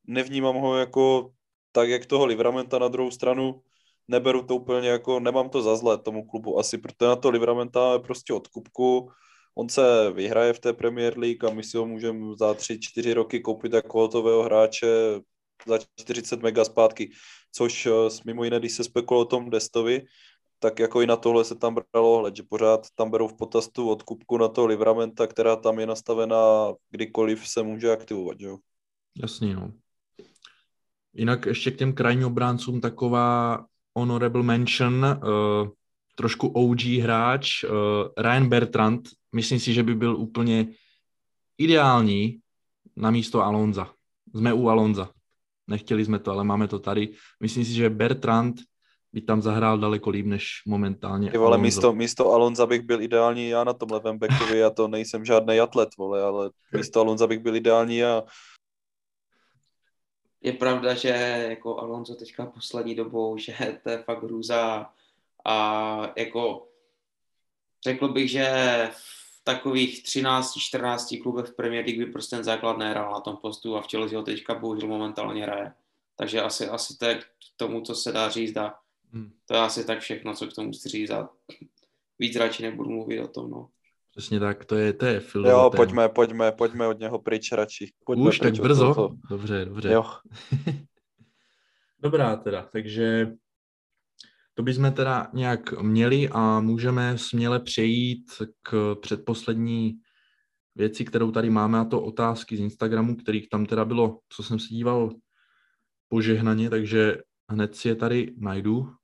nevnímám 0.07 0.55
ho 0.55 0.77
jako 0.77 1.31
tak, 1.71 1.89
jak 1.89 2.05
toho 2.05 2.25
Livramenta 2.25 2.79
na 2.79 2.87
druhou 2.87 3.11
stranu 3.11 3.61
neberu 4.07 4.43
to 4.43 4.55
úplně 4.55 4.89
jako, 4.89 5.19
nemám 5.19 5.49
to 5.49 5.61
za 5.61 5.75
zlé 5.75 5.97
tomu 5.97 6.25
klubu 6.25 6.59
asi, 6.59 6.77
protože 6.77 7.07
na 7.07 7.15
to 7.15 7.29
Livramenta 7.29 7.93
je 7.93 7.99
prostě 7.99 8.33
od 8.33 8.47
kubku, 8.47 9.11
on 9.57 9.69
se 9.69 10.11
vyhraje 10.13 10.53
v 10.53 10.59
té 10.59 10.73
Premier 10.73 11.17
League 11.17 11.45
a 11.45 11.49
my 11.49 11.63
si 11.63 11.77
ho 11.77 11.85
můžeme 11.85 12.35
za 12.39 12.51
3-4 12.53 13.13
roky 13.13 13.39
koupit 13.39 13.73
jako 13.73 13.99
hotového 13.99 14.43
hráče 14.43 14.87
za 15.65 15.79
40 15.95 16.41
mega 16.41 16.65
zpátky, 16.65 17.11
což 17.51 17.85
eh, 17.85 17.91
mimo 18.25 18.43
jiné, 18.43 18.59
když 18.59 18.71
se 18.71 18.83
spekuluje 18.83 19.21
o 19.21 19.25
tom 19.25 19.49
Destovi, 19.49 20.01
tak 20.59 20.79
jako 20.79 21.01
i 21.01 21.07
na 21.07 21.15
tohle 21.15 21.45
se 21.45 21.55
tam 21.55 21.75
bralo 21.75 22.17
hled, 22.17 22.35
že 22.35 22.43
pořád 22.43 22.87
tam 22.95 23.11
berou 23.11 23.27
v 23.27 23.37
potaz 23.37 23.67
tu 23.67 23.89
odkupku 23.89 24.37
na 24.37 24.47
toho 24.47 24.67
Livramenta, 24.67 25.27
která 25.27 25.55
tam 25.55 25.79
je 25.79 25.85
nastavená, 25.85 26.73
kdykoliv 26.89 27.47
se 27.47 27.63
může 27.63 27.91
aktivovat, 27.91 28.37
jo? 28.39 28.57
Jasně, 29.21 29.55
no. 29.55 29.73
Jinak 31.13 31.45
ještě 31.45 31.71
k 31.71 31.77
těm 31.77 31.93
krajním 31.93 32.27
obráncům 32.27 32.81
taková 32.81 33.65
honorable 33.95 34.43
mention, 34.43 35.05
uh, 35.05 35.69
trošku 36.15 36.47
OG 36.47 36.81
hráč, 36.81 37.63
uh, 37.63 37.69
Ryan 38.17 38.49
Bertrand, 38.49 39.09
myslím 39.35 39.59
si, 39.59 39.73
že 39.73 39.83
by 39.83 39.95
byl 39.95 40.15
úplně 40.15 40.67
ideální 41.57 42.39
na 42.95 43.11
místo 43.11 43.43
Alonza. 43.43 43.93
Jsme 44.33 44.53
u 44.53 44.67
Alonza. 44.67 45.09
Nechtěli 45.67 46.05
jsme 46.05 46.19
to, 46.19 46.31
ale 46.31 46.43
máme 46.43 46.67
to 46.67 46.79
tady. 46.79 47.13
Myslím 47.39 47.65
si, 47.65 47.73
že 47.73 47.89
Bertrand 47.89 48.55
by 49.17 49.21
tam 49.21 49.41
zahrál 49.41 49.77
daleko 49.77 50.09
líp 50.09 50.25
než 50.25 50.61
momentálně 50.65 51.31
Ty 51.31 51.37
vole, 51.37 51.57
místo, 51.57 51.93
místo 51.93 52.31
Alonza 52.31 52.65
bych 52.65 52.81
byl 52.81 53.01
ideální 53.01 53.49
já 53.49 53.63
na 53.63 53.73
tom 53.73 53.91
levém 53.91 54.17
backovi, 54.17 54.57
já 54.57 54.69
to 54.69 54.87
nejsem 54.87 55.25
žádný 55.25 55.59
atlet, 55.59 55.89
vole, 55.97 56.23
ale 56.23 56.49
místo 56.73 57.01
Alonza 57.01 57.27
bych 57.27 57.39
byl 57.39 57.55
ideální 57.55 57.97
já. 57.97 58.23
Je 60.41 60.53
pravda, 60.53 60.93
že 60.93 61.09
jako 61.49 61.79
Alonso 61.79 62.15
teďka 62.15 62.45
poslední 62.45 62.95
dobou, 62.95 63.37
že 63.37 63.79
to 63.83 63.89
je 63.89 63.97
fakt 63.97 64.23
hrůza 64.23 64.89
a 65.45 65.57
jako 66.17 66.67
řekl 67.83 68.07
bych, 68.07 68.31
že 68.31 68.47
v 68.91 69.43
takových 69.43 70.03
13-14 70.03 71.21
klubech 71.21 71.45
v 71.45 71.55
Premier 71.55 71.85
League 71.85 71.99
by 71.99 72.05
prostě 72.05 72.35
ten 72.35 72.43
základ 72.43 72.77
nehrál 72.77 73.11
na 73.13 73.19
tom 73.19 73.37
postu 73.37 73.77
a 73.77 73.81
v 73.81 73.87
Chelsea 73.87 74.17
ho 74.17 74.23
teďka 74.23 74.55
bohužel 74.55 74.89
momentálně 74.89 75.43
hraje. 75.43 75.73
Takže 76.15 76.41
asi, 76.41 76.67
asi 76.67 76.97
to 76.97 77.05
je 77.05 77.15
k 77.15 77.25
tomu, 77.57 77.81
co 77.81 77.95
se 77.95 78.11
dá 78.11 78.29
říct. 78.29 78.57
A 78.57 78.79
Hmm. 79.13 79.31
To 79.45 79.53
je 79.53 79.59
asi 79.59 79.85
tak 79.85 79.99
všechno, 79.99 80.33
co 80.33 80.47
k 80.47 80.53
tomu 80.53 80.71
chci 80.71 80.89
říct 80.89 81.09
a 81.09 81.29
víc 82.19 82.35
radši 82.35 82.63
nebudu 82.63 82.89
mluvit 82.89 83.19
o 83.19 83.27
tom, 83.27 83.51
no. 83.51 83.69
Přesně 84.11 84.39
tak, 84.39 84.65
to 84.65 84.75
je, 84.75 84.93
to 84.93 85.05
je 85.05 85.19
film. 85.19 85.45
Jo, 85.45 85.71
pojďme, 85.75 86.09
pojďme, 86.09 86.51
pojďme 86.51 86.87
od 86.87 86.99
něho 86.99 87.19
pryč 87.19 87.51
radši. 87.51 87.91
Pojďme 88.05 88.29
Už 88.29 88.39
tak 88.39 88.59
brzo? 88.59 89.09
Dobře, 89.29 89.65
dobře. 89.65 89.91
Jo. 89.91 90.03
Dobrá 91.99 92.35
teda, 92.35 92.69
takže 92.71 93.31
to 94.53 94.63
bychom 94.63 94.91
teda 94.91 95.27
nějak 95.33 95.81
měli 95.81 96.29
a 96.31 96.59
můžeme 96.59 97.17
směle 97.17 97.59
přejít 97.59 98.25
k 98.61 98.95
předposlední 99.01 99.99
věci, 100.75 101.05
kterou 101.05 101.31
tady 101.31 101.49
máme, 101.49 101.79
a 101.79 101.85
to 101.85 102.01
otázky 102.01 102.57
z 102.57 102.59
Instagramu, 102.59 103.15
kterých 103.15 103.49
tam 103.49 103.65
teda 103.65 103.85
bylo, 103.85 104.19
co 104.29 104.43
jsem 104.43 104.59
se 104.59 104.67
díval, 104.67 105.13
požehnaně, 106.07 106.69
takže 106.69 107.17
hned 107.49 107.75
si 107.75 107.87
je 107.87 107.95
tady 107.95 108.35
najdu. 108.37 108.95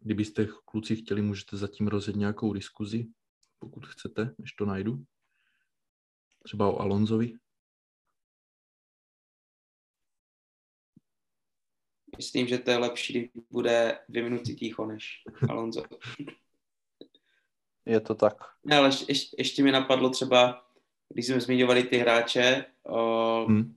Kdybyste 0.00 0.46
kluci 0.64 0.96
chtěli, 0.96 1.22
můžete 1.22 1.56
zatím 1.56 1.88
rozjet 1.88 2.16
nějakou 2.16 2.52
diskuzi, 2.52 3.06
pokud 3.58 3.86
chcete, 3.86 4.34
než 4.38 4.52
to 4.52 4.66
najdu. 4.66 5.04
Třeba 6.42 6.68
o 6.68 6.78
Alonzovi. 6.78 7.34
Myslím, 12.16 12.46
že 12.46 12.58
to 12.58 12.70
je 12.70 12.78
lepší, 12.78 13.12
když 13.12 13.30
bude 13.50 14.04
dvě 14.08 14.22
minuty 14.22 14.54
ticho 14.54 14.86
než 14.86 15.22
Alonso. 15.50 15.82
Je 17.86 18.00
to 18.00 18.14
tak. 18.14 18.34
Ne, 18.64 18.76
ale 18.76 18.90
ještě, 19.08 19.36
ještě 19.38 19.62
mi 19.62 19.72
napadlo 19.72 20.10
třeba, 20.10 20.67
když 21.08 21.26
jsme 21.26 21.40
zmiňovali 21.40 21.82
ty 21.82 21.96
hráče, 21.96 22.64
o, 22.86 23.44
hmm. 23.48 23.74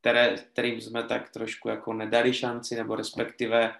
které, 0.00 0.36
kterým 0.52 0.80
jsme 0.80 1.02
tak 1.02 1.30
trošku 1.30 1.68
jako 1.68 1.92
nedali 1.92 2.34
šanci, 2.34 2.76
nebo 2.76 2.96
respektive 2.96 3.74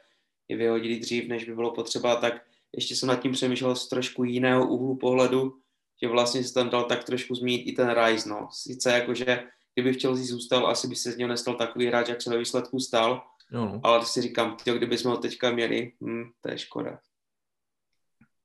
je 0.49 0.57
vyhodili 0.57 0.99
dřív, 0.99 1.29
než 1.29 1.45
by 1.45 1.55
bylo 1.55 1.73
potřeba, 1.73 2.17
tak 2.17 2.43
ještě 2.73 2.97
jsem 2.97 3.09
nad 3.09 3.17
tím 3.17 3.33
přemýšlel 3.33 3.77
z 3.77 3.89
trošku 3.89 4.25
jiného 4.25 4.69
úhlu 4.69 4.97
pohledu, 4.97 5.59
že 6.03 6.09
vlastně 6.09 6.45
se 6.45 6.55
tam 6.55 6.71
dal 6.71 6.85
tak 6.85 7.05
trošku 7.05 7.35
zmínit 7.35 7.63
i 7.67 7.73
ten 7.73 7.95
Rice, 8.05 8.29
no. 8.29 8.49
Sice 8.53 8.93
jakože, 8.93 9.45
kdyby 9.75 9.93
v 9.93 10.01
Chelsea 10.01 10.27
zůstal, 10.27 10.67
asi 10.67 10.89
by 10.89 10.97
se 10.97 11.13
z 11.13 11.17
něho 11.17 11.29
nestal 11.29 11.55
takový 11.55 11.87
hráč, 11.87 12.09
jak 12.09 12.23
se 12.23 12.31
ve 12.31 12.39
výsledku 12.39 12.81
stal, 12.81 13.23
Jo, 13.53 13.65
no. 13.65 13.81
ale 13.83 14.07
si 14.07 14.23
říkám, 14.23 14.57
tyjo, 14.65 14.77
kdyby 14.77 14.99
jsme 14.99 15.11
ho 15.11 15.17
teďka 15.17 15.51
měli, 15.51 15.93
hm, 16.01 16.25
to 16.41 16.51
je 16.51 16.59
škoda. 16.59 16.99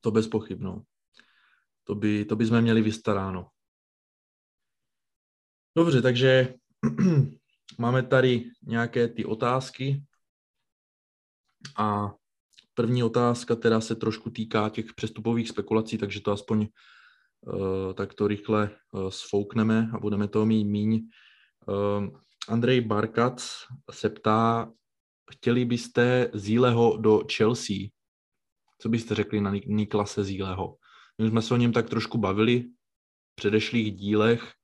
To 0.02 0.12
bez 0.12 0.28
pochyb, 0.28 0.62
no. 0.62 0.84
To 1.84 1.96
by, 1.96 2.26
to 2.26 2.36
by 2.36 2.46
jsme 2.46 2.62
měli 2.62 2.82
vystaráno. 2.82 3.50
Dobře, 5.80 6.02
takže 6.02 6.54
máme 7.78 8.04
tady 8.04 8.46
nějaké 8.68 9.08
ty 9.08 9.26
otázky. 9.26 10.04
A 11.78 12.14
první 12.74 13.04
otázka 13.04 13.56
teda 13.56 13.82
se 13.82 13.96
trošku 13.96 14.30
týká 14.30 14.70
těch 14.70 14.94
přestupových 14.94 15.50
spekulací, 15.50 15.98
takže 15.98 16.22
to 16.22 16.32
aspoň 16.32 16.68
uh, 17.42 17.94
tak 17.94 18.14
to 18.14 18.28
rychle 18.28 18.70
uh, 18.92 19.10
sfoukneme 19.10 19.90
a 19.94 20.00
budeme 20.00 20.28
toho 20.28 20.46
mít 20.46 20.66
míň. 20.66 21.10
Uh, 21.68 22.08
Andrej 22.50 22.82
Barkac 22.82 23.50
se 23.92 24.10
ptá, 24.10 24.72
chtěli 25.32 25.66
byste 25.66 26.32
Zíleho 26.34 26.98
do 26.98 27.22
Chelsea? 27.36 27.78
Co 28.80 28.90
byste 28.90 29.16
řekli 29.16 29.42
na 29.42 29.52
Niklase 29.66 30.24
Zíleho? 30.24 30.76
My 31.22 31.30
jsme 31.30 31.42
se 31.42 31.54
o 31.54 31.58
něm 31.58 31.74
tak 31.74 31.90
trošku 31.90 32.18
bavili 32.18 32.62
v 33.32 33.36
předešlých 33.36 33.96
dílech 33.96 34.59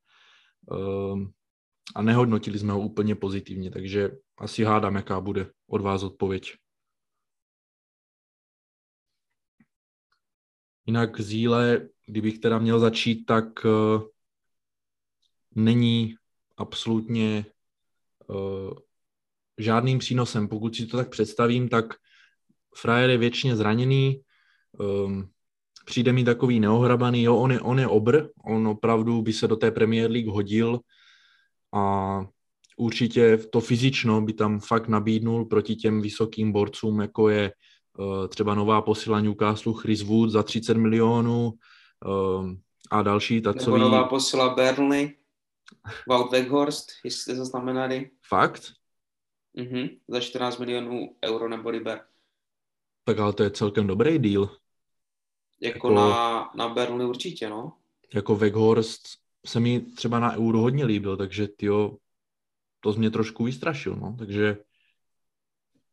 a 1.96 2.02
nehodnotili 2.02 2.60
jsme 2.60 2.74
ho 2.74 2.80
úplně 2.80 3.16
pozitivně, 3.16 3.72
takže 3.72 4.12
asi 4.38 4.64
hádám, 4.64 4.96
jaká 4.96 5.22
bude 5.22 5.52
od 5.68 5.82
vás 5.82 6.04
odpověď. 6.04 6.54
Jinak 10.86 11.22
Zíle, 11.22 11.90
kdybych 12.06 12.40
teda 12.40 12.60
měl 12.60 12.80
začít, 12.80 13.26
tak 13.26 13.66
uh, 13.66 14.04
není 15.56 16.16
absolutně 16.58 17.46
uh, 18.28 18.74
žádným 19.58 20.00
přínosem. 20.00 20.48
Pokud 20.48 20.76
si 20.76 20.86
to 20.86 20.98
tak 20.98 21.10
představím, 21.10 21.70
tak 21.70 21.86
frajer 22.76 23.10
je 23.10 23.18
většině 23.18 23.56
zraněný, 23.56 24.22
um, 24.80 25.30
přijde 25.86 26.14
mi 26.14 26.24
takový 26.24 26.60
neohrabaný, 26.60 27.24
jo, 27.24 27.38
on 27.38 27.52
je, 27.52 27.60
on 27.60 27.80
je 27.80 27.88
obr, 27.88 28.28
on 28.46 28.68
opravdu 28.68 29.22
by 29.22 29.34
se 29.34 29.48
do 29.48 29.56
té 29.56 29.72
Premier 29.72 30.12
League 30.12 30.28
hodil 30.28 30.80
a 31.74 32.22
určitě 32.78 33.38
to 33.38 33.62
fyzično 33.62 34.22
by 34.22 34.34
tam 34.34 34.60
fakt 34.60 34.88
nabídnul 34.88 35.46
proti 35.46 35.76
těm 35.76 36.02
vysokým 36.02 36.52
borcům, 36.52 37.02
jako 37.02 37.30
je 37.30 37.52
uh, 37.98 38.28
třeba 38.28 38.56
nová 38.56 38.82
posila 38.82 39.22
Newcastle 39.22 39.74
Chris 39.82 40.02
Wood 40.02 40.30
za 40.30 40.44
30 40.44 40.78
milionů 40.78 41.54
uh, 42.06 42.52
a 42.92 43.02
další 43.02 43.42
takový... 43.42 43.66
Nebo 43.66 43.78
nová 43.78 44.04
posila 44.04 44.56
Burnley, 44.56 45.18
Wout 46.10 46.32
Weghorst, 46.32 46.92
jestli 47.04 47.22
jste 47.22 47.36
zaznamenali. 47.36 48.10
Fakt? 48.28 48.74
Mhm, 49.54 49.88
za 50.08 50.20
14 50.20 50.58
milionů 50.58 51.16
euro 51.26 51.50
nebo 51.50 51.70
liber. 51.70 52.02
Tak 53.04 53.20
ale 53.20 53.34
to 53.34 53.44
je 53.44 53.52
celkem 53.52 53.88
dobrý 53.88 54.20
deal. 54.20 54.50
Jako, 55.62 55.78
jako 55.78 55.94
na, 55.94 56.52
na 56.56 56.68
Burnley 56.68 57.08
určitě, 57.08 57.50
no. 57.50 57.74
Jako 58.14 58.36
Weghorst 58.36 59.02
se 59.46 59.60
mi 59.60 59.80
třeba 59.80 60.20
na 60.20 60.36
euro 60.36 60.60
hodně 60.60 60.86
líbil, 60.86 61.18
takže 61.18 61.48
tyjo, 61.48 61.98
to 62.80 62.92
z 62.92 62.98
mě 62.98 63.12
trošku 63.12 63.44
vystrašil, 63.44 63.96
no. 63.96 64.16
Takže 64.20 64.58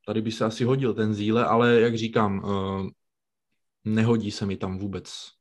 tady 0.07 0.23
by 0.23 0.33
se 0.33 0.45
asi 0.45 0.65
hodil 0.65 0.95
ten 0.95 1.15
zíle, 1.15 1.45
ale 1.45 1.81
jak 1.81 1.97
říkám, 1.97 2.45
uh, 2.45 2.89
nehodí 3.85 4.31
se 4.31 4.47
mi 4.47 4.57
tam 4.57 4.79
vůbec. 4.79 5.33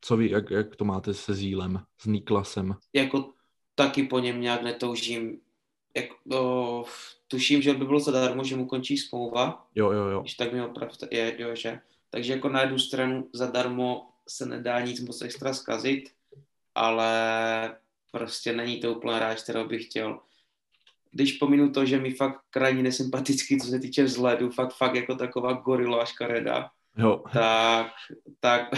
Co 0.00 0.16
vy, 0.16 0.30
jak, 0.30 0.50
jak 0.50 0.76
to 0.76 0.84
máte 0.84 1.14
se 1.14 1.34
zílem, 1.34 1.80
s 2.00 2.06
Niklasem? 2.06 2.76
Jako 2.92 3.32
taky 3.74 4.02
po 4.02 4.18
něm 4.18 4.40
nějak 4.40 4.62
netoužím. 4.62 5.40
Jak, 5.96 6.06
no, 6.24 6.84
tuším, 7.28 7.62
že 7.62 7.74
by 7.74 7.84
bylo 7.84 8.00
zadarmo, 8.00 8.44
že 8.44 8.56
mu 8.56 8.66
končí 8.66 8.98
smlouva. 8.98 9.66
Jo, 9.74 9.92
jo, 9.92 10.04
jo. 10.04 10.20
Když 10.20 10.34
tak 10.34 10.52
mi 10.52 10.62
opravdu 10.62 10.94
je, 11.10 11.36
jo, 11.38 11.54
že. 11.54 11.80
Takže 12.12 12.32
jako 12.32 12.48
na 12.48 12.60
jednu 12.60 12.78
stranu 12.78 13.28
zadarmo 13.32 14.08
se 14.28 14.46
nedá 14.46 14.80
nic 14.80 15.00
moc 15.00 15.22
extra 15.22 15.54
zkazit, 15.54 16.10
ale 16.74 17.76
prostě 18.10 18.52
není 18.52 18.80
to 18.80 18.94
úplně 18.94 19.16
hráč, 19.16 19.42
kterého 19.42 19.64
bych 19.64 19.84
chtěl. 19.84 20.20
Když 21.10 21.32
pominu 21.32 21.70
to, 21.70 21.84
že 21.84 22.00
mi 22.00 22.10
fakt 22.10 22.40
krajně 22.50 22.82
nesympatický, 22.82 23.60
co 23.60 23.66
se 23.66 23.78
týče 23.78 24.04
vzhledu, 24.04 24.50
fakt, 24.50 24.76
fakt 24.76 24.94
jako 24.94 25.14
taková 25.14 25.52
gorila 25.52 26.04
škareda, 26.04 26.70
jo. 26.96 27.24
tak, 27.32 27.92
tak, 28.40 28.70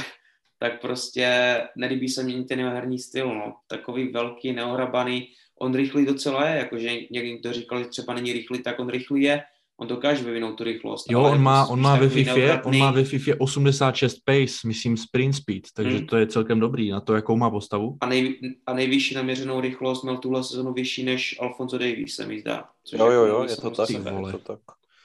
tak 0.59 0.81
prostě 0.81 1.28
nelíbí 1.77 2.09
se 2.09 2.23
mi 2.23 2.44
ten 2.44 2.59
jeho 2.59 2.70
herní 2.70 2.98
styl, 2.98 3.35
no. 3.35 3.56
Takový 3.66 4.12
velký, 4.12 4.52
neohrabaný, 4.52 5.28
on 5.59 5.74
rychlý 5.74 6.06
docela 6.06 6.48
je, 6.48 6.59
jakože 6.59 6.90
někdo 7.11 7.52
říkal, 7.52 7.78
že 7.78 7.89
třeba 7.89 8.15
není 8.15 8.32
rychlý, 8.32 8.62
tak 8.62 8.78
on 8.78 8.89
rychlý 8.89 9.23
je, 9.23 9.43
on 9.77 9.89
dokáže 9.89 10.25
vyvinout 10.25 10.57
tu 10.57 10.65
rychlost. 10.65 11.11
Jo, 11.11 11.23
on 11.23 11.43
má, 11.43 11.67
on 11.67 11.81
má, 11.81 11.97
ve 11.97 12.09
FIFA, 12.09 12.65
on 12.65 12.79
má 12.79 12.91
ve 12.91 13.05
FIFA 13.05 13.33
86 13.39 14.19
pace, 14.25 14.67
myslím 14.67 14.97
sprint 14.97 15.35
speed, 15.35 15.63
takže 15.75 15.97
hmm. 15.97 16.07
to 16.07 16.17
je 16.17 16.27
celkem 16.27 16.61
dobrý 16.61 16.91
na 16.91 17.01
to, 17.01 17.15
jakou 17.15 17.37
má 17.37 17.51
postavu. 17.51 17.97
A, 18.01 18.07
nej, 18.07 18.39
a 18.67 18.75
nejvyšší 18.75 19.15
naměřenou 19.15 19.61
rychlost 19.61 20.03
měl 20.03 20.17
tuhle 20.17 20.45
sezonu 20.45 20.73
vyšší 20.73 21.05
než 21.05 21.37
Alfonso 21.41 21.79
Davies, 21.79 22.15
se 22.15 22.27
mi 22.27 22.41
zdá. 22.41 22.69
Což 22.85 22.99
jo, 22.99 23.11
jo, 23.11 23.27
jo, 23.27 23.47
je 23.51 23.57
to 23.57 23.71
tak. 23.71 23.91
Vole. 23.91 24.33
to 24.33 24.39
tak. 24.39 24.61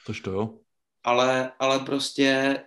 Tož 0.06 0.22
to 0.22 0.32
jo. 0.32 0.50
Ale, 1.04 1.52
ale 1.60 1.80
prostě 1.80 2.60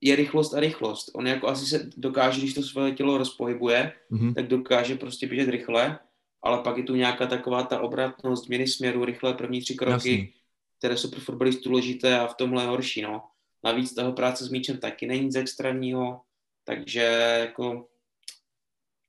je 0.00 0.16
rychlost 0.16 0.54
a 0.54 0.60
rychlost. 0.60 1.10
On 1.14 1.26
jako 1.26 1.48
asi 1.48 1.66
se 1.66 1.90
dokáže, 1.96 2.40
když 2.40 2.54
to 2.54 2.62
svoje 2.62 2.92
tělo 2.92 3.18
rozpohybuje, 3.18 3.92
mm-hmm. 4.12 4.34
tak 4.34 4.46
dokáže 4.46 4.96
prostě 4.96 5.26
běžet 5.26 5.48
rychle, 5.48 5.98
ale 6.42 6.62
pak 6.62 6.76
je 6.76 6.82
tu 6.82 6.94
nějaká 6.94 7.26
taková 7.26 7.62
ta 7.62 7.80
obratnost, 7.80 8.44
změny 8.44 8.66
směru, 8.66 9.04
rychle 9.04 9.34
první 9.34 9.60
tři 9.60 9.74
kroky, 9.74 9.92
Jasný. 9.92 10.32
Které 10.78 10.96
jsou 10.96 11.10
pro 11.10 11.20
fotbalistu 11.20 11.68
důležité 11.68 12.18
a 12.20 12.26
v 12.26 12.34
tomhle 12.34 12.62
je 12.62 12.68
horší, 12.68 13.02
no. 13.02 13.22
Navíc 13.64 13.94
toho 13.94 14.12
práce 14.12 14.44
s 14.44 14.50
míčem 14.50 14.78
taky 14.78 15.06
není 15.06 15.24
nic 15.24 15.36
extrémního, 15.36 16.20
takže 16.64 17.00
jako 17.40 17.86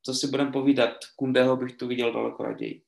co 0.03 0.13
si 0.13 0.27
budeme 0.27 0.51
povídat, 0.51 0.91
Kundeho 1.15 1.57
bych 1.57 1.75
tu 1.75 1.87
viděl 1.87 2.13
daleko 2.13 2.43
raději. 2.43 2.81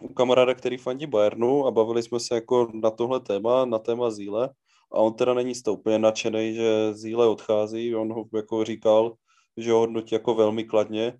U 0.00 0.14
kamaráda, 0.14 0.54
který 0.54 0.76
fandí 0.76 1.06
Bayernu 1.06 1.66
a 1.66 1.70
bavili 1.70 2.02
jsme 2.02 2.20
se 2.20 2.34
jako 2.34 2.70
na 2.74 2.90
tohle 2.90 3.20
téma, 3.20 3.64
na 3.64 3.78
téma 3.78 4.10
Zíle 4.10 4.50
a 4.92 4.96
on 4.96 5.14
teda 5.14 5.34
není 5.34 5.54
z 5.54 5.62
toho 5.62 5.76
úplně 5.76 5.98
nadšený, 5.98 6.54
že 6.54 6.94
Zíle 6.94 7.28
odchází, 7.28 7.94
on 7.94 8.12
ho 8.12 8.24
jako 8.34 8.64
říkal, 8.64 9.14
že 9.56 9.72
ho 9.72 9.78
hodnotí 9.78 10.14
jako 10.14 10.34
velmi 10.34 10.64
kladně, 10.64 11.18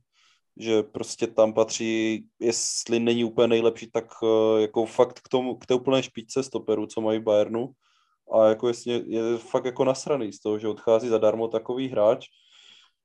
že 0.56 0.82
prostě 0.82 1.26
tam 1.26 1.52
patří, 1.52 2.24
jestli 2.40 3.00
není 3.00 3.24
úplně 3.24 3.48
nejlepší, 3.48 3.90
tak 3.90 4.22
uh, 4.22 4.60
jako 4.60 4.86
fakt 4.86 5.20
k, 5.20 5.28
tomu, 5.28 5.54
k 5.54 5.66
té 5.66 5.74
úplné 5.74 6.02
špičce 6.02 6.42
stoperů, 6.42 6.86
co 6.86 7.00
mají 7.00 7.20
Bayernu. 7.20 7.70
A 8.32 8.46
jako 8.46 8.68
jasně, 8.68 9.02
je 9.06 9.38
fakt 9.38 9.64
jako 9.64 9.84
nasraný 9.84 10.32
z 10.32 10.40
toho, 10.40 10.58
že 10.58 10.68
odchází 10.68 11.08
zadarmo 11.08 11.48
takový 11.48 11.88
hráč. 11.88 12.26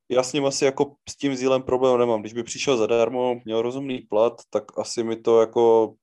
Já 0.10 0.24
s 0.24 0.34
ním 0.34 0.46
asi 0.46 0.66
jako 0.66 0.96
s 1.10 1.18
tím 1.18 1.36
zílem 1.36 1.64
problém 1.64 2.00
nemám. 2.00 2.22
Když 2.22 2.34
by 2.34 2.44
přišel 2.44 2.78
zadarmo, 2.78 3.36
měl 3.46 3.62
rozumný 3.62 4.00
plat, 4.00 4.42
tak 4.50 4.80
asi 4.80 5.04
mi 5.04 5.16
to 5.16 5.40
jako 5.40 5.96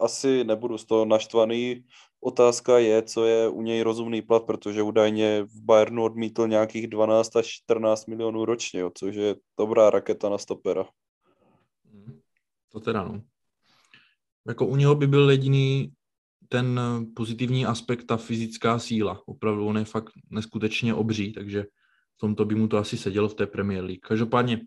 asi 0.00 0.44
nebudu 0.44 0.78
z 0.78 0.84
toho 0.84 1.04
naštvaný. 1.04 1.84
Otázka 2.20 2.78
je, 2.78 3.02
co 3.02 3.24
je 3.24 3.48
u 3.48 3.62
něj 3.62 3.82
rozumný 3.82 4.22
plat, 4.22 4.42
protože 4.44 4.82
údajně 4.82 5.42
v 5.42 5.64
Bayernu 5.64 6.04
odmítl 6.04 6.48
nějakých 6.48 6.86
12 6.86 7.36
až 7.36 7.46
14 7.46 8.06
milionů 8.06 8.44
ročně, 8.44 8.80
jo, 8.80 8.90
což 8.94 9.14
je 9.14 9.36
dobrá 9.58 9.90
raketa 9.90 10.28
na 10.28 10.38
stopera. 10.38 10.84
To 12.72 12.80
teda 12.80 13.04
no. 13.04 13.22
Jako 14.48 14.66
u 14.66 14.76
něho 14.76 14.94
by 14.94 15.06
byl 15.06 15.30
jediný 15.30 15.92
ten 16.48 16.80
pozitivní 17.16 17.66
aspekt, 17.66 18.04
ta 18.04 18.16
fyzická 18.16 18.78
síla. 18.78 19.22
Opravdu 19.26 19.66
on 19.66 19.78
je 19.78 19.84
fakt 19.84 20.12
neskutečně 20.30 20.94
obří, 20.94 21.32
takže 21.32 21.62
v 22.16 22.20
tomto 22.20 22.44
by 22.44 22.54
mu 22.54 22.68
to 22.68 22.78
asi 22.78 22.96
sedělo 22.96 23.28
v 23.28 23.34
té 23.34 23.46
Premier 23.46 23.84
League. 23.84 24.00
Každopádně, 24.00 24.60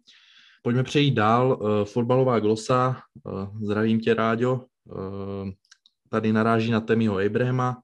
pojďme 0.62 0.84
přejít 0.84 1.12
dál. 1.12 1.60
Uh, 1.62 1.86
fotbalová 1.86 2.40
glosa. 2.40 3.02
Uh, 3.24 3.62
zdravím 3.62 4.00
tě, 4.00 4.14
Ráďo. 4.14 4.66
Tady 6.14 6.34
naráží 6.34 6.72
na 6.72 6.82
Temiho 6.82 7.18
Abrahama, 7.18 7.82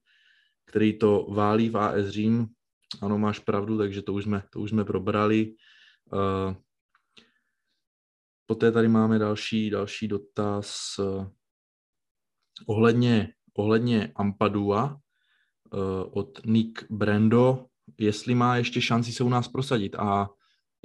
který 0.65 0.99
to 0.99 1.27
válí 1.29 1.69
v 1.69 1.77
AS 1.77 2.07
Řím. 2.07 2.47
Ano, 3.01 3.17
máš 3.17 3.39
pravdu, 3.39 3.77
takže 3.77 4.01
to 4.01 4.13
už 4.13 4.23
jsme, 4.23 4.43
to 4.53 4.59
už 4.59 4.69
jsme 4.69 4.85
probrali. 4.85 5.55
Uh, 6.13 6.53
poté 8.45 8.71
tady 8.71 8.87
máme 8.87 9.19
další, 9.19 9.69
další 9.69 10.07
dotaz 10.07 10.95
uh, 10.99 11.27
ohledně, 12.67 13.33
ohledně 13.57 14.11
Ampadua 14.15 14.97
uh, 15.73 15.79
od 16.11 16.45
Nick 16.45 16.91
Brando, 16.91 17.65
jestli 17.97 18.35
má 18.35 18.57
ještě 18.57 18.81
šanci 18.81 19.11
se 19.11 19.23
u 19.23 19.29
nás 19.29 19.47
prosadit. 19.47 19.95
A 19.95 20.29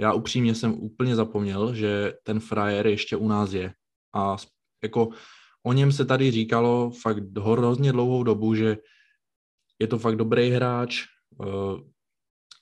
já 0.00 0.12
upřímně 0.12 0.54
jsem 0.54 0.72
úplně 0.72 1.16
zapomněl, 1.16 1.74
že 1.74 2.12
ten 2.22 2.40
frajer 2.40 2.86
ještě 2.86 3.16
u 3.16 3.28
nás 3.28 3.52
je. 3.52 3.74
A 4.14 4.36
jako 4.82 5.08
o 5.66 5.72
něm 5.72 5.92
se 5.92 6.04
tady 6.04 6.30
říkalo 6.30 6.90
fakt 6.90 7.38
hrozně 7.38 7.92
dlouhou 7.92 8.22
dobu, 8.22 8.54
že 8.54 8.76
je 9.78 9.86
to 9.86 9.98
fakt 9.98 10.16
dobrý 10.16 10.50
hráč 10.50 11.04
uh, 11.38 11.80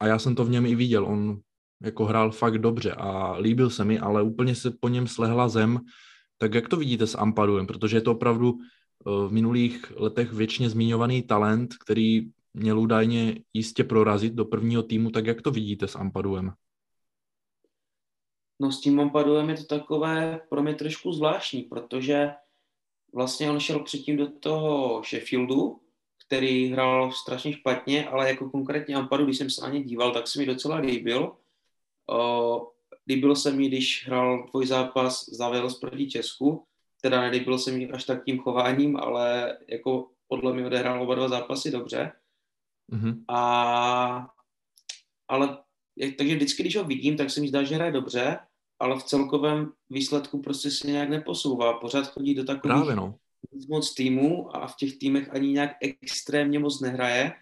a 0.01 0.07
já 0.07 0.19
jsem 0.19 0.35
to 0.35 0.45
v 0.45 0.51
něm 0.51 0.67
i 0.67 0.75
viděl. 0.75 1.07
On 1.07 1.41
jako 1.83 2.05
hrál 2.05 2.31
fakt 2.31 2.59
dobře 2.59 2.93
a 2.93 3.37
líbil 3.37 3.71
se 3.71 3.85
mi, 3.85 3.99
ale 3.99 4.23
úplně 4.23 4.55
se 4.55 4.71
po 4.81 4.89
něm 4.89 5.07
slehla 5.07 5.49
zem. 5.49 5.81
Tak 6.39 6.55
jak 6.55 6.69
to 6.69 6.77
vidíte 6.77 7.07
s 7.07 7.19
Ampaduem? 7.19 7.67
Protože 7.67 7.97
je 7.97 8.01
to 8.01 8.13
opravdu 8.13 8.53
uh, 8.53 9.29
v 9.29 9.33
minulých 9.33 9.93
letech 9.97 10.33
věčně 10.33 10.71
zmiňovaný 10.71 11.23
talent, 11.23 11.75
který 11.77 12.31
měl 12.55 12.81
údajně 12.81 13.43
jistě 13.55 13.85
prorazit 13.85 14.35
do 14.35 14.45
prvního 14.45 14.83
týmu, 14.83 15.11
tak 15.11 15.27
jak 15.27 15.43
to 15.43 15.51
vidíte 15.51 15.89
s 15.89 15.97
Ampaduem? 15.97 16.53
No 18.61 18.73
s 18.73 18.81
tím 18.81 19.01
Ampaduem 19.01 19.51
je 19.51 19.57
to 19.57 19.65
takové 19.65 20.41
pro 20.51 20.63
mě 20.63 20.75
trošku 20.75 21.13
zvláštní, 21.13 21.63
protože 21.63 22.31
vlastně 23.13 23.51
on 23.51 23.61
šel 23.61 23.79
předtím 23.81 24.17
do 24.17 24.31
toho 24.31 25.03
Sheffieldu, 25.03 25.81
který 26.27 26.69
hrál 26.69 27.13
strašně 27.13 27.53
špatně, 27.53 28.09
ale 28.09 28.29
jako 28.29 28.51
konkrétně 28.51 28.95
Ampadu, 28.95 29.25
když 29.25 29.39
jsem 29.39 29.51
se 29.51 29.61
na 29.63 29.69
ně 29.69 29.83
díval, 29.83 30.13
tak 30.13 30.29
se 30.29 30.39
mi 30.39 30.47
docela 30.47 30.77
líbil. 30.77 31.37
O, 32.11 32.73
líbilo 33.09 33.37
se 33.37 33.53
mi, 33.53 33.69
když 33.69 34.07
hrál 34.07 34.47
tvůj 34.51 34.67
zápas 34.67 35.29
za 35.29 35.49
Wales 35.49 35.79
proti 35.79 36.11
Česku, 36.11 36.65
teda 37.01 37.21
nelíbilo 37.21 37.59
se 37.59 37.73
mi 37.73 37.91
až 37.91 38.05
tak 38.05 38.25
tím 38.25 38.39
chováním, 38.39 38.97
ale 38.97 39.59
jako 39.69 40.09
podle 40.29 40.55
mě 40.55 40.67
odehrál 40.67 41.03
oba 41.03 41.15
dva 41.15 41.29
zápasy 41.29 41.71
dobře. 41.71 42.13
Mm-hmm. 42.93 43.25
A, 43.29 44.31
ale 45.29 45.59
takže 46.19 46.35
vždycky, 46.35 46.63
když 46.63 46.77
ho 46.77 46.85
vidím, 46.85 47.17
tak 47.17 47.31
se 47.31 47.41
mi 47.41 47.49
zdá, 47.49 47.63
že 47.63 47.75
hraje 47.75 47.93
dobře, 47.93 48.39
ale 48.83 48.99
v 48.99 49.03
celkovém 49.03 49.73
výsledku 49.91 50.43
prostě 50.43 50.71
se 50.71 50.87
nějak 50.87 51.09
neposouvá. 51.09 51.73
Pořád 51.73 52.07
chodí 52.07 52.35
do 52.35 52.45
takových 52.45 52.75
Právě 52.77 52.97
no. 52.97 53.15
moc 53.69 53.95
týmů 53.95 54.57
a 54.57 54.67
v 54.67 54.77
těch 54.77 54.99
týmech 54.99 55.35
ani 55.35 55.49
nějak 55.49 55.71
extrémně 56.03 56.59
moc 56.59 56.81
nehraje, 56.81 57.33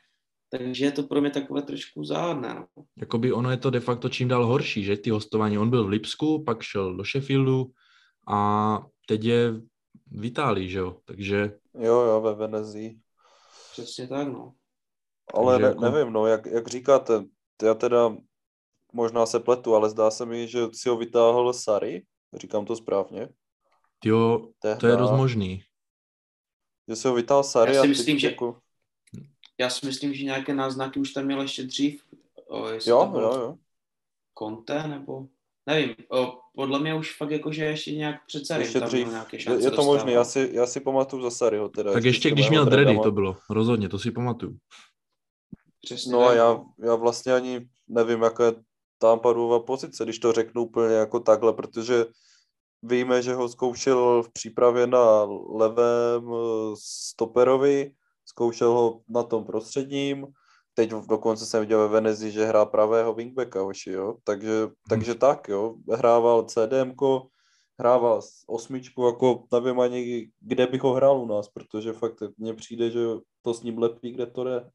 takže 0.51 0.85
je 0.85 0.93
to 0.93 1.03
pro 1.03 1.21
mě 1.21 1.31
takové 1.31 1.63
trošku 1.63 2.05
záhadné. 2.05 2.55
No. 2.55 2.85
Jakoby 3.01 3.33
ono 3.33 3.51
je 3.51 3.57
to 3.57 3.71
de 3.71 3.81
facto 3.81 4.09
čím 4.09 4.29
dál 4.29 4.47
horší, 4.47 4.85
že 4.85 4.97
ty 4.97 5.11
hostování. 5.11 5.59
On 5.59 5.71
byl 5.71 5.85
v 5.85 5.89
Lipsku, 5.89 6.45
pak 6.45 6.63
šel 6.63 6.97
do 6.97 7.05
Sheffieldu 7.05 7.71
a 8.29 8.81
teď 9.07 9.25
je 9.25 9.53
v 10.11 10.25
Itálii, 10.25 10.69
že 10.69 10.79
jo? 10.79 10.97
Takže... 11.05 11.59
Jo, 11.75 12.01
jo, 12.01 12.21
ve 12.21 12.35
Venezii. 12.35 12.99
Přesně 13.73 14.09
tak, 14.09 14.29
no. 14.29 14.53
Ale 15.35 15.59
ne, 15.59 15.69
jako... 15.69 15.91
nevím, 15.91 16.13
no, 16.13 16.27
jak, 16.27 16.47
jak 16.47 16.69
říkáte, 16.69 17.25
já 17.63 17.75
teda 17.75 18.17
možná 18.93 19.27
se 19.27 19.41
pletu, 19.41 19.75
ale 19.75 19.91
zdá 19.91 20.11
se 20.11 20.27
mi, 20.27 20.49
že 20.49 20.61
si 20.73 20.89
ho 20.89 20.97
vytáhl 20.97 21.53
Sary, 21.53 22.05
říkám 22.35 22.67
to 22.67 22.77
správně. 22.77 23.29
Jo, 24.05 24.49
Tehda, 24.59 24.77
to 24.77 24.87
je 24.87 24.97
dost 24.97 25.11
možný. 25.11 25.63
Že 26.89 26.97
si 26.97 27.09
ho 27.09 27.15
vytáhl 27.15 27.43
Sary 27.43 27.75
já 27.75 27.83
si 27.83 27.89
myslím, 27.89 28.19
že, 28.19 28.31
jako... 28.31 28.59
Já 29.59 29.71
si 29.71 29.87
myslím, 29.87 30.15
že 30.15 30.25
nějaké 30.25 30.55
náznaky 30.55 31.01
už 31.01 31.13
tam 31.13 31.25
měl 31.25 31.43
ještě 31.43 31.63
dřív. 31.63 32.05
O, 32.49 32.69
jo, 32.69 32.81
jo, 32.87 33.21
jo. 33.21 33.57
Conte, 34.39 34.89
nebo... 34.89 35.27
Nevím, 35.67 35.95
o, 36.09 36.41
podle 36.55 36.79
mě 36.79 36.95
už 36.95 37.17
fakt 37.17 37.31
jako, 37.31 37.53
že 37.53 37.65
ještě 37.65 37.93
nějak 37.93 38.27
přece 38.27 38.59
ještě 38.59 38.81
tam 38.81 38.89
dřív. 38.89 39.09
nějaké 39.09 39.39
šance 39.39 39.67
Je 39.67 39.71
to 39.71 39.83
možné, 39.83 40.13
já 40.13 40.25
si, 40.25 40.51
já 40.53 40.67
si 40.67 40.81
pamatuju 40.81 41.23
za 41.23 41.31
Saryho 41.31 41.69
teda. 41.69 41.93
Tak 41.93 42.05
ještě 42.05 42.31
když 42.31 42.51
měl 42.51 42.65
dready 42.65 42.99
to 43.03 43.13
bylo, 43.13 43.37
rozhodně, 43.51 43.89
to 43.89 43.99
si 43.99 44.11
pamatuju. 44.11 44.57
Přesně 45.81 46.13
no 46.13 46.21
a 46.29 46.35
já, 46.35 46.61
já 46.85 46.95
vlastně 46.95 47.33
ani 47.33 47.69
nevím, 47.89 48.23
jaká 48.23 48.53
je 49.07 49.09
Tampadova 49.09 49.61
pozice, 49.61 50.05
když 50.05 50.19
to 50.19 50.33
řeknu 50.33 50.63
úplně 50.63 50.95
jako 50.95 51.21
takhle, 51.21 51.53
protože 51.53 52.07
víme, 52.83 53.23
že 53.23 53.35
ho 53.35 53.49
zkoušel 53.49 54.23
v 54.23 54.33
přípravě 54.33 54.87
na 54.87 55.25
levém 55.55 56.33
eh, 56.33 56.75
stoperovi, 56.85 57.93
zkoušel 58.25 58.73
ho 58.73 59.01
na 59.09 59.23
tom 59.23 59.45
prostředním, 59.45 60.27
teď 60.75 60.91
dokonce 60.91 61.47
jsem 61.47 61.61
viděl 61.61 61.79
ve 61.79 61.89
Venezi, 61.89 62.31
že 62.31 62.45
hrá 62.45 62.65
pravého 62.65 63.15
wingbacka, 63.15 63.61
hoši, 63.61 63.91
jo, 63.91 64.17
takže, 64.25 64.63
hmm. 64.63 64.73
takže 64.89 65.15
tak, 65.15 65.49
jo, 65.49 65.75
hrával 65.93 66.43
CDMko, 66.43 67.27
hrával 67.79 68.21
osmičku, 68.47 69.07
jako 69.07 69.45
nevím 69.53 69.81
ani, 69.81 70.31
kde 70.41 70.67
bych 70.67 70.83
ho 70.83 70.93
hrál 70.93 71.21
u 71.21 71.27
nás, 71.27 71.49
protože 71.49 71.93
fakt 71.93 72.23
mně 72.39 72.55
přijde, 72.55 72.91
že 72.91 73.01
to 73.43 73.55
s 73.55 73.63
ním 73.63 73.79
lepí, 73.79 74.13
kde 74.13 74.27
to 74.27 74.45
jde. 74.45 74.71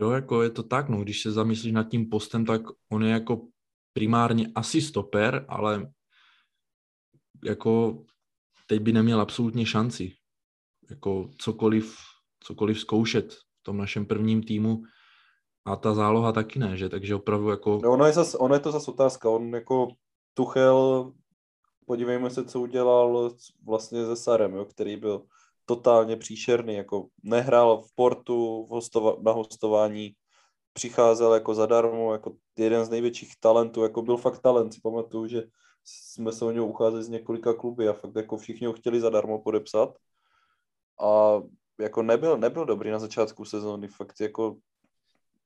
Jo, 0.00 0.10
jako 0.10 0.42
je 0.42 0.50
to 0.50 0.62
tak, 0.62 0.88
no, 0.88 1.02
když 1.02 1.22
se 1.22 1.32
zamyslíš 1.32 1.72
nad 1.72 1.88
tím 1.88 2.08
postem, 2.08 2.44
tak 2.44 2.62
on 2.92 3.04
je 3.04 3.10
jako 3.10 3.48
primárně 3.92 4.46
asi 4.54 4.80
stoper, 4.80 5.44
ale 5.48 5.92
jako 7.44 8.04
teď 8.66 8.80
by 8.80 8.92
neměl 8.92 9.20
absolutně 9.20 9.66
šanci. 9.66 10.12
Jako 10.90 11.30
cokoliv, 11.38 11.96
cokoliv 12.40 12.80
zkoušet 12.80 13.32
v 13.32 13.62
tom 13.62 13.76
našem 13.76 14.06
prvním 14.06 14.42
týmu. 14.42 14.82
A 15.64 15.76
ta 15.76 15.94
záloha 15.94 16.32
taky 16.32 16.58
ne, 16.58 16.76
že? 16.76 16.88
Takže 16.88 17.14
opravdu 17.14 17.48
jako... 17.48 17.80
No 17.82 17.92
ono 17.92 18.06
je, 18.06 18.12
zas, 18.12 18.34
ono 18.34 18.54
je 18.54 18.60
to 18.60 18.72
zase 18.72 18.90
otázka, 18.90 19.30
on 19.30 19.54
jako 19.54 19.88
Tuchel, 20.34 21.12
podívejme 21.86 22.30
se, 22.30 22.44
co 22.44 22.60
udělal 22.60 23.30
vlastně 23.66 24.06
se 24.06 24.16
Sarem, 24.16 24.54
jo, 24.54 24.64
který 24.64 24.96
byl 24.96 25.26
totálně 25.66 26.16
příšerný, 26.16 26.74
jako 26.74 27.06
nehrál 27.22 27.82
v 27.82 27.94
portu 27.94 28.66
v 28.66 28.68
hostova, 28.68 29.16
na 29.22 29.32
hostování, 29.32 30.12
přicházel 30.72 31.34
jako 31.34 31.54
zadarmo, 31.54 32.12
jako 32.12 32.36
jeden 32.56 32.84
z 32.84 32.90
největších 32.90 33.32
talentů, 33.40 33.82
jako 33.82 34.02
byl 34.02 34.16
fakt 34.16 34.38
talent, 34.38 34.74
si 34.74 34.80
pamatuju, 34.80 35.26
že 35.26 35.42
jsme 35.84 36.32
se 36.32 36.44
o 36.44 36.50
něj 36.50 36.60
ucházeli 36.60 37.04
z 37.04 37.08
několika 37.08 37.54
kluby 37.54 37.88
a 37.88 37.92
fakt 37.92 38.16
jako 38.16 38.36
všichni 38.36 38.66
ho 38.66 38.72
chtěli 38.72 39.00
zadarmo 39.00 39.38
podepsat 39.38 39.96
a 41.00 41.42
jako 41.80 42.02
nebyl, 42.02 42.38
nebyl 42.38 42.64
dobrý 42.64 42.90
na 42.90 42.98
začátku 42.98 43.44
sezóny, 43.44 43.88
fakt 43.88 44.20
jako 44.20 44.56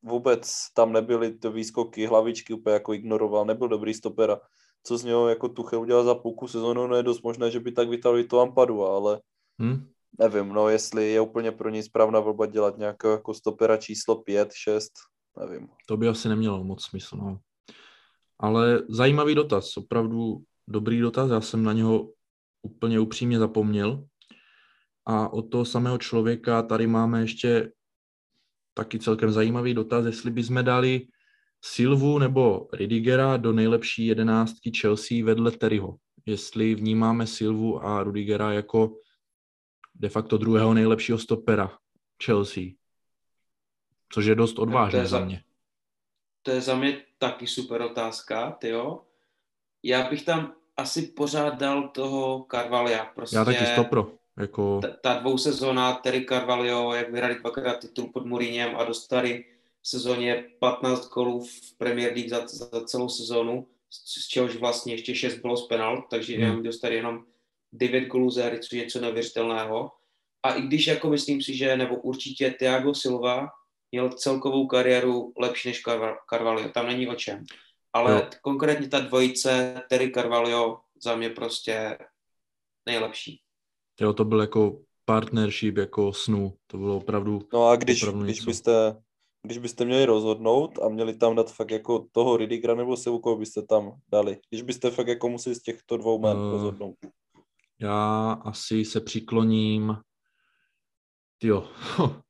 vůbec 0.02 0.52
tam 0.74 0.92
nebyly 0.92 1.38
ty 1.38 1.48
výskoky, 1.48 2.06
hlavičky 2.06 2.54
úplně 2.54 2.74
jako 2.74 2.92
ignoroval, 2.94 3.44
nebyl 3.44 3.68
dobrý 3.68 3.94
stopera. 3.94 4.40
Co 4.82 4.98
z 4.98 5.04
něho 5.04 5.28
jako 5.28 5.48
Tuchel 5.48 5.80
udělal 5.80 6.04
za 6.04 6.14
půlku 6.14 6.48
sezónu, 6.48 6.86
no 6.86 6.96
je 6.96 7.02
dost 7.02 7.22
možné, 7.22 7.50
že 7.50 7.60
by 7.60 7.72
tak 7.72 7.88
vytali 7.88 8.24
to 8.24 8.40
Ampadu, 8.40 8.84
ale 8.84 9.20
hmm 9.58 9.90
nevím, 10.18 10.48
no, 10.48 10.68
jestli 10.68 11.12
je 11.12 11.20
úplně 11.20 11.52
pro 11.52 11.70
něj 11.70 11.82
správná 11.82 12.20
volba 12.20 12.46
dělat 12.46 12.78
nějakého 12.78 13.12
jako 13.12 13.34
stopera 13.34 13.76
číslo 13.76 14.22
5, 14.22 14.48
6, 14.52 14.92
nevím. 15.40 15.68
To 15.86 15.96
by 15.96 16.08
asi 16.08 16.28
nemělo 16.28 16.64
moc 16.64 16.84
smysl, 16.84 17.16
no. 17.16 17.38
Ale 18.38 18.82
zajímavý 18.88 19.34
dotaz, 19.34 19.76
opravdu 19.76 20.42
dobrý 20.68 21.00
dotaz, 21.00 21.30
já 21.30 21.40
jsem 21.40 21.64
na 21.64 21.72
něho 21.72 22.12
úplně 22.62 23.00
upřímně 23.00 23.38
zapomněl. 23.38 24.04
A 25.06 25.32
od 25.32 25.42
toho 25.42 25.64
samého 25.64 25.98
člověka 25.98 26.62
tady 26.62 26.86
máme 26.86 27.20
ještě 27.20 27.72
taky 28.74 28.98
celkem 28.98 29.32
zajímavý 29.32 29.74
dotaz, 29.74 30.06
jestli 30.06 30.30
bychom 30.30 30.64
dali 30.64 31.06
Silvu 31.64 32.18
nebo 32.18 32.68
Ridigera 32.72 33.36
do 33.36 33.52
nejlepší 33.52 34.06
jedenáctky 34.06 34.72
Chelsea 34.80 35.24
vedle 35.24 35.50
Terryho. 35.50 35.96
Jestli 36.26 36.74
vnímáme 36.74 37.26
Silvu 37.26 37.84
a 37.84 38.02
Rudigera 38.02 38.52
jako 38.52 38.96
de 40.00 40.08
facto 40.08 40.38
druhého 40.38 40.74
nejlepšího 40.74 41.18
stopera 41.18 41.78
Chelsea. 42.24 42.62
Což 44.12 44.24
je 44.26 44.34
dost 44.34 44.58
odvážné 44.58 45.06
za, 45.06 45.18
za 45.18 45.24
mě. 45.24 45.42
To 46.42 46.50
je 46.50 46.60
za 46.60 46.74
mě 46.74 47.02
taky 47.18 47.46
super 47.46 47.82
otázka, 47.82 48.58
jo. 48.64 49.02
Já 49.82 50.10
bych 50.10 50.24
tam 50.24 50.54
asi 50.76 51.02
pořád 51.02 51.58
dal 51.58 51.88
toho 51.88 52.46
Carvalia. 52.50 53.04
Prostě 53.04 53.36
Já 53.36 53.44
taky 53.44 53.66
stopro. 53.66 54.12
Jako... 54.38 54.80
Ta, 54.80 54.88
ta 54.88 55.14
dvou 55.20 55.38
sezóna 55.38 55.92
Terry 55.92 56.26
Carvalho, 56.28 56.94
jak 56.94 57.12
vyhrali 57.12 57.34
dvakrát 57.34 57.80
titul 57.80 58.06
pod 58.06 58.26
Mourinhem 58.26 58.76
a 58.76 58.84
dostali 58.84 59.44
v 59.82 59.88
sezóně 59.88 60.44
15 60.58 61.08
golů 61.08 61.44
v 61.44 61.78
Premier 61.78 62.12
League 62.12 62.28
za, 62.28 62.46
za 62.46 62.84
celou 62.84 63.08
sezónu, 63.08 63.66
z 63.90 64.28
čehož 64.28 64.56
vlastně 64.56 64.94
ještě 64.94 65.14
6 65.14 65.38
bylo 65.38 65.56
z 65.56 65.66
penalt, 65.66 66.04
takže 66.10 66.36
hmm. 66.36 66.62
dostali 66.62 66.96
jenom 66.96 67.24
9 67.72 68.06
golů 68.06 68.30
za 68.30 68.44
hry, 68.44 68.60
což 68.60 68.72
je 68.72 68.84
něco 68.84 69.00
neuvěřitelného. 69.00 69.90
A 70.42 70.52
i 70.52 70.62
když 70.62 70.86
jako 70.86 71.10
myslím 71.10 71.42
si, 71.42 71.56
že 71.56 71.76
nebo 71.76 71.96
určitě 71.96 72.50
Thiago 72.50 72.94
Silva 72.94 73.48
měl 73.92 74.08
celkovou 74.08 74.66
kariéru 74.66 75.32
lepší 75.38 75.68
než 75.68 75.82
Carvalho, 76.30 76.68
tam 76.68 76.86
není 76.86 77.08
o 77.08 77.14
čem. 77.14 77.44
Ale 77.92 78.12
jo. 78.12 78.28
konkrétně 78.42 78.88
ta 78.88 79.00
dvojice 79.00 79.82
Terry 79.88 80.10
Carvalho 80.10 80.80
za 81.02 81.16
mě 81.16 81.30
prostě 81.30 81.98
nejlepší. 82.86 83.40
Jo, 84.00 84.12
to 84.12 84.24
byl 84.24 84.40
jako 84.40 84.80
partnership, 85.04 85.76
jako 85.76 86.12
snu. 86.12 86.54
To 86.66 86.78
bylo 86.78 86.96
opravdu 86.96 87.40
No 87.52 87.66
a 87.66 87.76
když, 87.76 88.04
když 88.04 88.44
byste 88.44 88.96
když 89.42 89.58
byste 89.58 89.84
měli 89.84 90.04
rozhodnout 90.04 90.78
a 90.78 90.88
měli 90.88 91.16
tam 91.16 91.36
dát 91.36 91.52
fakt 91.52 91.70
jako 91.70 92.06
toho 92.12 92.36
Ridigera 92.36 92.74
nebo 92.74 92.96
Silvu, 92.96 93.36
byste 93.36 93.62
tam 93.62 93.92
dali? 94.12 94.38
Když 94.50 94.62
byste 94.62 94.90
fakt 94.90 95.08
jako 95.08 95.28
museli 95.28 95.54
z 95.54 95.62
těchto 95.62 95.96
dvou 95.96 96.18
men 96.18 96.36
uh, 96.36 96.52
rozhodnout. 96.52 96.96
Já 97.80 98.32
asi 98.32 98.84
se 98.84 99.00
přikloním, 99.00 99.96
jo, 101.42 101.72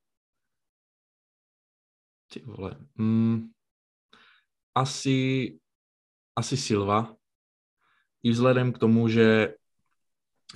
ty 2.32 2.40
vole, 2.40 2.77
mm, 2.94 3.51
asi, 4.74 5.59
asi 6.36 6.56
Silva, 6.56 7.16
i 8.22 8.31
vzhledem 8.31 8.72
k 8.72 8.78
tomu, 8.78 9.09
že 9.09 9.55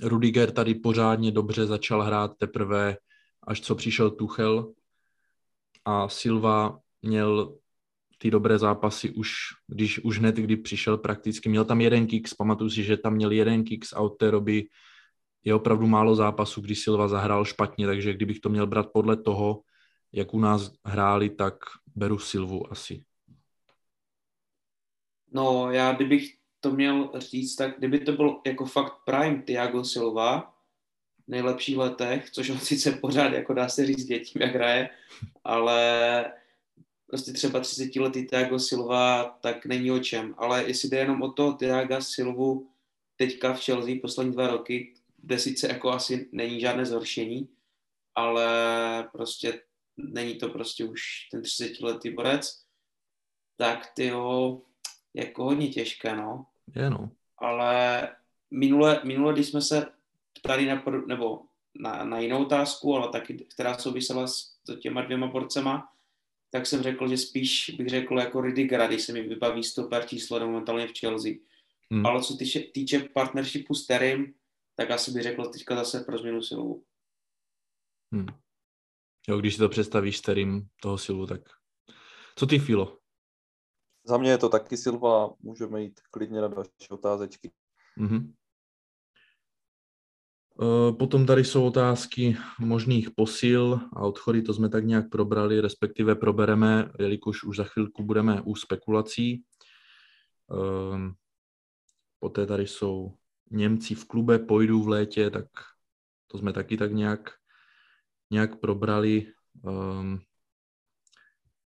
Rudiger 0.01 0.51
tady 0.51 0.75
pořádně 0.75 1.31
dobře 1.31 1.65
začal 1.65 2.01
hrát 2.01 2.37
teprve, 2.37 2.97
až 3.47 3.61
co 3.61 3.75
přišel 3.75 4.11
Tuchel 4.11 4.73
a 5.85 6.09
Silva 6.09 6.79
měl 7.01 7.57
ty 8.25 8.31
dobré 8.31 8.57
zápasy 8.57 9.09
už, 9.09 9.29
když 9.67 9.99
už 9.99 10.19
hned, 10.19 10.35
kdy 10.35 10.57
přišel 10.57 10.97
prakticky, 10.97 11.49
měl 11.49 11.65
tam 11.65 11.81
jeden 11.81 12.07
kicks, 12.07 12.33
pamatuju 12.33 12.69
si, 12.69 12.83
že 12.83 12.97
tam 12.97 13.13
měl 13.13 13.31
jeden 13.31 13.63
kicks 13.63 13.93
a 13.93 13.99
od 13.99 14.09
té 14.09 14.31
doby 14.31 14.67
je 15.43 15.55
opravdu 15.55 15.87
málo 15.87 16.15
zápasů, 16.15 16.61
kdy 16.61 16.75
Silva 16.75 17.07
zahrál 17.07 17.45
špatně, 17.45 17.85
takže 17.85 18.13
kdybych 18.13 18.39
to 18.39 18.49
měl 18.49 18.67
brát 18.67 18.89
podle 18.93 19.17
toho, 19.17 19.61
jak 20.11 20.33
u 20.33 20.39
nás 20.39 20.73
hráli, 20.85 21.29
tak 21.29 21.53
beru 21.95 22.19
Silvu 22.19 22.71
asi. 22.71 23.03
No, 25.31 25.71
já 25.71 25.93
kdybych 25.93 26.33
to 26.59 26.71
měl 26.71 27.11
říct, 27.17 27.55
tak 27.55 27.77
kdyby 27.77 27.99
to 27.99 28.11
byl 28.11 28.41
jako 28.45 28.65
fakt 28.65 28.93
prime 29.05 29.41
Thiago 29.41 29.83
Silva 29.83 30.53
v 31.25 31.27
nejlepších 31.27 31.77
letech, 31.77 32.29
což 32.29 32.49
on 32.49 32.57
sice 32.57 32.91
pořád, 32.91 33.33
jako 33.33 33.53
dá 33.53 33.69
se 33.69 33.85
říct 33.85 34.05
dětím, 34.05 34.41
jak 34.41 34.55
hraje, 34.55 34.89
ale 35.43 36.25
prostě 37.07 37.33
třeba 37.33 37.59
30 37.59 37.95
letý 37.95 38.27
Thiago 38.27 38.59
Silva, 38.59 39.23
tak 39.23 39.65
není 39.65 39.91
o 39.91 39.99
čem. 39.99 40.35
Ale 40.37 40.63
jestli 40.67 40.89
jde 40.89 40.97
jenom 40.97 41.21
o 41.21 41.31
to 41.31 41.53
Thiago 41.53 42.01
Silvu 42.01 42.69
teďka 43.17 43.53
v 43.53 43.63
Chelsea 43.63 43.95
poslední 44.01 44.33
dva 44.33 44.47
roky, 44.47 44.93
kde 45.17 45.39
sice 45.39 45.67
jako 45.67 45.91
asi 45.91 46.29
není 46.31 46.59
žádné 46.59 46.85
zhoršení, 46.85 47.49
ale 48.15 48.47
prostě 49.11 49.61
není 49.97 50.35
to 50.35 50.49
prostě 50.49 50.85
už 50.85 51.01
ten 51.31 51.41
30 51.41 51.81
letý 51.81 52.09
borec, 52.09 52.61
tak 53.57 53.91
ty 53.95 54.11
jako 55.13 55.43
hodně 55.43 55.67
těžké, 55.67 56.15
no. 56.15 56.45
Je, 56.75 56.89
no. 56.89 57.11
Ale 57.37 58.09
minule, 58.51 59.01
minule, 59.03 59.33
když 59.33 59.47
jsme 59.47 59.61
se 59.61 59.87
ptali 60.41 60.65
na, 60.65 60.83
nebo 61.07 61.41
na, 61.75 62.03
na 62.03 62.19
jinou 62.19 62.45
otázku, 62.45 62.95
ale 62.95 63.11
taky, 63.11 63.33
která 63.33 63.77
souvisela 63.77 64.27
s 64.27 64.55
těma 64.81 65.01
dvěma 65.01 65.27
borcema, 65.27 65.94
tak 66.55 66.65
jsem 66.65 66.83
řekl, 66.83 67.07
že 67.07 67.17
spíš 67.17 67.75
bych 67.77 67.89
řekl 67.89 68.19
jako 68.19 68.41
Ridigera, 68.41 68.87
když 68.87 69.01
se 69.01 69.13
mi 69.13 69.21
vybaví 69.21 69.63
stoper 69.63 70.07
číslo 70.07 70.39
momentálně 70.39 70.87
v 70.87 70.99
Chelsea. 70.99 71.33
Hmm. 71.91 72.05
Ale 72.05 72.23
co 72.23 72.37
týče, 72.37 72.59
týče 72.59 72.99
partnershipu 72.99 73.73
s 73.73 73.87
Terrym, 73.87 74.33
tak 74.75 74.91
asi 74.91 75.11
bych 75.11 75.23
řekl 75.23 75.45
teďka 75.45 75.75
zase 75.75 75.99
pro 75.99 76.17
změnu 76.17 76.41
silu. 76.41 76.85
Hmm. 78.13 78.25
Jo, 79.27 79.37
když 79.37 79.53
si 79.53 79.59
to 79.59 79.69
představíš 79.69 80.17
s 80.17 80.21
Terrym 80.21 80.67
toho 80.81 80.97
silu, 80.97 81.27
tak 81.27 81.41
co 82.35 82.45
ty, 82.45 82.59
Filo? 82.59 82.99
Za 84.03 84.17
mě 84.17 84.29
je 84.29 84.37
to 84.37 84.49
taky 84.49 84.77
Silva, 84.77 85.29
můžeme 85.39 85.81
jít 85.81 85.99
klidně 86.11 86.41
na 86.41 86.47
další 86.47 86.89
otázečky. 86.89 87.51
Mm-hmm. 87.97 88.33
Potom 90.99 91.25
tady 91.25 91.43
jsou 91.43 91.65
otázky 91.65 92.37
možných 92.59 93.09
posil 93.15 93.79
a 93.93 93.99
odchody, 93.99 94.41
to 94.41 94.53
jsme 94.53 94.69
tak 94.69 94.85
nějak 94.85 95.09
probrali, 95.09 95.61
respektive 95.61 96.15
probereme, 96.15 96.91
jelikož 96.99 97.43
už 97.43 97.57
za 97.57 97.63
chvilku 97.63 98.03
budeme 98.03 98.41
u 98.41 98.55
spekulací. 98.55 99.43
Ehm, 100.51 101.13
poté 102.19 102.45
tady 102.45 102.67
jsou 102.67 103.13
Němci 103.51 103.95
v 103.95 104.05
klube, 104.05 104.39
pojdu 104.39 104.83
v 104.83 104.87
létě, 104.87 105.29
tak 105.29 105.45
to 106.27 106.37
jsme 106.37 106.53
taky 106.53 106.77
tak 106.77 106.93
nějak, 106.93 107.29
nějak 108.31 108.59
probrali. 108.59 109.31
Um, 109.61 110.19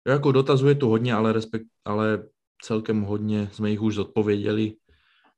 jako 0.06 0.32
dotazuje 0.32 0.74
to 0.74 0.86
hodně, 0.86 1.14
ale, 1.14 1.32
respekt, 1.32 1.66
ale 1.84 2.28
celkem 2.62 3.02
hodně 3.02 3.48
jsme 3.52 3.70
jich 3.70 3.80
už 3.80 3.94
zodpověděli. 3.94 4.76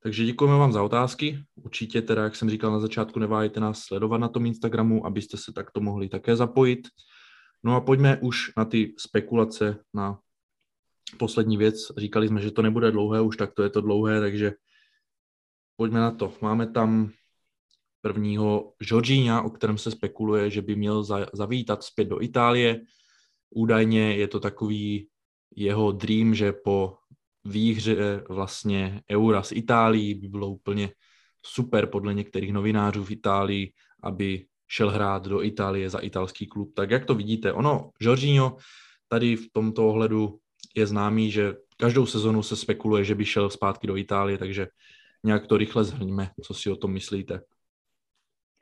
Takže 0.02 0.24
děkujeme 0.24 0.58
vám 0.58 0.72
za 0.72 0.82
otázky. 0.82 1.44
Určitě 1.54 2.02
teda, 2.02 2.22
jak 2.22 2.36
jsem 2.36 2.50
říkal 2.50 2.72
na 2.72 2.80
začátku, 2.80 3.18
neváhejte 3.18 3.60
nás 3.60 3.80
sledovat 3.80 4.18
na 4.18 4.28
tom 4.28 4.46
Instagramu, 4.46 5.06
abyste 5.06 5.36
se 5.36 5.52
takto 5.52 5.80
mohli 5.80 6.08
také 6.08 6.36
zapojit. 6.36 6.88
No 7.62 7.76
a 7.76 7.80
pojďme 7.80 8.16
už 8.16 8.52
na 8.56 8.64
ty 8.64 8.94
spekulace, 8.98 9.84
na 9.94 10.18
poslední 11.18 11.56
věc. 11.56 11.74
Říkali 11.96 12.28
jsme, 12.28 12.40
že 12.40 12.50
to 12.50 12.62
nebude 12.62 12.90
dlouhé, 12.90 13.20
už 13.20 13.36
tak 13.36 13.54
to 13.54 13.62
je 13.62 13.70
to 13.70 13.80
dlouhé, 13.80 14.20
takže 14.20 14.52
pojďme 15.76 16.00
na 16.00 16.10
to. 16.10 16.32
Máme 16.40 16.66
tam 16.66 17.10
prvního 18.00 18.72
Jorginha, 18.80 19.42
o 19.42 19.50
kterém 19.50 19.78
se 19.78 19.90
spekuluje, 19.90 20.50
že 20.50 20.62
by 20.62 20.76
měl 20.76 21.04
zavítat 21.32 21.82
zpět 21.82 22.04
do 22.04 22.22
Itálie. 22.22 22.80
Údajně 23.50 24.16
je 24.16 24.28
to 24.28 24.40
takový 24.40 25.08
jeho 25.56 25.92
dream, 25.92 26.34
že 26.34 26.52
po 26.52 26.96
výhře 27.48 28.24
vlastně 28.28 29.02
Eura 29.10 29.42
z 29.42 29.52
Itálií 29.52 30.14
by 30.14 30.28
bylo 30.28 30.48
úplně 30.48 30.90
super 31.42 31.86
podle 31.86 32.14
některých 32.14 32.52
novinářů 32.52 33.04
v 33.04 33.10
Itálii, 33.10 33.72
aby 34.02 34.46
šel 34.68 34.90
hrát 34.90 35.26
do 35.26 35.42
Itálie 35.42 35.90
za 35.90 35.98
italský 35.98 36.46
klub. 36.46 36.74
Tak 36.74 36.90
jak 36.90 37.04
to 37.04 37.14
vidíte? 37.14 37.52
Ono, 37.52 37.90
Jorginho 38.00 38.56
tady 39.08 39.36
v 39.36 39.46
tomto 39.52 39.88
ohledu 39.88 40.38
je 40.76 40.86
známý, 40.86 41.30
že 41.30 41.54
každou 41.76 42.06
sezonu 42.06 42.42
se 42.42 42.56
spekuluje, 42.56 43.04
že 43.04 43.14
by 43.14 43.24
šel 43.24 43.50
zpátky 43.50 43.86
do 43.86 43.96
Itálie, 43.96 44.38
takže 44.38 44.68
nějak 45.24 45.46
to 45.46 45.56
rychle 45.56 45.84
zhrňme. 45.84 46.30
Co 46.42 46.54
si 46.54 46.70
o 46.70 46.76
tom 46.76 46.92
myslíte? 46.92 47.40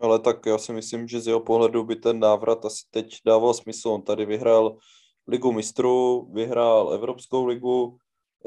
Ale 0.00 0.18
tak 0.18 0.46
já 0.46 0.58
si 0.58 0.72
myslím, 0.72 1.08
že 1.08 1.20
z 1.20 1.26
jeho 1.26 1.40
pohledu 1.40 1.84
by 1.84 1.96
ten 1.96 2.20
návrat 2.20 2.64
asi 2.64 2.84
teď 2.90 3.16
dával 3.26 3.54
smysl. 3.54 3.88
On 3.88 4.02
tady 4.02 4.26
vyhrál 4.26 4.76
ligu 5.28 5.52
mistrů, 5.52 6.30
vyhrál 6.32 6.92
Evropskou 6.94 7.46
ligu, 7.46 7.98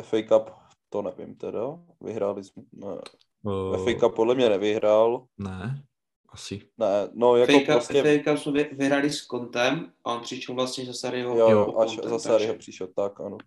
FA 0.01 0.21
Cup, 0.27 0.49
to 0.89 1.01
nevím 1.01 1.35
teda, 1.35 1.79
vyhráli 2.01 2.43
jsme, 2.43 2.63
ne. 2.71 3.01
Uh, 3.43 3.77
FA 3.85 3.99
Cup 3.99 4.15
podle 4.15 4.35
mě 4.35 4.49
nevyhrál. 4.49 5.25
Ne, 5.37 5.83
asi. 6.29 6.61
Ne, 6.77 7.09
no 7.13 7.35
jako 7.35 7.51
FA 7.51 7.59
Cup, 7.59 7.67
prostě... 7.67 8.03
FA 8.03 8.31
Cup 8.31 8.39
jsme 8.39 8.63
vyhráli 8.63 9.09
s 9.09 9.21
Kontem 9.21 9.91
a 10.05 10.13
on 10.13 10.21
přišel 10.21 10.55
vlastně 10.55 10.85
za 10.85 10.93
Sarriho. 10.93 11.37
Jo, 11.37 11.49
jo 11.49 11.77
až 11.77 11.95
kontem, 11.95 12.09
za 12.09 12.19
Sarriho 12.19 12.53
takže... 12.53 12.59
přišel, 12.59 12.87
tak 12.87 13.19
ano. 13.19 13.37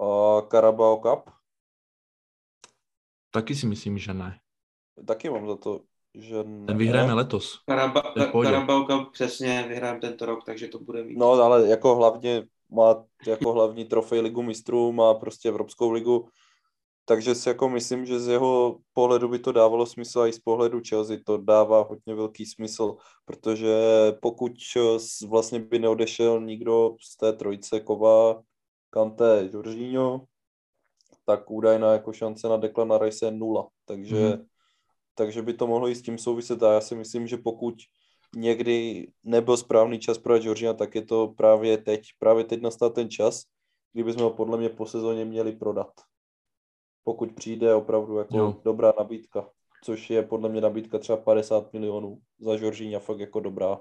A 0.00 0.40
Carabao 0.50 0.96
Cup? 0.96 1.30
Taky 3.30 3.54
si 3.54 3.66
myslím, 3.66 3.98
že 3.98 4.14
ne. 4.14 4.40
Taky 5.06 5.30
mám 5.30 5.48
za 5.48 5.56
to, 5.56 5.80
že 6.14 6.44
ne. 6.44 6.66
Ten 6.66 6.78
vyhrajeme 6.78 7.14
letos. 7.14 7.60
Carabao 8.44 8.86
Cup 8.86 9.12
přesně 9.12 9.64
vyhrajeme 9.68 10.00
tento 10.00 10.26
rok, 10.26 10.44
takže 10.44 10.68
to 10.68 10.78
bude 10.78 11.02
víc. 11.02 11.18
No, 11.18 11.30
ale 11.30 11.68
jako 11.68 11.96
hlavně 11.96 12.46
má 12.72 13.04
jako 13.26 13.52
hlavní 13.52 13.84
trofej 13.84 14.20
ligu 14.20 14.42
mistrů, 14.42 14.92
má 14.92 15.14
prostě 15.14 15.48
Evropskou 15.48 15.90
ligu, 15.90 16.28
takže 17.04 17.34
si 17.34 17.48
jako 17.48 17.68
myslím, 17.68 18.06
že 18.06 18.20
z 18.20 18.28
jeho 18.28 18.78
pohledu 18.92 19.28
by 19.28 19.38
to 19.38 19.52
dávalo 19.52 19.86
smysl 19.86 20.20
a 20.20 20.26
i 20.26 20.32
z 20.32 20.38
pohledu 20.38 20.80
Chelsea 20.88 21.16
to 21.26 21.36
dává 21.36 21.82
hodně 21.82 22.14
velký 22.14 22.46
smysl, 22.46 22.96
protože 23.24 23.74
pokud 24.22 24.52
vlastně 25.28 25.58
by 25.58 25.78
neodešel 25.78 26.40
nikdo 26.40 26.94
z 27.00 27.16
té 27.16 27.32
trojice 27.32 27.80
Kova, 27.80 28.42
Kante, 28.90 29.48
Jorginho, 29.52 30.24
tak 31.26 31.50
údajná 31.50 31.92
jako 31.92 32.12
šance 32.12 32.48
na 32.48 32.56
Declana 32.56 32.98
Rice 32.98 33.26
je 33.26 33.30
nula, 33.30 33.68
takže, 33.84 34.36
mm. 34.36 34.46
takže 35.14 35.42
by 35.42 35.54
to 35.54 35.66
mohlo 35.66 35.88
i 35.88 35.94
s 35.94 36.02
tím 36.02 36.18
souviset 36.18 36.62
a 36.62 36.72
já 36.72 36.80
si 36.80 36.94
myslím, 36.94 37.26
že 37.26 37.36
pokud 37.36 37.74
někdy 38.36 39.06
nebyl 39.24 39.56
správný 39.56 39.98
čas 39.98 40.18
pro 40.18 40.38
Georgia, 40.38 40.72
tak 40.72 40.94
je 40.94 41.02
to 41.02 41.28
právě 41.28 41.78
teď. 41.78 42.08
Právě 42.18 42.44
teď 42.44 42.62
nastal 42.62 42.90
ten 42.90 43.10
čas, 43.10 43.42
kdybychom 43.92 44.22
ho 44.22 44.30
podle 44.30 44.58
mě 44.58 44.68
po 44.68 44.86
sezóně 44.86 45.24
měli 45.24 45.52
prodat. 45.52 45.90
Pokud 47.04 47.32
přijde 47.32 47.74
opravdu 47.74 48.18
jako 48.18 48.38
jo. 48.38 48.60
dobrá 48.64 48.92
nabídka, 48.98 49.48
což 49.84 50.10
je 50.10 50.22
podle 50.22 50.48
mě 50.48 50.60
nabídka 50.60 50.98
třeba 50.98 51.18
50 51.18 51.72
milionů 51.72 52.18
za 52.40 52.56
Georgia 52.56 53.00
fakt 53.00 53.20
jako 53.20 53.40
dobrá. 53.40 53.80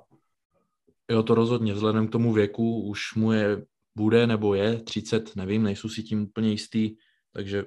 Jo, 1.11 1.23
to 1.23 1.35
rozhodně. 1.35 1.73
Vzhledem 1.73 2.07
k 2.07 2.11
tomu 2.11 2.33
věku 2.33 2.81
už 2.81 3.15
mu 3.15 3.31
je, 3.31 3.65
bude 3.95 4.27
nebo 4.27 4.53
je 4.53 4.81
30, 4.81 5.35
nevím, 5.35 5.63
nejsou 5.63 5.89
si 5.89 6.03
tím 6.03 6.23
úplně 6.23 6.49
jistý, 6.49 6.95
takže 7.33 7.65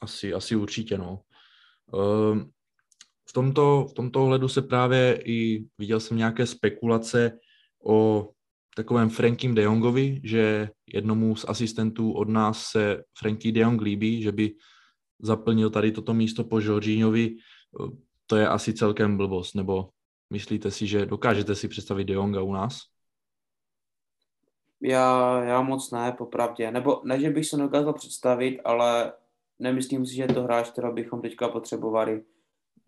asi, 0.00 0.34
asi 0.34 0.56
určitě, 0.56 0.98
no. 0.98 1.20
Um, 1.92 2.50
v 3.28 3.32
tomto, 3.32 3.86
v 3.90 3.92
tomto 3.92 4.22
ohledu 4.22 4.48
se 4.48 4.62
právě 4.62 5.22
i 5.24 5.64
viděl 5.78 6.00
jsem 6.00 6.16
nějaké 6.16 6.46
spekulace 6.46 7.38
o 7.86 8.30
takovém 8.76 9.08
Frankim 9.08 9.54
de 9.54 9.62
Jongovi, 9.62 10.20
že 10.24 10.70
jednomu 10.86 11.36
z 11.36 11.44
asistentů 11.48 12.12
od 12.12 12.28
nás 12.28 12.62
se 12.62 13.02
Franky 13.18 13.52
de 13.52 13.60
Jong 13.60 13.80
líbí, 13.80 14.22
že 14.22 14.32
by 14.32 14.54
zaplnil 15.18 15.70
tady 15.70 15.92
toto 15.92 16.14
místo 16.14 16.44
po 16.44 16.60
Jorginhovi. 16.60 17.36
To 18.26 18.36
je 18.36 18.48
asi 18.48 18.74
celkem 18.74 19.16
blbost, 19.16 19.54
nebo 19.54 19.88
myslíte 20.30 20.70
si, 20.70 20.86
že 20.86 21.06
dokážete 21.06 21.54
si 21.54 21.68
představit 21.68 22.04
de 22.04 22.14
Jonga 22.14 22.42
u 22.42 22.52
nás? 22.52 22.80
Já, 24.80 25.42
já 25.44 25.62
moc 25.62 25.90
ne, 25.90 26.12
popravdě. 26.12 26.70
Nebo 26.70 27.00
ne, 27.04 27.20
že 27.20 27.30
bych 27.30 27.46
se 27.46 27.56
dokázal 27.56 27.92
představit, 27.92 28.60
ale 28.64 29.12
nemyslím 29.58 30.06
si, 30.06 30.14
že 30.14 30.22
je 30.22 30.34
to 30.34 30.42
hráč, 30.42 30.70
kterého 30.70 30.92
bychom 30.92 31.22
teďka 31.22 31.48
potřebovali. 31.48 32.24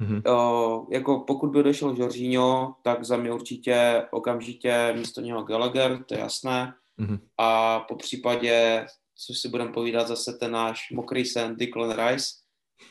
Mm-hmm. 0.03 0.23
Uh, 0.31 0.87
jako 0.91 1.21
pokud 1.27 1.51
by 1.51 1.59
odešel 1.59 1.95
Jorginho, 1.97 2.75
tak 2.83 3.05
za 3.05 3.17
mě 3.17 3.33
určitě 3.33 4.07
okamžitě 4.11 4.95
místo 4.97 5.21
něho 5.21 5.43
Gallagher, 5.43 6.05
to 6.05 6.15
je 6.15 6.21
jasné. 6.21 6.75
Mm-hmm. 7.01 7.21
A 7.39 7.81
po 7.81 7.97
případě, 7.97 8.87
což 9.27 9.39
si 9.39 9.49
budeme 9.49 9.73
povídat, 9.73 10.09
zase 10.09 10.33
ten 10.33 10.51
náš 10.53 10.91
mokrý 10.93 11.25
sen 11.25 11.57
Declan 11.57 11.91
Rice, 11.91 12.29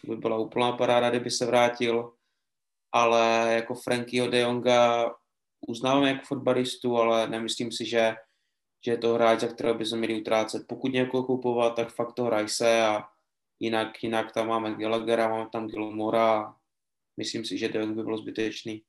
by 0.03 0.15
byla 0.15 0.37
úplná 0.37 0.71
paráda, 0.71 1.09
kdyby 1.09 1.31
se 1.31 1.45
vrátil. 1.45 2.13
ale 2.91 3.53
jako 3.53 3.75
Frankieho 3.75 4.27
de 4.27 4.39
Jonga 4.39 5.15
uznávám 5.67 6.03
jako 6.03 6.25
fotbalistu, 6.25 6.97
ale 6.97 7.27
nemyslím 7.27 7.71
si, 7.71 7.85
že, 7.85 8.15
že 8.85 8.91
je 8.91 8.97
to 8.97 9.13
hráč, 9.13 9.39
za 9.39 9.47
kterého 9.47 9.75
bychom 9.75 9.99
měli 9.99 10.21
utrácet. 10.21 10.67
Pokud 10.67 10.93
někoho 10.93 11.23
kupovat, 11.23 11.75
tak 11.75 11.93
fakt 11.93 12.13
to 12.13 12.29
se 12.45 12.81
a 12.81 13.03
jinak, 13.59 14.03
jinak 14.03 14.31
tam 14.31 14.47
máme 14.47 14.75
Gallaghera, 14.75 15.29
máme 15.29 15.49
tam 15.51 15.67
Gilmora 15.67 16.56
myslím 17.17 17.45
si, 17.45 17.57
že 17.57 17.69
Jong 17.73 17.95
by 17.95 18.03
byl 18.03 18.17
zbytečný. 18.17 18.81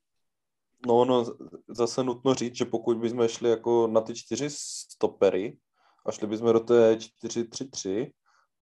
No, 0.87 1.05
no, 1.05 1.25
zase 1.67 2.03
nutno 2.03 2.33
říct, 2.33 2.55
že 2.55 2.65
pokud 2.65 2.97
bychom 2.97 3.27
šli 3.27 3.49
jako 3.49 3.87
na 3.87 4.01
ty 4.01 4.15
čtyři 4.15 4.47
stopery 4.49 5.57
a 6.05 6.11
šli 6.11 6.27
bychom 6.27 6.53
do 6.53 6.59
té 6.59 6.95
4-3-3, 6.95 8.11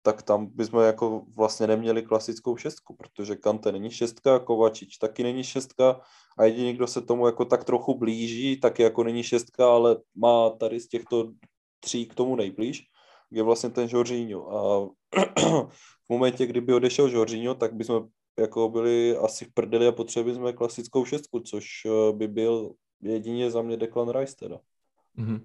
tak 0.03 0.23
tam 0.23 0.47
bychom 0.47 0.83
jako 0.83 1.25
vlastně 1.37 1.67
neměli 1.67 2.03
klasickou 2.03 2.57
šestku, 2.57 2.97
protože 2.97 3.37
Kante 3.37 3.73
není 3.73 3.91
šestka, 3.91 4.39
Kovačič 4.39 4.97
taky 4.97 5.23
není 5.23 5.45
šestka 5.45 6.01
a 6.39 6.45
jediný, 6.45 6.73
kdo 6.73 6.87
se 6.87 7.01
tomu 7.01 7.27
jako 7.27 7.45
tak 7.45 7.65
trochu 7.65 7.99
blíží, 7.99 8.61
taky 8.61 8.83
jako 8.83 9.05
není 9.05 9.23
šestka, 9.23 9.73
ale 9.75 9.97
má 10.15 10.51
tady 10.51 10.81
z 10.81 10.89
těchto 10.89 11.33
tří 11.81 12.07
k 12.07 12.15
tomu 12.15 12.37
nejblíž, 12.37 12.83
je 13.31 13.43
vlastně 13.43 13.71
ten 13.71 13.89
Jorginho. 13.91 14.57
A 14.57 14.89
v 16.07 16.09
momentě, 16.09 16.47
kdyby 16.47 16.75
odešel 16.75 17.09
Jorginho, 17.09 17.55
tak 17.55 17.75
bychom 17.75 18.09
jako 18.39 18.69
byli 18.69 19.17
asi 19.17 19.45
v 19.45 19.55
prdeli 19.55 19.87
a 19.87 19.93
potřebovali 19.93 20.37
jsme 20.37 20.53
klasickou 20.53 21.05
šestku, 21.05 21.41
což 21.41 21.67
eh, 21.87 22.13
by 22.13 22.29
byl 22.29 22.75
jedině 23.03 23.51
za 23.51 23.63
mě 23.63 23.77
Declan 23.77 24.09
Rice 24.09 24.37
teda. 24.37 24.59
Mm-hmm. 25.19 25.45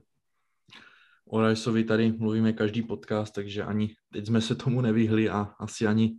O 1.30 1.48
Riceovi 1.48 1.84
tady 1.84 2.12
mluvíme 2.12 2.54
každý 2.54 2.82
podcast, 2.82 3.34
takže 3.34 3.64
ani 3.64 3.96
teď 4.14 4.28
jsme 4.28 4.42
se 4.42 4.56
tomu 4.56 4.82
nevyhli 4.82 5.30
a 5.30 5.42
asi 5.60 5.88
ani 5.88 6.18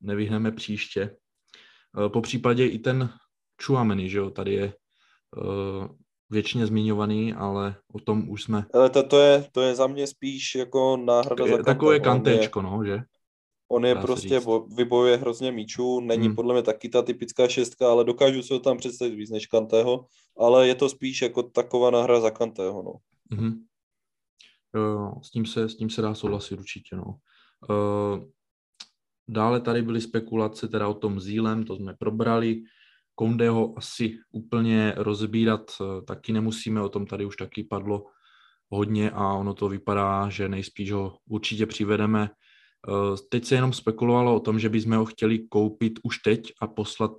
nevyhneme 0.00 0.52
příště. 0.52 1.16
Eh, 2.06 2.08
po 2.08 2.20
případě 2.20 2.66
i 2.66 2.78
ten 2.78 3.10
Chuameni, 3.64 4.08
že 4.08 4.18
jo, 4.18 4.30
tady 4.30 4.54
je 4.54 4.72
uh, 5.36 5.86
většině 6.30 6.66
zmiňovaný, 6.66 7.34
ale 7.34 7.76
o 7.92 8.00
tom 8.00 8.30
už 8.30 8.42
jsme... 8.42 8.66
Ale 8.74 8.90
to, 8.90 9.02
to, 9.02 9.18
je, 9.18 9.44
to 9.52 9.62
je 9.62 9.74
za 9.74 9.86
mě 9.86 10.06
spíš 10.06 10.54
jako 10.54 10.96
náhrada 10.96 11.46
je, 11.46 11.56
za 11.56 11.62
Takové 11.62 12.00
kantéčko, 12.00 12.62
no, 12.62 12.84
že? 12.84 12.98
On 13.70 13.86
je 13.86 13.94
prostě, 13.94 14.40
bo, 14.40 14.66
vybojuje 14.76 15.16
hrozně 15.16 15.52
míčů, 15.52 16.00
není 16.00 16.26
hmm. 16.26 16.36
podle 16.36 16.54
mě 16.54 16.62
taky 16.62 16.88
ta 16.88 17.02
typická 17.02 17.48
šestka, 17.48 17.90
ale 17.90 18.04
dokážu 18.04 18.42
si 18.42 18.52
ho 18.52 18.60
tam 18.60 18.76
představit 18.76 19.14
víc 19.14 19.30
než 19.30 19.46
Kantého, 19.46 20.06
ale 20.38 20.68
je 20.68 20.74
to 20.74 20.88
spíš 20.88 21.22
jako 21.22 21.42
taková 21.42 21.90
náhra 21.90 22.20
za 22.20 22.30
Kantého, 22.30 22.82
no. 22.82 22.92
Hmm. 23.38 23.64
Jo, 24.74 25.12
s 25.22 25.30
tím 25.30 25.46
se, 25.46 25.68
s 25.68 25.76
tím 25.76 25.90
se 25.90 26.02
dá 26.02 26.14
souhlasit 26.14 26.58
určitě, 26.58 26.96
no. 26.96 27.04
Uh, 27.70 28.24
dále 29.28 29.60
tady 29.60 29.82
byly 29.82 30.00
spekulace 30.00 30.68
teda 30.68 30.88
o 30.88 30.94
tom 30.94 31.20
Zílem, 31.20 31.64
to 31.64 31.76
jsme 31.76 31.94
probrali. 31.98 32.62
Kondeho 33.14 33.74
asi 33.76 34.18
úplně 34.32 34.94
rozbírat 34.96 35.70
uh, 35.80 36.04
taky 36.04 36.32
nemusíme, 36.32 36.82
o 36.82 36.88
tom 36.88 37.06
tady 37.06 37.24
už 37.24 37.36
taky 37.36 37.64
padlo 37.64 38.04
hodně 38.68 39.10
a 39.10 39.32
ono 39.32 39.54
to 39.54 39.68
vypadá, 39.68 40.28
že 40.28 40.48
nejspíš 40.48 40.92
ho 40.92 41.18
určitě 41.28 41.66
přivedeme 41.66 42.30
Eh, 42.30 42.47
teď 43.28 43.44
se 43.44 43.54
jenom 43.54 43.72
spekulovalo 43.72 44.36
o 44.36 44.40
tom, 44.40 44.58
že 44.58 44.68
bychom 44.68 44.96
ho 44.96 45.04
chtěli 45.04 45.38
koupit 45.38 45.98
už 46.02 46.18
teď 46.18 46.52
a 46.60 46.66
poslat 46.66 47.12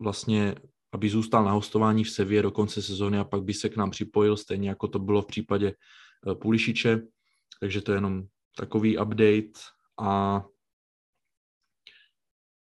vlastně, 0.00 0.54
aby 0.92 1.08
zůstal 1.08 1.44
na 1.44 1.52
hostování 1.52 2.04
v 2.04 2.10
Sevě 2.10 2.42
do 2.42 2.50
konce 2.50 2.82
sezóny 2.82 3.18
a 3.18 3.24
pak 3.24 3.42
by 3.42 3.54
se 3.54 3.68
k 3.68 3.76
nám 3.76 3.90
připojil, 3.90 4.36
stejně 4.36 4.68
jako 4.68 4.88
to 4.88 4.98
bylo 4.98 5.22
v 5.22 5.26
případě 5.26 5.74
eh, 6.30 6.34
Pulišiče. 6.34 7.00
Takže 7.60 7.80
to 7.80 7.92
je 7.92 7.96
jenom 7.96 8.22
takový 8.56 8.98
update. 8.98 9.60
A 10.00 10.44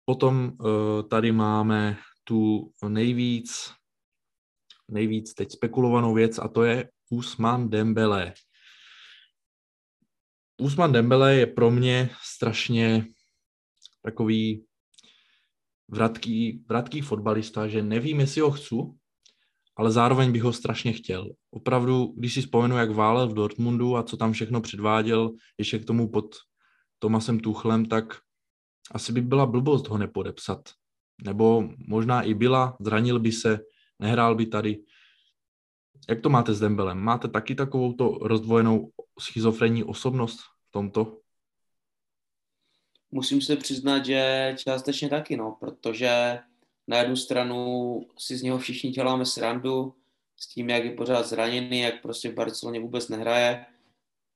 potom 0.06 0.52
eh, 0.52 1.04
tady 1.04 1.32
máme 1.32 1.98
tu 2.24 2.72
nejvíc, 2.88 3.72
nejvíc 4.88 5.34
teď 5.34 5.52
spekulovanou 5.52 6.14
věc 6.14 6.40
a 6.40 6.48
to 6.48 6.64
je 6.64 6.90
Usman 7.10 7.70
Dembele. 7.70 8.34
Usman 10.58 10.92
Dembele 10.92 11.36
je 11.36 11.48
pro 11.48 11.72
mě 11.72 12.10
strašně 12.24 13.06
takový 14.04 14.66
vratký, 15.88 16.66
vratký 16.70 17.02
fotbalista, 17.02 17.68
že 17.68 17.84
nevím, 17.84 18.20
jestli 18.20 18.42
ho 18.42 18.52
chci, 18.52 18.76
ale 19.78 19.92
zároveň 19.92 20.32
bych 20.32 20.44
ho 20.44 20.54
strašně 20.54 20.94
chtěl. 20.94 21.30
Opravdu, 21.52 22.14
když 22.18 22.34
si 22.34 22.42
vzpomenu, 22.42 22.78
jak 22.78 22.92
válel 22.92 23.28
v 23.28 23.34
Dortmundu 23.34 23.98
a 23.98 24.04
co 24.04 24.18
tam 24.18 24.32
všechno 24.32 24.62
předváděl, 24.62 25.32
ještě 25.58 25.80
k 25.80 25.86
tomu 25.86 26.10
pod 26.10 26.26
Tomasem 27.00 27.40
Tuchlem, 27.40 27.86
tak 27.86 28.18
asi 28.92 29.12
by 29.12 29.22
byla 29.22 29.46
blbost 29.46 29.88
ho 29.88 29.98
nepodepsat. 29.98 30.70
Nebo 31.24 31.70
možná 31.88 32.22
i 32.22 32.34
byla, 32.34 32.78
zranil 32.80 33.20
by 33.20 33.32
se, 33.32 33.60
nehrál 34.00 34.36
by 34.36 34.46
tady. 34.46 34.78
Jak 36.10 36.22
to 36.22 36.30
máte 36.30 36.54
s 36.54 36.60
Dembelem? 36.60 36.98
Máte 36.98 37.28
taky 37.28 37.56
takovou 37.56 37.94
to 37.94 38.18
rozdvojenou 38.22 38.92
schizofrenní 39.20 39.84
osobnost 39.84 40.40
v 40.40 40.72
tomto? 40.72 41.18
Musím 43.12 43.42
se 43.42 43.56
přiznat, 43.56 44.06
že 44.06 44.54
částečně 44.58 45.10
taky, 45.10 45.38
no, 45.38 45.58
protože 45.60 46.40
na 46.88 46.98
jednu 46.98 47.16
stranu 47.16 48.02
si 48.18 48.38
z 48.38 48.42
něho 48.42 48.58
všichni 48.58 48.90
děláme 48.90 49.26
srandu 49.26 49.94
s 50.36 50.48
tím, 50.48 50.70
jak 50.70 50.86
je 50.86 50.92
pořád 50.92 51.26
zraněný, 51.26 51.80
jak 51.80 52.02
prostě 52.02 52.32
v 52.32 52.34
Barceloně 52.34 52.80
vůbec 52.80 53.10
nehraje. 53.10 53.66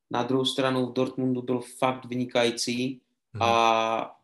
Na 0.09 0.23
druhou 0.23 0.45
stranu 0.45 0.85
v 0.85 0.93
Dortmundu 0.93 1.41
byl 1.41 1.59
fakt 1.59 2.05
vynikající 2.05 3.01
hmm. 3.33 3.41
a 3.41 4.15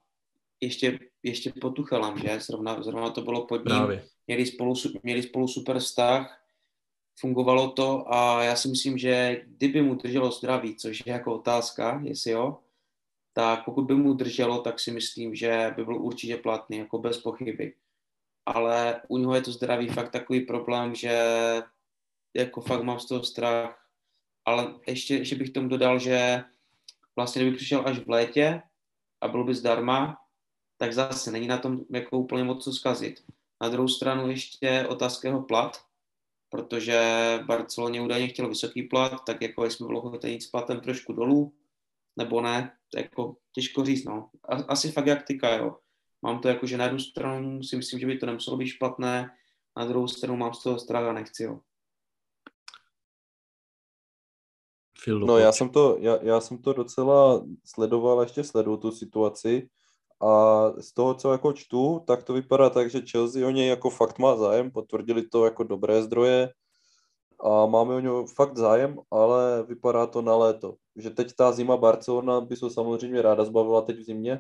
ještě, 0.61 0.99
ještě 1.23 1.53
po 1.61 1.69
Tuchelem, 1.69 2.17
že? 2.17 2.39
Zrovna, 2.39 2.83
zrovna 2.83 3.09
to 3.09 3.21
bylo 3.21 3.45
pod 3.45 3.65
ním. 3.65 4.01
Měli 4.27 4.45
spolu, 4.45 4.73
měli 5.03 5.23
spolu 5.23 5.47
super 5.47 5.79
vztah 5.79 6.46
fungovalo 7.19 7.71
to 7.71 8.13
a 8.13 8.43
já 8.43 8.55
si 8.55 8.67
myslím, 8.67 8.97
že 8.97 9.41
kdyby 9.45 9.81
mu 9.81 9.95
drželo 9.95 10.31
zdraví, 10.31 10.75
což 10.75 11.03
je 11.05 11.13
jako 11.13 11.35
otázka, 11.35 12.01
jestli 12.03 12.31
jo, 12.31 12.57
tak 13.33 13.65
pokud 13.65 13.81
by 13.81 13.95
mu 13.95 14.13
drželo, 14.13 14.61
tak 14.61 14.79
si 14.79 14.91
myslím, 14.91 15.35
že 15.35 15.73
by 15.75 15.85
byl 15.85 16.01
určitě 16.01 16.37
platný, 16.37 16.77
jako 16.77 16.97
bez 16.97 17.21
pochyby. 17.21 17.73
Ale 18.45 19.01
u 19.07 19.17
něho 19.17 19.35
je 19.35 19.41
to 19.41 19.51
zdraví 19.51 19.87
fakt 19.87 20.11
takový 20.11 20.41
problém, 20.41 20.95
že 20.95 21.19
jako 22.33 22.61
fakt 22.61 22.83
mám 22.83 22.99
z 22.99 23.05
toho 23.05 23.23
strach. 23.23 23.87
Ale 24.45 24.73
ještě, 24.87 25.15
ještě 25.15 25.35
bych 25.35 25.49
tomu 25.49 25.67
dodal, 25.67 25.99
že 25.99 26.43
vlastně 27.15 27.41
kdyby 27.41 27.57
přišel 27.57 27.83
až 27.85 27.99
v 27.99 28.09
létě 28.09 28.61
a 29.21 29.27
byl 29.27 29.43
by 29.43 29.55
zdarma, 29.55 30.17
tak 30.77 30.93
zase 30.93 31.31
není 31.31 31.47
na 31.47 31.57
tom 31.57 31.85
jako 31.89 32.19
úplně 32.19 32.43
moc 32.43 32.63
co 32.63 32.73
zkazit. 32.73 33.23
Na 33.61 33.69
druhou 33.69 33.87
stranu 33.87 34.29
ještě 34.29 34.87
otázka 34.87 35.27
jeho 35.27 35.41
plat, 35.41 35.86
protože 36.49 36.99
Barceloně 37.45 38.01
údajně 38.01 38.27
chtěl 38.27 38.49
vysoký 38.49 38.83
plat, 38.83 39.25
tak 39.25 39.41
jako 39.41 39.63
jestli 39.63 39.85
bylo 39.85 40.19
jít 40.25 40.41
s 40.41 40.47
platem 40.47 40.79
trošku 40.79 41.13
dolů, 41.13 41.53
nebo 42.17 42.41
ne, 42.41 42.77
to 42.91 42.99
jako 42.99 43.35
těžko 43.51 43.85
říct, 43.85 44.05
no. 44.05 44.29
Asi 44.67 44.91
fakt 44.91 45.07
jak 45.07 45.23
tyka, 45.23 45.55
jo. 45.55 45.77
Mám 46.21 46.39
to 46.39 46.47
jako, 46.47 46.67
že 46.67 46.77
na 46.77 46.83
jednu 46.83 46.99
stranu 46.99 47.63
si 47.63 47.75
myslím, 47.75 47.99
že 47.99 48.07
by 48.07 48.17
to 48.17 48.25
nemuselo 48.25 48.57
být 48.57 48.67
špatné, 48.67 49.29
na 49.77 49.85
druhou 49.85 50.07
stranu 50.07 50.37
mám 50.37 50.53
z 50.53 50.63
toho 50.63 50.79
strach 50.79 51.03
a 51.03 51.13
nechci, 51.13 51.43
jo. 51.43 51.59
No 55.07 55.37
já 55.37 55.51
jsem, 55.51 55.69
to, 55.69 55.97
já, 55.99 56.23
já 56.23 56.41
jsem 56.41 56.57
to 56.57 56.73
docela 56.73 57.45
sledoval, 57.65 58.21
ještě 58.21 58.43
sleduju 58.43 58.77
tu 58.77 58.91
situaci 58.91 59.69
a 60.21 60.71
z 60.81 60.93
toho, 60.93 61.13
co 61.13 61.31
jako 61.31 61.53
čtu, 61.53 62.01
tak 62.07 62.23
to 62.23 62.33
vypadá 62.33 62.69
tak, 62.69 62.89
že 62.89 63.01
Chelsea 63.11 63.47
o 63.47 63.49
něj 63.49 63.67
jako 63.67 63.89
fakt 63.89 64.19
má 64.19 64.35
zájem, 64.35 64.71
potvrdili 64.71 65.27
to 65.27 65.45
jako 65.45 65.63
dobré 65.63 66.03
zdroje 66.03 66.49
a 67.43 67.65
máme 67.65 67.95
o 67.95 67.99
něj 67.99 68.25
fakt 68.35 68.57
zájem, 68.57 68.99
ale 69.11 69.63
vypadá 69.63 70.07
to 70.07 70.21
na 70.21 70.35
léto. 70.35 70.75
Že 70.95 71.09
teď 71.09 71.33
ta 71.37 71.51
zima 71.51 71.77
Barcelona 71.77 72.41
by 72.41 72.55
se 72.55 72.69
samozřejmě 72.69 73.21
ráda 73.21 73.45
zbavila 73.45 73.81
teď 73.81 73.97
v 73.97 74.03
zimě. 74.03 74.35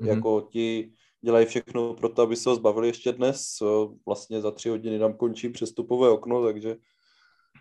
Mm-hmm. 0.00 0.06
Jako 0.08 0.40
ti 0.40 0.92
dělají 1.20 1.46
všechno 1.46 1.94
pro 1.94 2.08
to, 2.08 2.22
aby 2.22 2.36
se 2.36 2.50
ho 2.50 2.56
zbavili 2.56 2.88
ještě 2.88 3.12
dnes. 3.12 3.42
Vlastně 4.06 4.40
za 4.40 4.50
tři 4.50 4.68
hodiny 4.68 4.98
nám 4.98 5.14
končí 5.14 5.48
přestupové 5.48 6.08
okno, 6.08 6.44
takže, 6.44 6.76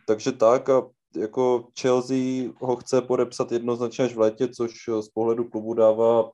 takže 0.07 0.31
tak 0.31 0.69
a 0.69 0.89
jako 1.17 1.67
Chelsea 1.79 2.53
ho 2.61 2.75
chce 2.75 3.01
podepsat 3.01 3.51
jednoznačně 3.51 4.05
až 4.05 4.15
v 4.15 4.19
létě, 4.19 4.47
což 4.47 4.71
z 4.99 5.07
pohledu 5.07 5.43
klubu 5.43 5.73
dává 5.73 6.31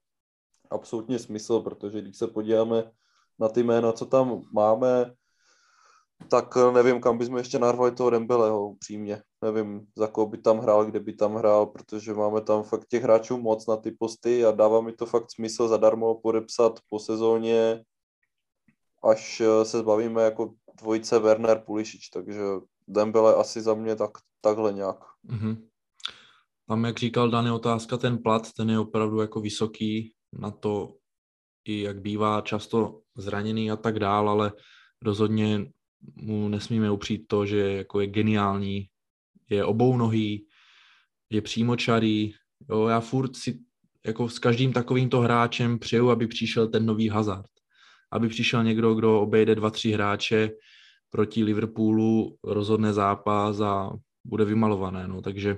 absolutně 0.71 1.19
smysl, 1.19 1.59
protože 1.59 2.01
když 2.01 2.17
se 2.17 2.27
podíváme 2.27 2.91
na 3.39 3.49
ty 3.49 3.63
jména, 3.63 3.91
co 3.91 4.05
tam 4.05 4.41
máme, 4.53 5.13
tak 6.29 6.55
nevím, 6.73 7.01
kam 7.01 7.17
bychom 7.17 7.37
ještě 7.37 7.59
narvali 7.59 7.91
toho 7.91 8.09
Dembeleho, 8.09 8.69
upřímně. 8.69 9.21
Nevím, 9.41 9.87
za 9.95 10.07
koho 10.07 10.27
by 10.27 10.37
tam 10.37 10.59
hrál, 10.59 10.85
kde 10.85 10.99
by 10.99 11.13
tam 11.13 11.35
hrál, 11.35 11.65
protože 11.65 12.13
máme 12.13 12.41
tam 12.41 12.63
fakt 12.63 12.87
těch 12.87 13.03
hráčů 13.03 13.37
moc 13.37 13.67
na 13.67 13.77
ty 13.77 13.91
posty 13.91 14.45
a 14.45 14.51
dává 14.51 14.81
mi 14.81 14.93
to 14.93 15.05
fakt 15.05 15.31
smysl 15.31 15.67
zadarmo 15.67 16.15
podepsat 16.15 16.79
po 16.89 16.99
sezóně, 16.99 17.83
až 19.03 19.41
se 19.63 19.77
zbavíme 19.79 20.23
jako 20.23 20.53
dvojice 20.81 21.19
Werner 21.19 21.63
Pulišič, 21.65 22.09
takže 22.09 22.41
Dembele 22.87 23.35
asi 23.35 23.61
za 23.61 23.73
mě 23.73 23.95
tak, 23.95 24.11
takhle 24.41 24.73
nějak. 24.73 24.97
Mm-hmm. 25.29 25.67
Tam, 26.67 26.85
jak 26.85 26.99
říkal 26.99 27.29
Dany, 27.29 27.51
otázka, 27.51 27.97
ten 27.97 28.17
plat, 28.17 28.53
ten 28.57 28.69
je 28.69 28.79
opravdu 28.79 29.21
jako 29.21 29.41
vysoký, 29.41 30.13
na 30.33 30.51
to, 30.51 30.95
i 31.65 31.81
jak 31.81 32.01
bývá 32.01 32.41
často 32.41 33.01
zraněný 33.17 33.71
a 33.71 33.75
tak 33.75 33.99
dál, 33.99 34.29
ale 34.29 34.51
rozhodně 35.01 35.71
mu 36.15 36.49
nesmíme 36.49 36.91
upřít 36.91 37.27
to, 37.27 37.45
že 37.45 37.57
jako 37.57 37.99
je 37.99 38.07
geniální, 38.07 38.87
je 39.49 39.65
obou 39.65 39.97
nohý, 39.97 40.47
je 41.29 41.41
přímočarý. 41.41 42.33
Jo, 42.69 42.87
já 42.87 42.99
furt 42.99 43.35
si 43.35 43.59
jako 44.05 44.29
s 44.29 44.39
každým 44.39 44.73
takovýmto 44.73 45.19
hráčem 45.19 45.79
přeju, 45.79 46.09
aby 46.09 46.27
přišel 46.27 46.67
ten 46.67 46.85
nový 46.85 47.09
hazard. 47.09 47.49
Aby 48.11 48.29
přišel 48.29 48.63
někdo, 48.63 48.93
kdo 48.93 49.21
obejde 49.21 49.55
dva, 49.55 49.69
tři 49.69 49.91
hráče 49.91 50.49
proti 51.09 51.43
Liverpoolu, 51.43 52.37
rozhodne 52.43 52.93
zápas 52.93 53.59
a 53.59 53.89
bude 54.25 54.45
vymalované. 54.45 55.07
No. 55.07 55.21
Takže 55.21 55.57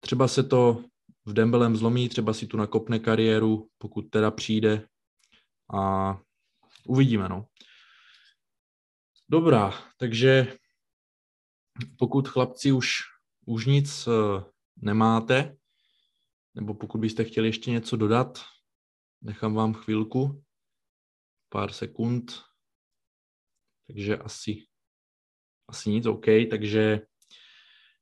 třeba 0.00 0.28
se 0.28 0.42
to 0.42 0.84
v 1.30 1.32
Dembelem 1.32 1.76
zlomí, 1.76 2.08
třeba 2.08 2.34
si 2.34 2.46
tu 2.46 2.56
nakopne 2.56 2.98
kariéru, 2.98 3.68
pokud 3.78 4.02
teda 4.02 4.30
přijde 4.30 4.88
a 5.74 6.16
uvidíme. 6.86 7.28
No. 7.28 7.46
Dobrá, 9.28 9.72
takže 9.96 10.56
pokud 11.98 12.28
chlapci 12.28 12.72
už, 12.72 12.90
už 13.46 13.66
nic 13.66 14.06
uh, 14.06 14.42
nemáte, 14.76 15.56
nebo 16.54 16.74
pokud 16.74 16.98
byste 16.98 17.24
chtěli 17.24 17.48
ještě 17.48 17.70
něco 17.70 17.96
dodat, 17.96 18.38
nechám 19.22 19.54
vám 19.54 19.74
chvilku, 19.74 20.44
pár 21.48 21.72
sekund, 21.72 22.42
takže 23.86 24.16
asi, 24.16 24.66
asi 25.68 25.90
nic, 25.90 26.06
OK, 26.06 26.26
takže 26.50 27.00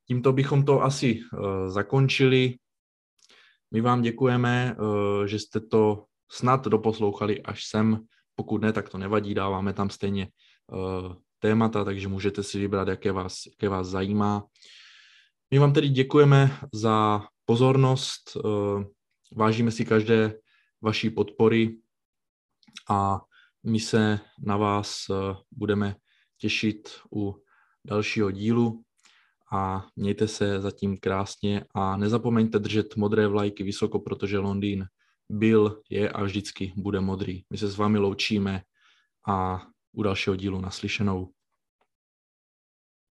tímto 0.07 0.33
bychom 0.33 0.65
to 0.65 0.83
asi 0.83 1.21
uh, 1.21 1.69
zakončili. 1.69 2.59
My 3.71 3.81
vám 3.81 4.03
děkujeme, 4.03 4.77
uh, 4.79 5.25
že 5.25 5.39
jste 5.39 5.61
to 5.61 6.05
snad 6.31 6.65
doposlouchali 6.65 7.43
až 7.43 7.65
sem. 7.65 8.07
Pokud 8.35 8.63
ne, 8.63 8.73
tak 8.73 8.89
to 8.89 8.99
nevadí, 8.99 9.35
dáváme 9.35 9.73
tam 9.73 9.91
stejně 9.91 10.29
uh, 10.73 11.15
témata, 11.39 11.85
takže 11.85 12.09
můžete 12.09 12.43
si 12.43 12.59
vybrat, 12.59 12.89
jaké 12.89 13.13
vás, 13.13 13.47
jaké 13.47 13.69
vás 13.69 13.87
zajímá. 13.87 14.45
My 15.51 15.59
vám 15.59 15.73
tedy 15.73 15.89
děkujeme 15.89 16.59
za 16.73 17.27
pozornost, 17.45 18.37
uh, 18.37 18.85
vážíme 19.37 19.71
si 19.71 19.85
každé 19.85 20.39
vaší 20.83 21.11
podpory 21.11 21.77
a 22.91 23.21
my 23.65 23.81
se 23.81 24.21
na 24.39 24.57
vás 24.57 25.05
budeme 25.51 25.97
těšit 26.39 27.01
u 27.15 27.43
dalšího 27.85 28.31
dílu 28.31 28.85
a 29.53 29.87
mějte 29.97 30.29
se 30.29 30.61
zatím 30.61 30.97
krásně 30.97 31.65
a 31.75 31.97
nezapomeňte 31.97 32.59
držet 32.59 32.97
modré 32.97 33.27
vlajky 33.27 33.65
vysoko, 33.65 33.99
protože 33.99 34.39
Londýn 34.39 34.87
byl, 35.29 35.83
je 35.91 36.11
a 36.11 36.23
vždycky 36.23 36.73
bude 36.77 37.01
modrý. 37.01 37.43
My 37.51 37.59
se 37.59 37.69
s 37.69 37.77
vámi 37.77 37.99
loučíme 37.99 38.63
a 39.29 39.67
u 39.93 40.03
dalšího 40.03 40.37
dílu 40.37 40.61
naslyšenou. 40.61 41.29